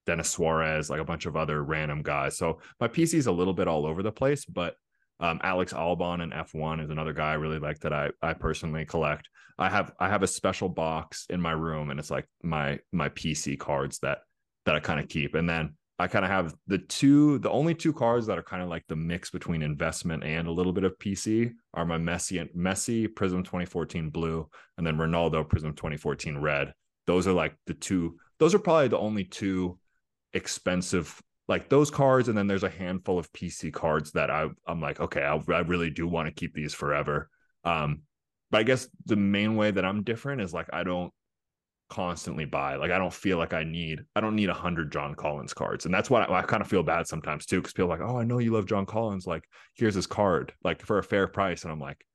Denis 0.06 0.30
Suarez, 0.30 0.90
like 0.90 1.00
a 1.00 1.06
bunch 1.06 1.26
of 1.26 1.36
other 1.36 1.64
random 1.64 2.04
guys. 2.04 2.38
So 2.38 2.60
my 2.80 2.88
PC 2.88 3.16
is 3.16 3.28
a 3.28 3.32
little 3.32 3.54
bit 3.54 3.68
all 3.68 3.86
over 3.86 4.04
the 4.04 4.12
place, 4.12 4.46
but 4.46 4.76
um, 5.22 5.40
Alex 5.44 5.72
Albon 5.72 6.22
and 6.22 6.34
F1 6.34 6.84
is 6.84 6.90
another 6.90 7.14
guy 7.14 7.32
I 7.32 7.36
really 7.36 7.60
like 7.60 7.80
that 7.80 7.94
I 7.94 8.10
I 8.22 8.34
personally 8.34 8.86
collect. 8.86 9.30
I 9.58 9.70
have 9.70 9.94
I 10.00 10.10
have 10.10 10.24
a 10.24 10.28
special 10.28 10.68
box 10.68 11.28
in 11.30 11.40
my 11.40 11.52
room 11.52 11.92
and 11.92 12.00
it's 12.00 12.12
like 12.12 12.28
my 12.44 12.80
my 12.92 13.10
PC 13.10 13.60
cards 13.60 14.00
that 14.00 14.20
that 14.66 14.76
I 14.76 14.80
kind 14.80 15.00
of 15.00 15.08
keep. 15.08 15.36
And 15.36 15.48
then 15.48 15.76
I 16.00 16.08
kind 16.08 16.26
of 16.26 16.32
have 16.32 16.56
the 16.66 16.80
two 16.80 17.38
the 17.38 17.52
only 17.52 17.76
two 17.76 17.94
cards 17.94 18.26
that 18.26 18.40
are 18.40 18.44
kind 18.44 18.64
of 18.64 18.70
like 18.70 18.84
the 18.88 18.96
mix 18.96 19.30
between 19.30 19.62
investment 19.62 20.24
and 20.24 20.48
a 20.48 20.52
little 20.52 20.74
bit 20.74 20.84
of 20.84 20.98
PC 20.98 21.52
are 21.76 21.86
my 21.86 22.00
Messi 22.00 22.42
and 22.42 22.50
Messi 22.50 23.08
Prizm 23.08 23.44
2014 23.44 24.10
blue 24.10 24.50
and 24.78 24.88
then 24.88 24.98
Ronaldo 24.98 25.48
Prizm 25.48 25.76
2014 25.76 26.40
red. 26.40 26.74
Those 27.06 27.28
are 27.28 27.34
like 27.34 27.56
the 27.68 27.76
two 27.76 28.18
those 28.40 28.56
are 28.56 28.60
probably 28.60 28.88
the 28.88 28.98
only 28.98 29.26
two 29.26 29.78
expensive 30.34 31.22
like 31.52 31.70
those 31.70 31.92
cards 31.92 32.30
and 32.30 32.38
then 32.38 32.48
there's 32.48 32.64
a 32.64 32.70
handful 32.70 33.20
of 33.20 33.32
pc 33.34 33.72
cards 33.72 34.14
that 34.14 34.32
I, 34.32 34.48
i'm 34.66 34.82
like 34.82 35.00
okay 35.00 35.22
I, 35.22 35.36
I 35.36 35.60
really 35.60 35.90
do 35.92 36.08
want 36.08 36.28
to 36.28 36.34
keep 36.34 36.54
these 36.54 36.74
forever. 36.74 37.30
Um 37.64 38.04
but 38.50 38.60
i 38.60 38.64
guess 38.64 38.88
the 39.06 39.16
main 39.16 39.56
way 39.56 39.70
that 39.70 39.86
i'm 39.86 40.04
different 40.04 40.42
is 40.42 40.54
like 40.54 40.68
i 40.74 40.84
don't 40.84 41.14
constantly 41.90 42.46
buy 42.46 42.76
like 42.78 42.90
i 42.90 42.98
don't 42.98 43.14
feel 43.14 43.38
like 43.38 43.54
i 43.54 43.66
need 43.66 44.00
i 44.16 44.22
don't 44.22 44.36
need 44.36 44.50
a 44.50 44.54
hundred 44.54 44.94
john 44.94 45.14
collins 45.14 45.54
cards 45.54 45.84
and 45.84 45.94
that's 45.94 46.10
why 46.10 46.24
I, 46.24 46.40
I 46.40 46.42
kind 46.44 46.62
of 46.62 46.70
feel 46.70 46.84
bad 46.84 47.06
sometimes 47.06 47.46
too 47.46 47.58
because 47.60 47.74
people 47.74 47.90
like 47.90 48.00
oh 48.00 48.18
i 48.18 48.24
know 48.24 48.38
you 48.38 48.54
love 48.54 48.66
john 48.66 48.86
collins 48.86 49.28
like 49.28 49.44
here's 49.76 49.96
his 49.96 50.08
card 50.08 50.54
like 50.64 50.82
for 50.86 51.00
a 51.00 51.04
fair 51.04 51.28
price 51.28 51.64
and 51.64 51.72
i'm 51.72 51.82
like 51.82 52.06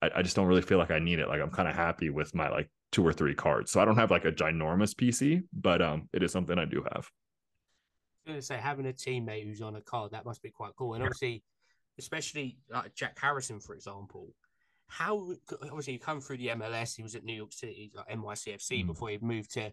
I, 0.00 0.10
I 0.16 0.22
just 0.22 0.34
don't 0.34 0.46
really 0.46 0.62
feel 0.62 0.78
like 0.78 0.90
i 0.90 0.98
need 0.98 1.18
it 1.18 1.28
like 1.28 1.42
i'm 1.42 1.50
kind 1.50 1.68
of 1.68 1.74
happy 1.74 2.08
with 2.08 2.34
my 2.34 2.48
like 2.48 2.70
two 2.90 3.06
or 3.06 3.12
three 3.12 3.34
cards 3.34 3.70
so 3.70 3.80
i 3.80 3.84
don't 3.84 3.96
have 3.98 4.10
like 4.10 4.24
a 4.24 4.32
ginormous 4.32 4.94
pc 4.94 5.42
but 5.52 5.82
um 5.82 6.08
it 6.14 6.22
is 6.22 6.32
something 6.32 6.58
i 6.58 6.64
do 6.64 6.82
have 6.90 7.10
going 8.28 8.38
to 8.38 8.46
say 8.46 8.56
having 8.56 8.86
a 8.86 8.92
teammate 8.92 9.44
who's 9.44 9.60
on 9.62 9.76
a 9.76 9.80
card 9.80 10.12
that 10.12 10.24
must 10.24 10.42
be 10.42 10.50
quite 10.50 10.72
cool, 10.76 10.94
and 10.94 11.02
obviously, 11.02 11.42
especially 11.98 12.58
like 12.70 12.94
Jack 12.94 13.18
Harrison, 13.20 13.58
for 13.58 13.74
example, 13.74 14.34
how 14.86 15.32
obviously 15.62 15.94
he 15.94 15.98
come 15.98 16.20
through 16.20 16.36
the 16.38 16.48
MLS. 16.48 16.96
He 16.96 17.02
was 17.02 17.14
at 17.14 17.24
New 17.24 17.34
York 17.34 17.52
City, 17.52 17.90
like 17.94 18.08
NYCFC, 18.08 18.84
Mm. 18.84 18.86
before 18.86 19.08
he 19.10 19.18
moved 19.20 19.52
to 19.54 19.72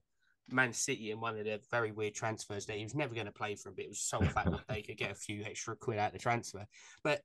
Man 0.49 0.73
City 0.73 1.11
in 1.11 1.19
one 1.19 1.37
of 1.37 1.45
the 1.45 1.59
very 1.71 1.91
weird 1.91 2.15
transfers 2.15 2.65
that 2.65 2.77
he 2.77 2.83
was 2.83 2.95
never 2.95 3.13
going 3.13 3.25
to 3.25 3.31
play 3.31 3.55
for 3.55 3.69
a 3.69 3.71
bit. 3.71 3.85
It 3.85 3.89
was 3.89 4.01
so 4.01 4.21
fact 4.21 4.51
that 4.51 4.67
they 4.67 4.81
could 4.81 4.97
get 4.97 5.11
a 5.11 5.15
few 5.15 5.43
extra 5.43 5.75
quid 5.75 5.99
out 5.99 6.07
of 6.07 6.13
the 6.13 6.19
transfer. 6.19 6.65
But 7.03 7.21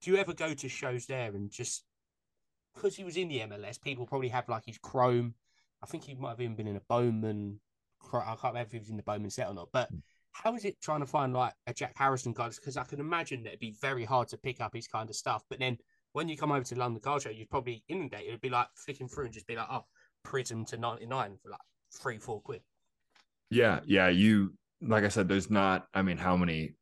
do 0.00 0.10
you 0.10 0.16
ever 0.16 0.32
go 0.32 0.54
to 0.54 0.68
shows 0.68 1.06
there 1.06 1.34
and 1.34 1.50
just 1.50 1.84
because 2.74 2.96
he 2.96 3.04
was 3.04 3.16
in 3.16 3.28
the 3.28 3.40
MLS, 3.40 3.80
people 3.80 4.06
probably 4.06 4.28
have 4.28 4.48
like 4.48 4.64
his 4.66 4.78
Chrome. 4.78 5.34
I 5.82 5.86
think 5.86 6.04
he 6.04 6.14
might 6.14 6.30
have 6.30 6.40
even 6.40 6.56
been 6.56 6.68
in 6.68 6.76
a 6.76 6.82
Bowman. 6.88 7.60
I 8.12 8.20
can't 8.20 8.42
remember 8.44 8.60
if 8.66 8.72
he 8.72 8.78
was 8.78 8.90
in 8.90 8.96
the 8.96 9.02
Bowman 9.02 9.30
set 9.30 9.48
or 9.48 9.54
not. 9.54 9.70
But 9.72 9.90
how 10.32 10.54
is 10.54 10.64
it 10.64 10.80
trying 10.80 11.00
to 11.00 11.06
find 11.06 11.32
like 11.32 11.52
a 11.66 11.74
Jack 11.74 11.94
Harrison 11.96 12.34
card? 12.34 12.54
Because 12.54 12.76
I 12.76 12.84
can 12.84 13.00
imagine 13.00 13.42
that 13.42 13.50
it'd 13.50 13.60
be 13.60 13.74
very 13.80 14.04
hard 14.04 14.28
to 14.28 14.38
pick 14.38 14.60
up 14.60 14.74
his 14.74 14.86
kind 14.86 15.08
of 15.10 15.16
stuff. 15.16 15.44
But 15.48 15.58
then 15.58 15.78
when 16.12 16.28
you 16.28 16.36
come 16.36 16.52
over 16.52 16.64
to 16.64 16.74
London 16.74 17.00
Car 17.00 17.20
Show, 17.20 17.30
you'd 17.30 17.50
probably 17.50 17.84
inundate. 17.88 18.26
It'd 18.26 18.40
be 18.40 18.50
like 18.50 18.68
flicking 18.74 19.08
through 19.08 19.26
and 19.26 19.34
just 19.34 19.46
be 19.46 19.56
like, 19.56 19.68
oh, 19.70 19.84
Prizm 20.26 20.66
to 20.68 20.76
ninety 20.76 21.06
nine 21.06 21.36
for 21.42 21.50
like 21.50 21.60
three, 21.94 22.18
four 22.18 22.40
quid. 22.40 22.62
Yeah, 23.50 23.80
yeah. 23.86 24.08
You 24.08 24.54
like 24.80 25.04
I 25.04 25.08
said, 25.08 25.28
there's 25.28 25.50
not. 25.50 25.86
I 25.94 26.02
mean, 26.02 26.16
how 26.16 26.36
many? 26.36 26.74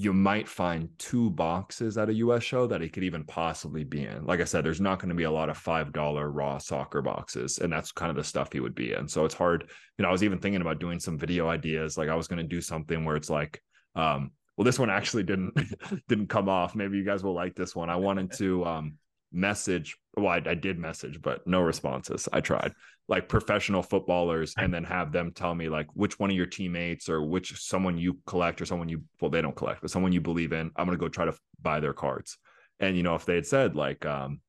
You 0.00 0.12
might 0.12 0.48
find 0.48 0.88
two 0.96 1.28
boxes 1.30 1.98
at 1.98 2.08
a 2.08 2.14
US 2.14 2.42
show 2.44 2.66
that 2.68 2.80
he 2.80 2.88
could 2.88 3.02
even 3.02 3.24
possibly 3.24 3.84
be 3.84 4.04
in. 4.04 4.24
Like 4.24 4.40
I 4.40 4.44
said, 4.44 4.64
there's 4.64 4.80
not 4.80 5.00
going 5.00 5.08
to 5.10 5.14
be 5.14 5.24
a 5.24 5.30
lot 5.30 5.50
of 5.50 5.58
five 5.58 5.92
dollar 5.92 6.30
raw 6.30 6.58
soccer 6.58 7.02
boxes, 7.02 7.58
and 7.58 7.72
that's 7.72 7.92
kind 7.92 8.08
of 8.08 8.16
the 8.16 8.24
stuff 8.24 8.52
he 8.52 8.60
would 8.60 8.76
be 8.76 8.92
in. 8.92 9.08
So 9.08 9.24
it's 9.24 9.34
hard. 9.34 9.68
You 9.98 10.04
know, 10.04 10.08
I 10.08 10.12
was 10.12 10.22
even 10.22 10.38
thinking 10.38 10.60
about 10.60 10.78
doing 10.78 11.00
some 11.00 11.18
video 11.18 11.48
ideas. 11.48 11.98
Like 11.98 12.08
I 12.08 12.14
was 12.14 12.28
going 12.28 12.38
to 12.38 12.44
do 12.44 12.60
something 12.60 13.04
where 13.04 13.16
it's 13.16 13.28
like, 13.28 13.60
um, 13.96 14.30
well, 14.56 14.64
this 14.64 14.78
one 14.78 14.90
actually 14.90 15.24
didn't 15.24 15.52
didn't 16.08 16.28
come 16.28 16.48
off. 16.48 16.74
Maybe 16.74 16.96
you 16.96 17.04
guys 17.04 17.22
will 17.22 17.34
like 17.34 17.54
this 17.54 17.76
one. 17.76 17.90
I 17.90 17.96
wanted 17.96 18.32
to 18.38 18.64
um 18.64 18.98
message. 19.32 19.96
Well, 20.16 20.28
I, 20.28 20.42
I 20.44 20.54
did 20.54 20.78
message, 20.78 21.20
but 21.20 21.46
no 21.46 21.60
responses. 21.60 22.28
I 22.32 22.40
tried 22.40 22.72
like 23.08 23.28
professional 23.28 23.82
footballers 23.82 24.54
and 24.58 24.72
then 24.72 24.84
have 24.84 25.12
them 25.12 25.32
tell 25.32 25.54
me 25.54 25.68
like 25.68 25.86
which 25.94 26.18
one 26.18 26.30
of 26.30 26.36
your 26.36 26.46
teammates 26.46 27.08
or 27.08 27.22
which 27.22 27.58
someone 27.58 27.96
you 27.96 28.18
collect 28.26 28.60
or 28.60 28.66
someone 28.66 28.88
you 28.88 29.02
well 29.20 29.30
they 29.30 29.40
don't 29.40 29.56
collect 29.56 29.80
but 29.80 29.90
someone 29.90 30.12
you 30.12 30.20
believe 30.20 30.52
in 30.52 30.70
i'm 30.76 30.86
going 30.86 30.96
to 30.96 31.00
go 31.00 31.08
try 31.08 31.24
to 31.24 31.34
buy 31.62 31.80
their 31.80 31.94
cards 31.94 32.36
and 32.80 32.96
you 32.96 33.02
know 33.02 33.14
if 33.14 33.24
they 33.24 33.34
had 33.34 33.46
said 33.46 33.74
like 33.74 34.04
um 34.04 34.40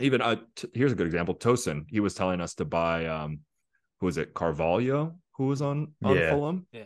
even 0.00 0.20
uh, 0.20 0.36
t- 0.56 0.68
here's 0.74 0.92
a 0.92 0.96
good 0.96 1.06
example 1.06 1.34
tosin 1.34 1.84
he 1.88 2.00
was 2.00 2.14
telling 2.14 2.40
us 2.40 2.54
to 2.54 2.64
buy 2.64 3.06
um 3.06 3.38
who 4.00 4.06
was 4.06 4.16
it 4.18 4.34
carvalho 4.34 5.14
who 5.36 5.46
was 5.46 5.62
on 5.62 5.92
on 6.02 6.16
Yeah. 6.16 6.30
fulham 6.30 6.66
Yeah. 6.72 6.82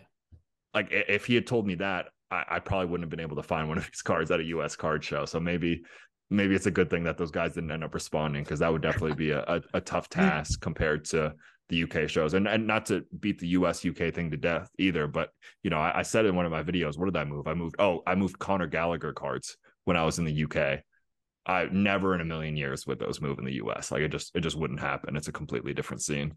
like 0.74 0.88
if 0.90 1.24
he 1.24 1.34
had 1.34 1.46
told 1.46 1.66
me 1.66 1.76
that 1.76 2.08
I, 2.30 2.44
I 2.50 2.58
probably 2.60 2.86
wouldn't 2.86 3.04
have 3.04 3.10
been 3.10 3.20
able 3.20 3.36
to 3.36 3.42
find 3.42 3.68
one 3.68 3.78
of 3.78 3.86
his 3.88 4.02
cards 4.02 4.30
at 4.30 4.40
a 4.40 4.44
us 4.44 4.76
card 4.76 5.02
show 5.02 5.24
so 5.24 5.40
maybe 5.40 5.82
maybe 6.30 6.54
it's 6.54 6.66
a 6.66 6.70
good 6.70 6.90
thing 6.90 7.04
that 7.04 7.18
those 7.18 7.30
guys 7.30 7.54
didn't 7.54 7.70
end 7.70 7.84
up 7.84 7.94
responding 7.94 8.42
because 8.42 8.58
that 8.58 8.72
would 8.72 8.82
definitely 8.82 9.14
be 9.14 9.30
a, 9.30 9.42
a, 9.42 9.62
a 9.74 9.80
tough 9.80 10.08
mm. 10.08 10.14
task 10.14 10.60
compared 10.60 11.04
to 11.06 11.34
the 11.68 11.82
UK 11.82 12.08
shows. 12.08 12.34
And 12.34 12.46
and 12.46 12.66
not 12.66 12.86
to 12.86 13.04
beat 13.18 13.38
the 13.38 13.48
US 13.48 13.84
UK 13.84 14.14
thing 14.14 14.30
to 14.30 14.36
death 14.36 14.68
either, 14.78 15.06
but 15.06 15.30
you 15.62 15.70
know, 15.70 15.78
I, 15.78 16.00
I 16.00 16.02
said 16.02 16.26
in 16.26 16.36
one 16.36 16.46
of 16.46 16.52
my 16.52 16.62
videos, 16.62 16.98
what 16.98 17.06
did 17.06 17.16
I 17.16 17.24
move? 17.24 17.46
I 17.46 17.54
moved 17.54 17.76
oh, 17.78 18.02
I 18.06 18.14
moved 18.14 18.38
Conor 18.38 18.66
Gallagher 18.66 19.12
cards 19.12 19.56
when 19.84 19.96
I 19.96 20.04
was 20.04 20.18
in 20.18 20.24
the 20.24 20.44
UK. 20.44 20.80
I 21.48 21.68
never 21.70 22.14
in 22.14 22.20
a 22.20 22.24
million 22.24 22.56
years 22.56 22.86
would 22.86 22.98
those 22.98 23.20
move 23.20 23.38
in 23.38 23.44
the 23.44 23.54
US. 23.54 23.90
Like 23.90 24.02
it 24.02 24.08
just 24.08 24.34
it 24.34 24.40
just 24.40 24.56
wouldn't 24.56 24.80
happen. 24.80 25.16
It's 25.16 25.28
a 25.28 25.32
completely 25.32 25.74
different 25.74 26.02
scene. 26.02 26.34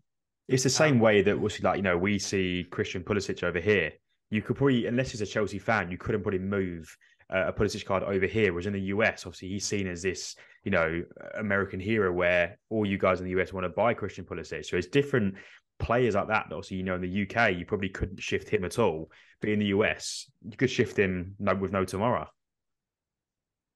It's 0.48 0.64
the 0.64 0.70
same 0.70 1.00
way 1.00 1.22
that 1.22 1.40
we 1.40 1.50
see 1.50 1.64
like 1.64 1.78
you 1.78 1.84
know 1.84 1.98
we 1.98 2.20
see 2.20 2.66
Christian 2.70 3.04
Pulisic 3.04 3.44
over 3.44 3.60
here. 3.60 3.92
You 4.32 4.44
could 4.44 4.58
probably, 4.58 4.86
unless 4.86 5.10
he's 5.10 5.22
a 5.22 5.26
Chelsea 5.26 5.58
fan, 5.58 5.90
you 5.90 5.98
couldn't 5.98 6.22
probably 6.22 6.40
move 6.40 6.96
a 7.30 7.54
Pulisic 7.54 7.86
card 7.86 8.04
over 8.04 8.26
here. 8.26 8.52
Whereas 8.52 8.66
in 8.66 8.74
the 8.74 8.82
US, 8.82 9.26
obviously 9.26 9.50
he's 9.50 9.66
seen 9.66 9.88
as 9.88 10.02
this 10.02 10.36
you 10.64 10.72
know 10.72 11.04
American 11.38 11.80
hero, 11.80 12.12
where 12.12 12.58
all 12.70 12.86
you 12.86 12.98
guys 12.98 13.20
in 13.20 13.26
the 13.26 13.40
US 13.40 13.54
want 13.54 13.66
to 13.66 13.70
buy 13.70 13.94
Christian 13.94 14.26
Pulisic. 14.26 14.66
So 14.66 14.78
it's 14.78 14.88
different 14.88 15.36
players 15.80 16.16
like 16.16 16.28
that. 16.28 16.46
Obviously 16.46 16.78
you 16.78 16.84
know 16.84 16.96
in 16.96 17.02
the 17.02 17.24
UK 17.24 17.56
you 17.56 17.66
probably 17.66 17.90
couldn't 17.90 18.22
shift 18.22 18.50
him 18.50 18.66
at 18.66 18.80
all, 18.80 19.12
but 19.42 19.50
in 19.50 19.60
the 19.60 19.68
US 19.68 20.30
you 20.48 20.58
could 20.58 20.70
shift 20.70 20.98
him 20.98 21.36
with 21.40 21.72
no 21.72 21.86
tomorrow. 21.86 22.28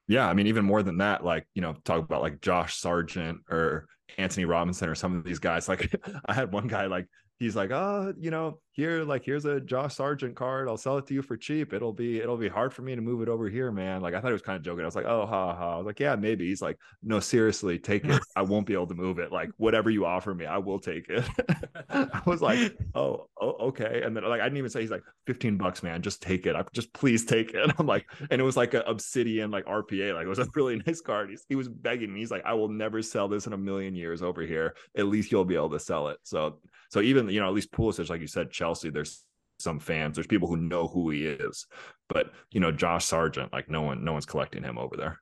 Yeah, 0.07 0.27
I 0.27 0.33
mean, 0.33 0.47
even 0.47 0.65
more 0.65 0.83
than 0.83 0.97
that, 0.97 1.23
like, 1.23 1.47
you 1.53 1.61
know, 1.61 1.75
talk 1.85 1.99
about 2.03 2.21
like 2.21 2.41
Josh 2.41 2.75
Sargent 2.75 3.39
or 3.49 3.87
Antonee 4.17 4.45
Robinson 4.45 4.89
or 4.89 4.95
some 4.95 5.15
of 5.15 5.23
these 5.23 5.39
guys. 5.39 5.69
Like, 5.69 5.95
I 6.25 6.33
had 6.33 6.51
one 6.51 6.67
guy, 6.67 6.87
like, 6.87 7.07
he's 7.39 7.55
like, 7.55 7.71
oh, 7.71 8.13
you 8.19 8.29
know, 8.29 8.59
here, 8.73 9.03
like, 9.03 9.23
here's 9.23 9.45
a 9.45 9.59
Josh 9.59 9.95
Sargent 9.95 10.35
card. 10.35 10.67
I'll 10.67 10.77
sell 10.77 10.97
it 10.97 11.05
to 11.05 11.13
you 11.13 11.21
for 11.21 11.37
cheap. 11.37 11.73
It'll 11.73 11.93
be, 11.93 12.19
it'll 12.19 12.37
be 12.37 12.49
hard 12.49 12.73
for 12.73 12.81
me 12.81 12.95
to 12.95 13.01
move 13.01 13.21
it 13.21 13.29
over 13.29 13.47
here, 13.47 13.71
man. 13.71 14.01
Like, 14.01 14.15
I 14.15 14.19
thought 14.19 14.29
he 14.29 14.33
was 14.33 14.41
kind 14.41 14.57
of 14.57 14.63
joking. 14.63 14.81
I 14.81 14.85
was 14.85 14.95
like, 14.95 15.05
oh, 15.05 15.27
ha, 15.27 15.55
ha. 15.55 15.75
I 15.75 15.77
was 15.77 15.85
like, 15.85 15.99
yeah, 15.99 16.15
maybe. 16.15 16.47
He's 16.47 16.61
like, 16.61 16.79
no, 17.03 17.19
seriously, 17.19 17.77
take 17.77 18.03
it. 18.03 18.19
I 18.35 18.41
won't 18.41 18.65
be 18.65 18.73
able 18.73 18.87
to 18.87 18.95
move 18.95 19.19
it. 19.19 19.31
Like, 19.31 19.51
whatever 19.57 19.91
you 19.91 20.05
offer 20.05 20.33
me, 20.33 20.47
I 20.47 20.57
will 20.57 20.79
take 20.79 21.07
it. 21.07 21.23
I 21.89 22.21
was 22.25 22.41
like, 22.41 22.75
oh, 22.95 23.29
oh, 23.39 23.51
okay. 23.67 24.01
And 24.03 24.17
then, 24.17 24.23
like, 24.23 24.41
I 24.41 24.45
didn't 24.45 24.57
even 24.57 24.71
say, 24.71 24.81
he's 24.81 24.89
like, 24.89 25.03
15 25.27 25.57
bucks, 25.57 25.83
man. 25.83 26.01
Just 26.01 26.23
take 26.23 26.47
it. 26.47 26.55
I 26.55 26.63
just 26.73 26.91
please 26.93 27.25
take 27.25 27.53
it. 27.53 27.71
I'm 27.77 27.85
like, 27.85 28.07
and 28.31 28.41
it 28.41 28.43
was 28.43 28.57
like 28.57 28.73
an 28.73 28.83
obsidian, 28.87 29.51
like 29.51 29.65
RPA. 29.65 30.15
Like, 30.15 30.25
it 30.25 30.29
was 30.29 30.39
a 30.39 30.47
really 30.55 30.81
nice 30.87 31.01
card. 31.01 31.29
He's, 31.29 31.45
he 31.47 31.55
was 31.55 31.69
begging 31.69 32.11
me. 32.11 32.21
He's 32.21 32.31
like, 32.31 32.43
I 32.43 32.53
will 32.53 32.69
never 32.69 33.03
sell 33.03 33.27
this 33.27 33.45
in 33.45 33.53
a 33.53 33.57
million 33.57 33.95
years 33.95 34.23
over 34.23 34.41
here. 34.41 34.75
At 34.97 35.05
least 35.05 35.31
you'll 35.31 35.45
be 35.45 35.55
able 35.55 35.69
to 35.69 35.79
sell 35.79 36.07
it. 36.07 36.17
So, 36.23 36.59
so 36.89 37.01
even, 37.01 37.29
you 37.29 37.39
know, 37.39 37.47
at 37.47 37.53
least 37.53 37.71
Pulisic, 37.71 38.09
like 38.09 38.21
you 38.21 38.27
said, 38.27 38.51
Chelsea, 38.63 38.89
there's 38.89 39.25
some 39.59 39.77
fans, 39.77 40.15
there's 40.15 40.27
people 40.27 40.47
who 40.47 40.55
know 40.55 40.87
who 40.87 41.09
he 41.09 41.25
is. 41.25 41.67
But, 42.07 42.31
you 42.51 42.61
know, 42.61 42.71
Josh 42.71 43.03
Sargent, 43.03 43.51
like, 43.51 43.69
no 43.69 43.81
one, 43.81 44.05
no 44.05 44.13
one's 44.13 44.25
collecting 44.25 44.63
him 44.63 44.77
over 44.77 44.95
there. 44.95 45.19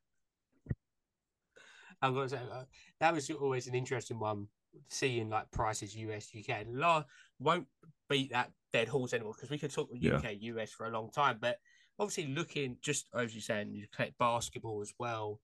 I'm 2.03 2.13
to 2.13 2.29
say 2.29 2.37
uh, 2.51 2.63
that 2.99 3.13
was 3.15 3.29
always 3.31 3.65
an 3.65 3.73
interesting 3.73 4.19
one. 4.19 4.47
Seeing 4.89 5.29
like 5.29 5.51
prices 5.51 5.95
US 5.97 6.29
UK 6.35 6.65
La 6.71 7.03
won't 7.39 7.67
beat 8.09 8.31
that 8.31 8.51
dead 8.71 8.87
horse 8.87 9.13
anymore 9.13 9.33
because 9.35 9.49
we 9.49 9.57
could 9.57 9.73
talk 9.73 9.89
Yeah. 9.93 10.15
UK 10.17 10.37
US 10.39 10.71
for 10.71 10.85
a 10.85 10.91
long 10.91 11.11
time. 11.11 11.37
But 11.41 11.57
obviously, 11.99 12.33
looking 12.33 12.77
just 12.81 13.07
as 13.13 13.33
you're 13.33 13.41
saying, 13.41 13.73
you 13.73 13.85
collect 13.93 14.17
basketball 14.17 14.81
as 14.81 14.93
well. 14.97 15.41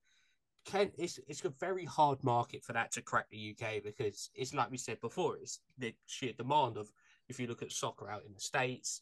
Can 0.66 0.92
it's 0.98 1.20
it's 1.28 1.44
a 1.44 1.50
very 1.50 1.86
hard 1.86 2.24
market 2.24 2.64
for 2.64 2.74
that 2.74 2.92
to 2.94 3.02
crack 3.02 3.26
the 3.30 3.54
UK 3.54 3.84
because 3.84 4.30
it's 4.34 4.54
like 4.54 4.72
we 4.72 4.78
said 4.78 5.00
before, 5.02 5.36
it's 5.38 5.60
the 5.78 5.94
sheer 6.06 6.34
demand 6.34 6.78
of 6.78 6.90
if 7.30 7.40
you 7.40 7.48
look 7.48 7.62
at 7.62 7.72
soccer 7.72 8.10
out 8.10 8.26
in 8.26 8.34
the 8.34 8.40
states. 8.40 9.02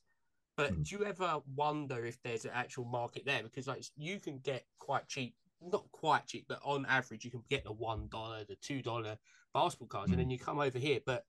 But 0.57 0.73
Mhm. 0.73 0.85
do 0.87 0.95
you 0.95 1.05
ever 1.05 1.41
wonder 1.53 2.05
if 2.05 2.21
there's 2.21 2.45
an 2.45 2.51
actual 2.53 2.85
market 2.85 3.25
there? 3.25 3.43
Because 3.43 3.67
like 3.67 3.83
you 3.95 4.19
can 4.19 4.39
get 4.39 4.65
quite 4.79 5.07
cheap 5.07 5.35
not 5.61 5.89
quite 5.91 6.27
cheap, 6.27 6.45
but 6.47 6.59
on 6.63 6.85
average, 6.85 7.25
you 7.25 7.31
can 7.31 7.43
get 7.49 7.63
the 7.63 7.71
one 7.71 8.07
dollar, 8.07 8.43
the 8.43 8.55
two 8.55 8.81
dollar 8.81 9.17
basketball 9.53 9.87
cards, 9.87 10.11
and 10.11 10.19
then 10.19 10.29
you 10.29 10.39
come 10.39 10.59
over 10.59 10.77
here. 10.77 10.99
But 11.05 11.25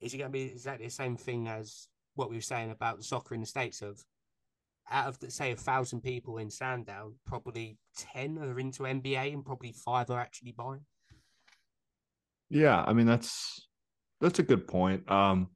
is 0.00 0.14
it 0.14 0.18
going 0.18 0.30
to 0.30 0.32
be 0.32 0.44
exactly 0.44 0.86
the 0.86 0.92
same 0.92 1.16
thing 1.16 1.48
as 1.48 1.88
what 2.14 2.30
we 2.30 2.36
were 2.36 2.42
saying 2.42 2.70
about 2.70 3.04
soccer 3.04 3.34
in 3.34 3.40
the 3.40 3.46
states? 3.46 3.82
Of 3.82 4.04
out 4.90 5.08
of 5.08 5.18
the, 5.18 5.30
say 5.30 5.52
a 5.52 5.56
thousand 5.56 6.00
people 6.00 6.38
in 6.38 6.50
Sandown, 6.50 7.14
probably 7.26 7.78
ten 7.96 8.38
are 8.38 8.58
into 8.58 8.84
NBA, 8.84 9.32
and 9.32 9.44
probably 9.44 9.72
five 9.72 10.10
are 10.10 10.20
actually 10.20 10.52
buying. 10.52 10.86
Yeah, 12.48 12.82
I 12.82 12.92
mean 12.94 13.06
that's 13.06 13.68
that's 14.20 14.38
a 14.38 14.44
good 14.44 14.66
point. 14.66 15.08
Um, 15.10 15.50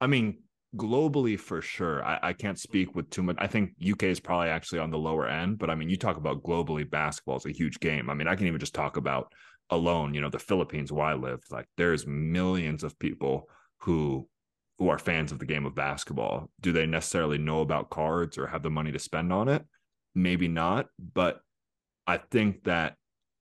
I 0.00 0.06
mean 0.06 0.38
globally 0.76 1.38
for 1.38 1.62
sure. 1.62 2.04
I, 2.04 2.18
I 2.22 2.32
can't 2.32 2.58
speak 2.58 2.94
with 2.94 3.08
too 3.10 3.22
much. 3.22 3.36
I 3.38 3.46
think 3.46 3.72
UK 3.80 4.04
is 4.04 4.20
probably 4.20 4.48
actually 4.48 4.80
on 4.80 4.90
the 4.90 4.98
lower 4.98 5.26
end, 5.28 5.58
but 5.58 5.70
I 5.70 5.74
mean 5.74 5.88
you 5.88 5.96
talk 5.96 6.16
about 6.16 6.42
globally, 6.42 6.88
basketball 6.88 7.36
is 7.36 7.46
a 7.46 7.52
huge 7.52 7.80
game. 7.80 8.10
I 8.10 8.14
mean 8.14 8.28
I 8.28 8.34
can 8.34 8.46
even 8.46 8.60
just 8.60 8.74
talk 8.74 8.96
about 8.96 9.32
alone. 9.70 10.14
You 10.14 10.20
know 10.20 10.30
the 10.30 10.38
Philippines 10.38 10.92
where 10.92 11.06
I 11.06 11.14
live. 11.14 11.40
Like 11.50 11.66
there's 11.76 12.06
millions 12.06 12.84
of 12.84 12.98
people 12.98 13.48
who 13.78 14.28
who 14.78 14.88
are 14.88 14.98
fans 14.98 15.30
of 15.30 15.38
the 15.38 15.46
game 15.46 15.66
of 15.66 15.74
basketball. 15.74 16.50
Do 16.60 16.72
they 16.72 16.86
necessarily 16.86 17.38
know 17.38 17.60
about 17.60 17.90
cards 17.90 18.36
or 18.36 18.48
have 18.48 18.62
the 18.62 18.70
money 18.70 18.90
to 18.92 18.98
spend 18.98 19.32
on 19.32 19.48
it? 19.48 19.64
Maybe 20.14 20.48
not, 20.48 20.86
but 20.98 21.40
I 22.06 22.18
think 22.18 22.64
that 22.64 22.96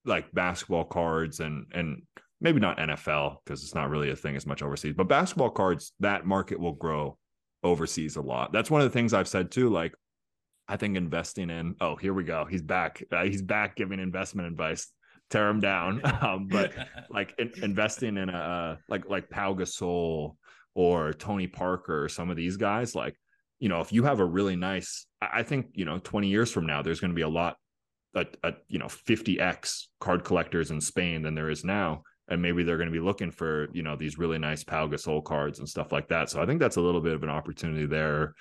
like 0.06 0.32
basketball 0.34 0.86
cards 0.86 1.40
and 1.40 1.66
and 1.74 2.04
maybe 2.44 2.60
not 2.60 2.78
NFL 2.78 3.38
because 3.44 3.64
it's 3.64 3.74
not 3.74 3.90
really 3.90 4.12
a 4.12 4.16
thing 4.16 4.36
as 4.36 4.46
much 4.46 4.62
overseas, 4.62 4.94
but 4.96 5.08
basketball 5.08 5.50
cards, 5.50 5.94
that 6.02 6.26
market 6.26 6.60
will 6.60 6.74
grow 6.74 7.18
overseas 7.64 8.18
a 8.18 8.22
lot. 8.22 8.52
That's 8.52 8.70
one 8.70 8.82
of 8.82 8.86
the 8.86 8.94
things 8.94 9.14
I've 9.14 9.30
said 9.30 9.50
too. 9.50 9.70
Like, 9.70 9.96
I 10.68 10.76
think 10.76 10.98
investing 10.98 11.50
in, 11.50 11.76
oh, 11.80 11.96
here 11.96 12.14
we 12.14 12.26
go. 12.26 12.46
He's 12.46 12.62
back. 12.62 13.02
Uh, 13.12 13.24
he's 13.24 13.42
back 13.42 13.78
giving 13.78 14.00
investment 14.00 14.50
advice. 14.50 14.92
Tear 15.30 15.50
him 15.50 15.62
down. 15.62 16.02
Um, 16.22 16.48
but 16.48 16.74
like 17.10 17.34
in, 17.40 17.52
investing 17.64 18.18
in 18.18 18.30
a, 18.30 18.78
like, 18.90 19.10
like 19.10 19.30
Pau 19.30 19.54
Gasol 19.54 20.36
or 20.76 21.14
Tony 21.14 21.48
Parker 21.48 22.04
or 22.04 22.10
some 22.10 22.30
of 22.30 22.36
these 22.36 22.58
guys, 22.58 22.94
like, 22.94 23.16
you 23.60 23.70
know, 23.70 23.80
if 23.80 23.94
you 23.94 24.04
have 24.04 24.20
a 24.20 24.26
really 24.26 24.58
nice, 24.58 25.06
I 25.22 25.44
think, 25.44 25.68
you 25.74 25.86
know, 25.86 26.00
20 26.00 26.28
years 26.28 26.52
from 26.52 26.66
now, 26.66 26.82
there's 26.82 27.00
going 27.00 27.12
to 27.12 27.16
be 27.16 27.22
a 27.22 27.30
lot, 27.30 27.56
a, 28.16 28.26
a 28.44 28.54
you 28.68 28.80
know, 28.80 28.88
50x 28.88 29.86
card 30.02 30.26
collectors 30.26 30.72
in 30.72 30.82
Spain 30.82 31.22
than 31.22 31.36
there 31.36 31.50
is 31.50 31.64
now 31.64 32.04
and 32.30 32.42
maybe 32.42 32.64
they're 32.64 32.78
going 32.78 32.90
to 32.90 32.94
be 32.94 33.00
looking 33.00 33.32
for 33.32 33.68
you 33.74 33.84
know 33.84 33.96
these 33.96 34.18
really 34.18 34.38
nice 34.40 34.64
Pau 34.64 34.88
Gasol 34.88 35.24
cards 35.24 35.60
and 35.60 35.68
stuff 35.68 35.92
like 35.92 36.08
that. 36.10 36.30
So 36.30 36.42
I 36.42 36.46
think 36.46 36.60
that's 36.60 36.78
a 36.78 36.82
little 36.82 37.02
bit 37.02 37.14
of 37.14 37.24
an 37.24 37.30
opportunity 37.30 37.86
there. 37.86 38.34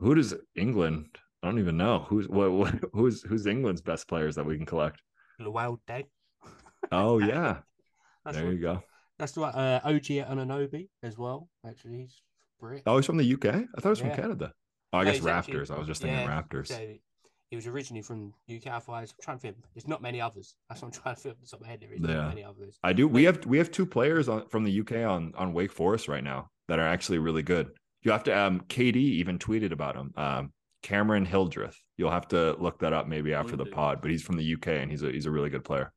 Who 0.00 0.14
does 0.14 0.34
England? 0.56 1.06
I 1.42 1.46
don't 1.46 1.58
even 1.58 1.76
know 1.76 2.00
who's 2.08 2.28
what, 2.28 2.52
what 2.52 2.74
who's 2.92 3.22
who's 3.22 3.46
England's 3.46 3.80
best 3.80 4.08
players 4.08 4.34
that 4.36 4.44
we 4.46 4.56
can 4.56 4.66
collect. 4.66 5.00
Luol 5.40 5.78
Deng. 5.88 6.06
Oh 6.92 7.18
yeah, 7.32 7.58
there 8.30 8.44
right. 8.44 8.52
you 8.52 8.58
go. 8.58 8.82
That's 9.18 9.36
right. 9.36 9.54
Uh, 9.54 9.80
OG 9.84 10.04
Anunoby 10.04 10.88
as 11.02 11.16
well. 11.18 11.48
Actually, 11.66 11.98
he's 11.98 12.22
Brit. 12.58 12.82
Oh, 12.86 12.96
he's 12.96 13.06
from 13.06 13.18
the 13.18 13.34
UK. 13.34 13.46
I 13.46 13.64
thought 13.76 13.82
he 13.84 13.88
was 13.90 14.00
Yeah. 14.00 14.14
from 14.14 14.16
Canada. 14.22 14.52
Oh, 14.92 14.98
I 14.98 15.04
No, 15.04 15.10
guess 15.10 15.16
he's 15.18 15.26
actually- 15.26 15.54
Raptors. 15.54 15.70
I 15.70 15.78
was 15.78 15.86
just 15.86 16.02
thinking 16.02 16.20
yeah, 16.20 16.42
Raptors. 16.42 16.68
He 17.50 17.56
was 17.56 17.66
originally 17.66 18.02
from 18.02 18.32
UK. 18.48 18.68
Otherwise, 18.68 19.10
I'm 19.12 19.22
trying 19.22 19.38
to 19.38 19.42
think. 19.42 19.56
There's 19.74 19.88
not 19.88 20.00
many 20.00 20.20
others. 20.20 20.54
That's 20.68 20.82
what 20.82 20.94
I'm 20.96 21.02
trying 21.02 21.14
to 21.16 21.20
think 21.20 21.34
off 21.34 21.40
the 21.40 21.46
top 21.48 21.60
of 21.60 21.66
my 21.66 21.70
head. 21.70 21.80
There 21.80 21.92
is 21.92 22.00
Yeah. 22.00 22.14
not 22.22 22.28
many 22.28 22.44
others. 22.44 22.78
I 22.84 22.92
do. 22.92 23.08
We 23.08 23.24
have 23.24 23.44
we 23.44 23.58
have 23.58 23.70
two 23.72 23.86
players 23.86 24.28
on, 24.28 24.46
from 24.48 24.62
the 24.64 24.80
UK 24.80 25.04
on 25.04 25.32
on 25.36 25.52
Wake 25.52 25.72
Forest 25.72 26.06
right 26.08 26.22
now 26.22 26.48
that 26.68 26.78
are 26.78 26.86
actually 26.86 27.18
really 27.18 27.42
good. 27.42 27.72
You 28.02 28.12
have 28.12 28.22
to. 28.24 28.38
Um, 28.38 28.60
KD 28.62 28.96
even 28.96 29.38
tweeted 29.38 29.72
about 29.72 29.96
him. 29.96 30.12
Um, 30.16 30.52
Cameron 30.82 31.24
Hildreth. 31.26 31.76
You'll 31.98 32.12
have 32.12 32.28
to 32.28 32.54
look 32.58 32.78
that 32.78 32.92
up 32.92 33.08
maybe 33.08 33.34
after 33.34 33.56
the 33.56 33.66
pod. 33.66 34.00
But 34.00 34.10
he's 34.12 34.22
from 34.22 34.36
the 34.36 34.54
UK 34.54 34.68
and 34.68 34.90
he's 34.90 35.02
a 35.02 35.10
he's 35.10 35.26
a 35.26 35.30
really 35.30 35.50
good 35.50 35.64
player. 35.64 35.92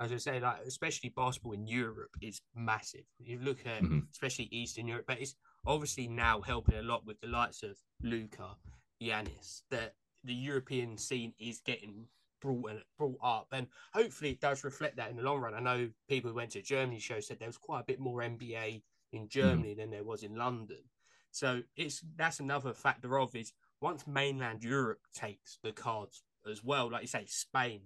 As 0.00 0.12
I 0.12 0.16
say, 0.16 0.40
like 0.40 0.60
especially 0.66 1.10
basketball 1.10 1.52
in 1.52 1.66
Europe 1.68 2.10
is 2.20 2.40
massive. 2.54 3.04
You 3.20 3.38
look 3.38 3.64
at 3.64 3.82
Mhm. 3.82 4.10
especially 4.10 4.46
Eastern 4.50 4.88
Europe, 4.88 5.04
but 5.06 5.20
it's 5.20 5.36
obviously 5.66 6.08
now 6.08 6.40
helping 6.40 6.74
a 6.76 6.82
lot 6.82 7.06
with 7.06 7.20
the 7.20 7.28
likes 7.28 7.62
of 7.62 7.76
Luka, 8.02 8.56
Giannis, 9.00 9.62
that 9.70 9.94
the 10.24 10.34
European 10.34 10.96
scene 10.96 11.32
is 11.38 11.60
getting 11.60 12.06
brought 12.40 12.70
and 12.70 12.82
brought 12.98 13.18
up, 13.22 13.48
and 13.52 13.66
hopefully 13.92 14.30
it 14.30 14.40
does 14.40 14.64
reflect 14.64 14.96
that 14.96 15.10
in 15.10 15.16
the 15.16 15.22
long 15.22 15.40
run. 15.40 15.54
I 15.54 15.60
know 15.60 15.90
people 16.08 16.30
who 16.30 16.36
went 16.36 16.50
to 16.52 16.62
Germany 16.62 16.98
show 16.98 17.20
said 17.20 17.38
there 17.38 17.48
was 17.48 17.58
quite 17.58 17.80
a 17.80 17.84
bit 17.84 18.00
more 18.00 18.20
NBA 18.20 18.82
in 19.12 19.22
hmm. 19.22 19.28
Germany 19.28 19.74
than 19.74 19.90
there 19.90 20.04
was 20.04 20.22
in 20.22 20.36
London. 20.36 20.82
So 21.30 21.62
it's 21.76 22.02
that's 22.16 22.40
another 22.40 22.72
factor 22.72 23.18
of 23.18 23.34
is 23.36 23.52
once 23.80 24.06
mainland 24.06 24.64
Europe 24.64 25.00
takes 25.14 25.58
the 25.62 25.72
cards 25.72 26.22
as 26.50 26.64
well, 26.64 26.90
like 26.90 27.02
you 27.02 27.08
say, 27.08 27.24
Spain, 27.26 27.82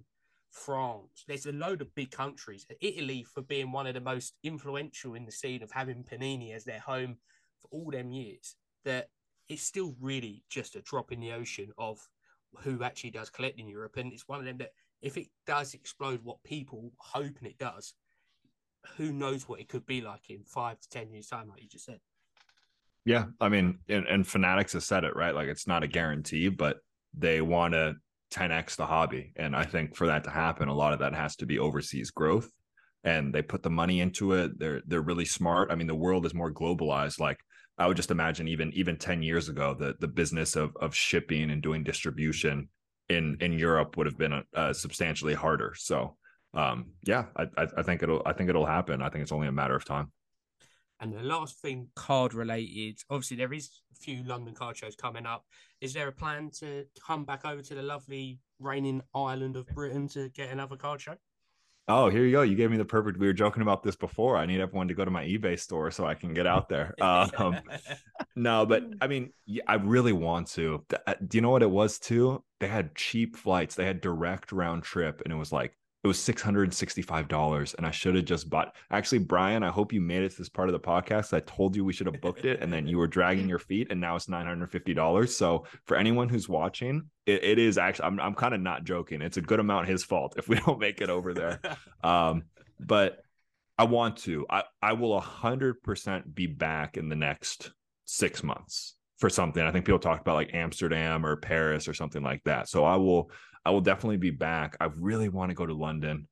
France. 0.50 1.24
There's 1.26 1.46
a 1.46 1.52
load 1.52 1.82
of 1.82 1.94
big 1.94 2.10
countries. 2.10 2.66
Italy 2.80 3.22
for 3.22 3.42
being 3.42 3.72
one 3.72 3.86
of 3.86 3.94
the 3.94 4.00
most 4.00 4.34
influential 4.42 5.14
in 5.14 5.26
the 5.26 5.32
scene 5.32 5.62
of 5.62 5.72
having 5.72 6.04
Panini 6.04 6.54
as 6.54 6.64
their 6.64 6.80
home 6.80 7.18
for 7.60 7.68
all 7.70 7.90
them 7.90 8.12
years. 8.12 8.56
That 8.84 9.08
it's 9.48 9.62
still 9.62 9.94
really 10.00 10.44
just 10.48 10.76
a 10.76 10.82
drop 10.82 11.12
in 11.12 11.20
the 11.20 11.32
ocean 11.32 11.72
of 11.76 12.08
who 12.62 12.82
actually 12.82 13.10
does 13.10 13.30
collect 13.30 13.58
in 13.58 13.68
Europe, 13.68 13.96
and 13.96 14.12
it's 14.12 14.28
one 14.28 14.38
of 14.38 14.44
them 14.44 14.58
that 14.58 14.70
if 15.02 15.16
it 15.16 15.26
does 15.46 15.74
explode, 15.74 16.20
what 16.22 16.42
people 16.44 16.92
hoping 16.98 17.48
it 17.48 17.58
does, 17.58 17.94
who 18.96 19.12
knows 19.12 19.48
what 19.48 19.60
it 19.60 19.68
could 19.68 19.86
be 19.86 20.00
like 20.00 20.30
in 20.30 20.44
five 20.44 20.80
to 20.80 20.88
ten 20.88 21.10
years 21.10 21.28
time, 21.28 21.48
like 21.48 21.62
you 21.62 21.68
just 21.68 21.84
said. 21.84 22.00
Yeah, 23.04 23.26
I 23.40 23.50
mean, 23.50 23.78
and, 23.88 24.06
and 24.06 24.26
Fanatics 24.26 24.72
has 24.72 24.86
said 24.86 25.04
it 25.04 25.14
right. 25.14 25.34
Like 25.34 25.48
it's 25.48 25.66
not 25.66 25.82
a 25.82 25.88
guarantee, 25.88 26.48
but 26.48 26.78
they 27.16 27.42
want 27.42 27.74
to 27.74 27.96
10x 28.32 28.76
the 28.76 28.86
hobby, 28.86 29.32
and 29.36 29.54
I 29.54 29.64
think 29.64 29.94
for 29.94 30.06
that 30.06 30.24
to 30.24 30.30
happen, 30.30 30.68
a 30.68 30.74
lot 30.74 30.92
of 30.92 30.98
that 31.00 31.14
has 31.14 31.36
to 31.36 31.46
be 31.46 31.58
overseas 31.58 32.10
growth. 32.10 32.50
And 33.04 33.34
they 33.34 33.42
put 33.42 33.62
the 33.62 33.70
money 33.70 34.00
into 34.00 34.32
it. 34.32 34.58
They're 34.58 34.80
they're 34.86 35.02
really 35.02 35.26
smart. 35.26 35.70
I 35.70 35.74
mean, 35.74 35.86
the 35.86 35.94
world 35.94 36.24
is 36.24 36.32
more 36.32 36.50
globalized. 36.50 37.20
Like 37.20 37.38
I 37.76 37.86
would 37.86 37.96
just 37.96 38.10
imagine, 38.10 38.48
even 38.48 38.72
even 38.74 38.96
ten 38.96 39.22
years 39.22 39.48
ago, 39.48 39.74
the 39.74 39.96
the 39.98 40.08
business 40.08 40.56
of 40.56 40.76
of 40.76 40.94
shipping 40.94 41.50
and 41.50 41.62
doing 41.62 41.82
distribution 41.82 42.68
in 43.08 43.36
in 43.40 43.52
Europe 43.52 43.96
would 43.96 44.06
have 44.06 44.18
been 44.18 44.44
uh, 44.54 44.72
substantially 44.72 45.34
harder. 45.34 45.74
So, 45.76 46.16
um, 46.54 46.92
yeah, 47.02 47.26
I, 47.36 47.44
I 47.56 47.66
I 47.78 47.82
think 47.82 48.02
it'll 48.02 48.22
I 48.24 48.32
think 48.32 48.48
it'll 48.48 48.66
happen. 48.66 49.02
I 49.02 49.08
think 49.08 49.22
it's 49.22 49.32
only 49.32 49.48
a 49.48 49.52
matter 49.52 49.74
of 49.74 49.84
time. 49.84 50.12
And 51.00 51.12
the 51.12 51.22
last 51.22 51.60
thing, 51.60 51.88
card 51.96 52.32
related, 52.32 52.98
obviously 53.10 53.36
there 53.36 53.52
is 53.52 53.68
a 53.92 53.96
few 53.96 54.22
London 54.22 54.54
card 54.54 54.76
shows 54.76 54.94
coming 54.94 55.26
up. 55.26 55.44
Is 55.80 55.92
there 55.92 56.08
a 56.08 56.12
plan 56.12 56.50
to 56.60 56.84
come 57.04 57.24
back 57.24 57.44
over 57.44 57.60
to 57.62 57.74
the 57.74 57.82
lovely 57.82 58.38
reigning 58.60 59.02
island 59.14 59.56
of 59.56 59.66
Britain 59.66 60.08
to 60.08 60.28
get 60.30 60.50
another 60.50 60.76
card 60.76 61.00
show? 61.00 61.16
Oh, 61.86 62.08
here 62.08 62.24
you 62.24 62.32
go. 62.32 62.40
You 62.40 62.56
gave 62.56 62.70
me 62.70 62.78
the 62.78 62.84
perfect. 62.84 63.18
We 63.18 63.26
were 63.26 63.34
joking 63.34 63.60
about 63.60 63.82
this 63.82 63.94
before. 63.94 64.38
I 64.38 64.46
need 64.46 64.60
everyone 64.60 64.88
to 64.88 64.94
go 64.94 65.04
to 65.04 65.10
my 65.10 65.24
eBay 65.24 65.58
store 65.58 65.90
so 65.90 66.06
I 66.06 66.14
can 66.14 66.32
get 66.32 66.46
out 66.46 66.68
there. 66.70 66.94
Um, 66.98 67.60
no, 68.36 68.64
but 68.64 68.84
I 69.02 69.06
mean, 69.06 69.34
I 69.66 69.74
really 69.74 70.12
want 70.12 70.48
to. 70.52 70.82
Uh, 71.06 71.14
Do 71.26 71.36
you 71.36 71.42
know 71.42 71.50
what 71.50 71.62
it 71.62 71.70
was 71.70 71.98
too? 71.98 72.42
They 72.58 72.68
had 72.68 72.94
cheap 72.94 73.36
flights. 73.36 73.74
They 73.74 73.84
had 73.84 74.00
direct 74.00 74.50
round 74.50 74.82
trip, 74.82 75.20
and 75.24 75.32
it 75.32 75.36
was 75.36 75.52
like 75.52 75.76
it 76.04 76.06
was 76.06 76.18
six 76.18 76.42
hundred 76.42 76.64
and 76.64 76.74
sixty 76.74 77.00
five 77.00 77.28
dollars. 77.28 77.72
And 77.74 77.86
I 77.86 77.90
should 77.90 78.14
have 78.14 78.26
just 78.26 78.50
bought. 78.50 78.76
Actually, 78.90 79.20
Brian, 79.20 79.62
I 79.62 79.70
hope 79.70 79.90
you 79.90 80.02
made 80.02 80.22
it 80.22 80.32
to 80.32 80.36
this 80.36 80.50
part 80.50 80.68
of 80.68 80.74
the 80.74 80.80
podcast. 80.80 81.32
I 81.32 81.40
told 81.40 81.74
you 81.74 81.82
we 81.82 81.94
should 81.94 82.06
have 82.06 82.20
booked 82.20 82.44
it, 82.44 82.60
and 82.60 82.70
then 82.70 82.86
you 82.86 82.98
were 82.98 83.06
dragging 83.06 83.48
your 83.48 83.58
feet, 83.58 83.88
and 83.90 83.98
now 84.00 84.14
it's 84.14 84.28
nine 84.28 84.46
hundred 84.46 84.70
fifty 84.70 84.92
dollars. 84.92 85.34
So 85.34 85.64
for 85.86 85.96
anyone 85.96 86.28
who's 86.28 86.46
watching, 86.46 87.08
it, 87.24 87.42
it 87.42 87.58
is 87.58 87.78
actually. 87.78 88.04
I'm 88.04 88.20
I'm 88.20 88.34
kind 88.34 88.52
of 88.52 88.60
not 88.60 88.84
joking. 88.84 89.22
It's 89.22 89.38
a 89.38 89.42
good 89.42 89.60
amount 89.60 89.88
his 89.88 90.04
fault 90.04 90.34
if 90.36 90.46
we 90.46 90.56
don't 90.66 90.78
make 90.78 91.00
it 91.00 91.10
over 91.10 91.34
there. 91.34 91.60
Um, 92.04 92.42
but 92.78 93.20
I 93.78 93.84
want 93.84 94.18
to. 94.18 94.44
I 94.50 94.64
I 94.82 94.92
will 94.92 95.18
hundred 95.18 95.82
percent 95.82 96.34
be 96.34 96.46
back 96.46 96.98
in 96.98 97.08
the 97.08 97.16
next 97.16 97.72
six 98.04 98.42
months 98.42 98.94
for 99.16 99.30
something. 99.30 99.64
I 99.64 99.72
think 99.72 99.86
people 99.86 99.98
talk 99.98 100.20
about 100.20 100.34
like 100.34 100.52
Amsterdam 100.52 101.24
or 101.24 101.36
Paris 101.36 101.88
or 101.88 101.94
something 101.94 102.22
like 102.22 102.44
that. 102.44 102.68
So 102.68 102.84
I 102.84 102.96
will. 102.96 103.30
I 103.64 103.70
will 103.70 103.80
definitely 103.80 104.18
be 104.18 104.30
back. 104.30 104.76
I 104.80 104.88
really 104.96 105.28
want 105.28 105.50
to 105.50 105.54
go 105.54 105.66
to 105.66 105.74
London. 105.74 106.28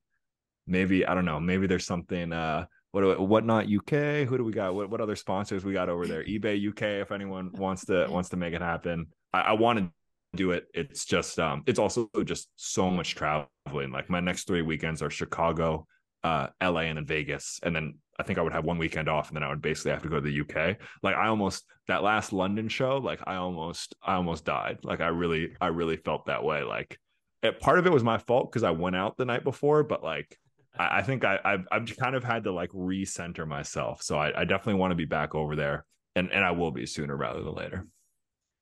Maybe 0.67 1.05
I 1.05 1.13
don't 1.13 1.25
know. 1.25 1.39
Maybe 1.39 1.67
there's 1.67 1.85
something. 1.85 2.31
Uh, 2.31 2.65
what 2.91 3.01
do- 3.01 3.23
whatnot 3.23 3.65
UK? 3.65 4.27
Who 4.27 4.37
do 4.37 4.43
we 4.43 4.53
got? 4.53 4.75
What 4.75 4.89
what 4.89 5.01
other 5.01 5.15
sponsors 5.15 5.65
we 5.65 5.73
got 5.73 5.89
over 5.89 6.05
there? 6.05 6.23
eBay 6.27 6.69
UK. 6.69 7.01
If 7.01 7.11
anyone 7.11 7.51
wants 7.53 7.85
to 7.85 8.07
wants 8.09 8.29
to 8.29 8.37
make 8.37 8.53
it 8.53 8.61
happen, 8.61 9.07
I, 9.33 9.41
I 9.41 9.51
want 9.53 9.79
to 9.79 9.91
do 10.35 10.51
it. 10.51 10.67
It's 10.73 11.05
just 11.05 11.39
um, 11.39 11.63
it's 11.65 11.79
also 11.79 12.09
just 12.23 12.49
so 12.55 12.89
much 12.89 13.15
traveling. 13.15 13.91
Like 13.91 14.09
my 14.09 14.19
next 14.19 14.47
three 14.47 14.61
weekends 14.61 15.01
are 15.01 15.09
Chicago, 15.09 15.87
uh, 16.23 16.47
LA, 16.61 16.81
and 16.81 16.97
then 16.97 17.05
Vegas, 17.05 17.59
and 17.63 17.75
then 17.75 17.95
I 18.19 18.23
think 18.23 18.37
I 18.37 18.41
would 18.41 18.53
have 18.53 18.63
one 18.63 18.77
weekend 18.77 19.09
off, 19.09 19.29
and 19.29 19.35
then 19.35 19.43
I 19.43 19.49
would 19.49 19.61
basically 19.61 19.91
have 19.91 20.03
to 20.03 20.09
go 20.09 20.19
to 20.19 20.21
the 20.21 20.41
UK. 20.41 20.77
Like 21.01 21.15
I 21.15 21.27
almost 21.27 21.65
that 21.87 22.03
last 22.03 22.31
London 22.31 22.69
show, 22.69 22.97
like 22.97 23.21
I 23.25 23.35
almost 23.35 23.95
I 24.03 24.13
almost 24.15 24.45
died. 24.45 24.79
Like 24.83 25.01
I 25.01 25.07
really 25.07 25.55
I 25.59 25.67
really 25.67 25.97
felt 25.97 26.27
that 26.27 26.43
way. 26.43 26.63
Like 26.63 26.99
Eh, 27.43 27.51
part 27.51 27.77
of 27.77 27.85
it 27.85 27.91
was 27.91 28.03
my 28.03 28.17
fault 28.17 28.51
because 28.51 28.63
I 28.63 28.71
went 28.71 28.95
out 28.95 29.17
the 29.17 29.25
night 29.25 29.43
before, 29.43 29.83
but 29.83 30.03
like 30.03 30.39
I, 30.77 30.99
I 30.99 31.01
think 31.03 31.25
I 31.25 31.39
I've, 31.43 31.67
I've 31.71 31.97
kind 31.97 32.15
of 32.15 32.23
had 32.23 32.45
to 32.45 32.51
like 32.51 32.71
recenter 32.71 33.45
myself. 33.45 34.01
So 34.01 34.17
I, 34.17 34.41
I 34.41 34.45
definitely 34.45 34.79
want 34.79 34.91
to 34.91 34.95
be 34.95 35.05
back 35.05 35.35
over 35.35 35.55
there, 35.55 35.85
and 36.15 36.31
and 36.31 36.43
I 36.43 36.51
will 36.51 36.71
be 36.71 36.85
sooner 36.85 37.15
rather 37.15 37.43
than 37.43 37.53
later. 37.53 37.87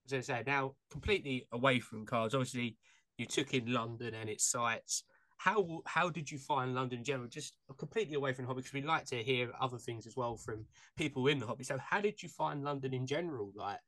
As 0.08 0.14
I 0.14 0.20
say, 0.22 0.44
now 0.46 0.74
completely 0.90 1.48
away 1.52 1.80
from 1.80 2.06
cards. 2.06 2.34
Obviously, 2.34 2.76
you 3.18 3.28
took 3.28 3.54
in 3.54 3.72
London 3.72 4.16
and 4.16 4.30
its 4.30 4.46
sights. 4.46 5.04
How 5.38 5.82
how 5.86 6.10
did 6.10 6.32
you 6.32 6.40
find 6.40 6.74
London 6.74 7.00
in 7.00 7.06
general? 7.06 7.30
Just 7.30 7.54
completely 7.78 8.16
away 8.16 8.34
from 8.34 8.46
the 8.46 8.48
hobby 8.48 8.62
because 8.62 8.74
we 8.74 8.82
like 8.82 9.06
to 9.06 9.24
hear 9.24 9.52
other 9.60 9.78
things 9.78 10.08
as 10.08 10.16
well 10.18 10.36
from 10.36 10.66
people 10.98 11.28
in 11.28 11.40
the 11.40 11.46
hobby. 11.46 11.64
So, 11.64 11.78
how 11.78 12.02
did 12.02 12.22
you 12.22 12.30
find 12.30 12.64
London 12.64 12.96
in 12.96 13.06
general? 13.06 13.52
Like, 13.56 13.80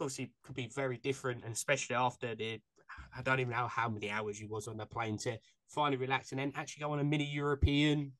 obviously, 0.00 0.24
it 0.24 0.30
could 0.42 0.54
be 0.54 0.70
very 0.74 0.96
different, 0.96 1.44
and 1.44 1.52
especially 1.54 1.96
after 1.96 2.34
the 2.34 2.60
I 3.16 3.22
don't 3.22 3.40
even 3.40 3.52
know 3.52 3.66
how 3.68 3.88
many 3.88 4.10
hours 4.10 4.40
you 4.40 4.48
was 4.48 4.68
on 4.68 4.76
the 4.76 4.86
plane 4.86 5.18
to 5.18 5.38
finally 5.68 5.96
relax 5.96 6.32
and 6.32 6.38
then 6.40 6.52
actually 6.56 6.80
go 6.82 6.92
on 6.92 7.00
a 7.00 7.04
mini 7.04 7.24
European 7.24 8.12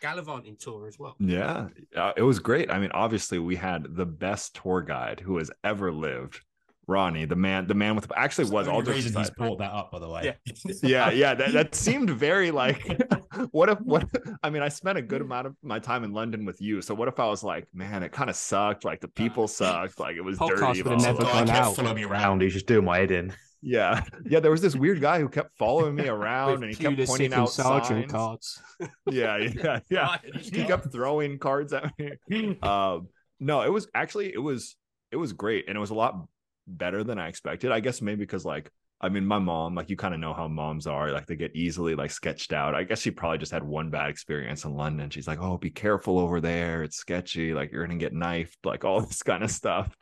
gallivanting 0.00 0.56
tour 0.58 0.86
as 0.86 0.98
well. 0.98 1.16
Yeah, 1.18 1.68
uh, 1.96 2.12
it 2.16 2.22
was 2.22 2.38
great. 2.38 2.70
I 2.70 2.78
mean, 2.78 2.90
obviously, 2.92 3.38
we 3.38 3.56
had 3.56 3.96
the 3.96 4.06
best 4.06 4.54
tour 4.62 4.82
guide 4.82 5.20
who 5.20 5.38
has 5.38 5.50
ever 5.62 5.92
lived. 5.92 6.40
Ronnie, 6.86 7.24
the 7.24 7.34
man, 7.34 7.66
the 7.66 7.72
man 7.74 7.96
with 7.96 8.12
actually 8.14 8.50
was 8.50 8.68
all 8.68 8.80
the 8.82 8.92
jokes 8.92 8.96
reason 8.96 9.12
he's 9.18 9.28
aside. 9.28 9.36
brought 9.36 9.58
that 9.58 9.72
up, 9.72 9.90
by 9.90 9.98
the 10.00 10.08
way. 10.10 10.36
yeah 10.82 11.10
yeah 11.10 11.32
that, 11.32 11.52
that 11.54 11.74
seemed 11.74 12.10
very 12.10 12.50
like 12.50 12.86
what 13.52 13.70
if 13.70 13.80
what 13.80 14.06
i 14.42 14.50
mean 14.50 14.60
i 14.62 14.68
spent 14.68 14.98
a 14.98 15.02
good 15.02 15.22
amount 15.22 15.46
of 15.46 15.56
my 15.62 15.78
time 15.78 16.04
in 16.04 16.12
london 16.12 16.44
with 16.44 16.60
you 16.60 16.82
so 16.82 16.94
what 16.94 17.08
if 17.08 17.18
i 17.18 17.26
was 17.26 17.42
like 17.42 17.66
man 17.72 18.02
it 18.02 18.12
kind 18.12 18.28
of 18.28 18.36
sucked 18.36 18.84
like 18.84 19.00
the 19.00 19.08
people 19.08 19.48
sucked 19.60 19.98
like 19.98 20.16
it 20.16 20.20
was 20.20 20.38
Podcast 20.38 20.56
dirty 20.58 20.82
would've 20.82 20.98
blah, 20.98 21.06
never 21.06 21.18
blah, 21.22 21.32
guy 21.32 21.32
gone 21.32 21.46
blah. 21.46 21.54
kept 21.54 21.66
out. 21.66 21.76
following 21.76 21.94
me 21.96 22.04
Around, 22.04 22.22
around. 22.22 22.42
he's 22.42 22.52
just 22.52 22.66
doing 22.66 22.84
my 22.84 22.98
head 22.98 23.10
in. 23.10 23.32
Yeah. 23.64 24.04
Yeah 24.26 24.40
there 24.40 24.50
was 24.50 24.60
this 24.60 24.76
weird 24.76 25.00
guy 25.00 25.18
who 25.20 25.28
kept 25.28 25.56
following 25.58 25.94
me 25.94 26.08
around 26.08 26.62
and 26.62 26.72
he 26.72 26.76
kept 26.76 27.06
pointing 27.06 27.32
out 27.32 27.50
signs. 27.50 28.10
cards. 28.10 28.60
yeah 29.10 29.38
yeah 29.38 29.80
yeah. 29.90 30.16
He 30.34 30.64
kept 30.64 30.92
throwing 30.92 31.38
cards 31.38 31.72
at 31.72 31.92
me. 31.98 32.58
Um 32.60 33.08
no 33.40 33.62
it 33.62 33.72
was 33.72 33.88
actually 33.94 34.32
it 34.32 34.38
was 34.38 34.76
it 35.10 35.16
was 35.16 35.32
great 35.32 35.64
and 35.68 35.76
it 35.76 35.80
was 35.80 35.90
a 35.90 35.94
lot 35.94 36.26
better 36.66 37.04
than 37.04 37.18
i 37.18 37.28
expected 37.28 37.70
i 37.70 37.80
guess 37.80 38.00
maybe 38.00 38.20
because 38.20 38.44
like 38.44 38.70
i 39.00 39.08
mean 39.08 39.26
my 39.26 39.38
mom 39.38 39.74
like 39.74 39.90
you 39.90 39.96
kind 39.96 40.14
of 40.14 40.20
know 40.20 40.32
how 40.32 40.48
moms 40.48 40.86
are 40.86 41.10
like 41.10 41.26
they 41.26 41.36
get 41.36 41.54
easily 41.54 41.94
like 41.94 42.10
sketched 42.10 42.52
out. 42.52 42.74
I 42.74 42.84
guess 42.84 43.00
she 43.00 43.10
probably 43.10 43.38
just 43.38 43.52
had 43.52 43.62
one 43.62 43.90
bad 43.90 44.08
experience 44.08 44.64
in 44.64 44.74
london 44.74 45.10
she's 45.10 45.26
like 45.26 45.40
oh 45.40 45.58
be 45.58 45.70
careful 45.70 46.18
over 46.18 46.40
there 46.40 46.84
it's 46.84 46.96
sketchy 46.96 47.52
like 47.52 47.72
you're 47.72 47.86
gonna 47.86 47.98
get 47.98 48.14
knifed 48.14 48.64
like 48.64 48.84
all 48.84 49.00
this 49.00 49.22
kind 49.22 49.42
of 49.42 49.50
stuff. 49.50 49.94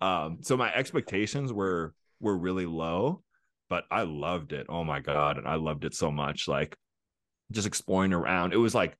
Um 0.00 0.38
so 0.42 0.56
my 0.56 0.72
expectations 0.72 1.52
were 1.52 1.92
were 2.20 2.36
really 2.36 2.66
low 2.66 3.22
but 3.68 3.84
i 3.90 4.02
loved 4.02 4.52
it 4.52 4.66
oh 4.68 4.84
my 4.84 5.00
god 5.00 5.38
and 5.38 5.46
i 5.46 5.54
loved 5.54 5.84
it 5.84 5.94
so 5.94 6.10
much 6.10 6.48
like 6.48 6.76
just 7.50 7.66
exploring 7.66 8.12
around 8.12 8.52
it 8.52 8.58
was 8.58 8.74
like 8.74 8.96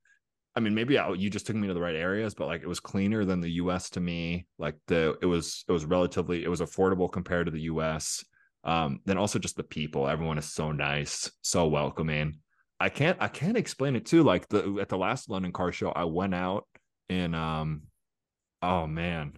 I 0.59 0.61
mean, 0.61 0.75
maybe 0.75 0.99
I, 0.99 1.13
you 1.13 1.31
just 1.31 1.47
took 1.47 1.55
me 1.55 1.69
to 1.69 1.75
the 1.75 1.81
right 1.81 1.95
areas, 1.95 2.35
but 2.35 2.49
like 2.49 2.63
it 2.63 2.67
was 2.67 2.81
cleaner 2.81 3.25
than 3.25 3.41
the 3.41 3.53
U.S. 3.63 3.91
to 3.91 4.01
me. 4.01 4.49
Like 4.59 4.75
the 4.89 5.17
it 5.23 5.27
was 5.27 5.65
it 5.69 5.71
was 5.71 5.85
relatively 5.85 6.43
it 6.43 6.49
was 6.49 6.61
affordable 6.61 7.13
compared 7.13 7.47
to 7.47 7.53
the 7.53 7.61
U.S. 7.63 8.25
Um, 8.65 8.99
then 9.05 9.19
also 9.19 9.39
just 9.39 9.57
the 9.57 9.63
people, 9.63 10.09
everyone 10.09 10.37
is 10.37 10.53
so 10.53 10.73
nice, 10.73 11.31
so 11.43 11.69
welcoming. 11.69 12.41
I 12.81 12.89
can't 12.89 13.17
I 13.21 13.29
can't 13.29 13.57
explain 13.57 13.95
it 13.95 14.05
too. 14.05 14.25
Like 14.25 14.49
the 14.49 14.79
at 14.81 14.89
the 14.89 14.99
last 14.99 15.31
London 15.31 15.53
car 15.53 15.71
show, 15.71 15.91
I 15.91 16.05
went 16.05 16.35
out 16.35 16.67
in 17.09 17.35
um 17.35 17.83
oh 18.61 18.89
man. 18.89 19.35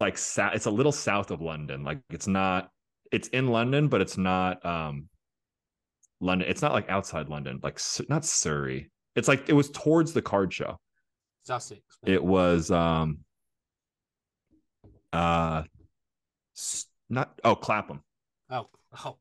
Like 0.00 0.14
it's 0.14 0.66
a 0.66 0.70
little 0.70 0.92
south 0.92 1.30
of 1.30 1.40
London. 1.40 1.84
Like 1.84 2.00
it's 2.10 2.26
not 2.26 2.70
it's 3.12 3.28
in 3.28 3.48
London, 3.48 3.88
but 3.88 4.00
it's 4.00 4.16
not 4.16 4.64
um 4.64 5.08
London. 6.20 6.48
It's 6.48 6.62
not 6.62 6.72
like 6.72 6.88
outside 6.88 7.28
London, 7.28 7.60
like 7.62 7.80
not 8.08 8.24
Surrey. 8.24 8.90
It's 9.14 9.28
like 9.28 9.48
it 9.48 9.52
was 9.52 9.70
towards 9.70 10.12
the 10.12 10.22
card 10.22 10.52
show. 10.52 10.78
Sussex. 11.42 11.80
It 12.04 12.22
was 12.22 12.70
um 12.70 13.18
uh 15.12 15.64
not 17.08 17.38
oh 17.44 17.56
Clapham. 17.56 18.02
Oh, 18.48 18.68
oh 19.04 19.16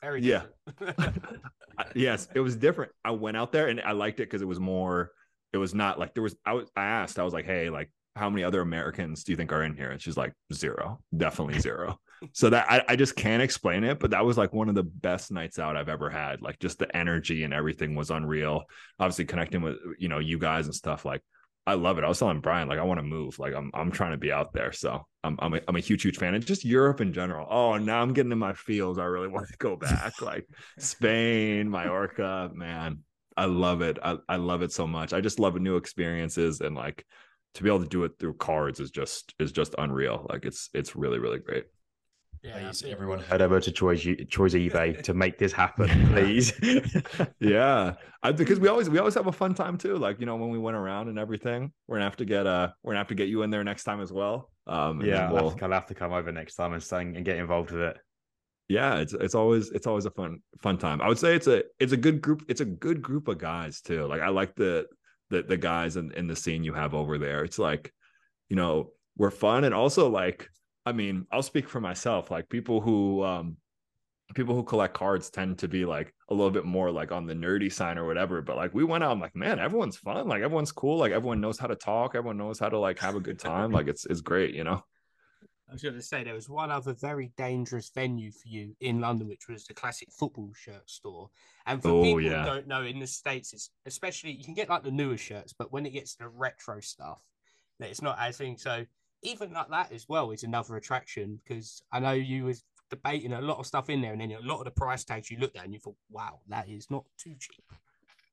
very 0.00 0.22
yeah. 0.22 0.44
yes, 1.94 2.28
it 2.34 2.40
was 2.40 2.56
different. 2.56 2.92
I 3.04 3.10
went 3.10 3.36
out 3.36 3.52
there 3.52 3.68
and 3.68 3.80
I 3.80 3.92
liked 3.92 4.20
it 4.20 4.24
because 4.24 4.42
it 4.42 4.48
was 4.48 4.60
more. 4.60 5.10
It 5.52 5.58
was 5.58 5.74
not 5.74 5.98
like 5.98 6.14
there 6.14 6.22
was. 6.22 6.36
I 6.46 6.52
was. 6.52 6.70
I 6.76 6.84
asked. 6.84 7.18
I 7.18 7.24
was 7.24 7.34
like, 7.34 7.44
"Hey, 7.44 7.70
like, 7.70 7.90
how 8.16 8.28
many 8.30 8.44
other 8.44 8.60
Americans 8.60 9.24
do 9.24 9.32
you 9.32 9.36
think 9.36 9.52
are 9.52 9.62
in 9.62 9.76
here?" 9.76 9.90
And 9.90 10.00
she's 10.00 10.16
like, 10.16 10.32
zero, 10.52 11.00
definitely 11.16 11.60
zero. 11.60 11.98
so 12.32 12.50
that 12.50 12.70
I, 12.70 12.84
I 12.88 12.96
just 12.96 13.16
can't 13.16 13.42
explain 13.42 13.84
it, 13.84 13.98
but 13.98 14.10
that 14.10 14.24
was 14.24 14.36
like 14.36 14.52
one 14.52 14.68
of 14.68 14.74
the 14.74 14.82
best 14.82 15.32
nights 15.32 15.58
out 15.58 15.76
I've 15.76 15.88
ever 15.88 16.10
had. 16.10 16.42
Like 16.42 16.58
just 16.58 16.78
the 16.78 16.94
energy 16.96 17.44
and 17.44 17.54
everything 17.54 17.94
was 17.94 18.10
unreal. 18.10 18.64
Obviously 18.98 19.24
connecting 19.24 19.62
with 19.62 19.76
you 19.98 20.08
know 20.08 20.18
you 20.18 20.38
guys 20.38 20.66
and 20.66 20.74
stuff 20.74 21.04
like 21.04 21.22
I 21.66 21.74
love 21.74 21.98
it. 21.98 22.04
I 22.04 22.08
was 22.08 22.18
telling 22.18 22.40
Brian, 22.40 22.68
like, 22.68 22.78
I 22.78 22.82
want 22.82 22.98
to 22.98 23.04
move. 23.04 23.38
Like, 23.38 23.54
I'm 23.54 23.70
I'm 23.74 23.90
trying 23.90 24.12
to 24.12 24.16
be 24.16 24.32
out 24.32 24.52
there. 24.52 24.72
So 24.72 25.06
I'm 25.22 25.36
I'm 25.40 25.54
a, 25.54 25.60
I'm 25.68 25.76
a 25.76 25.80
huge 25.80 26.02
huge 26.02 26.16
fan, 26.16 26.34
and 26.34 26.44
just 26.44 26.64
Europe 26.64 27.00
in 27.00 27.12
general. 27.12 27.46
Oh, 27.48 27.76
now 27.76 28.02
I'm 28.02 28.12
getting 28.12 28.32
in 28.32 28.38
my 28.38 28.54
feels. 28.54 28.98
I 28.98 29.04
really 29.04 29.28
want 29.34 29.46
to 29.48 29.56
go 29.58 29.76
back, 29.76 30.20
like 30.22 30.46
Spain, 30.78 31.70
Mallorca. 31.70 32.50
Man, 32.54 33.00
I 33.36 33.44
love 33.44 33.82
it. 33.82 33.98
I 34.02 34.16
I 34.28 34.36
love 34.36 34.62
it 34.62 34.72
so 34.72 34.86
much. 34.86 35.12
I 35.12 35.20
just 35.20 35.38
love 35.38 35.54
new 35.60 35.76
experiences, 35.76 36.60
and 36.60 36.74
like 36.74 37.04
to 37.54 37.62
be 37.62 37.68
able 37.68 37.80
to 37.80 37.88
do 37.88 38.04
it 38.04 38.12
through 38.18 38.34
cards 38.34 38.80
is 38.80 38.90
just 38.90 39.34
is 39.38 39.52
just 39.52 39.74
unreal. 39.78 40.26
Like, 40.30 40.44
it's 40.44 40.70
it's 40.74 40.96
really 40.96 41.18
really 41.18 41.38
great. 41.38 41.64
Yeah, 42.42 42.58
please, 42.58 42.82
everyone 42.84 43.18
head 43.18 43.42
over 43.42 43.60
to 43.60 43.70
Troy's 43.70 44.06
Troy's 44.30 44.54
eBay 44.54 45.02
to 45.02 45.12
make 45.12 45.38
this 45.38 45.52
happen, 45.52 45.88
please. 46.08 46.52
yeah, 47.40 47.94
I, 48.22 48.32
because 48.32 48.58
we 48.58 48.68
always 48.68 48.88
we 48.88 48.98
always 48.98 49.14
have 49.14 49.26
a 49.26 49.32
fun 49.32 49.54
time 49.54 49.76
too. 49.76 49.96
Like 49.96 50.20
you 50.20 50.26
know 50.26 50.36
when 50.36 50.48
we 50.48 50.58
went 50.58 50.76
around 50.76 51.08
and 51.08 51.18
everything, 51.18 51.72
we're 51.86 51.96
gonna 51.96 52.04
have 52.04 52.16
to 52.16 52.24
get 52.24 52.46
uh 52.46 52.70
we're 52.82 52.92
gonna 52.92 53.00
have 53.00 53.08
to 53.08 53.14
get 53.14 53.28
you 53.28 53.42
in 53.42 53.50
there 53.50 53.62
next 53.62 53.84
time 53.84 54.00
as 54.00 54.10
well. 54.10 54.50
Um, 54.66 55.02
yeah, 55.02 55.30
we'll, 55.30 55.38
I'll, 55.38 55.48
have 55.50 55.58
to, 55.58 55.64
I'll 55.64 55.72
have 55.72 55.86
to 55.86 55.94
come 55.94 56.12
over 56.12 56.32
next 56.32 56.54
time 56.54 56.72
and 56.72 56.82
saying 56.82 57.16
and 57.16 57.24
get 57.24 57.36
involved 57.36 57.72
with 57.72 57.82
it. 57.82 57.98
Yeah, 58.70 59.00
it's 59.00 59.12
it's 59.12 59.34
always 59.34 59.70
it's 59.70 59.86
always 59.86 60.06
a 60.06 60.10
fun 60.10 60.40
fun 60.62 60.78
time. 60.78 61.02
I 61.02 61.08
would 61.08 61.18
say 61.18 61.34
it's 61.34 61.48
a 61.48 61.64
it's 61.78 61.92
a 61.92 61.96
good 61.96 62.22
group. 62.22 62.44
It's 62.48 62.62
a 62.62 62.64
good 62.64 63.02
group 63.02 63.28
of 63.28 63.36
guys 63.36 63.82
too. 63.82 64.06
Like 64.06 64.22
I 64.22 64.28
like 64.28 64.54
the 64.54 64.86
the 65.30 65.42
the 65.42 65.56
guys 65.56 65.96
in, 65.96 66.12
in 66.12 66.26
the 66.26 66.36
scene 66.36 66.64
you 66.64 66.74
have 66.74 66.94
over 66.94 67.18
there. 67.18 67.44
It's 67.44 67.58
like, 67.58 67.92
you 68.48 68.56
know, 68.56 68.92
we're 69.16 69.30
fun 69.30 69.64
and 69.64 69.74
also 69.74 70.08
like 70.08 70.48
I 70.86 70.92
mean, 70.92 71.26
I'll 71.30 71.42
speak 71.42 71.68
for 71.68 71.80
myself. 71.80 72.30
Like 72.30 72.48
people 72.48 72.80
who 72.80 73.22
um 73.24 73.56
people 74.34 74.54
who 74.54 74.62
collect 74.62 74.94
cards 74.94 75.30
tend 75.30 75.58
to 75.58 75.68
be 75.68 75.84
like 75.84 76.14
a 76.28 76.34
little 76.34 76.50
bit 76.50 76.64
more 76.64 76.90
like 76.90 77.12
on 77.12 77.26
the 77.26 77.34
nerdy 77.34 77.72
side 77.72 77.98
or 77.98 78.06
whatever. 78.06 78.40
But 78.42 78.56
like 78.56 78.74
we 78.74 78.84
went 78.84 79.04
out, 79.04 79.10
I'm 79.10 79.20
like, 79.20 79.34
man, 79.34 79.58
everyone's 79.58 79.96
fun. 79.96 80.28
Like 80.28 80.42
everyone's 80.42 80.72
cool. 80.72 80.98
Like 80.98 81.12
everyone 81.12 81.40
knows 81.40 81.58
how 81.58 81.66
to 81.66 81.76
talk. 81.76 82.14
Everyone 82.14 82.38
knows 82.38 82.58
how 82.58 82.68
to 82.68 82.78
like 82.78 82.98
have 83.00 83.16
a 83.16 83.20
good 83.20 83.38
time. 83.38 83.72
like 83.72 83.88
it's 83.88 84.06
it's 84.06 84.20
great, 84.20 84.54
you 84.54 84.64
know. 84.64 84.82
I 85.70 85.72
was 85.72 85.82
going 85.82 85.94
to 85.94 86.02
say 86.02 86.24
there 86.24 86.34
was 86.34 86.48
one 86.48 86.72
other 86.72 86.92
very 86.94 87.32
dangerous 87.36 87.90
venue 87.94 88.32
for 88.32 88.48
you 88.48 88.74
in 88.80 89.00
London, 89.00 89.28
which 89.28 89.46
was 89.48 89.64
the 89.64 89.74
classic 89.74 90.08
football 90.10 90.52
shirt 90.52 90.90
store. 90.90 91.30
And 91.64 91.80
for 91.80 91.90
oh, 91.90 92.02
people 92.02 92.20
yeah. 92.20 92.40
who 92.40 92.50
don't 92.50 92.66
know, 92.66 92.82
in 92.82 92.98
the 92.98 93.06
states, 93.06 93.52
it's 93.52 93.70
especially 93.86 94.32
you 94.32 94.42
can 94.42 94.54
get 94.54 94.68
like 94.68 94.82
the 94.82 94.90
newer 94.90 95.16
shirts, 95.16 95.54
but 95.56 95.72
when 95.72 95.86
it 95.86 95.90
gets 95.90 96.16
to 96.16 96.24
the 96.24 96.28
retro 96.28 96.80
stuff, 96.80 97.22
it's 97.78 98.02
not 98.02 98.18
as 98.18 98.36
thing. 98.36 98.56
So 98.56 98.84
even 99.22 99.52
like 99.52 99.70
that 99.70 99.92
as 99.92 100.08
well 100.08 100.32
is 100.32 100.42
another 100.42 100.76
attraction 100.76 101.40
because 101.44 101.82
I 101.92 102.00
know 102.00 102.12
you 102.12 102.46
was 102.46 102.64
debating 102.90 103.32
a 103.32 103.40
lot 103.40 103.58
of 103.58 103.66
stuff 103.66 103.88
in 103.88 104.00
there, 104.00 104.12
and 104.12 104.20
then 104.20 104.32
a 104.32 104.40
lot 104.40 104.58
of 104.58 104.64
the 104.64 104.72
price 104.72 105.04
tags 105.04 105.30
you 105.30 105.38
looked 105.38 105.56
at 105.56 105.64
and 105.64 105.72
you 105.72 105.78
thought, 105.78 105.96
wow, 106.10 106.40
that 106.48 106.68
is 106.68 106.90
not 106.90 107.04
too 107.16 107.34
cheap. 107.38 107.64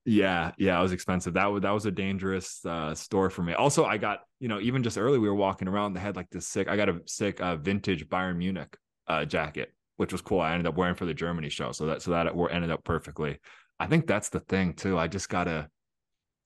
Yeah, 0.10 0.54
yeah, 0.58 0.80
it 0.80 0.82
was 0.82 0.94
expensive. 0.94 1.34
That 1.34 1.48
was 1.48 1.64
that 1.64 1.72
was 1.72 1.86
a 1.86 1.92
dangerous 1.92 2.66
uh, 2.66 2.96
store 2.96 3.30
for 3.30 3.44
me. 3.44 3.52
Also, 3.52 3.84
I 3.84 3.98
got 3.98 4.22
you 4.40 4.48
know 4.48 4.58
even 4.62 4.82
just 4.82 4.98
early 4.98 5.20
we 5.20 5.28
were 5.28 5.36
walking 5.36 5.68
around. 5.68 5.94
They 5.94 6.00
had 6.00 6.16
like 6.16 6.30
this 6.30 6.48
sick. 6.48 6.70
I 6.70 6.78
got 6.78 6.88
a 6.88 7.02
sick 7.08 7.42
uh, 7.42 7.58
vintage 7.58 8.08
Bayern 8.08 8.38
Munich 8.38 8.78
uh, 9.10 9.26
jacket, 9.26 9.74
which 9.98 10.14
was 10.14 10.22
cool. 10.22 10.40
I 10.40 10.54
ended 10.54 10.66
up 10.66 10.78
wearing 10.78 10.96
for 10.96 11.06
the 11.06 11.14
Germany 11.14 11.50
show, 11.50 11.74
so 11.74 11.88
that 11.88 12.02
so 12.02 12.12
that 12.12 12.26
it 12.26 12.34
ended 12.52 12.72
up 12.72 12.86
perfectly. 12.86 13.38
I 13.82 13.88
think 13.88 14.08
that's 14.08 14.30
the 14.30 14.40
thing 14.40 14.76
too. 14.76 14.98
I 14.98 15.10
just 15.10 15.28
gotta. 15.28 15.68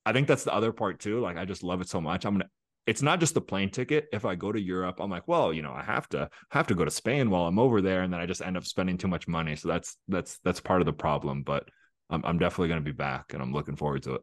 I 0.08 0.12
think 0.12 0.28
that's 0.28 0.44
the 0.44 0.56
other 0.56 0.72
part 0.72 1.00
too. 1.00 1.20
Like 1.20 1.38
I 1.38 1.46
just 1.46 1.62
love 1.62 1.82
it 1.82 1.88
so 1.88 2.02
much. 2.02 2.26
I'm 2.26 2.34
gonna 2.34 2.50
it's 2.88 3.04
not 3.04 3.20
just 3.20 3.36
the 3.36 3.42
plane 3.42 3.70
ticket. 3.70 4.08
If 4.12 4.26
I 4.26 4.34
go 4.34 4.52
to 4.52 4.60
Europe, 4.60 5.00
I'm 5.00 5.12
like, 5.12 5.28
well, 5.28 5.54
you 5.54 5.62
know, 5.62 5.72
I 5.72 5.84
have 5.84 6.10
to 6.10 6.32
have 6.50 6.66
to 6.66 6.74
go 6.74 6.84
to 6.84 6.90
Spain 6.90 7.30
while 7.30 7.46
I'm 7.46 7.60
over 7.60 7.80
there, 7.80 8.02
and 8.02 8.12
then 8.12 8.22
I 8.22 8.26
just 8.26 8.42
end 8.42 8.58
up 8.58 8.66
spending 8.66 8.98
too 8.98 9.08
much 9.08 9.28
money. 9.28 9.56
So 9.56 9.68
that's 9.68 9.98
that's 10.08 10.40
that's 10.44 10.62
part 10.62 10.82
of 10.82 10.88
the 10.88 10.94
problem. 10.94 11.44
But 11.44 11.70
I'm 12.12 12.24
I'm 12.26 12.38
definitely 12.38 12.68
going 12.68 12.82
to 12.82 12.86
be 12.86 12.92
back, 12.92 13.34
and 13.34 13.42
I'm 13.42 13.54
looking 13.54 13.76
forward 13.76 14.04
to 14.04 14.16
it. 14.16 14.22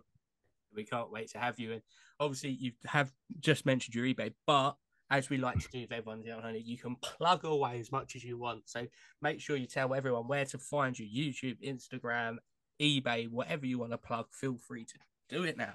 We 0.75 0.85
can't 0.85 1.11
wait 1.11 1.31
to 1.31 1.39
have 1.39 1.59
you. 1.59 1.73
And 1.73 1.83
obviously, 2.21 2.51
you 2.51 2.73
have 2.87 3.11
just 3.41 3.67
mentioned 3.67 3.95
your 3.95 4.05
eBay, 4.05 4.33
but 4.47 4.77
as 5.11 5.31
we 5.31 5.39
like 5.39 5.59
to 5.59 5.69
do 5.73 5.81
with 5.81 5.93
everyone's 5.93 6.27
honey, 6.29 6.61
you 6.61 6.77
can 6.77 6.97
plug 6.97 7.45
away 7.45 7.81
as 7.81 7.91
much 7.91 8.15
as 8.15 8.23
you 8.23 8.37
want. 8.37 8.69
So 8.69 8.87
make 9.23 9.41
sure 9.41 9.57
you 9.57 9.67
tell 9.67 9.95
everyone 9.95 10.29
where 10.29 10.45
to 10.45 10.59
find 10.59 10.99
you: 10.99 11.07
YouTube, 11.07 11.57
Instagram, 11.65 12.37
eBay, 12.81 13.29
whatever 13.29 13.67
you 13.67 13.79
want 13.79 13.93
to 13.93 13.99
plug. 13.99 14.27
Feel 14.33 14.59
free 14.59 14.85
to 14.85 14.95
do 15.29 15.45
it 15.45 15.57
now. 15.57 15.75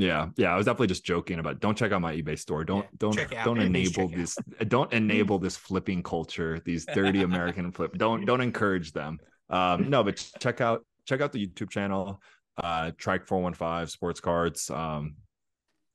Yeah, 0.00 0.28
yeah, 0.38 0.54
I 0.54 0.56
was 0.56 0.64
definitely 0.64 0.86
just 0.86 1.04
joking 1.04 1.40
about. 1.40 1.60
Don't 1.60 1.76
check 1.76 1.92
out 1.92 2.00
my 2.00 2.14
eBay 2.14 2.38
store. 2.38 2.64
Don't 2.64 2.84
yeah, 2.84 2.96
don't 2.98 3.44
don't 3.44 3.60
enable 3.60 4.08
this. 4.08 4.36
Don't 4.68 4.90
enable 4.94 5.38
this 5.38 5.58
flipping 5.58 6.02
culture. 6.02 6.58
These 6.64 6.86
dirty 6.86 7.22
American 7.22 7.70
flip. 7.70 7.98
Don't 7.98 8.24
don't 8.24 8.40
encourage 8.40 8.92
them. 8.92 9.18
Um, 9.50 9.90
no, 9.90 10.02
but 10.04 10.16
check 10.40 10.60
out 10.60 10.84
check 11.06 11.20
out 11.20 11.32
the 11.32 11.46
YouTube 11.46 11.70
channel. 11.70 12.22
Uh, 12.56 12.92
Trike 12.96 13.26
four 13.26 13.42
one 13.42 13.54
five 13.54 13.90
Sports 13.90 14.20
Cards. 14.20 14.70
Um, 14.70 15.16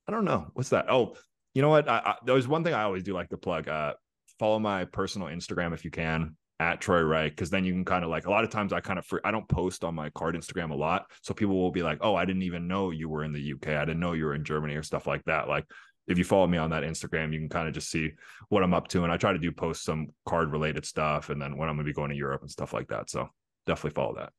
I 0.08 0.12
don't 0.12 0.26
know 0.26 0.48
what's 0.54 0.70
that. 0.70 0.86
Oh, 0.90 1.16
you 1.54 1.62
know 1.62 1.70
what? 1.70 1.90
I, 1.90 1.98
I, 1.98 2.16
there's 2.26 2.48
one 2.48 2.64
thing 2.64 2.74
I 2.74 2.84
always 2.84 3.04
do 3.04 3.14
like 3.14 3.30
to 3.30 3.38
plug. 3.38 3.68
Uh, 3.68 3.94
follow 4.40 4.60
my 4.60 4.86
personal 4.86 5.30
Instagram 5.30 5.74
if 5.74 5.86
you 5.86 5.92
can 5.92 6.36
at 6.60 6.80
Troy 6.80 7.02
Wright 7.02 7.32
because 7.32 7.50
then 7.50 7.66
you 7.66 7.74
can 7.74 7.86
kind 7.86 8.04
of 8.04 8.10
like 8.10 8.28
a 8.28 8.32
lot 8.32 8.44
of 8.44 8.50
times 8.50 8.72
I 8.72 8.80
kind 8.80 9.00
of 9.00 9.06
I 9.24 9.32
don't 9.32 9.48
post 9.48 9.84
on 9.84 9.96
my 9.96 10.10
card 10.12 10.36
Instagram 10.36 10.72
a 10.72 10.76
lot, 10.76 11.10
so 11.22 11.34
people 11.34 11.56
will 11.56 11.72
be 11.72 11.84
like, 11.84 12.00
"Oh, 12.02 12.16
I 12.16 12.26
didn't 12.26 12.44
even 12.44 12.68
know 12.68 12.92
you 12.92 13.10
were 13.10 13.24
in 13.24 13.34
the 13.34 13.54
UK. 13.54 13.70
I 13.70 13.86
didn't 13.86 14.00
know 14.00 14.14
you 14.14 14.26
were 14.26 14.36
in 14.36 14.44
Germany 14.44 14.76
or 14.76 14.84
stuff 14.84 15.08
like 15.08 15.24
that." 15.26 15.48
Like 15.48 15.66
if 16.08 16.18
you 16.18 16.24
follow 16.24 16.48
me 16.48 16.58
on 16.58 16.70
that 16.70 16.84
Instagram, 16.84 17.34
you 17.34 17.40
can 17.40 17.50
kind 17.50 17.68
of 17.68 17.74
just 17.74 17.90
see 17.90 18.12
what 18.50 18.64
I'm 18.64 18.74
up 18.74 18.88
to, 18.90 19.04
and 19.04 19.12
I 19.12 19.18
try 19.18 19.34
to 19.34 19.40
do 19.40 19.52
post 19.52 19.84
some 19.84 20.08
card 20.26 20.52
related 20.52 20.86
stuff, 20.86 21.30
and 21.30 21.42
then 21.42 21.58
when 21.58 21.68
I'm 21.68 21.76
going 21.76 21.86
to 21.86 21.90
be 21.90 21.96
going 21.96 22.12
to 22.12 22.16
Europe 22.18 22.42
and 22.42 22.52
stuff 22.52 22.74
like 22.74 22.88
that. 22.90 23.10
So 23.10 23.30
definitely 23.66 23.96
follow 23.96 24.16
that. 24.16 24.34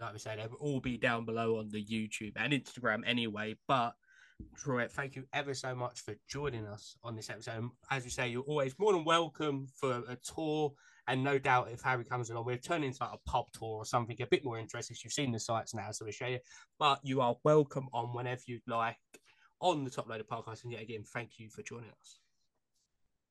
Like 0.00 0.12
we 0.12 0.18
say, 0.18 0.36
they 0.36 0.46
will 0.46 0.56
all 0.60 0.80
be 0.80 0.96
down 0.96 1.24
below 1.24 1.58
on 1.58 1.70
the 1.70 1.84
YouTube 1.84 2.32
and 2.36 2.52
Instagram 2.52 3.02
anyway, 3.06 3.56
but. 3.66 3.94
Troy, 4.56 4.86
thank 4.86 5.16
you 5.16 5.24
ever 5.32 5.52
so 5.52 5.74
much 5.74 5.98
for 6.02 6.14
joining 6.28 6.64
us 6.64 6.96
on 7.02 7.16
this 7.16 7.28
episode. 7.28 7.70
As 7.90 8.04
you 8.04 8.10
say, 8.12 8.28
you're 8.28 8.44
always 8.44 8.72
more 8.78 8.92
than 8.92 9.04
welcome 9.04 9.66
for 9.80 10.04
a 10.08 10.16
tour 10.22 10.74
and 11.08 11.24
no 11.24 11.38
doubt 11.38 11.70
if 11.72 11.80
Harry 11.80 12.04
comes 12.04 12.28
along, 12.28 12.44
we'll 12.44 12.58
turn 12.58 12.84
into 12.84 13.02
like 13.02 13.14
a 13.14 13.30
pub 13.30 13.46
tour 13.52 13.78
or 13.78 13.84
something 13.86 14.16
a 14.20 14.26
bit 14.26 14.44
more 14.44 14.58
interesting. 14.58 14.94
You've 15.02 15.12
seen 15.12 15.32
the 15.32 15.40
sites 15.40 15.74
now, 15.74 15.90
so 15.90 16.04
we'll 16.04 16.12
show 16.12 16.26
you. 16.26 16.38
But 16.78 17.00
you 17.02 17.22
are 17.22 17.36
welcome 17.44 17.88
on 17.94 18.14
whenever 18.14 18.42
you'd 18.46 18.60
like 18.68 18.98
on 19.60 19.84
the 19.84 19.90
Top 19.90 20.06
Loader 20.06 20.24
podcast. 20.24 20.64
And 20.64 20.72
yet 20.72 20.82
again, 20.82 21.04
thank 21.04 21.38
you 21.38 21.48
for 21.48 21.62
joining 21.62 21.90
us. 21.98 22.18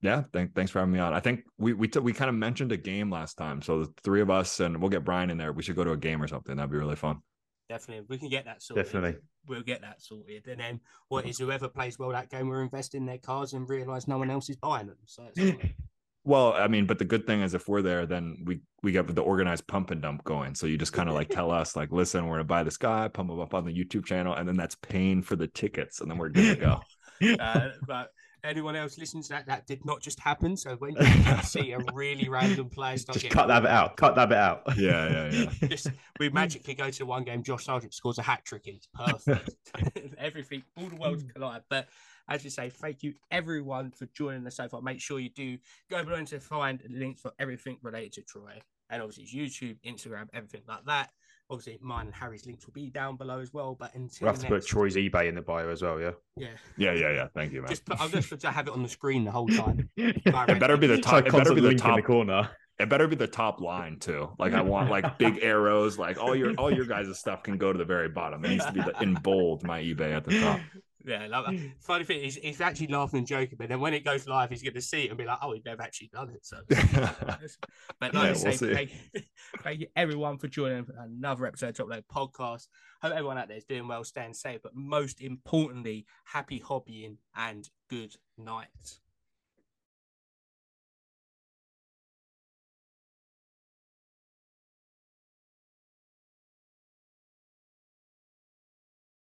Yeah, 0.02 0.24
thank, 0.32 0.54
thanks 0.54 0.72
for 0.72 0.80
having 0.80 0.94
me 0.94 1.00
on. 1.00 1.14
I 1.14 1.20
think 1.20 1.42
we 1.58 1.74
we 1.74 1.88
t- 1.88 2.00
we 2.00 2.14
kind 2.14 2.30
of 2.30 2.36
mentioned 2.36 2.72
a 2.72 2.78
game 2.78 3.10
last 3.10 3.36
time, 3.36 3.62
so 3.62 3.84
the 3.84 3.94
three 4.04 4.22
of 4.22 4.30
us 4.30 4.60
and 4.60 4.80
we'll 4.80 4.90
get 4.90 5.04
Brian 5.04 5.30
in 5.30 5.38
there. 5.38 5.52
We 5.54 5.64
should 5.64 5.76
go 5.76 5.84
to 5.84 5.92
a 5.92 5.98
game 5.98 6.22
or 6.22 6.28
something. 6.28 6.56
That'd 6.56 6.72
be 6.72 6.78
really 6.78 6.96
fun. 6.96 7.22
Definitely, 7.68 8.06
we 8.08 8.18
can 8.18 8.30
get 8.30 8.46
that 8.46 8.62
sorted. 8.62 8.86
Definitely, 8.86 9.20
we'll 9.48 9.64
get 9.64 9.82
that 9.82 10.02
sorted. 10.02 10.48
And 10.48 10.60
then 10.60 10.80
what 11.10 11.26
is 11.26 11.40
whoever 11.40 11.68
plays 11.68 11.98
well 11.98 12.10
that 12.10 12.30
game, 12.30 12.48
we're 12.48 12.62
investing 12.62 13.06
their 13.06 13.18
cards 13.18 13.54
and 13.54 13.68
realize 13.68 14.08
no 14.08 14.20
one 14.20 14.30
else 14.30 14.50
is 14.50 14.56
buying 14.56 14.88
them. 14.88 14.98
So 15.06 15.28
Well, 16.28 16.52
I 16.52 16.68
mean, 16.68 16.86
but 16.86 17.00
the 17.00 17.06
good 17.06 17.26
thing 17.26 17.42
is 17.42 17.54
if 17.54 17.70
we're 17.70 17.82
there, 17.82 18.06
then 18.06 18.44
we 18.44 18.60
we 18.84 18.92
get 18.92 19.08
the 19.08 19.22
organized 19.22 19.66
pump 19.66 19.92
and 19.92 20.02
dump 20.02 20.26
going. 20.26 20.56
So 20.56 20.68
you 20.68 20.78
just 20.78 20.92
kind 20.92 21.08
of 21.08 21.16
like 21.16 21.30
tell 21.30 21.52
us, 21.52 21.74
like, 21.74 21.90
listen, 21.90 22.28
we're 22.28 22.36
gonna 22.36 22.44
buy 22.44 22.64
this 22.64 22.76
guy, 22.76 23.08
pump 23.08 23.30
him 23.30 23.40
up 23.40 23.54
on 23.54 23.64
the 23.64 23.72
YouTube 23.74 24.06
channel, 24.06 24.34
and 24.34 24.46
then 24.46 24.58
that's 24.58 24.76
paying 24.76 25.22
for 25.22 25.38
the 25.38 25.48
tickets, 25.48 26.02
and 26.02 26.12
then 26.12 26.18
we're 26.18 26.30
good 26.30 26.56
to 26.58 26.62
go. 26.62 26.82
Uh, 27.40 27.70
but 27.88 28.12
anyone 28.48 28.76
else 28.76 28.98
listens 28.98 29.28
to 29.28 29.34
that, 29.34 29.46
that 29.48 29.68
did 29.68 29.86
not 29.86 30.02
just 30.02 30.20
happen. 30.20 30.56
So 30.58 30.76
when 30.76 30.96
you 31.00 31.38
see 31.44 31.72
a 31.72 31.80
really 31.94 32.30
random 32.30 32.70
player 32.70 32.98
start 32.98 33.20
just 33.20 33.32
cut 33.32 33.48
that 33.48 33.62
bit 33.62 33.72
out, 33.72 33.98
cut 33.98 34.16
that 34.16 34.30
bit 34.30 34.38
out. 34.38 34.64
Yeah, 34.78 35.30
yeah, 35.32 35.48
yeah. 35.62 35.68
just 35.68 35.88
we 36.20 36.30
magically 36.30 36.74
go 36.74 36.90
to 36.90 37.06
one 37.06 37.24
game. 37.24 37.44
Josh 37.44 37.66
Sargent 37.66 37.94
scores 37.94 38.18
a 38.18 38.24
hat 38.24 38.46
trick. 38.46 38.64
It's 38.66 38.88
perfect. 38.94 39.50
Everything, 40.18 40.64
all 40.78 40.88
the 40.88 40.96
worlds 40.96 41.24
collide. 41.34 41.62
But 41.70 41.88
as 42.30 42.44
you 42.44 42.50
say, 42.50 42.70
thank 42.70 43.04
you 43.04 43.14
everyone 43.32 43.92
for 43.92 44.08
joining 44.08 44.46
us 44.48 44.56
so 44.56 44.68
far. 44.68 44.82
Make 44.82 45.02
sure 45.02 45.20
you 45.20 45.30
do 45.30 45.58
go 45.90 46.04
below 46.04 46.24
to 46.26 46.40
find 46.40 46.82
links 46.90 47.22
for 47.22 47.32
everything 47.40 47.78
related 47.82 48.14
to 48.14 48.22
Troy. 48.22 48.62
and 48.90 49.02
obviously 49.02 49.26
YouTube, 49.26 49.78
Instagram, 49.86 50.28
everything 50.34 50.62
like 50.68 50.86
that. 50.86 51.12
Obviously, 51.50 51.80
mine 51.82 52.08
and 52.08 52.16
Harry's 52.16 52.46
links 52.46 52.66
will 52.66 52.74
be 52.74 52.90
down 52.90 53.16
below 53.16 53.40
as 53.40 53.54
well. 53.54 53.76
But 53.80 53.96
until 53.96 54.26
We'll 54.26 54.34
have 54.34 54.42
to 54.42 54.48
put 54.48 54.66
Troy's 54.66 54.96
eBay 54.96 55.28
in 55.30 55.36
the 55.36 55.42
bio 55.42 55.70
as 55.70 55.82
well, 55.82 56.00
yeah. 56.00 56.12
yeah, 56.36 56.50
Yeah, 56.78 56.94
yeah, 56.94 57.12
yeah. 57.14 57.28
Thank 57.34 57.54
you, 57.54 57.62
man. 57.62 57.70
just 57.70 57.86
put, 57.86 58.00
I'll 58.02 58.10
just 58.10 58.38
to 58.40 58.52
have 58.52 58.68
it 58.68 58.74
on 58.74 58.84
the 58.84 58.90
screen 58.90 59.24
the 59.24 59.32
whole 59.32 59.48
time. 59.48 59.90
it 59.98 60.60
better 60.60 60.76
be 60.76 60.88
the 60.88 61.00
top. 61.00 61.26
It 61.26 61.32
better 61.32 61.54
be 61.54 61.62
the 61.62 61.76
top. 61.76 61.96
the 61.96 62.02
corner. 62.02 62.50
It 62.80 62.90
better 62.90 63.08
be 63.08 63.16
the 63.16 63.28
top 63.28 63.60
line 63.60 63.98
too. 63.98 64.30
Like 64.38 64.54
I 64.54 64.62
want 64.62 64.92
like 64.92 65.18
big 65.18 65.40
arrows. 65.42 65.98
Like 65.98 66.20
all 66.20 66.36
your 66.36 66.54
all 66.56 66.72
your 66.72 66.86
guys' 66.86 67.18
stuff 67.18 67.42
can 67.44 67.58
go 67.58 67.72
to 67.72 67.78
the 67.78 67.86
very 67.86 68.10
bottom. 68.10 68.46
It 68.46 68.50
needs 68.50 68.66
to 68.66 68.72
be 68.72 68.82
the, 68.82 68.94
in 69.02 69.16
bold. 69.16 69.64
My 69.64 69.82
eBay 69.82 70.16
at 70.16 70.26
the 70.26 70.40
top. 70.40 70.60
Yeah, 71.08 71.26
like 71.28 71.46
that. 71.46 71.72
funny 71.80 72.04
thing 72.04 72.22
is, 72.22 72.36
he's 72.36 72.60
actually 72.60 72.88
laughing 72.88 73.20
and 73.20 73.28
joking, 73.28 73.56
but 73.58 73.70
then 73.70 73.80
when 73.80 73.94
it 73.94 74.04
goes 74.04 74.28
live, 74.28 74.50
he's 74.50 74.62
going 74.62 74.74
to 74.74 74.82
see 74.82 75.06
it 75.06 75.10
and 75.10 75.18
be 75.18 75.24
like, 75.24 75.38
"Oh, 75.42 75.52
we've 75.52 75.64
never 75.64 75.82
actually 75.82 76.10
done 76.10 76.30
it." 76.32 76.46
So, 76.46 76.58
but 76.68 76.80
like 78.02 78.14
Yeah, 78.14 78.20
I 78.20 78.24
we'll 78.24 78.36
say, 78.36 78.74
thank, 78.74 78.92
thank 79.64 79.80
you 79.80 79.88
everyone 79.96 80.38
for 80.38 80.50
joining 80.50 80.86
another 81.00 81.46
episode 81.46 81.70
of 81.70 81.76
Top 81.78 81.90
Load 81.90 82.04
Podcast. 82.14 82.68
Hope 83.02 83.14
everyone 83.14 83.38
out 83.38 83.48
there 83.48 83.58
is 83.58 83.64
doing 83.64 83.88
well, 83.88 84.04
staying 84.04 84.34
safe, 84.34 84.60
but 84.62 84.76
most 84.76 85.22
importantly, 85.22 86.06
happy 86.26 86.60
hobbying 86.60 87.16
and 87.38 87.70
good 87.90 88.14
night. 88.38 89.00